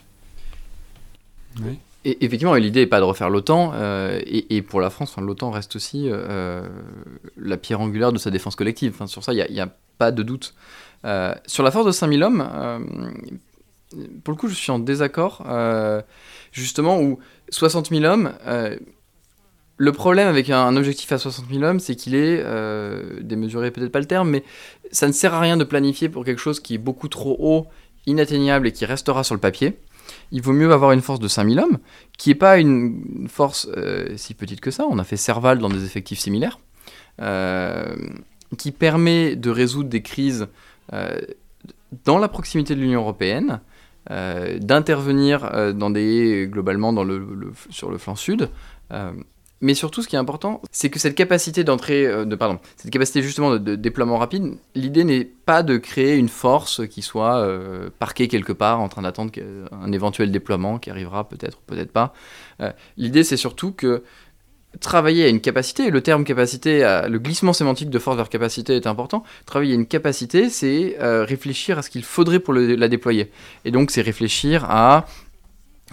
Oui 1.63 1.79
effectivement, 2.07 2.55
l'idée 2.55 2.81
n'est 2.81 2.87
pas 2.87 3.01
de 3.01 3.05
refaire 3.05 3.31
l'OTAN, 3.31 3.73
euh, 3.75 4.21
et, 4.27 4.63
pour 4.63 4.81
la 4.81 4.91
France, 4.91 5.17
l'OTAN 5.17 5.51
reste 5.51 5.77
aussi 5.77 6.09
euh, 6.09 6.67
la 7.37 7.57
pierre 7.57 7.81
angulaire 7.81 8.13
de 8.13 8.19
sa 8.19 8.31
défense 8.31 8.55
collective. 8.55 8.93
Enfin, 8.95 9.07
sur 9.07 9.25
ça, 9.25 9.33
il 9.33 9.45
n'y 9.51 9.61
a, 9.61 9.69
pas 9.99 10.13
de 10.13 10.23
doute. 10.23 10.55
Euh, 11.05 11.35
sur 11.47 11.63
la 11.63 11.71
force 11.71 11.87
de 11.87 11.91
5000 11.91 12.23
hommes, 12.23 12.49
pour 14.25 14.33
le 14.33 14.39
coup, 14.39 14.49
je 14.49 14.55
suis 14.55 14.71
en 14.71 14.79
désaccord, 14.79 15.45
justement, 16.53 17.01
où 17.01 17.19
60 17.51 17.89
000 17.89 18.05
hommes, 18.05 18.33
le 19.79 19.93
problème 19.93 20.29
avec 20.29 20.51
un, 20.51 20.77
objectif 20.77 21.11
à 21.13 21.19
60 21.19 21.47
000 21.51 21.63
hommes, 21.63 21.81
c'est 21.81 21.97
qu'il 21.97 22.15
est, 22.15 22.45
démesuré 23.23 23.71
peut-être 23.71 23.93
pas 23.93 24.01
le 24.01 24.07
terme, 24.07 24.31
mais 24.31 24.45
ça 24.93 25.09
ne 25.09 25.13
sert 25.13 25.35
à 25.35 25.41
rien 25.41 25.57
de 25.57 25.65
planifier 25.65 26.09
pour 26.09 26.25
quelque 26.25 26.41
chose 26.41 26.61
qui 26.61 26.75
est 26.75 26.79
beaucoup 26.79 27.09
trop 27.09 27.37
haut, 27.41 27.67
inatteignable 28.07 28.69
et 28.69 28.73
qui 28.73 28.85
restera 28.85 29.25
sur 29.25 29.35
le 29.35 29.41
papier 29.41 29.79
il 30.33 30.43
vaut 30.43 30.53
mieux 30.53 30.73
avoir 30.73 30.93
une 30.93 31.01
force 31.01 31.21
de 31.21 31.29
5000 31.29 31.59
hommes, 31.61 31.79
qui 32.19 32.31
n'est 32.31 32.35
pas 32.35 32.59
une 32.59 33.27
force 33.29 33.69
euh, 33.77 34.17
si 34.17 34.35
petite 34.35 34.61
que 34.61 34.71
ça. 34.71 34.87
On 34.89 34.99
a 34.99 35.05
fait 35.05 35.17
Serval 35.17 35.59
dans 35.59 35.69
des 35.69 35.85
effectifs 35.85 36.19
similaires, 36.19 36.59
euh, 37.21 37.97
qui 38.59 38.73
permet 38.73 39.37
de 39.37 39.51
résoudre 39.51 39.89
des 39.89 40.03
crises 40.03 40.49
euh, 40.93 41.21
dans 42.05 42.19
la 42.19 42.29
proximité 42.29 42.75
de 42.75 42.81
l'Union 42.81 43.01
européenne, 43.01 43.61
d'intervenir 44.09 45.75
dans 45.75 45.91
des, 45.91 46.47
globalement 46.49 46.95
sur 47.71 47.91
le 47.91 47.99
flanc 47.99 48.15
sud. 48.15 48.51
Mais 49.63 49.75
surtout, 49.75 50.03
ce 50.03 50.09
qui 50.09 50.17
est 50.17 50.19
important, 50.19 50.61
c'est 50.71 50.91
que 50.91 50.99
cette 50.99 51.15
capacité 51.15 51.65
d'entrée, 51.65 52.07
euh, 52.07 52.25
de, 52.27 52.37
pardon, 52.37 52.59
cette 52.77 52.91
capacité 52.91 53.23
justement 53.23 53.57
de, 53.57 53.75
déploiement 53.75 54.19
rapide, 54.19 54.57
l'idée 54.75 55.05
n'est 55.05 55.25
pas 55.25 55.63
de 55.63 55.79
créer 55.79 56.17
une 56.17 56.29
force 56.29 56.87
qui 56.87 57.01
soit 57.01 57.39
euh, 57.39 57.89
parquée 57.99 58.29
quelque 58.29 58.53
part 58.53 58.81
en 58.81 58.89
train 58.89 59.03
d'attendre 59.03 59.33
un 59.73 59.93
éventuel 59.93 60.31
déploiement 60.31 60.79
qui 60.79 60.91
arrivera 60.91 61.27
peut-être 61.27 61.59
ou 61.59 61.73
peut-être 61.73 61.91
pas. 61.91 62.13
Euh, 62.61 62.71
l'idée, 62.99 63.25
c'est 63.25 63.39
surtout 63.39 63.73
que 63.73 64.03
travailler 64.81 65.25
à 65.25 65.29
une 65.29 65.41
capacité, 65.41 65.89
le 65.89 66.03
terme 66.03 66.25
capacité, 66.25 66.81
le 67.09 67.19
glissement 67.19 67.55
sémantique 67.55 67.89
de 67.89 67.99
force 67.99 68.19
vers 68.19 68.29
capacité 68.29 68.77
est 68.77 68.87
important. 68.87 69.23
Travailler 69.47 69.73
à 69.73 69.75
une 69.75 69.87
capacité, 69.87 70.51
c'est 70.51 70.99
réfléchir 71.01 71.79
à 71.79 71.83
ce 71.83 71.89
qu'il 71.89 72.05
faudrait 72.05 72.41
pour 72.41 72.53
la 72.53 72.89
déployer. 72.89 73.31
Et 73.65 73.71
donc, 73.71 73.91
c'est 73.91 74.03
réfléchir 74.03 74.67
à 74.69 75.07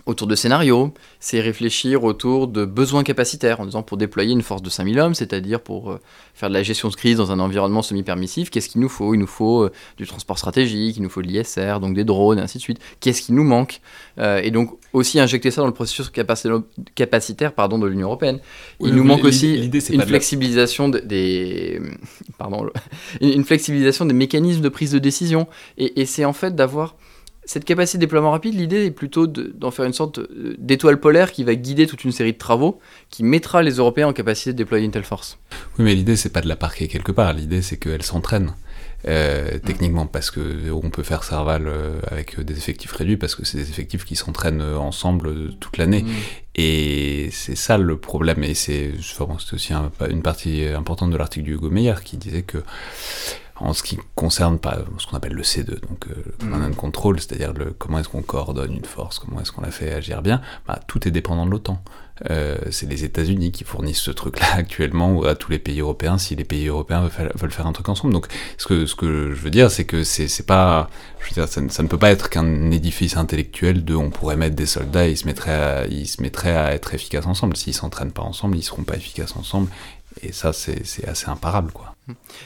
autour 0.06 0.28
de 0.28 0.36
scénarios, 0.36 0.94
c'est 1.20 1.40
réfléchir 1.40 2.04
autour 2.04 2.48
de 2.48 2.66
besoins 2.66 3.04
capacitaires, 3.04 3.62
en 3.62 3.66
disant 3.66 3.84
pour 3.84 3.98
déployer 3.98 4.34
une 4.34 4.42
force 4.42 4.62
de 4.62 4.70
5000 4.70 5.00
hommes, 5.00 5.16
c'est-à-dire 5.16 5.62
pour 5.62 5.92
euh, 5.92 6.00
faire 6.34 6.50
de 6.50 6.54
la 6.54 6.64
gestion 6.64 6.90
de 6.90 6.96
crise 6.96 7.18
dans 7.18 7.32
un 7.32 7.40
environnement 7.40 7.82
semi-permissif, 7.82 8.50
qu'est-ce 8.50 8.68
qu'il 8.68 8.82
nous 8.82 8.90
faut? 8.90 9.14
Il 9.14 9.20
nous 9.20 9.28
faut 9.28 9.64
euh, 9.64 9.72
du 9.98 10.06
transport 10.06 10.38
stratégique, 10.38 10.98
il 10.98 11.04
nous 11.04 11.10
faut 11.10 11.22
de 11.22 11.28
l'ISR, 11.28 11.80
donc 11.80 11.96
des 11.96 12.04
drones, 12.04 12.38
et 12.38 12.42
ainsi 12.42 12.58
de 12.58 12.64
suite. 12.64 12.80
Qu'est-ce 13.00 13.22
qui 13.22 13.32
nous 13.32 13.44
manque? 13.44 13.80
Euh, 14.20 14.42
Et 14.44 14.52
donc 14.52 14.78
aussi 14.92 15.20
injecter 15.20 15.52
ça 15.52 15.62
dans 15.62 15.68
le 15.68 15.74
processus 15.74 16.12
capacitaire 16.96 17.54
pardon, 17.54 17.80
de 17.80 17.88
l'Union 17.88 18.08
Européenne. 18.08 18.40
il 18.80 18.94
nous 18.94 19.04
manque 19.04 19.24
aussi 19.24 19.72
une 19.90 20.02
flexibilisation 20.02 20.90
des... 20.90 21.82
Pardon, 22.38 22.68
une 23.22 23.44
flexibilisation 23.44 24.06
des 24.06 24.14
mécanismes 24.14 24.62
de 24.62 24.70
prise 24.70 24.92
de 24.92 25.00
décision. 25.00 25.48
et 25.78 26.06
c'est 26.06 26.26
en 26.26 26.34
fait 26.34 26.56
d'avoir 26.56 26.96
cette 27.46 27.66
capacité 27.66 27.98
de 27.98 28.02
déploiement 28.02 28.32
rapide, 28.32 28.56
l'idée 28.56 28.86
est 28.86 28.92
plutôt 28.92 29.28
d'en 29.28 29.72
faire 29.72 29.86
une 29.86 29.94
sorte 29.94 30.20
d'étoile 30.58 31.00
polaire 31.00 31.32
qui 31.32 31.44
va 31.44 31.56
guider 31.56 31.88
toute 31.88 32.04
une 32.04 32.12
série 32.12 32.34
de 32.34 32.38
travaux 32.38 32.80
qui 33.10 33.24
mettra 33.24 33.62
les 33.62 33.74
Européens 33.74 34.08
en 34.08 34.14
capacité 34.14 34.54
de 34.54 34.58
déployer 34.58 34.86
une 34.86 34.92
telle 34.92 35.04
force. 35.04 35.40
Oui, 35.78 35.86
mais 35.86 35.96
l'idée, 35.96 36.16
c'est 36.16 36.32
pas 36.32 36.42
de 36.42 36.48
la 36.48 36.56
parquer 36.56 36.88
quelque 36.88 37.12
part. 37.12 37.34
L'idée, 37.34 37.62
c'est 37.62 37.78
qu'elle 37.78 38.04
s'entraîne. 38.04 38.54
Euh, 39.06 39.60
techniquement 39.60 40.06
parce 40.06 40.32
que 40.32 40.72
on 40.72 40.90
peut 40.90 41.04
faire 41.04 41.26
Serval 41.26 41.68
euh, 41.68 42.00
avec 42.08 42.40
des 42.40 42.58
effectifs 42.58 42.94
réduits 42.94 43.18
parce 43.18 43.36
que 43.36 43.44
c'est 43.44 43.58
des 43.58 43.70
effectifs 43.70 44.06
qui 44.06 44.16
s'entraînent 44.16 44.62
ensemble 44.62 45.56
toute 45.60 45.78
l'année 45.78 46.04
mm. 46.04 46.10
et 46.56 47.28
c'est 47.34 47.58
ça 47.58 47.78
le 47.78 47.98
problème 47.98 48.46
et 48.46 48.54
c'est 48.54 48.92
aussi 49.52 49.74
une 50.10 50.22
partie 50.22 50.66
importante 50.68 51.12
de 51.12 51.18
l'article 51.18 51.44
du 51.44 51.56
Hugo 51.56 51.70
Meyer 51.70 51.96
qui 52.06 52.16
disait 52.16 52.44
que 52.44 52.60
en 53.58 53.74
ce 53.74 53.84
qui 53.84 54.00
concerne 54.16 54.58
pas 54.58 54.80
ce 54.98 55.08
qu'on 55.08 55.18
appelle 55.18 55.34
le 55.34 55.44
C2, 55.44 55.80
donc 55.82 56.08
euh, 56.08 56.16
le 56.26 56.32
command 56.40 56.64
and 56.64 56.74
control, 56.74 57.20
c'est-à-dire 57.20 57.54
le, 57.54 57.66
comment 57.78 58.00
est-ce 58.00 58.10
qu'on 58.10 58.22
coordonne 58.22 58.74
une 58.74 58.86
force, 58.86 59.20
comment 59.20 59.40
est-ce 59.42 59.52
qu'on 59.52 59.62
la 59.62 59.72
fait 59.72 59.94
agir 59.94 60.22
bien, 60.22 60.42
bah, 60.68 60.80
tout 60.88 61.08
est 61.08 61.12
dépendant 61.12 61.46
de 61.46 61.52
l'OTAN. 61.52 61.82
Euh, 62.30 62.58
c'est 62.70 62.88
les 62.88 63.04
États-Unis 63.04 63.52
qui 63.52 63.64
fournissent 63.64 64.02
ce 64.02 64.12
truc-là 64.12 64.46
actuellement 64.56 65.24
à 65.24 65.36
tous 65.36 65.52
les 65.52 65.60
pays 65.60 65.82
européens 65.82 66.18
si 66.18 66.36
les 66.36 66.44
pays 66.44 66.68
européens 66.68 67.08
veulent 67.36 67.52
faire, 67.52 67.68
un 67.68 67.74
truc 67.74 67.90
ensemble. 67.90 68.14
Donc, 68.14 68.28
ce 68.58 68.66
que, 68.68 68.86
ce 68.86 68.96
que 68.96 69.32
je 69.34 69.42
veux 69.42 69.50
dire, 69.50 69.70
c'est 69.70 69.86
que 69.86 70.04
c'est 70.04 70.46
pas, 70.46 70.90
je 71.20 71.30
veux 71.30 71.34
dire, 71.46 71.48
ça, 71.48 71.84
ne 71.84 71.88
peut 71.88 71.98
pas 71.98 72.12
être 72.12 72.30
qu'un 72.30 72.72
édifice 72.72 73.18
intellectuel 73.18 73.84
de 73.84 73.96
on 73.96 74.10
pourrait 74.10 74.38
mettre 74.38 74.56
des 74.56 74.66
soldats, 74.66 75.08
ils 75.08 75.18
se 75.18 75.26
mettraient 75.26 75.52
à, 75.52 75.88
ils 75.88 76.08
se 76.08 76.22
mettraient 76.22 76.56
à 76.56 76.74
être 76.74 76.94
efficaces 76.94 77.26
ensemble. 77.26 77.56
S'ils 77.58 77.74
s'entraînent 77.74 78.12
pas 78.12 78.24
ensemble, 78.24 78.58
ils 78.58 78.64
seront 78.64 78.84
pas 78.84 78.96
efficaces 78.96 79.36
ensemble. 79.36 79.70
Et 80.22 80.32
ça, 80.32 80.54
c'est 80.54 81.08
assez 81.08 81.30
imparable, 81.30 81.72
quoi. 81.72 81.93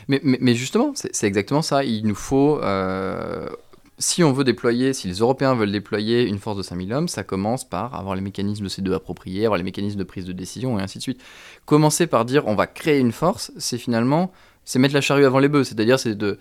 Mais, 0.08 0.22
mais, 0.24 0.55
justement, 0.55 0.93
c'est 0.95 1.28
exactement 1.28 1.62
ça. 1.62 1.84
Il 1.84 2.05
nous 2.05 2.16
faut, 2.16 2.60
euh, 2.62 3.49
si 3.97 4.24
on 4.24 4.32
veut 4.32 4.43
déployer, 4.43 4.93
si 4.93 5.08
les 5.08 5.16
Européens 5.16 5.55
veulent 5.55 5.72
déployer 5.72 6.28
une 6.28 6.38
force 6.38 6.58
de 6.58 6.62
5000 6.62 6.93
hommes, 6.93 7.08
ça 7.08 7.24
commence 7.24 7.68
par 7.68 7.95
avoir 7.95 8.16
les 8.16 8.22
mécanismes 8.22 8.66
de 8.66 8.70
ces 8.70 8.82
deux 8.82 8.93
appropriés, 8.93 9.45
avoir 9.45 9.58
les 9.58 9.64
mécanismes 9.64 9.99
de 9.99 10.03
prise 10.03 10.26
de 10.26 10.34
décision 10.34 10.80
et 10.80 10.84
ainsi 10.84 10.99
de 10.99 11.03
suite. 11.03 11.22
Commencer 11.66 12.08
par 12.08 12.26
dire 12.26 12.45
on 12.47 12.55
va 12.55 12.68
créer 12.68 12.99
une 12.99 13.12
force, 13.12 13.51
c'est 13.58 13.78
finalement, 13.78 14.32
c'est 14.64 14.80
mettre 14.80 14.93
la 14.93 15.01
charrue 15.01 15.26
avant 15.26 15.39
les 15.39 15.49
bœufs. 15.49 15.64
C'est-à-dire, 15.64 15.99
c'est 15.99 16.16
de. 16.16 16.38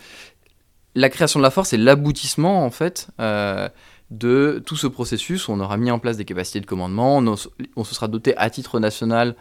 La 0.95 1.11
création 1.11 1.41
de 1.41 1.43
la 1.43 1.51
force, 1.51 1.71
c'est 1.71 1.77
l'aboutissement, 1.77 2.65
en 2.65 2.71
fait. 2.71 3.09
Euh, 3.21 3.69
de 4.11 4.63
tout 4.65 4.77
ce 4.77 4.87
processus 4.87 5.49
où 5.49 5.53
on 5.53 5.61
aura 5.61 5.77
mis 5.77 5.91
en 5.91 5.99
place 5.99 6.17
des 6.17 6.25
capacités 6.25 6.61
de 6.61 6.67
commandement, 6.67 7.17
on 7.19 7.85
se 7.85 7.95
sera 7.95 8.07
doté 8.07 8.37
à 8.37 8.51
titre 8.51 8.79
national 8.79 9.35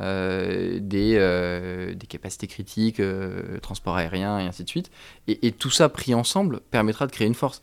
euh, 0.00 0.78
des, 0.80 1.16
euh, 1.18 1.94
des, 1.94 2.06
capacités 2.06 2.46
critiques, 2.46 2.98
euh, 2.98 3.58
transport 3.60 3.94
aérien 3.94 4.38
et 4.38 4.44
ainsi 4.44 4.64
de 4.64 4.68
suite. 4.68 4.90
Et, 5.28 5.52
tout 5.52 5.68
ça 5.68 5.90
pris 5.90 6.14
ensemble 6.14 6.60
permettra 6.70 7.06
de 7.06 7.12
créer 7.12 7.26
une 7.26 7.34
force. 7.34 7.60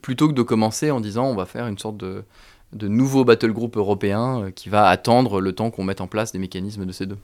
plutôt 0.00 0.28
que 0.28 0.32
de 0.32 0.42
commencer 0.42 0.90
en 0.90 1.00
disant 1.00 1.26
on 1.26 1.34
va 1.34 1.44
faire 1.46 1.66
une 1.66 1.78
sorte 1.78 1.98
de, 1.98 2.24
de 2.72 2.88
nouveau 2.88 3.24
battle 3.24 3.52
group 3.52 3.76
européen 3.76 4.50
qui 4.54 4.70
va 4.70 4.88
attendre 4.88 5.40
le 5.40 5.52
temps 5.52 5.70
qu'on 5.70 5.84
mette 5.84 6.00
en 6.00 6.06
place 6.06 6.32
des 6.32 6.38
mécanismes 6.38 6.86
de 6.86 6.92
ces 6.92 7.06
deux. 7.06 7.18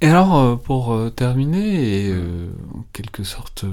Et 0.00 0.08
alors, 0.08 0.58
pour 0.60 0.96
terminer, 1.14 2.08
et 2.08 2.14
en 2.14 2.84
quelque 2.92 3.22
sorte 3.22 3.64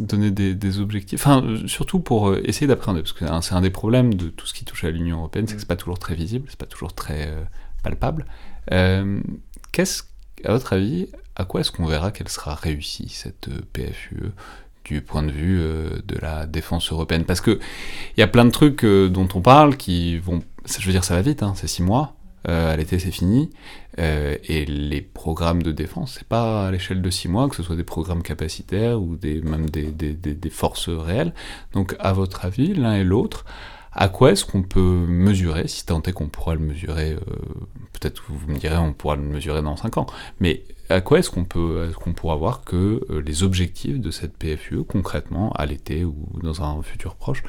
donner 0.00 0.30
des, 0.30 0.80
objectifs, 0.80 1.26
enfin 1.26 1.44
surtout 1.66 2.00
pour 2.00 2.28
euh, 2.28 2.40
essayer 2.44 2.66
d'appréhender, 2.66 3.02
parce 3.02 3.12
que 3.12 3.24
c'est 3.42 3.54
un, 3.54 3.60
des 3.60 3.70
problèmes 3.70 4.14
de 4.14 4.28
tout 4.28 4.46
ce 4.46 4.54
qui 4.54 4.64
touche 4.64 4.84
à 4.84 4.90
l'Union 4.90 5.18
européenne, 5.18 5.46
c'est 5.46 5.54
que 5.54 5.58
mm. 5.58 5.60
c'est 5.60 5.68
pas 5.68 5.76
toujours 5.76 5.98
très 5.98 6.14
visible, 6.14 6.46
c'est 6.48 6.58
pas 6.58 6.66
toujours 6.66 6.92
très 6.92 7.28
euh, 7.28 7.42
palpable. 7.82 8.26
Euh, 8.72 9.20
qu'est-ce, 9.72 10.04
à 10.44 10.52
votre 10.52 10.72
avis, 10.72 11.08
à 11.36 11.44
quoi 11.44 11.60
est-ce 11.60 11.72
qu'on 11.72 11.86
verra 11.86 12.10
qu'elle 12.10 12.28
sera 12.28 12.54
réussie 12.54 13.08
cette 13.08 13.48
PFUE 13.72 14.32
du 14.84 15.02
point 15.02 15.22
de 15.22 15.30
vue 15.30 15.58
de 15.58 16.18
la 16.20 16.46
défense 16.46 16.92
européenne? 16.92 17.24
Parce 17.24 17.40
que 17.40 17.58
il 18.16 18.20
y 18.20 18.22
a 18.22 18.28
plein 18.28 18.44
de 18.44 18.50
trucs 18.50 18.84
dont 18.84 19.28
on 19.34 19.40
parle 19.40 19.76
qui 19.76 20.18
vont, 20.18 20.42
je 20.66 20.86
veux 20.86 20.92
dire, 20.92 21.04
ça 21.04 21.14
va 21.14 21.22
vite, 21.22 21.42
hein, 21.42 21.54
c'est 21.56 21.68
six 21.68 21.82
mois. 21.82 22.17
Euh, 22.46 22.72
à 22.72 22.76
l'été 22.76 22.98
c'est 22.98 23.10
fini, 23.10 23.50
euh, 23.98 24.36
et 24.44 24.64
les 24.64 25.00
programmes 25.00 25.62
de 25.62 25.72
défense, 25.72 26.16
c'est 26.18 26.28
pas 26.28 26.68
à 26.68 26.70
l'échelle 26.70 27.02
de 27.02 27.10
6 27.10 27.28
mois, 27.28 27.48
que 27.48 27.56
ce 27.56 27.62
soit 27.62 27.76
des 27.76 27.84
programmes 27.84 28.22
capacitaires 28.22 29.00
ou 29.00 29.18
même 29.42 29.68
des, 29.68 30.50
forces 30.50 30.88
réelles. 30.88 31.34
Donc 31.72 31.96
à 31.98 32.12
votre 32.12 32.44
avis, 32.44 32.74
l'un 32.74 32.94
et 32.94 33.04
l'autre, 33.04 33.44
à 33.92 34.08
quoi 34.08 34.32
est-ce 34.32 34.44
qu'on 34.44 34.62
peut 34.62 35.06
mesurer, 35.08 35.66
si 35.66 35.84
tant 35.84 36.00
est 36.02 36.12
qu'on 36.12 36.28
pourra 36.28 36.54
le 36.54 36.60
mesurer, 36.60 37.12
euh, 37.12 37.20
peut-être 37.92 38.22
vous 38.28 38.52
me 38.52 38.58
direz, 38.58 38.76
on 38.76 38.92
pourra 38.92 39.16
le 39.16 39.22
mesurer 39.22 39.62
dans 39.62 39.76
5 39.76 39.98
ans. 39.98 40.06
Mais 40.38 40.62
à 40.90 41.00
quoi 41.00 41.18
est-ce 41.18 41.30
qu'on 41.30 41.44
peut, 41.44 41.90
qu'on 42.02 42.12
pourra 42.12 42.36
voir 42.36 42.64
que 42.64 43.04
euh, 43.10 43.20
les 43.20 43.42
objectifs 43.42 44.00
de 44.00 44.10
cette 44.10 44.36
PFUE 44.36 44.84
concrètement 44.84 45.52
à 45.52 45.66
l'été 45.66 46.04
ou 46.04 46.14
dans 46.42 46.62
un 46.62 46.82
futur 46.82 47.14
proche 47.14 47.42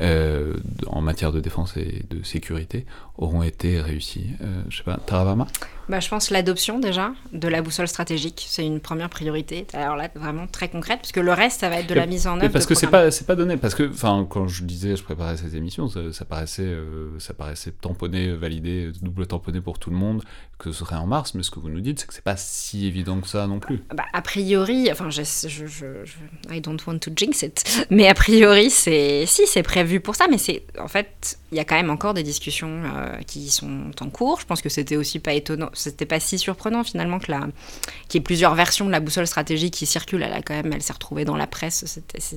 euh, 0.00 0.54
en 0.86 1.02
matière 1.02 1.32
de 1.32 1.40
défense 1.40 1.76
et 1.76 2.04
de 2.08 2.22
sécurité 2.22 2.86
auront 3.18 3.42
été 3.42 3.80
réussis 3.80 4.30
euh, 4.40 4.62
Je 4.68 4.78
sais 4.78 4.84
pas, 4.84 4.96
Taravama 4.96 5.46
bah, 5.88 6.00
Je 6.00 6.08
pense 6.08 6.30
l'adoption 6.30 6.78
déjà 6.78 7.12
de 7.32 7.48
la 7.48 7.62
boussole 7.62 7.88
stratégique, 7.88 8.46
c'est 8.48 8.64
une 8.64 8.80
première 8.80 9.08
priorité. 9.08 9.66
Alors 9.72 9.96
là, 9.96 10.08
vraiment 10.14 10.46
très 10.46 10.68
concrète, 10.68 11.00
parce 11.00 11.12
que 11.12 11.20
le 11.20 11.32
reste, 11.32 11.60
ça 11.60 11.68
va 11.68 11.80
être 11.80 11.88
de 11.88 11.94
la 11.94 12.06
mise 12.06 12.26
en 12.26 12.38
œuvre. 12.40 12.52
Parce 12.52 12.66
que 12.66 12.74
c'est 12.74 12.86
pas, 12.86 13.08
pas 13.26 13.34
donné. 13.34 13.56
Parce 13.56 13.74
que, 13.74 13.90
quand 14.24 14.48
je 14.48 14.64
disais, 14.64 14.96
je 14.96 15.02
préparais 15.02 15.36
cette 15.36 15.54
émission, 15.54 15.88
ça, 15.88 16.24
paraissait, 16.24 16.62
euh, 16.62 17.18
ça 17.18 17.34
paraissait 17.34 17.72
tamponné, 17.72 18.32
validé, 18.32 18.90
double 19.02 19.26
tamponné 19.26 19.60
pour 19.60 19.78
tout 19.78 19.90
le 19.90 19.96
monde, 19.96 20.22
que 20.58 20.72
ce 20.72 20.84
serait 20.84 20.96
en 20.96 21.06
mars. 21.06 21.34
Mais 21.34 21.42
ce 21.42 21.50
que 21.50 21.60
vous 21.60 21.68
nous 21.68 21.80
dites, 21.80 22.00
c'est 22.00 22.06
que 22.06 22.14
c'est 22.14 22.24
pas 22.24 22.36
si 22.36 22.86
évident 22.86 23.20
que 23.20 23.28
ça 23.28 23.46
non 23.46 23.60
plus. 23.60 23.82
Bah, 23.94 24.04
a 24.12 24.22
priori, 24.22 24.88
enfin, 24.90 25.10
je, 25.10 25.22
je, 25.22 25.66
je, 25.66 25.86
I 26.50 26.60
don't 26.60 26.78
want 26.86 26.98
to 27.00 27.10
jinx 27.14 27.42
it, 27.42 27.86
mais 27.90 28.08
a 28.08 28.14
priori, 28.14 28.70
c'est, 28.70 29.24
si, 29.26 29.46
c'est 29.46 29.62
prévu 29.62 30.00
pour 30.00 30.14
ça, 30.14 30.26
mais 30.30 30.38
c'est, 30.38 30.64
en 30.78 30.88
fait, 30.88 31.38
il 31.52 31.58
y 31.58 31.60
a 31.60 31.64
quand 31.64 31.76
même 31.76 31.90
encore 31.90 32.14
des 32.14 32.22
discussions. 32.22 32.82
Euh, 32.96 33.16
qui 33.26 33.50
sont 33.50 33.90
en 34.00 34.10
cours. 34.10 34.40
Je 34.40 34.46
pense 34.46 34.62
que 34.62 34.68
c'était 34.68 34.96
aussi 34.96 35.18
pas 35.18 35.32
étonnant, 35.32 35.70
c'était 35.76 36.06
pas 36.06 36.20
si 36.20 36.38
surprenant 36.38 36.84
finalement 36.84 37.18
que 37.18 37.30
la, 37.30 37.40
qu'il 38.08 38.18
y 38.18 38.20
ait 38.20 38.24
plusieurs 38.24 38.54
versions 38.54 38.86
de 38.86 38.90
la 38.90 39.00
boussole 39.00 39.26
stratégique 39.26 39.74
qui 39.74 39.86
circulent. 39.86 40.22
Elle 40.22 40.32
a 40.32 40.42
quand 40.42 40.54
même, 40.54 40.72
elle 40.72 40.82
s'est 40.82 40.92
retrouvée 40.92 41.24
dans 41.24 41.36
la 41.36 41.46
presse. 41.46 42.00
je 42.18 42.36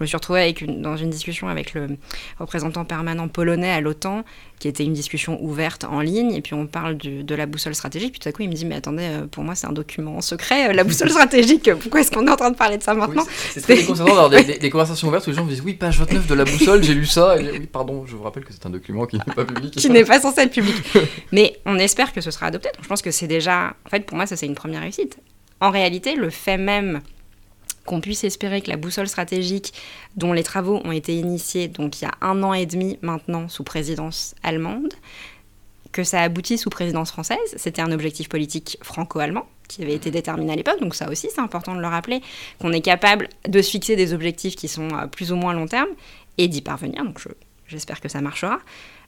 me 0.00 0.06
suis 0.06 0.16
retrouvée 0.16 0.40
avec 0.40 0.60
une, 0.60 0.82
dans 0.82 0.96
une 0.96 1.10
discussion 1.10 1.48
avec 1.48 1.74
le 1.74 1.96
représentant 2.38 2.84
permanent 2.84 3.28
polonais 3.28 3.70
à 3.70 3.80
l'OTAN 3.80 4.24
qui 4.60 4.68
était 4.68 4.84
une 4.84 4.92
discussion 4.92 5.42
ouverte 5.42 5.84
en 5.84 6.00
ligne, 6.00 6.32
et 6.32 6.42
puis 6.42 6.52
on 6.52 6.66
parle 6.66 6.98
de 6.98 7.34
la 7.34 7.46
boussole 7.46 7.74
stratégique, 7.74 8.12
puis 8.12 8.20
tout 8.20 8.28
à 8.28 8.32
coup 8.32 8.42
il 8.42 8.48
me 8.50 8.54
dit, 8.54 8.66
mais 8.66 8.76
attendez, 8.76 9.04
euh, 9.04 9.26
pour 9.26 9.42
moi 9.42 9.54
c'est 9.54 9.66
un 9.66 9.72
document 9.72 10.20
secret, 10.20 10.68
euh, 10.68 10.72
la 10.74 10.84
boussole 10.84 11.08
stratégique, 11.08 11.70
pourquoi 11.80 12.00
est-ce 12.00 12.10
qu'on 12.10 12.26
est 12.26 12.30
en 12.30 12.36
train 12.36 12.50
de 12.50 12.56
parler 12.56 12.76
de 12.76 12.82
ça 12.82 12.92
maintenant 12.92 13.24
C'est 13.50 13.62
très 13.62 13.76
déconcertant 13.76 14.14
d'avoir 14.14 14.28
des, 14.28 14.70
conversations 14.70 15.08
ouvertes 15.08 15.26
où 15.26 15.30
les 15.30 15.36
gens 15.36 15.44
me 15.44 15.50
disent, 15.50 15.62
oui, 15.64 15.72
page 15.72 15.98
29 15.98 16.26
de 16.26 16.34
la 16.34 16.44
boussole, 16.44 16.84
j'ai 16.84 16.92
lu 16.92 17.06
ça, 17.06 17.40
et 17.40 17.50
oui, 17.58 17.66
pardon, 17.66 18.04
je 18.06 18.14
vous 18.14 18.22
rappelle 18.22 18.44
que 18.44 18.52
c'est 18.52 18.66
un 18.66 18.70
document 18.70 19.06
qui 19.06 19.16
n'est 19.16 19.34
pas 19.34 19.46
public. 19.46 19.74
qui 19.74 19.88
n'est 19.88 20.04
pas 20.04 20.20
censé 20.20 20.42
être 20.42 20.52
public. 20.52 20.76
mais 21.32 21.58
on 21.64 21.78
espère 21.78 22.12
que 22.12 22.20
ce 22.20 22.30
sera 22.30 22.46
adopté, 22.46 22.68
donc 22.74 22.84
je 22.84 22.88
pense 22.88 23.00
que 23.00 23.10
c'est 23.10 23.26
déjà, 23.26 23.74
en 23.86 23.88
fait 23.88 24.04
pour 24.04 24.16
moi 24.16 24.26
ça 24.26 24.36
c'est 24.36 24.46
une 24.46 24.54
première 24.54 24.82
réussite. 24.82 25.16
En 25.62 25.70
réalité, 25.70 26.16
le 26.16 26.30
fait 26.30 26.56
même 26.56 27.00
qu'on 27.90 28.00
puisse 28.00 28.22
espérer 28.22 28.60
que 28.60 28.70
la 28.70 28.76
boussole 28.76 29.08
stratégique, 29.08 29.74
dont 30.14 30.32
les 30.32 30.44
travaux 30.44 30.80
ont 30.84 30.92
été 30.92 31.16
initiés 31.16 31.66
donc 31.66 32.00
il 32.00 32.04
y 32.04 32.06
a 32.06 32.12
un 32.20 32.40
an 32.44 32.54
et 32.54 32.64
demi 32.64 33.00
maintenant 33.02 33.48
sous 33.48 33.64
présidence 33.64 34.36
allemande, 34.44 34.94
que 35.90 36.04
ça 36.04 36.20
aboutit 36.20 36.56
sous 36.56 36.70
présidence 36.70 37.10
française, 37.10 37.38
c'était 37.56 37.82
un 37.82 37.90
objectif 37.90 38.28
politique 38.28 38.78
franco-allemand 38.80 39.44
qui 39.66 39.82
avait 39.82 39.94
été 39.94 40.12
déterminé 40.12 40.52
à 40.52 40.56
l'époque, 40.56 40.80
donc 40.80 40.94
ça 40.94 41.10
aussi 41.10 41.28
c'est 41.34 41.40
important 41.40 41.74
de 41.74 41.80
le 41.80 41.86
rappeler, 41.88 42.22
qu'on 42.60 42.72
est 42.72 42.80
capable 42.80 43.28
de 43.48 43.60
se 43.60 43.72
fixer 43.72 43.96
des 43.96 44.14
objectifs 44.14 44.54
qui 44.54 44.68
sont 44.68 44.90
euh, 44.94 45.08
plus 45.08 45.32
ou 45.32 45.36
moins 45.36 45.52
long 45.52 45.66
terme 45.66 45.88
et 46.38 46.46
d'y 46.46 46.62
parvenir, 46.62 47.04
donc 47.04 47.20
j'espère 47.66 48.00
que 48.00 48.08
ça 48.08 48.20
marchera. 48.20 48.60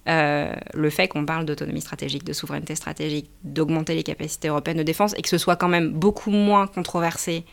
Euh, 0.08 0.52
le 0.74 0.90
fait 0.90 1.06
qu'on 1.06 1.24
parle 1.24 1.44
d'autonomie 1.44 1.80
stratégique, 1.82 2.24
de 2.24 2.32
souveraineté 2.32 2.74
stratégique, 2.74 3.30
d'augmenter 3.44 3.94
les 3.94 4.02
capacités 4.02 4.48
européennes 4.48 4.78
de 4.78 4.82
défense 4.82 5.14
et 5.16 5.22
que 5.22 5.28
ce 5.28 5.38
soit 5.38 5.54
quand 5.54 5.68
même 5.68 5.92
beaucoup 5.92 6.32
moins 6.32 6.66
controversé 6.66 7.44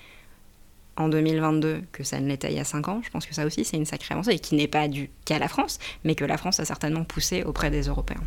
en 1.00 1.10
2022 1.10 1.82
que 1.92 2.04
ça 2.04 2.20
ne 2.20 2.28
l'était 2.28 2.52
il 2.52 2.58
y 2.58 2.60
a 2.60 2.66
5 2.66 2.88
ans. 2.90 3.02
Je 3.04 3.10
pense 3.10 3.26
que 3.26 3.34
ça 3.34 3.46
aussi, 3.46 3.66
c'est 3.66 3.78
une 3.78 3.86
sacrée 3.86 4.14
avancée, 4.14 4.32
et 4.32 4.40
qui 4.40 4.56
n'est 4.56 4.68
pas 4.68 4.88
due 4.88 5.10
qu'à 5.26 5.40
la 5.40 5.48
France, 5.48 5.80
mais 6.04 6.14
que 6.14 6.26
la 6.26 6.38
France 6.38 6.60
a 6.60 6.66
certainement 6.66 7.06
poussé 7.06 7.44
auprès 7.44 7.72
des 7.72 7.84
Européens. 7.84 8.22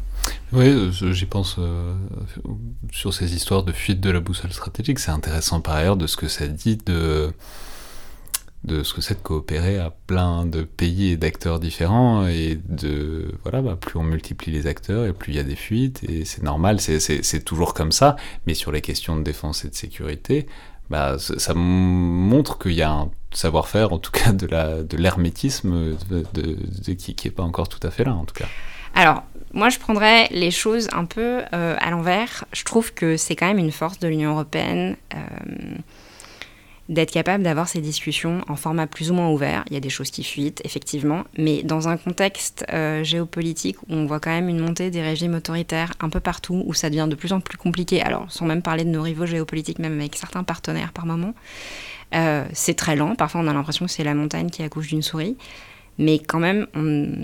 Oui, 0.53 0.91
j'y 0.91 1.27
pense 1.27 1.57
euh, 1.59 1.95
sur 2.91 3.15
ces 3.15 3.35
histoires 3.35 3.63
de 3.63 3.73
fuite 3.73 4.01
de 4.01 4.11
la 4.11 4.21
boussole 4.21 4.53
stratégique. 4.53 4.99
C'est 4.99 5.11
intéressant 5.11 5.61
par 5.61 5.77
ailleurs 5.77 5.97
de 5.97 6.07
ce 6.07 6.17
que 6.17 6.29
ça 6.29 6.47
dit 6.47 6.77
de 6.77 7.33
de 8.65 8.85
ce 8.85 8.95
que 8.95 9.01
c'est 9.01 9.15
de 9.15 9.23
coopérer 9.23 9.79
à 9.79 9.91
plein 9.91 10.47
de 10.47 10.63
pays 10.63 11.11
et 11.11 11.17
d'acteurs 11.17 11.59
différents 11.59 12.29
et 12.29 12.61
de 12.69 13.35
voilà 13.43 13.61
bah, 13.61 13.77
plus 13.81 13.99
on 13.99 14.05
multiplie 14.05 14.53
les 14.53 14.69
acteurs 14.69 15.05
et 15.05 15.13
plus 15.13 15.33
il 15.33 15.37
y 15.37 15.41
a 15.41 15.43
des 15.43 15.57
fuites 15.57 16.05
et 16.05 16.25
c'est 16.25 16.45
normal 16.45 16.81
c'est 16.81 17.45
toujours 17.45 17.75
comme 17.75 17.91
ça 17.91 18.15
mais 18.47 18.55
sur 18.55 18.71
les 18.71 18.81
questions 18.81 19.17
de 19.17 19.25
défense 19.25 19.65
et 19.65 19.69
de 19.69 19.75
sécurité 19.75 20.47
bah, 20.91 21.17
ça 21.19 21.55
montre 21.55 22.59
qu'il 22.59 22.73
y 22.73 22.83
a 22.83 22.91
un 22.91 23.11
savoir-faire, 23.33 23.93
en 23.93 23.99
tout 23.99 24.11
cas 24.11 24.33
de 24.33 24.97
l'hermétisme, 24.97 25.97
de, 26.11 26.25
de, 26.35 26.93
qui 26.93 27.17
n'est 27.25 27.31
pas 27.31 27.43
encore 27.43 27.69
tout 27.69 27.85
à 27.87 27.91
fait 27.91 28.05
là, 28.05 28.15
en 28.15 28.25
tout 28.25 28.35
cas. 28.35 28.49
Alors, 28.95 29.23
moi, 29.53 29.69
je 29.69 29.79
prendrais 29.79 30.29
les 30.31 30.51
choses 30.51 30.89
un 30.93 31.05
peu 31.05 31.43
euh, 31.53 31.77
à 31.79 31.91
l'envers. 31.91 32.45
Je 32.53 32.65
trouve 32.65 32.93
que 32.93 33.17
c'est 33.17 33.37
quand 33.37 33.47
même 33.47 33.59
une 33.59 33.73
force 33.73 33.99
de 33.99 34.09
l'Union 34.09 34.33
européenne. 34.33 34.97
Euh, 35.15 35.19
d'être 36.89 37.13
capable 37.13 37.45
d'avoir 37.45 37.69
ces 37.69 37.81
discussions 37.81 38.43
en 38.49 38.57
format 38.57 38.87
plus 38.87 39.11
ou 39.11 39.15
moins 39.15 39.31
ouvert. 39.31 39.65
Il 39.69 39.75
y 39.75 39.77
a 39.77 39.81
des 39.81 39.91
choses 39.91 40.11
qui 40.11 40.25
fuitent, 40.25 40.61
effectivement, 40.65 41.25
mais 41.39 41.63
dans 41.63 41.89
un 41.89 41.97
contexte 41.97 42.65
euh, 42.73 43.05
géopolitique 43.05 43.81
où 43.83 43.95
on 43.95 44.07
voit 44.07 44.21
quand 44.21 44.31
même 44.31 44.49
une 44.49 44.59
montée 44.59 44.91
des 44.91 45.03
régimes 45.03 45.35
autoritaires 45.35 45.93
un 46.01 46.09
peu 46.09 46.21
partout, 46.21 46.63
où 46.67 46.75
ça 46.75 46.91
devient 46.91 47.07
de 47.09 47.15
plus 47.15 47.33
en 47.33 47.41
plus 47.41 47.57
compliqué, 47.57 48.03
alors 48.03 48.31
sans 48.31 48.47
même 48.47 48.63
parler 48.63 48.85
de 48.85 48.91
nos 48.91 49.03
rivaux 49.03 49.27
géopolitiques, 49.27 49.79
même 49.79 49.99
avec 49.99 50.17
certains 50.17 50.43
partenaires 50.43 50.93
par 50.93 51.07
moment, 51.07 51.35
euh, 52.15 52.45
c'est 52.53 52.75
très 52.75 52.97
lent. 52.97 53.15
Parfois, 53.15 53.41
on 53.41 53.47
a 53.47 53.53
l'impression 53.53 53.87
que 53.87 53.93
c'est 53.93 54.05
la 54.05 54.15
montagne 54.15 54.51
qui 54.51 54.63
accouche 54.63 54.89
d'une 54.89 55.03
souris. 55.03 55.37
Mais 55.99 56.19
quand 56.19 56.39
même, 56.39 56.67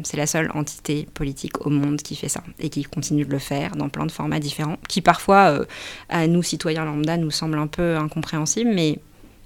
c'est 0.05 0.19
la 0.19 0.27
seule 0.27 0.51
entité 0.55 1.09
politique 1.15 1.67
au 1.67 1.71
monde 1.71 2.03
qui 2.03 2.15
fait 2.15 2.29
ça 2.29 2.43
et 2.61 2.69
qui 2.69 2.83
continue 2.85 3.25
de 3.25 3.31
le 3.31 3.39
faire 3.39 3.77
dans 3.77 3.89
plein 3.89 4.05
de 4.05 4.13
formats 4.13 4.41
différents, 4.41 4.77
qui 4.89 5.01
parfois, 5.01 5.51
euh, 5.51 5.65
à 6.11 6.27
nous, 6.27 6.43
citoyens 6.43 6.85
lambda, 6.85 7.17
nous 7.17 7.31
semblent 7.31 7.59
un 7.59 7.67
peu 7.67 7.97
incompréhensibles, 7.97 8.71
mais 8.73 8.99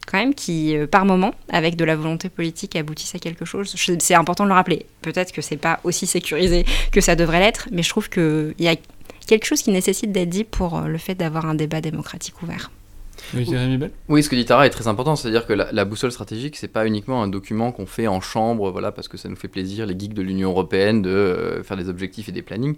quand 0.07 0.19
même 0.19 0.35
qui, 0.35 0.77
euh, 0.77 0.87
par 0.87 1.05
moment, 1.05 1.35
avec 1.51 1.77
de 1.77 1.85
la 1.85 1.97
volonté 1.97 2.29
politique, 2.29 2.77
aboutissent 2.77 3.15
à 3.15 3.19
quelque 3.19 3.45
chose. 3.45 3.75
C'est 3.99 4.15
important 4.15 4.45
de 4.45 4.49
le 4.49 4.55
rappeler. 4.55 4.87
Peut-être 5.01 5.33
que 5.33 5.43
c'est 5.43 5.57
pas 5.57 5.81
aussi 5.85 6.07
sécurisé 6.07 6.65
que 6.91 7.01
ça 7.01 7.17
devrait 7.17 7.41
l'être, 7.41 7.69
mais 7.73 7.83
je 7.83 7.89
trouve 7.89 8.09
qu'il 8.09 8.55
y 8.59 8.69
a 8.69 8.77
quelque 9.27 9.47
chose 9.47 9.63
qui 9.63 9.71
nécessite 9.71 10.13
d'être 10.13 10.29
dit 10.29 10.45
pour 10.45 10.77
euh, 10.77 10.87
le 10.87 10.99
fait 10.99 11.15
d'avoir 11.15 11.47
un 11.47 11.55
débat 11.55 11.81
démocratique 11.81 12.43
ouvert. 12.43 12.71
Oui, 13.35 14.23
ce 14.23 14.29
que 14.29 14.35
dit 14.35 14.45
Tara 14.45 14.67
est 14.67 14.71
très 14.71 14.89
important, 14.89 15.15
c'est-à-dire 15.15 15.47
que 15.47 15.53
la, 15.53 15.85
boussole 15.85 16.11
stratégique, 16.11 16.57
c'est 16.57 16.67
pas 16.67 16.87
uniquement 16.87 17.23
un 17.23 17.29
document 17.29 17.71
qu'on 17.71 17.87
fait 17.87 18.09
en 18.09 18.21
chambre, 18.21 18.71
voilà, 18.73 18.91
parce 18.91 19.07
que 19.07 19.17
ça 19.17 19.29
nous 19.29 19.37
fait 19.37 19.49
plaisir, 19.49 19.87
les 19.87 19.97
geeks 19.97 20.13
de 20.13 20.23
l'Union 20.23 20.51
européenne, 20.51 21.03
de 21.03 21.11
euh, 21.11 21.63
faire 21.63 21.77
des 21.77 21.89
objectifs 21.89 22.29
et 22.29 22.33
des 22.33 22.43
plannings 22.43 22.77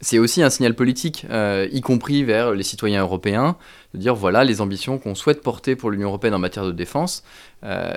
c'est 0.00 0.18
aussi 0.18 0.42
un 0.42 0.50
signal 0.50 0.74
politique, 0.74 1.26
euh, 1.30 1.68
y 1.70 1.82
compris 1.82 2.24
vers 2.24 2.52
les 2.52 2.62
citoyens 2.62 3.02
européens, 3.02 3.56
de 3.92 3.98
dire 3.98 4.14
voilà 4.14 4.44
les 4.44 4.60
ambitions 4.60 4.98
qu'on 4.98 5.14
souhaite 5.14 5.42
porter 5.42 5.76
pour 5.76 5.90
l'Union 5.90 6.08
européenne 6.08 6.34
en 6.34 6.38
matière 6.38 6.64
de 6.64 6.72
défense. 6.72 7.22
Euh, 7.64 7.92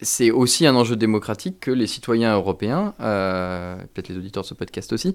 c'est 0.00 0.30
aussi 0.30 0.66
un 0.66 0.74
enjeu 0.74 0.96
démocratique 0.96 1.60
que 1.60 1.70
les 1.70 1.86
citoyens 1.86 2.34
européens, 2.34 2.94
euh, 3.00 3.76
peut-être 3.94 4.08
les 4.08 4.16
auditeurs 4.16 4.42
de 4.42 4.48
ce 4.48 4.54
podcast 4.54 4.92
aussi, 4.92 5.14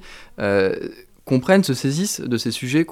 comprennent, 1.24 1.64
se 1.64 1.76
saisissent 1.76 2.20
de 2.20 2.38
ces 2.38 2.50
sujets 2.50 2.86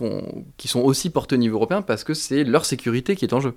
qui 0.58 0.68
sont 0.68 0.82
aussi 0.82 1.10
portés 1.10 1.34
au 1.36 1.40
niveau 1.40 1.56
européen 1.56 1.82
parce 1.82 2.04
que 2.04 2.14
c'est 2.14 2.44
leur 2.44 2.64
sécurité 2.64 3.16
qui 3.16 3.26
est 3.26 3.34
en 3.34 3.40
jeu. 3.40 3.56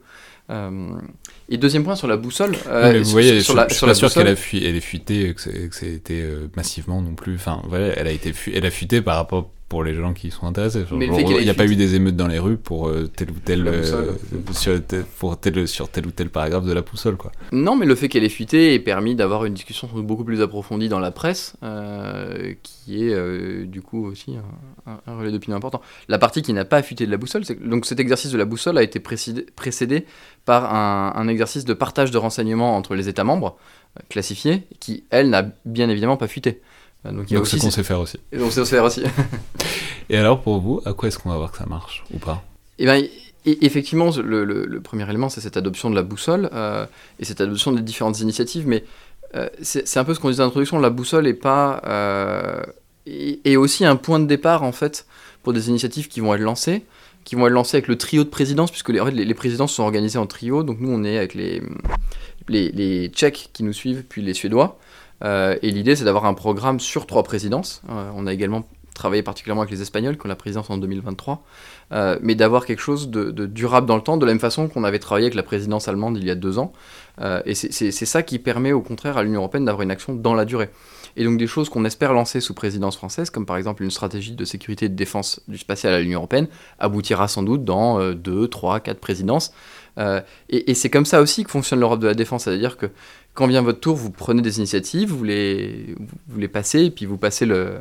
et 1.48 1.56
deuxième 1.58 1.84
point 1.84 1.96
sur 1.96 2.06
la 2.06 2.16
boussole. 2.16 2.52
vous 2.54 3.04
voyez, 3.10 3.42
sur, 3.42 3.54
la, 3.54 3.66
je 3.68 3.74
suis 3.74 3.84
pas 3.84 3.94
sûr 3.94 4.12
qu'elle 4.12 4.28
ait 4.28 4.80
fuité, 4.80 5.34
que 5.34 5.74
c'était 5.74 6.24
massivement 6.56 7.02
non 7.02 7.14
plus. 7.14 7.34
Enfin, 7.34 7.62
voilà, 7.68 7.88
elle 7.98 8.06
a 8.06 8.12
été, 8.12 8.32
elle 8.54 8.64
a 8.64 8.70
fuité 8.70 9.02
par 9.02 9.16
rapport 9.16 9.50
pour 9.72 9.84
les 9.84 9.94
gens 9.94 10.12
qui 10.12 10.30
sont 10.30 10.46
intéressés. 10.46 10.84
il 10.90 10.98
n'y 10.98 11.48
a 11.48 11.54
pas 11.54 11.64
eu 11.64 11.76
des 11.76 11.94
émeutes 11.94 12.14
dans 12.14 12.26
les 12.26 12.38
rues 12.38 12.58
pour 12.58 12.88
euh, 12.88 13.08
tel 13.16 13.30
ou 13.30 13.38
tel, 13.42 13.66
euh, 13.66 14.12
sur, 14.50 14.84
tel, 14.84 15.02
pour 15.18 15.40
tel, 15.40 15.66
sur 15.66 15.88
tel 15.88 16.06
ou 16.06 16.10
tel 16.10 16.28
paragraphe 16.28 16.66
de 16.66 16.74
la 16.74 16.82
boussole. 16.82 17.16
Quoi. 17.16 17.32
Non, 17.52 17.74
mais 17.74 17.86
le 17.86 17.94
fait 17.94 18.10
qu'elle 18.10 18.22
ait 18.22 18.28
fuité 18.28 18.74
ait 18.74 18.78
permis 18.78 19.14
d'avoir 19.14 19.46
une 19.46 19.54
discussion 19.54 19.88
beaucoup 19.94 20.24
plus 20.24 20.42
approfondie 20.42 20.90
dans 20.90 20.98
la 21.00 21.10
presse, 21.10 21.56
euh, 21.62 22.52
qui 22.62 23.02
est 23.02 23.64
du 23.64 23.80
coup 23.80 24.04
aussi 24.04 24.36
un, 24.86 25.16
relais 25.16 25.32
d'opinion 25.32 25.56
important. 25.56 25.80
La 26.06 26.18
partie 26.18 26.42
qui 26.42 26.52
n'a 26.52 26.66
pas 26.66 26.82
fuité 26.82 27.06
de 27.06 27.10
la 27.10 27.16
boussole, 27.16 27.44
donc 27.64 27.86
cet 27.86 27.98
exercice 27.98 28.30
de 28.30 28.36
la 28.36 28.44
boussole 28.44 28.76
a 28.76 28.82
été 28.82 29.00
précédé, 29.00 29.46
précédé 29.56 30.04
par 30.44 30.74
un, 30.74 31.14
un, 31.16 31.28
exercice 31.28 31.64
de 31.64 31.72
partage 31.72 32.10
de 32.10 32.18
renseignements 32.18 32.76
entre 32.76 32.94
les 32.94 33.08
États 33.08 33.24
membres 33.24 33.56
classifiés, 34.10 34.64
qui, 34.80 35.04
elle, 35.08 35.30
n'a 35.30 35.46
bien 35.64 35.88
évidemment 35.88 36.18
pas 36.18 36.28
fuité. 36.28 36.60
Donc, 37.04 37.30
il 37.30 37.34
y 37.34 37.36
a 37.36 37.40
aussi, 37.40 37.58
qu'on 37.58 37.70
sait 37.70 37.82
faire 37.82 38.00
aussi. 38.00 38.18
Et 38.30 38.40
on 38.40 38.50
sait 38.50 38.64
faire 38.64 38.84
aussi. 38.84 39.02
et 40.08 40.16
alors 40.16 40.40
pour 40.40 40.60
vous, 40.60 40.80
à 40.84 40.92
quoi 40.92 41.08
est-ce 41.08 41.18
qu'on 41.18 41.30
va 41.30 41.36
voir 41.36 41.50
que 41.50 41.58
ça 41.58 41.66
marche 41.66 42.04
ou 42.14 42.18
pas? 42.18 42.44
Eh 42.78 42.84
bien, 42.84 43.02
effectivement, 43.44 44.10
le, 44.16 44.80
premier 44.80 45.08
élément, 45.08 45.28
c'est 45.28 45.40
cette 45.40 45.56
adoption 45.56 45.90
de 45.90 45.96
la 45.96 46.02
boussole 46.02 46.48
euh, 46.52 46.86
et 47.18 47.24
cette 47.24 47.40
adoption 47.40 47.72
des 47.72 47.82
différentes 47.82 48.20
initiatives. 48.20 48.66
Mais 48.66 48.84
euh, 49.34 49.48
c'est 49.62 49.98
un 49.98 50.04
peu 50.04 50.14
ce 50.14 50.20
qu'on 50.20 50.30
disait 50.30 50.42
en 50.42 50.46
introduction, 50.46 50.78
la 50.78 50.90
boussole 50.90 51.26
est 51.26 51.34
pas 51.34 51.80
euh, 51.86 52.62
est, 53.06 53.56
aussi 53.56 53.84
un 53.84 53.96
point 53.96 54.20
de 54.20 54.26
départ 54.26 54.62
en 54.62 54.72
fait 54.72 55.06
pour 55.42 55.52
des 55.52 55.68
initiatives 55.70 56.08
qui 56.08 56.20
vont 56.20 56.34
être 56.34 56.40
lancées, 56.40 56.84
qui 57.24 57.34
vont 57.34 57.46
être 57.46 57.52
lancées 57.52 57.78
avec 57.78 57.88
le 57.88 57.96
trio 57.96 58.24
de 58.24 58.28
présidences, 58.28 58.70
puisque 58.70 58.90
les, 58.90 59.00
en 59.00 59.06
fait, 59.06 59.12
les, 59.12 59.34
présidences 59.34 59.72
sont 59.72 59.82
organisées 59.82 60.18
en 60.18 60.26
trio. 60.26 60.62
Donc 60.62 60.78
nous, 60.80 60.90
on 60.90 61.02
est 61.02 61.16
avec 61.16 61.34
les, 61.34 61.62
les, 62.48 62.70
les 62.70 63.08
Tchèques 63.08 63.50
qui 63.52 63.64
nous 63.64 63.72
suivent, 63.72 64.04
puis 64.08 64.22
les 64.22 64.34
Suédois. 64.34 64.78
Euh, 65.22 65.56
et 65.62 65.70
l'idée, 65.70 65.96
c'est 65.96 66.04
d'avoir 66.04 66.24
un 66.24 66.34
programme 66.34 66.80
sur 66.80 67.06
trois 67.06 67.22
présidences. 67.22 67.82
Euh, 67.88 68.10
on 68.16 68.26
a 68.26 68.32
également 68.32 68.64
travailler 68.94 69.22
particulièrement 69.22 69.62
avec 69.62 69.72
les 69.72 69.80
Espagnols 69.80 70.18
qui 70.18 70.26
ont 70.26 70.28
la 70.28 70.36
présidence 70.36 70.68
en 70.68 70.76
2023, 70.76 71.42
euh, 71.92 72.18
mais 72.20 72.34
d'avoir 72.34 72.66
quelque 72.66 72.82
chose 72.82 73.08
de, 73.08 73.46
durable 73.46 73.86
dans 73.86 73.96
le 73.96 74.02
temps, 74.02 74.18
de 74.18 74.26
la 74.26 74.32
même 74.32 74.40
façon 74.40 74.68
qu'on 74.68 74.84
avait 74.84 74.98
travaillé 74.98 75.26
avec 75.26 75.34
la 75.34 75.42
présidence 75.42 75.88
allemande 75.88 76.18
il 76.18 76.24
y 76.26 76.30
a 76.30 76.34
deux 76.34 76.58
ans. 76.58 76.72
Et 77.46 77.54
c'est 77.54 77.92
ça 77.92 78.22
qui 78.22 78.38
permet 78.38 78.72
au 78.72 78.82
contraire 78.82 79.16
à 79.16 79.22
l'Union 79.22 79.40
européenne 79.40 79.64
d'avoir 79.64 79.82
une 79.82 79.90
action 79.90 80.14
dans 80.14 80.34
la 80.34 80.44
durée. 80.44 80.70
Et 81.16 81.24
donc 81.24 81.38
des 81.38 81.46
choses 81.46 81.68
qu'on 81.68 81.84
espère 81.84 82.12
lancer 82.12 82.40
sous 82.40 82.54
présidence 82.54 82.96
française, 82.96 83.30
comme 83.30 83.46
par 83.46 83.56
exemple 83.56 83.82
une 83.82 83.90
stratégie 83.90 84.32
de 84.32 84.44
sécurité 84.44 84.86
et 84.86 84.88
de 84.88 84.94
défense 84.94 85.40
du 85.46 85.58
spatial 85.58 85.94
à 85.94 86.00
l'Union 86.00 86.18
européenne, 86.18 86.48
aboutira 86.78 87.28
sans 87.28 87.42
doute 87.42 87.64
dans 87.64 88.12
deux, 88.12 88.48
trois, 88.48 88.80
quatre 88.80 89.00
présidences. 89.00 89.52
et, 90.48 90.74
c'est 90.74 90.90
comme 90.90 91.06
ça 91.06 91.20
aussi 91.20 91.44
que 91.44 91.50
fonctionne 91.50 91.80
l'Europe 91.80 92.00
de 92.00 92.08
la 92.08 92.14
défense, 92.14 92.44
c'est-à-dire 92.44 92.76
que 92.76 92.90
quand 93.34 93.46
vient 93.46 93.62
votre 93.62 93.80
tour, 93.80 93.96
vous 93.96 94.10
prenez 94.10 94.42
des 94.42 94.58
initiatives, 94.58 95.10
vous 95.10 95.24
les, 95.24 95.94
vous 96.28 96.38
les 96.38 96.48
passez, 96.48 96.84
et 96.84 96.90
puis 96.90 97.06
vous 97.06 97.16
passez 97.16 97.46
le, 97.46 97.78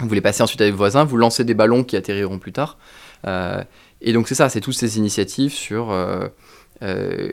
vous 0.00 0.14
les 0.14 0.20
passez 0.20 0.42
ensuite 0.42 0.60
avec 0.60 0.72
vos 0.72 0.78
voisins, 0.78 1.04
vous 1.04 1.16
lancez 1.16 1.44
des 1.44 1.54
ballons 1.54 1.84
qui 1.84 1.96
atterriront 1.96 2.38
plus 2.38 2.52
tard. 2.52 2.78
Euh, 3.26 3.62
et 4.00 4.12
donc 4.12 4.28
c'est 4.28 4.34
ça, 4.34 4.48
c'est 4.48 4.60
toutes 4.60 4.76
ces 4.76 4.98
initiatives 4.98 5.52
sur 5.52 5.90
euh, 5.90 6.28
euh, 6.82 7.30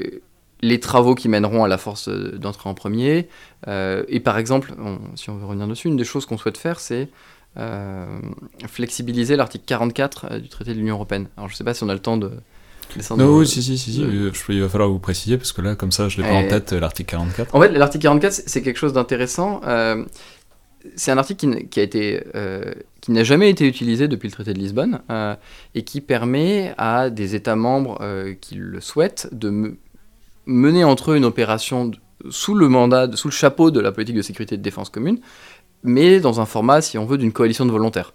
les 0.61 0.79
travaux 0.79 1.13
qui 1.13 1.29
mèneront 1.29 1.63
à 1.63 1.67
la 1.67 1.77
force 1.77 2.09
d'entrer 2.09 2.69
en 2.69 2.73
premier. 2.73 3.27
et 3.67 4.19
par 4.19 4.37
exemple, 4.37 4.73
si 5.15 5.29
on 5.29 5.37
veut 5.37 5.45
revenir 5.45 5.67
dessus, 5.67 5.87
une 5.87 5.97
des 5.97 6.03
choses 6.03 6.25
qu'on 6.25 6.37
souhaite 6.37 6.57
faire, 6.57 6.79
c'est 6.79 7.09
flexibiliser 8.67 9.35
l'article 9.35 9.65
44 9.67 10.39
du 10.39 10.49
traité 10.49 10.73
de 10.73 10.79
l'Union 10.79 10.95
européenne. 10.95 11.27
Alors 11.37 11.49
je 11.49 11.53
ne 11.53 11.57
sais 11.57 11.63
pas 11.63 11.73
si 11.73 11.83
on 11.83 11.89
a 11.89 11.93
le 11.93 11.99
temps 11.99 12.17
de... 12.17 12.31
Non, 13.17 13.37
oui, 13.37 13.47
si, 13.47 13.61
si, 13.61 13.77
si, 13.77 14.01
il 14.01 14.61
va 14.61 14.69
falloir 14.69 14.89
vous 14.89 14.99
préciser 14.99 15.37
parce 15.37 15.51
que 15.51 15.61
là, 15.61 15.75
comme 15.75 15.91
ça, 15.91 16.07
je 16.07 16.21
l'ai 16.21 16.27
pas 16.27 16.33
en 16.33 16.47
tête, 16.47 16.73
l'article 16.73 17.11
44. 17.11 17.55
En 17.55 17.61
fait, 17.61 17.69
l'article 17.69 18.03
44, 18.03 18.43
c'est 18.45 18.61
quelque 18.61 18.77
chose 18.77 18.93
d'intéressant 18.93 19.61
c'est 20.95 21.11
un 21.11 21.17
article 21.17 21.67
qui, 21.67 21.79
a 21.79 21.83
été, 21.83 22.23
euh, 22.35 22.73
qui 23.01 23.11
n'a 23.11 23.23
jamais 23.23 23.49
été 23.49 23.67
utilisé 23.67 24.07
depuis 24.07 24.27
le 24.27 24.33
traité 24.33 24.53
de 24.53 24.59
Lisbonne 24.59 25.01
euh, 25.09 25.35
et 25.73 25.83
qui 25.83 26.01
permet 26.01 26.73
à 26.77 27.09
des 27.09 27.35
États 27.35 27.55
membres 27.55 27.97
euh, 28.01 28.33
qui 28.39 28.55
le 28.55 28.79
souhaitent 28.81 29.29
de 29.31 29.77
mener 30.45 30.83
entre 30.83 31.11
eux 31.11 31.17
une 31.17 31.25
opération 31.25 31.91
sous 32.29 32.55
le 32.55 32.67
mandat, 32.69 33.09
sous 33.15 33.27
le 33.27 33.33
chapeau 33.33 33.71
de 33.71 33.79
la 33.79 33.91
politique 33.91 34.15
de 34.15 34.21
sécurité 34.21 34.55
et 34.55 34.57
de 34.57 34.63
défense 34.63 34.89
commune, 34.89 35.19
mais 35.83 36.19
dans 36.19 36.39
un 36.39 36.45
format, 36.45 36.81
si 36.81 36.97
on 36.97 37.05
veut, 37.05 37.17
d'une 37.17 37.31
coalition 37.31 37.65
de 37.65 37.71
volontaires. 37.71 38.13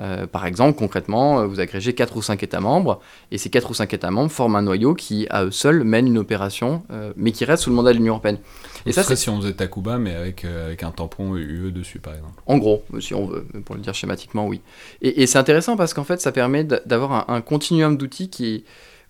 Euh, 0.00 0.26
par 0.26 0.46
exemple, 0.46 0.78
concrètement, 0.78 1.40
euh, 1.40 1.46
vous 1.46 1.60
agrégez 1.60 1.92
4 1.92 2.16
ou 2.16 2.22
5 2.22 2.42
États 2.42 2.60
membres, 2.60 3.00
et 3.30 3.38
ces 3.38 3.50
4 3.50 3.70
ou 3.70 3.74
5 3.74 3.92
États 3.94 4.10
membres 4.10 4.30
forment 4.30 4.56
un 4.56 4.62
noyau 4.62 4.94
qui, 4.94 5.26
à 5.30 5.44
eux 5.44 5.50
seuls, 5.50 5.82
mène 5.82 6.06
une 6.06 6.18
opération, 6.18 6.82
euh, 6.90 7.12
mais 7.16 7.32
qui 7.32 7.44
reste 7.44 7.64
sous 7.64 7.70
le 7.70 7.76
mandat 7.76 7.92
de 7.92 7.98
l'Union 7.98 8.14
Européenne. 8.14 8.38
Et 8.86 8.92
ça, 8.92 9.02
c'est 9.02 9.16
si 9.16 9.28
on 9.28 9.40
faisait 9.40 9.52
Takuba, 9.52 9.98
mais 9.98 10.14
avec, 10.14 10.44
avec 10.44 10.82
un 10.82 10.92
tampon 10.92 11.36
UE 11.36 11.72
dessus, 11.72 11.98
par 11.98 12.14
exemple. 12.14 12.40
En 12.46 12.58
gros, 12.58 12.84
si 13.00 13.12
on 13.12 13.26
veut, 13.26 13.44
pour 13.64 13.74
le 13.74 13.80
dire 13.80 13.92
schématiquement, 13.92 14.46
oui. 14.46 14.60
Et, 15.02 15.26
c'est 15.26 15.38
intéressant 15.38 15.76
parce 15.76 15.94
qu'en 15.94 16.04
fait, 16.04 16.20
ça 16.20 16.32
permet 16.32 16.64
d'avoir 16.64 17.12
un, 17.12 17.34
un, 17.34 17.40
continuum 17.40 17.96
d'outils 17.96 18.30
qui 18.30 18.64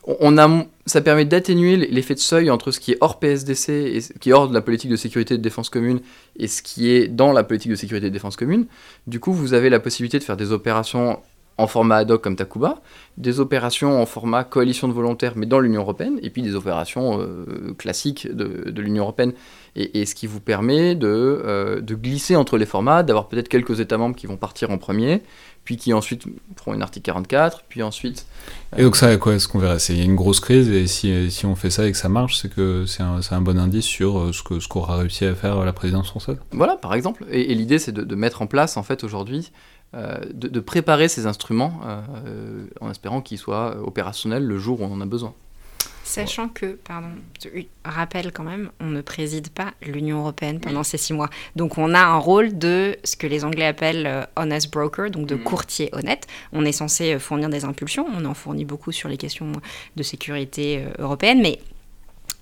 on 0.05 0.39
a, 0.39 0.65
ça 0.87 1.01
permet 1.01 1.25
d'atténuer 1.25 1.77
l'effet 1.77 2.15
de 2.15 2.21
seuil 2.21 2.51
entre 2.51 2.71
ce 2.71 2.81
qui 2.81 2.93
est 2.93 2.99
hors 3.01 3.19
PSDC, 3.19 3.69
et 3.69 4.01
ce 4.01 4.13
qui 4.15 4.31
est 4.31 4.33
hors 4.33 4.49
de 4.49 4.55
la 4.55 4.63
politique 4.63 4.91
de 4.91 4.97
sécurité 4.97 5.35
et 5.35 5.39
de 5.39 5.43
défense 5.43 5.69
commune, 5.69 6.01
et 6.39 6.49
ce 6.49 6.63
qui 6.63 6.91
est 6.91 7.09
dans 7.09 7.33
la 7.33 7.45
politique 7.45 7.71
de 7.71 7.77
sécurité 7.77 8.07
et 8.07 8.11
de 8.11 8.15
défense 8.15 8.37
commune. 8.37 8.67
Du 9.07 9.21
coup, 9.21 9.33
vous 9.33 9.55
avez 9.55 9.71
la 9.71 9.81
possibilité 9.81 10.19
de 10.19 10.25
faire 10.25 10.37
des 10.37 10.53
opérations 10.53 11.21
en 11.59 11.67
format 11.67 11.97
ad 11.97 12.11
hoc 12.11 12.23
comme 12.23 12.37
Takuba, 12.37 12.81
des 13.17 13.41
opérations 13.41 14.01
en 14.01 14.07
format 14.07 14.45
coalition 14.45 14.87
de 14.87 14.93
volontaires 14.93 15.33
mais 15.35 15.47
dans 15.47 15.59
l'Union 15.59 15.83
européenne, 15.83 16.19
et 16.23 16.31
puis 16.31 16.41
des 16.41 16.55
opérations 16.55 17.21
euh, 17.21 17.75
classiques 17.77 18.29
de, 18.33 18.81
l'Union 18.81 19.03
européenne. 19.03 19.33
Et, 19.81 20.07
ce 20.07 20.15
qui 20.17 20.27
vous 20.27 20.41
permet 20.41 20.97
de, 20.97 21.07
euh, 21.07 21.81
de 21.81 21.95
glisser 21.95 22.35
entre 22.35 22.59
les 22.59 22.67
formats, 22.67 23.05
d'avoir 23.05 23.29
peut-être 23.29 23.49
quelques 23.49 23.79
États 23.79 23.97
membres 23.97 24.17
qui 24.17 24.27
vont 24.27 24.37
partir 24.37 24.73
en 24.73 24.79
premier, 24.79 25.23
puis 25.69 25.77
qui 25.77 25.93
ensuite 25.93 26.25
feront 26.57 26.75
une 26.75 26.83
article 26.83 27.05
44, 27.05 27.65
puis 27.69 27.83
ensuite... 27.83 28.27
Et 28.77 28.83
donc 28.83 28.97
ça, 28.97 29.15
quoi 29.19 29.35
est-ce 29.35 29.47
qu'on 29.47 29.59
verra 29.59 29.77
Il 29.91 29.99
y 29.99 30.01
a 30.01 30.05
une 30.05 30.17
grosse 30.17 30.41
crise, 30.41 30.69
et 30.71 30.87
si, 30.87 31.31
si, 31.31 31.47
on 31.47 31.55
fait 31.55 31.71
ça 31.71 31.87
et 31.87 31.93
que 31.93 31.99
ça 31.99 32.09
marche, 32.09 32.39
c'est 32.39 32.53
que 32.53 32.87
c'est 32.87 33.03
un, 33.03 33.21
un, 33.31 33.41
bon 33.41 33.59
indice 33.59 33.85
sur 33.85 34.19
euh, 34.19 34.33
ce 34.33 34.43
qu'aura 34.43 34.61
ce 34.61 34.69
qu'aura 34.69 34.97
réussi 34.97 35.27
à 35.27 35.35
faire 35.35 35.65
la 35.65 35.73
présidence 35.73 36.09
française? 36.09 36.39
Voilà, 36.53 36.77
par 36.77 36.95
exemple. 36.95 37.25
Et, 37.31 37.55
l'idée, 37.55 37.79
c'est 37.79 37.93
de, 37.93 38.03
de, 38.03 38.15
mettre 38.15 38.43
en 38.43 38.47
place, 38.47 38.77
en 38.77 38.83
fait, 38.83 39.05
aujourd'hui, 39.05 39.53
euh, 39.95 40.19
de, 40.35 40.61
préparer 40.61 41.09
ces 41.09 41.27
instruments 41.27 41.81
euh, 41.87 42.67
en 42.81 42.91
espérant 42.91 43.23
qu'ils 43.23 43.39
soient 43.39 43.77
opérationnels 43.83 44.45
le 44.45 44.59
jour 44.59 44.81
où 44.81 44.85
on 44.85 44.93
en 44.93 45.01
a 45.01 45.07
besoin. 45.07 45.33
Sachant 46.09 46.49
que, 46.49 46.79
pardon, 46.85 47.11
rappelle 47.85 48.33
quand 48.33 48.43
même, 48.43 48.71
on 48.81 48.87
ne 48.87 49.03
préside 49.03 49.51
pas 49.51 49.75
l'Union 49.83 50.21
européenne 50.21 50.59
pendant 50.59 50.83
ces 50.83 50.97
six 50.97 51.13
mois. 51.13 51.29
Donc 51.55 51.77
on 51.77 51.93
a 51.93 52.01
un 52.01 52.17
rôle 52.17 52.57
de 52.57 52.97
ce 53.05 53.15
que 53.15 53.27
les 53.27 53.45
Anglais 53.45 53.67
appellent 53.67 54.07
euh, 54.07 54.25
honest 54.37 54.71
broker, 54.71 55.11
donc 55.11 55.27
de 55.27 55.35
mm. 55.35 55.43
courtier 55.43 55.91
honnête. 55.93 56.27
On 56.55 56.65
est 56.65 56.73
censé 56.73 57.19
fournir 57.19 57.51
des 57.51 57.67
impulsions, 57.67 58.07
on 58.17 58.25
en 58.25 58.33
fournit 58.33 58.65
beaucoup 58.65 58.91
sur 58.91 59.11
les 59.11 59.19
questions 59.19 59.53
de 59.97 60.03
sécurité 60.03 60.83
européenne, 60.99 61.43
mais 61.43 61.61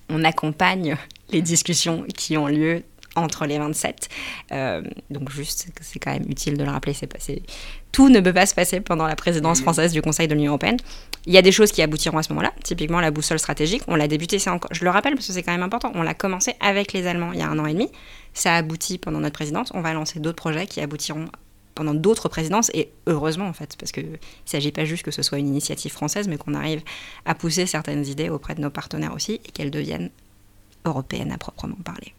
on 0.07 0.23
accompagne 0.23 0.95
les 1.31 1.41
discussions 1.41 2.05
qui 2.15 2.37
ont 2.37 2.47
lieu 2.47 2.83
entre 3.17 3.45
les 3.45 3.57
27. 3.57 4.09
Euh, 4.51 4.81
donc 5.09 5.29
juste, 5.29 5.67
c'est 5.81 5.99
quand 5.99 6.13
même 6.13 6.25
utile 6.29 6.57
de 6.57 6.63
le 6.63 6.69
rappeler, 6.69 6.93
c'est 6.93 7.07
passé. 7.07 7.43
Tout 7.91 8.09
ne 8.09 8.19
peut 8.19 8.33
pas 8.33 8.45
se 8.45 8.55
passer 8.55 8.79
pendant 8.79 9.07
la 9.07 9.15
présidence 9.15 9.61
française 9.61 9.91
du 9.91 10.01
Conseil 10.01 10.27
de 10.27 10.35
l'Union 10.35 10.51
européenne. 10.51 10.77
Il 11.25 11.33
y 11.33 11.37
a 11.37 11.41
des 11.41 11.51
choses 11.51 11.71
qui 11.71 11.81
aboutiront 11.81 12.17
à 12.17 12.23
ce 12.23 12.29
moment-là, 12.29 12.53
typiquement 12.63 13.01
la 13.01 13.11
boussole 13.11 13.39
stratégique. 13.39 13.81
On 13.87 13.95
l'a 13.95 14.07
débuté, 14.07 14.39
c'est 14.39 14.49
encore, 14.49 14.71
je 14.73 14.83
le 14.83 14.89
rappelle 14.89 15.15
parce 15.15 15.27
que 15.27 15.33
c'est 15.33 15.43
quand 15.43 15.51
même 15.51 15.63
important, 15.63 15.91
on 15.95 16.03
l'a 16.03 16.13
commencé 16.13 16.53
avec 16.59 16.93
les 16.93 17.07
Allemands 17.07 17.33
il 17.33 17.39
y 17.39 17.41
a 17.41 17.49
un 17.49 17.59
an 17.59 17.65
et 17.65 17.73
demi. 17.73 17.89
Ça 18.33 18.53
a 18.53 18.57
abouti 18.57 18.97
pendant 18.97 19.19
notre 19.19 19.33
présidence. 19.33 19.71
On 19.73 19.81
va 19.81 19.93
lancer 19.93 20.19
d'autres 20.19 20.37
projets 20.37 20.67
qui 20.67 20.79
aboutiront 20.79 21.25
pendant 21.77 21.93
d'autres 21.93 22.27
présidences, 22.27 22.71
et 22.73 22.91
heureusement 23.05 23.45
en 23.45 23.53
fait, 23.53 23.75
parce 23.77 23.91
qu'il 23.91 24.11
ne 24.11 24.17
s'agit 24.45 24.71
pas 24.71 24.83
juste 24.83 25.03
que 25.03 25.11
ce 25.11 25.21
soit 25.21 25.37
une 25.37 25.47
initiative 25.47 25.91
française, 25.91 26.27
mais 26.27 26.37
qu'on 26.37 26.55
arrive 26.55 26.81
à 27.25 27.35
pousser 27.35 27.67
certaines 27.67 28.05
idées 28.07 28.29
auprès 28.29 28.55
de 28.55 28.61
nos 28.61 28.71
partenaires 28.71 29.13
aussi, 29.13 29.33
et 29.45 29.51
qu'elles 29.51 29.69
deviennent 29.69 30.09
européennes 30.85 31.31
à 31.31 31.37
proprement 31.37 31.77
parler. 31.85 32.13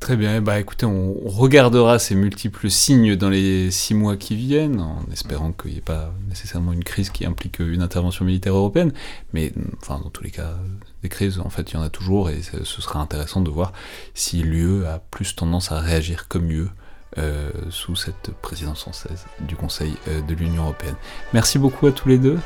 Très 0.00 0.16
bien, 0.16 0.42
bah 0.42 0.60
écoutez, 0.60 0.84
on 0.84 1.14
regardera 1.24 1.98
ces 1.98 2.14
multiples 2.14 2.68
signes 2.68 3.16
dans 3.16 3.30
les 3.30 3.70
six 3.70 3.94
mois 3.94 4.18
qui 4.18 4.36
viennent, 4.36 4.78
en 4.78 5.02
espérant 5.10 5.52
qu'il 5.52 5.70
n'y 5.70 5.78
ait 5.78 5.80
pas 5.80 6.12
nécessairement 6.28 6.74
une 6.74 6.84
crise 6.84 7.08
qui 7.08 7.24
implique 7.24 7.58
une 7.60 7.80
intervention 7.80 8.26
militaire 8.26 8.54
européenne, 8.54 8.92
mais 9.32 9.52
enfin 9.80 9.98
dans 10.04 10.10
tous 10.10 10.22
les 10.22 10.30
cas, 10.30 10.58
des 11.02 11.08
crises, 11.08 11.40
en 11.40 11.48
fait, 11.48 11.70
il 11.70 11.74
y 11.74 11.76
en 11.78 11.82
a 11.82 11.88
toujours, 11.88 12.28
et 12.28 12.42
ce 12.42 12.82
sera 12.82 13.00
intéressant 13.00 13.40
de 13.40 13.50
voir 13.50 13.72
si 14.12 14.42
l'UE 14.42 14.84
a 14.84 14.98
plus 14.98 15.34
tendance 15.36 15.72
à 15.72 15.80
réagir 15.80 16.28
comme 16.28 16.50
UE 16.50 16.68
euh, 17.16 17.50
sous 17.70 17.96
cette 17.96 18.30
présidence 18.42 18.80
française 18.82 19.24
du 19.40 19.56
Conseil 19.56 19.94
euh, 20.08 20.20
de 20.20 20.34
l'Union 20.34 20.64
européenne. 20.64 20.96
Merci 21.32 21.58
beaucoup 21.58 21.86
à 21.86 21.92
tous 21.92 22.08
les 22.08 22.18
deux. 22.18 22.38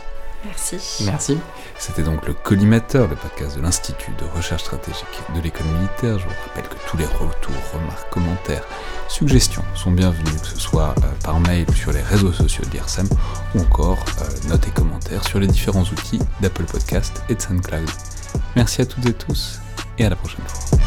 Merci. 0.44 1.04
Merci. 1.04 1.38
C'était 1.78 2.02
donc 2.02 2.26
le 2.26 2.32
Collimateur, 2.32 3.08
le 3.08 3.16
podcast 3.16 3.56
de 3.56 3.62
l'Institut 3.62 4.12
de 4.18 4.24
recherche 4.36 4.62
stratégique 4.62 5.06
de 5.34 5.40
l'école 5.40 5.66
militaire. 5.66 6.18
Je 6.18 6.24
vous 6.24 6.34
rappelle 6.46 6.68
que 6.68 6.76
tous 6.88 6.96
les 6.96 7.06
retours, 7.06 7.54
remarques, 7.74 8.08
commentaires, 8.10 8.64
suggestions 9.08 9.64
sont 9.74 9.90
bienvenus, 9.90 10.40
que 10.40 10.46
ce 10.46 10.58
soit 10.60 10.94
euh, 10.98 11.10
par 11.24 11.40
mail 11.40 11.66
sur 11.74 11.92
les 11.92 12.02
réseaux 12.02 12.32
sociaux 12.32 12.64
de 12.64 12.78
ou 13.58 13.62
encore 13.62 13.98
euh, 14.20 14.48
notes 14.48 14.66
et 14.68 14.70
commentaires 14.70 15.24
sur 15.24 15.40
les 15.40 15.46
différents 15.46 15.82
outils 15.82 16.20
d'Apple 16.40 16.64
Podcast 16.64 17.22
et 17.28 17.34
de 17.34 17.40
SoundCloud. 17.40 17.88
Merci 18.54 18.82
à 18.82 18.86
toutes 18.86 19.06
et 19.06 19.14
tous, 19.14 19.60
et 19.98 20.04
à 20.04 20.10
la 20.10 20.16
prochaine 20.16 20.44
fois. 20.46 20.78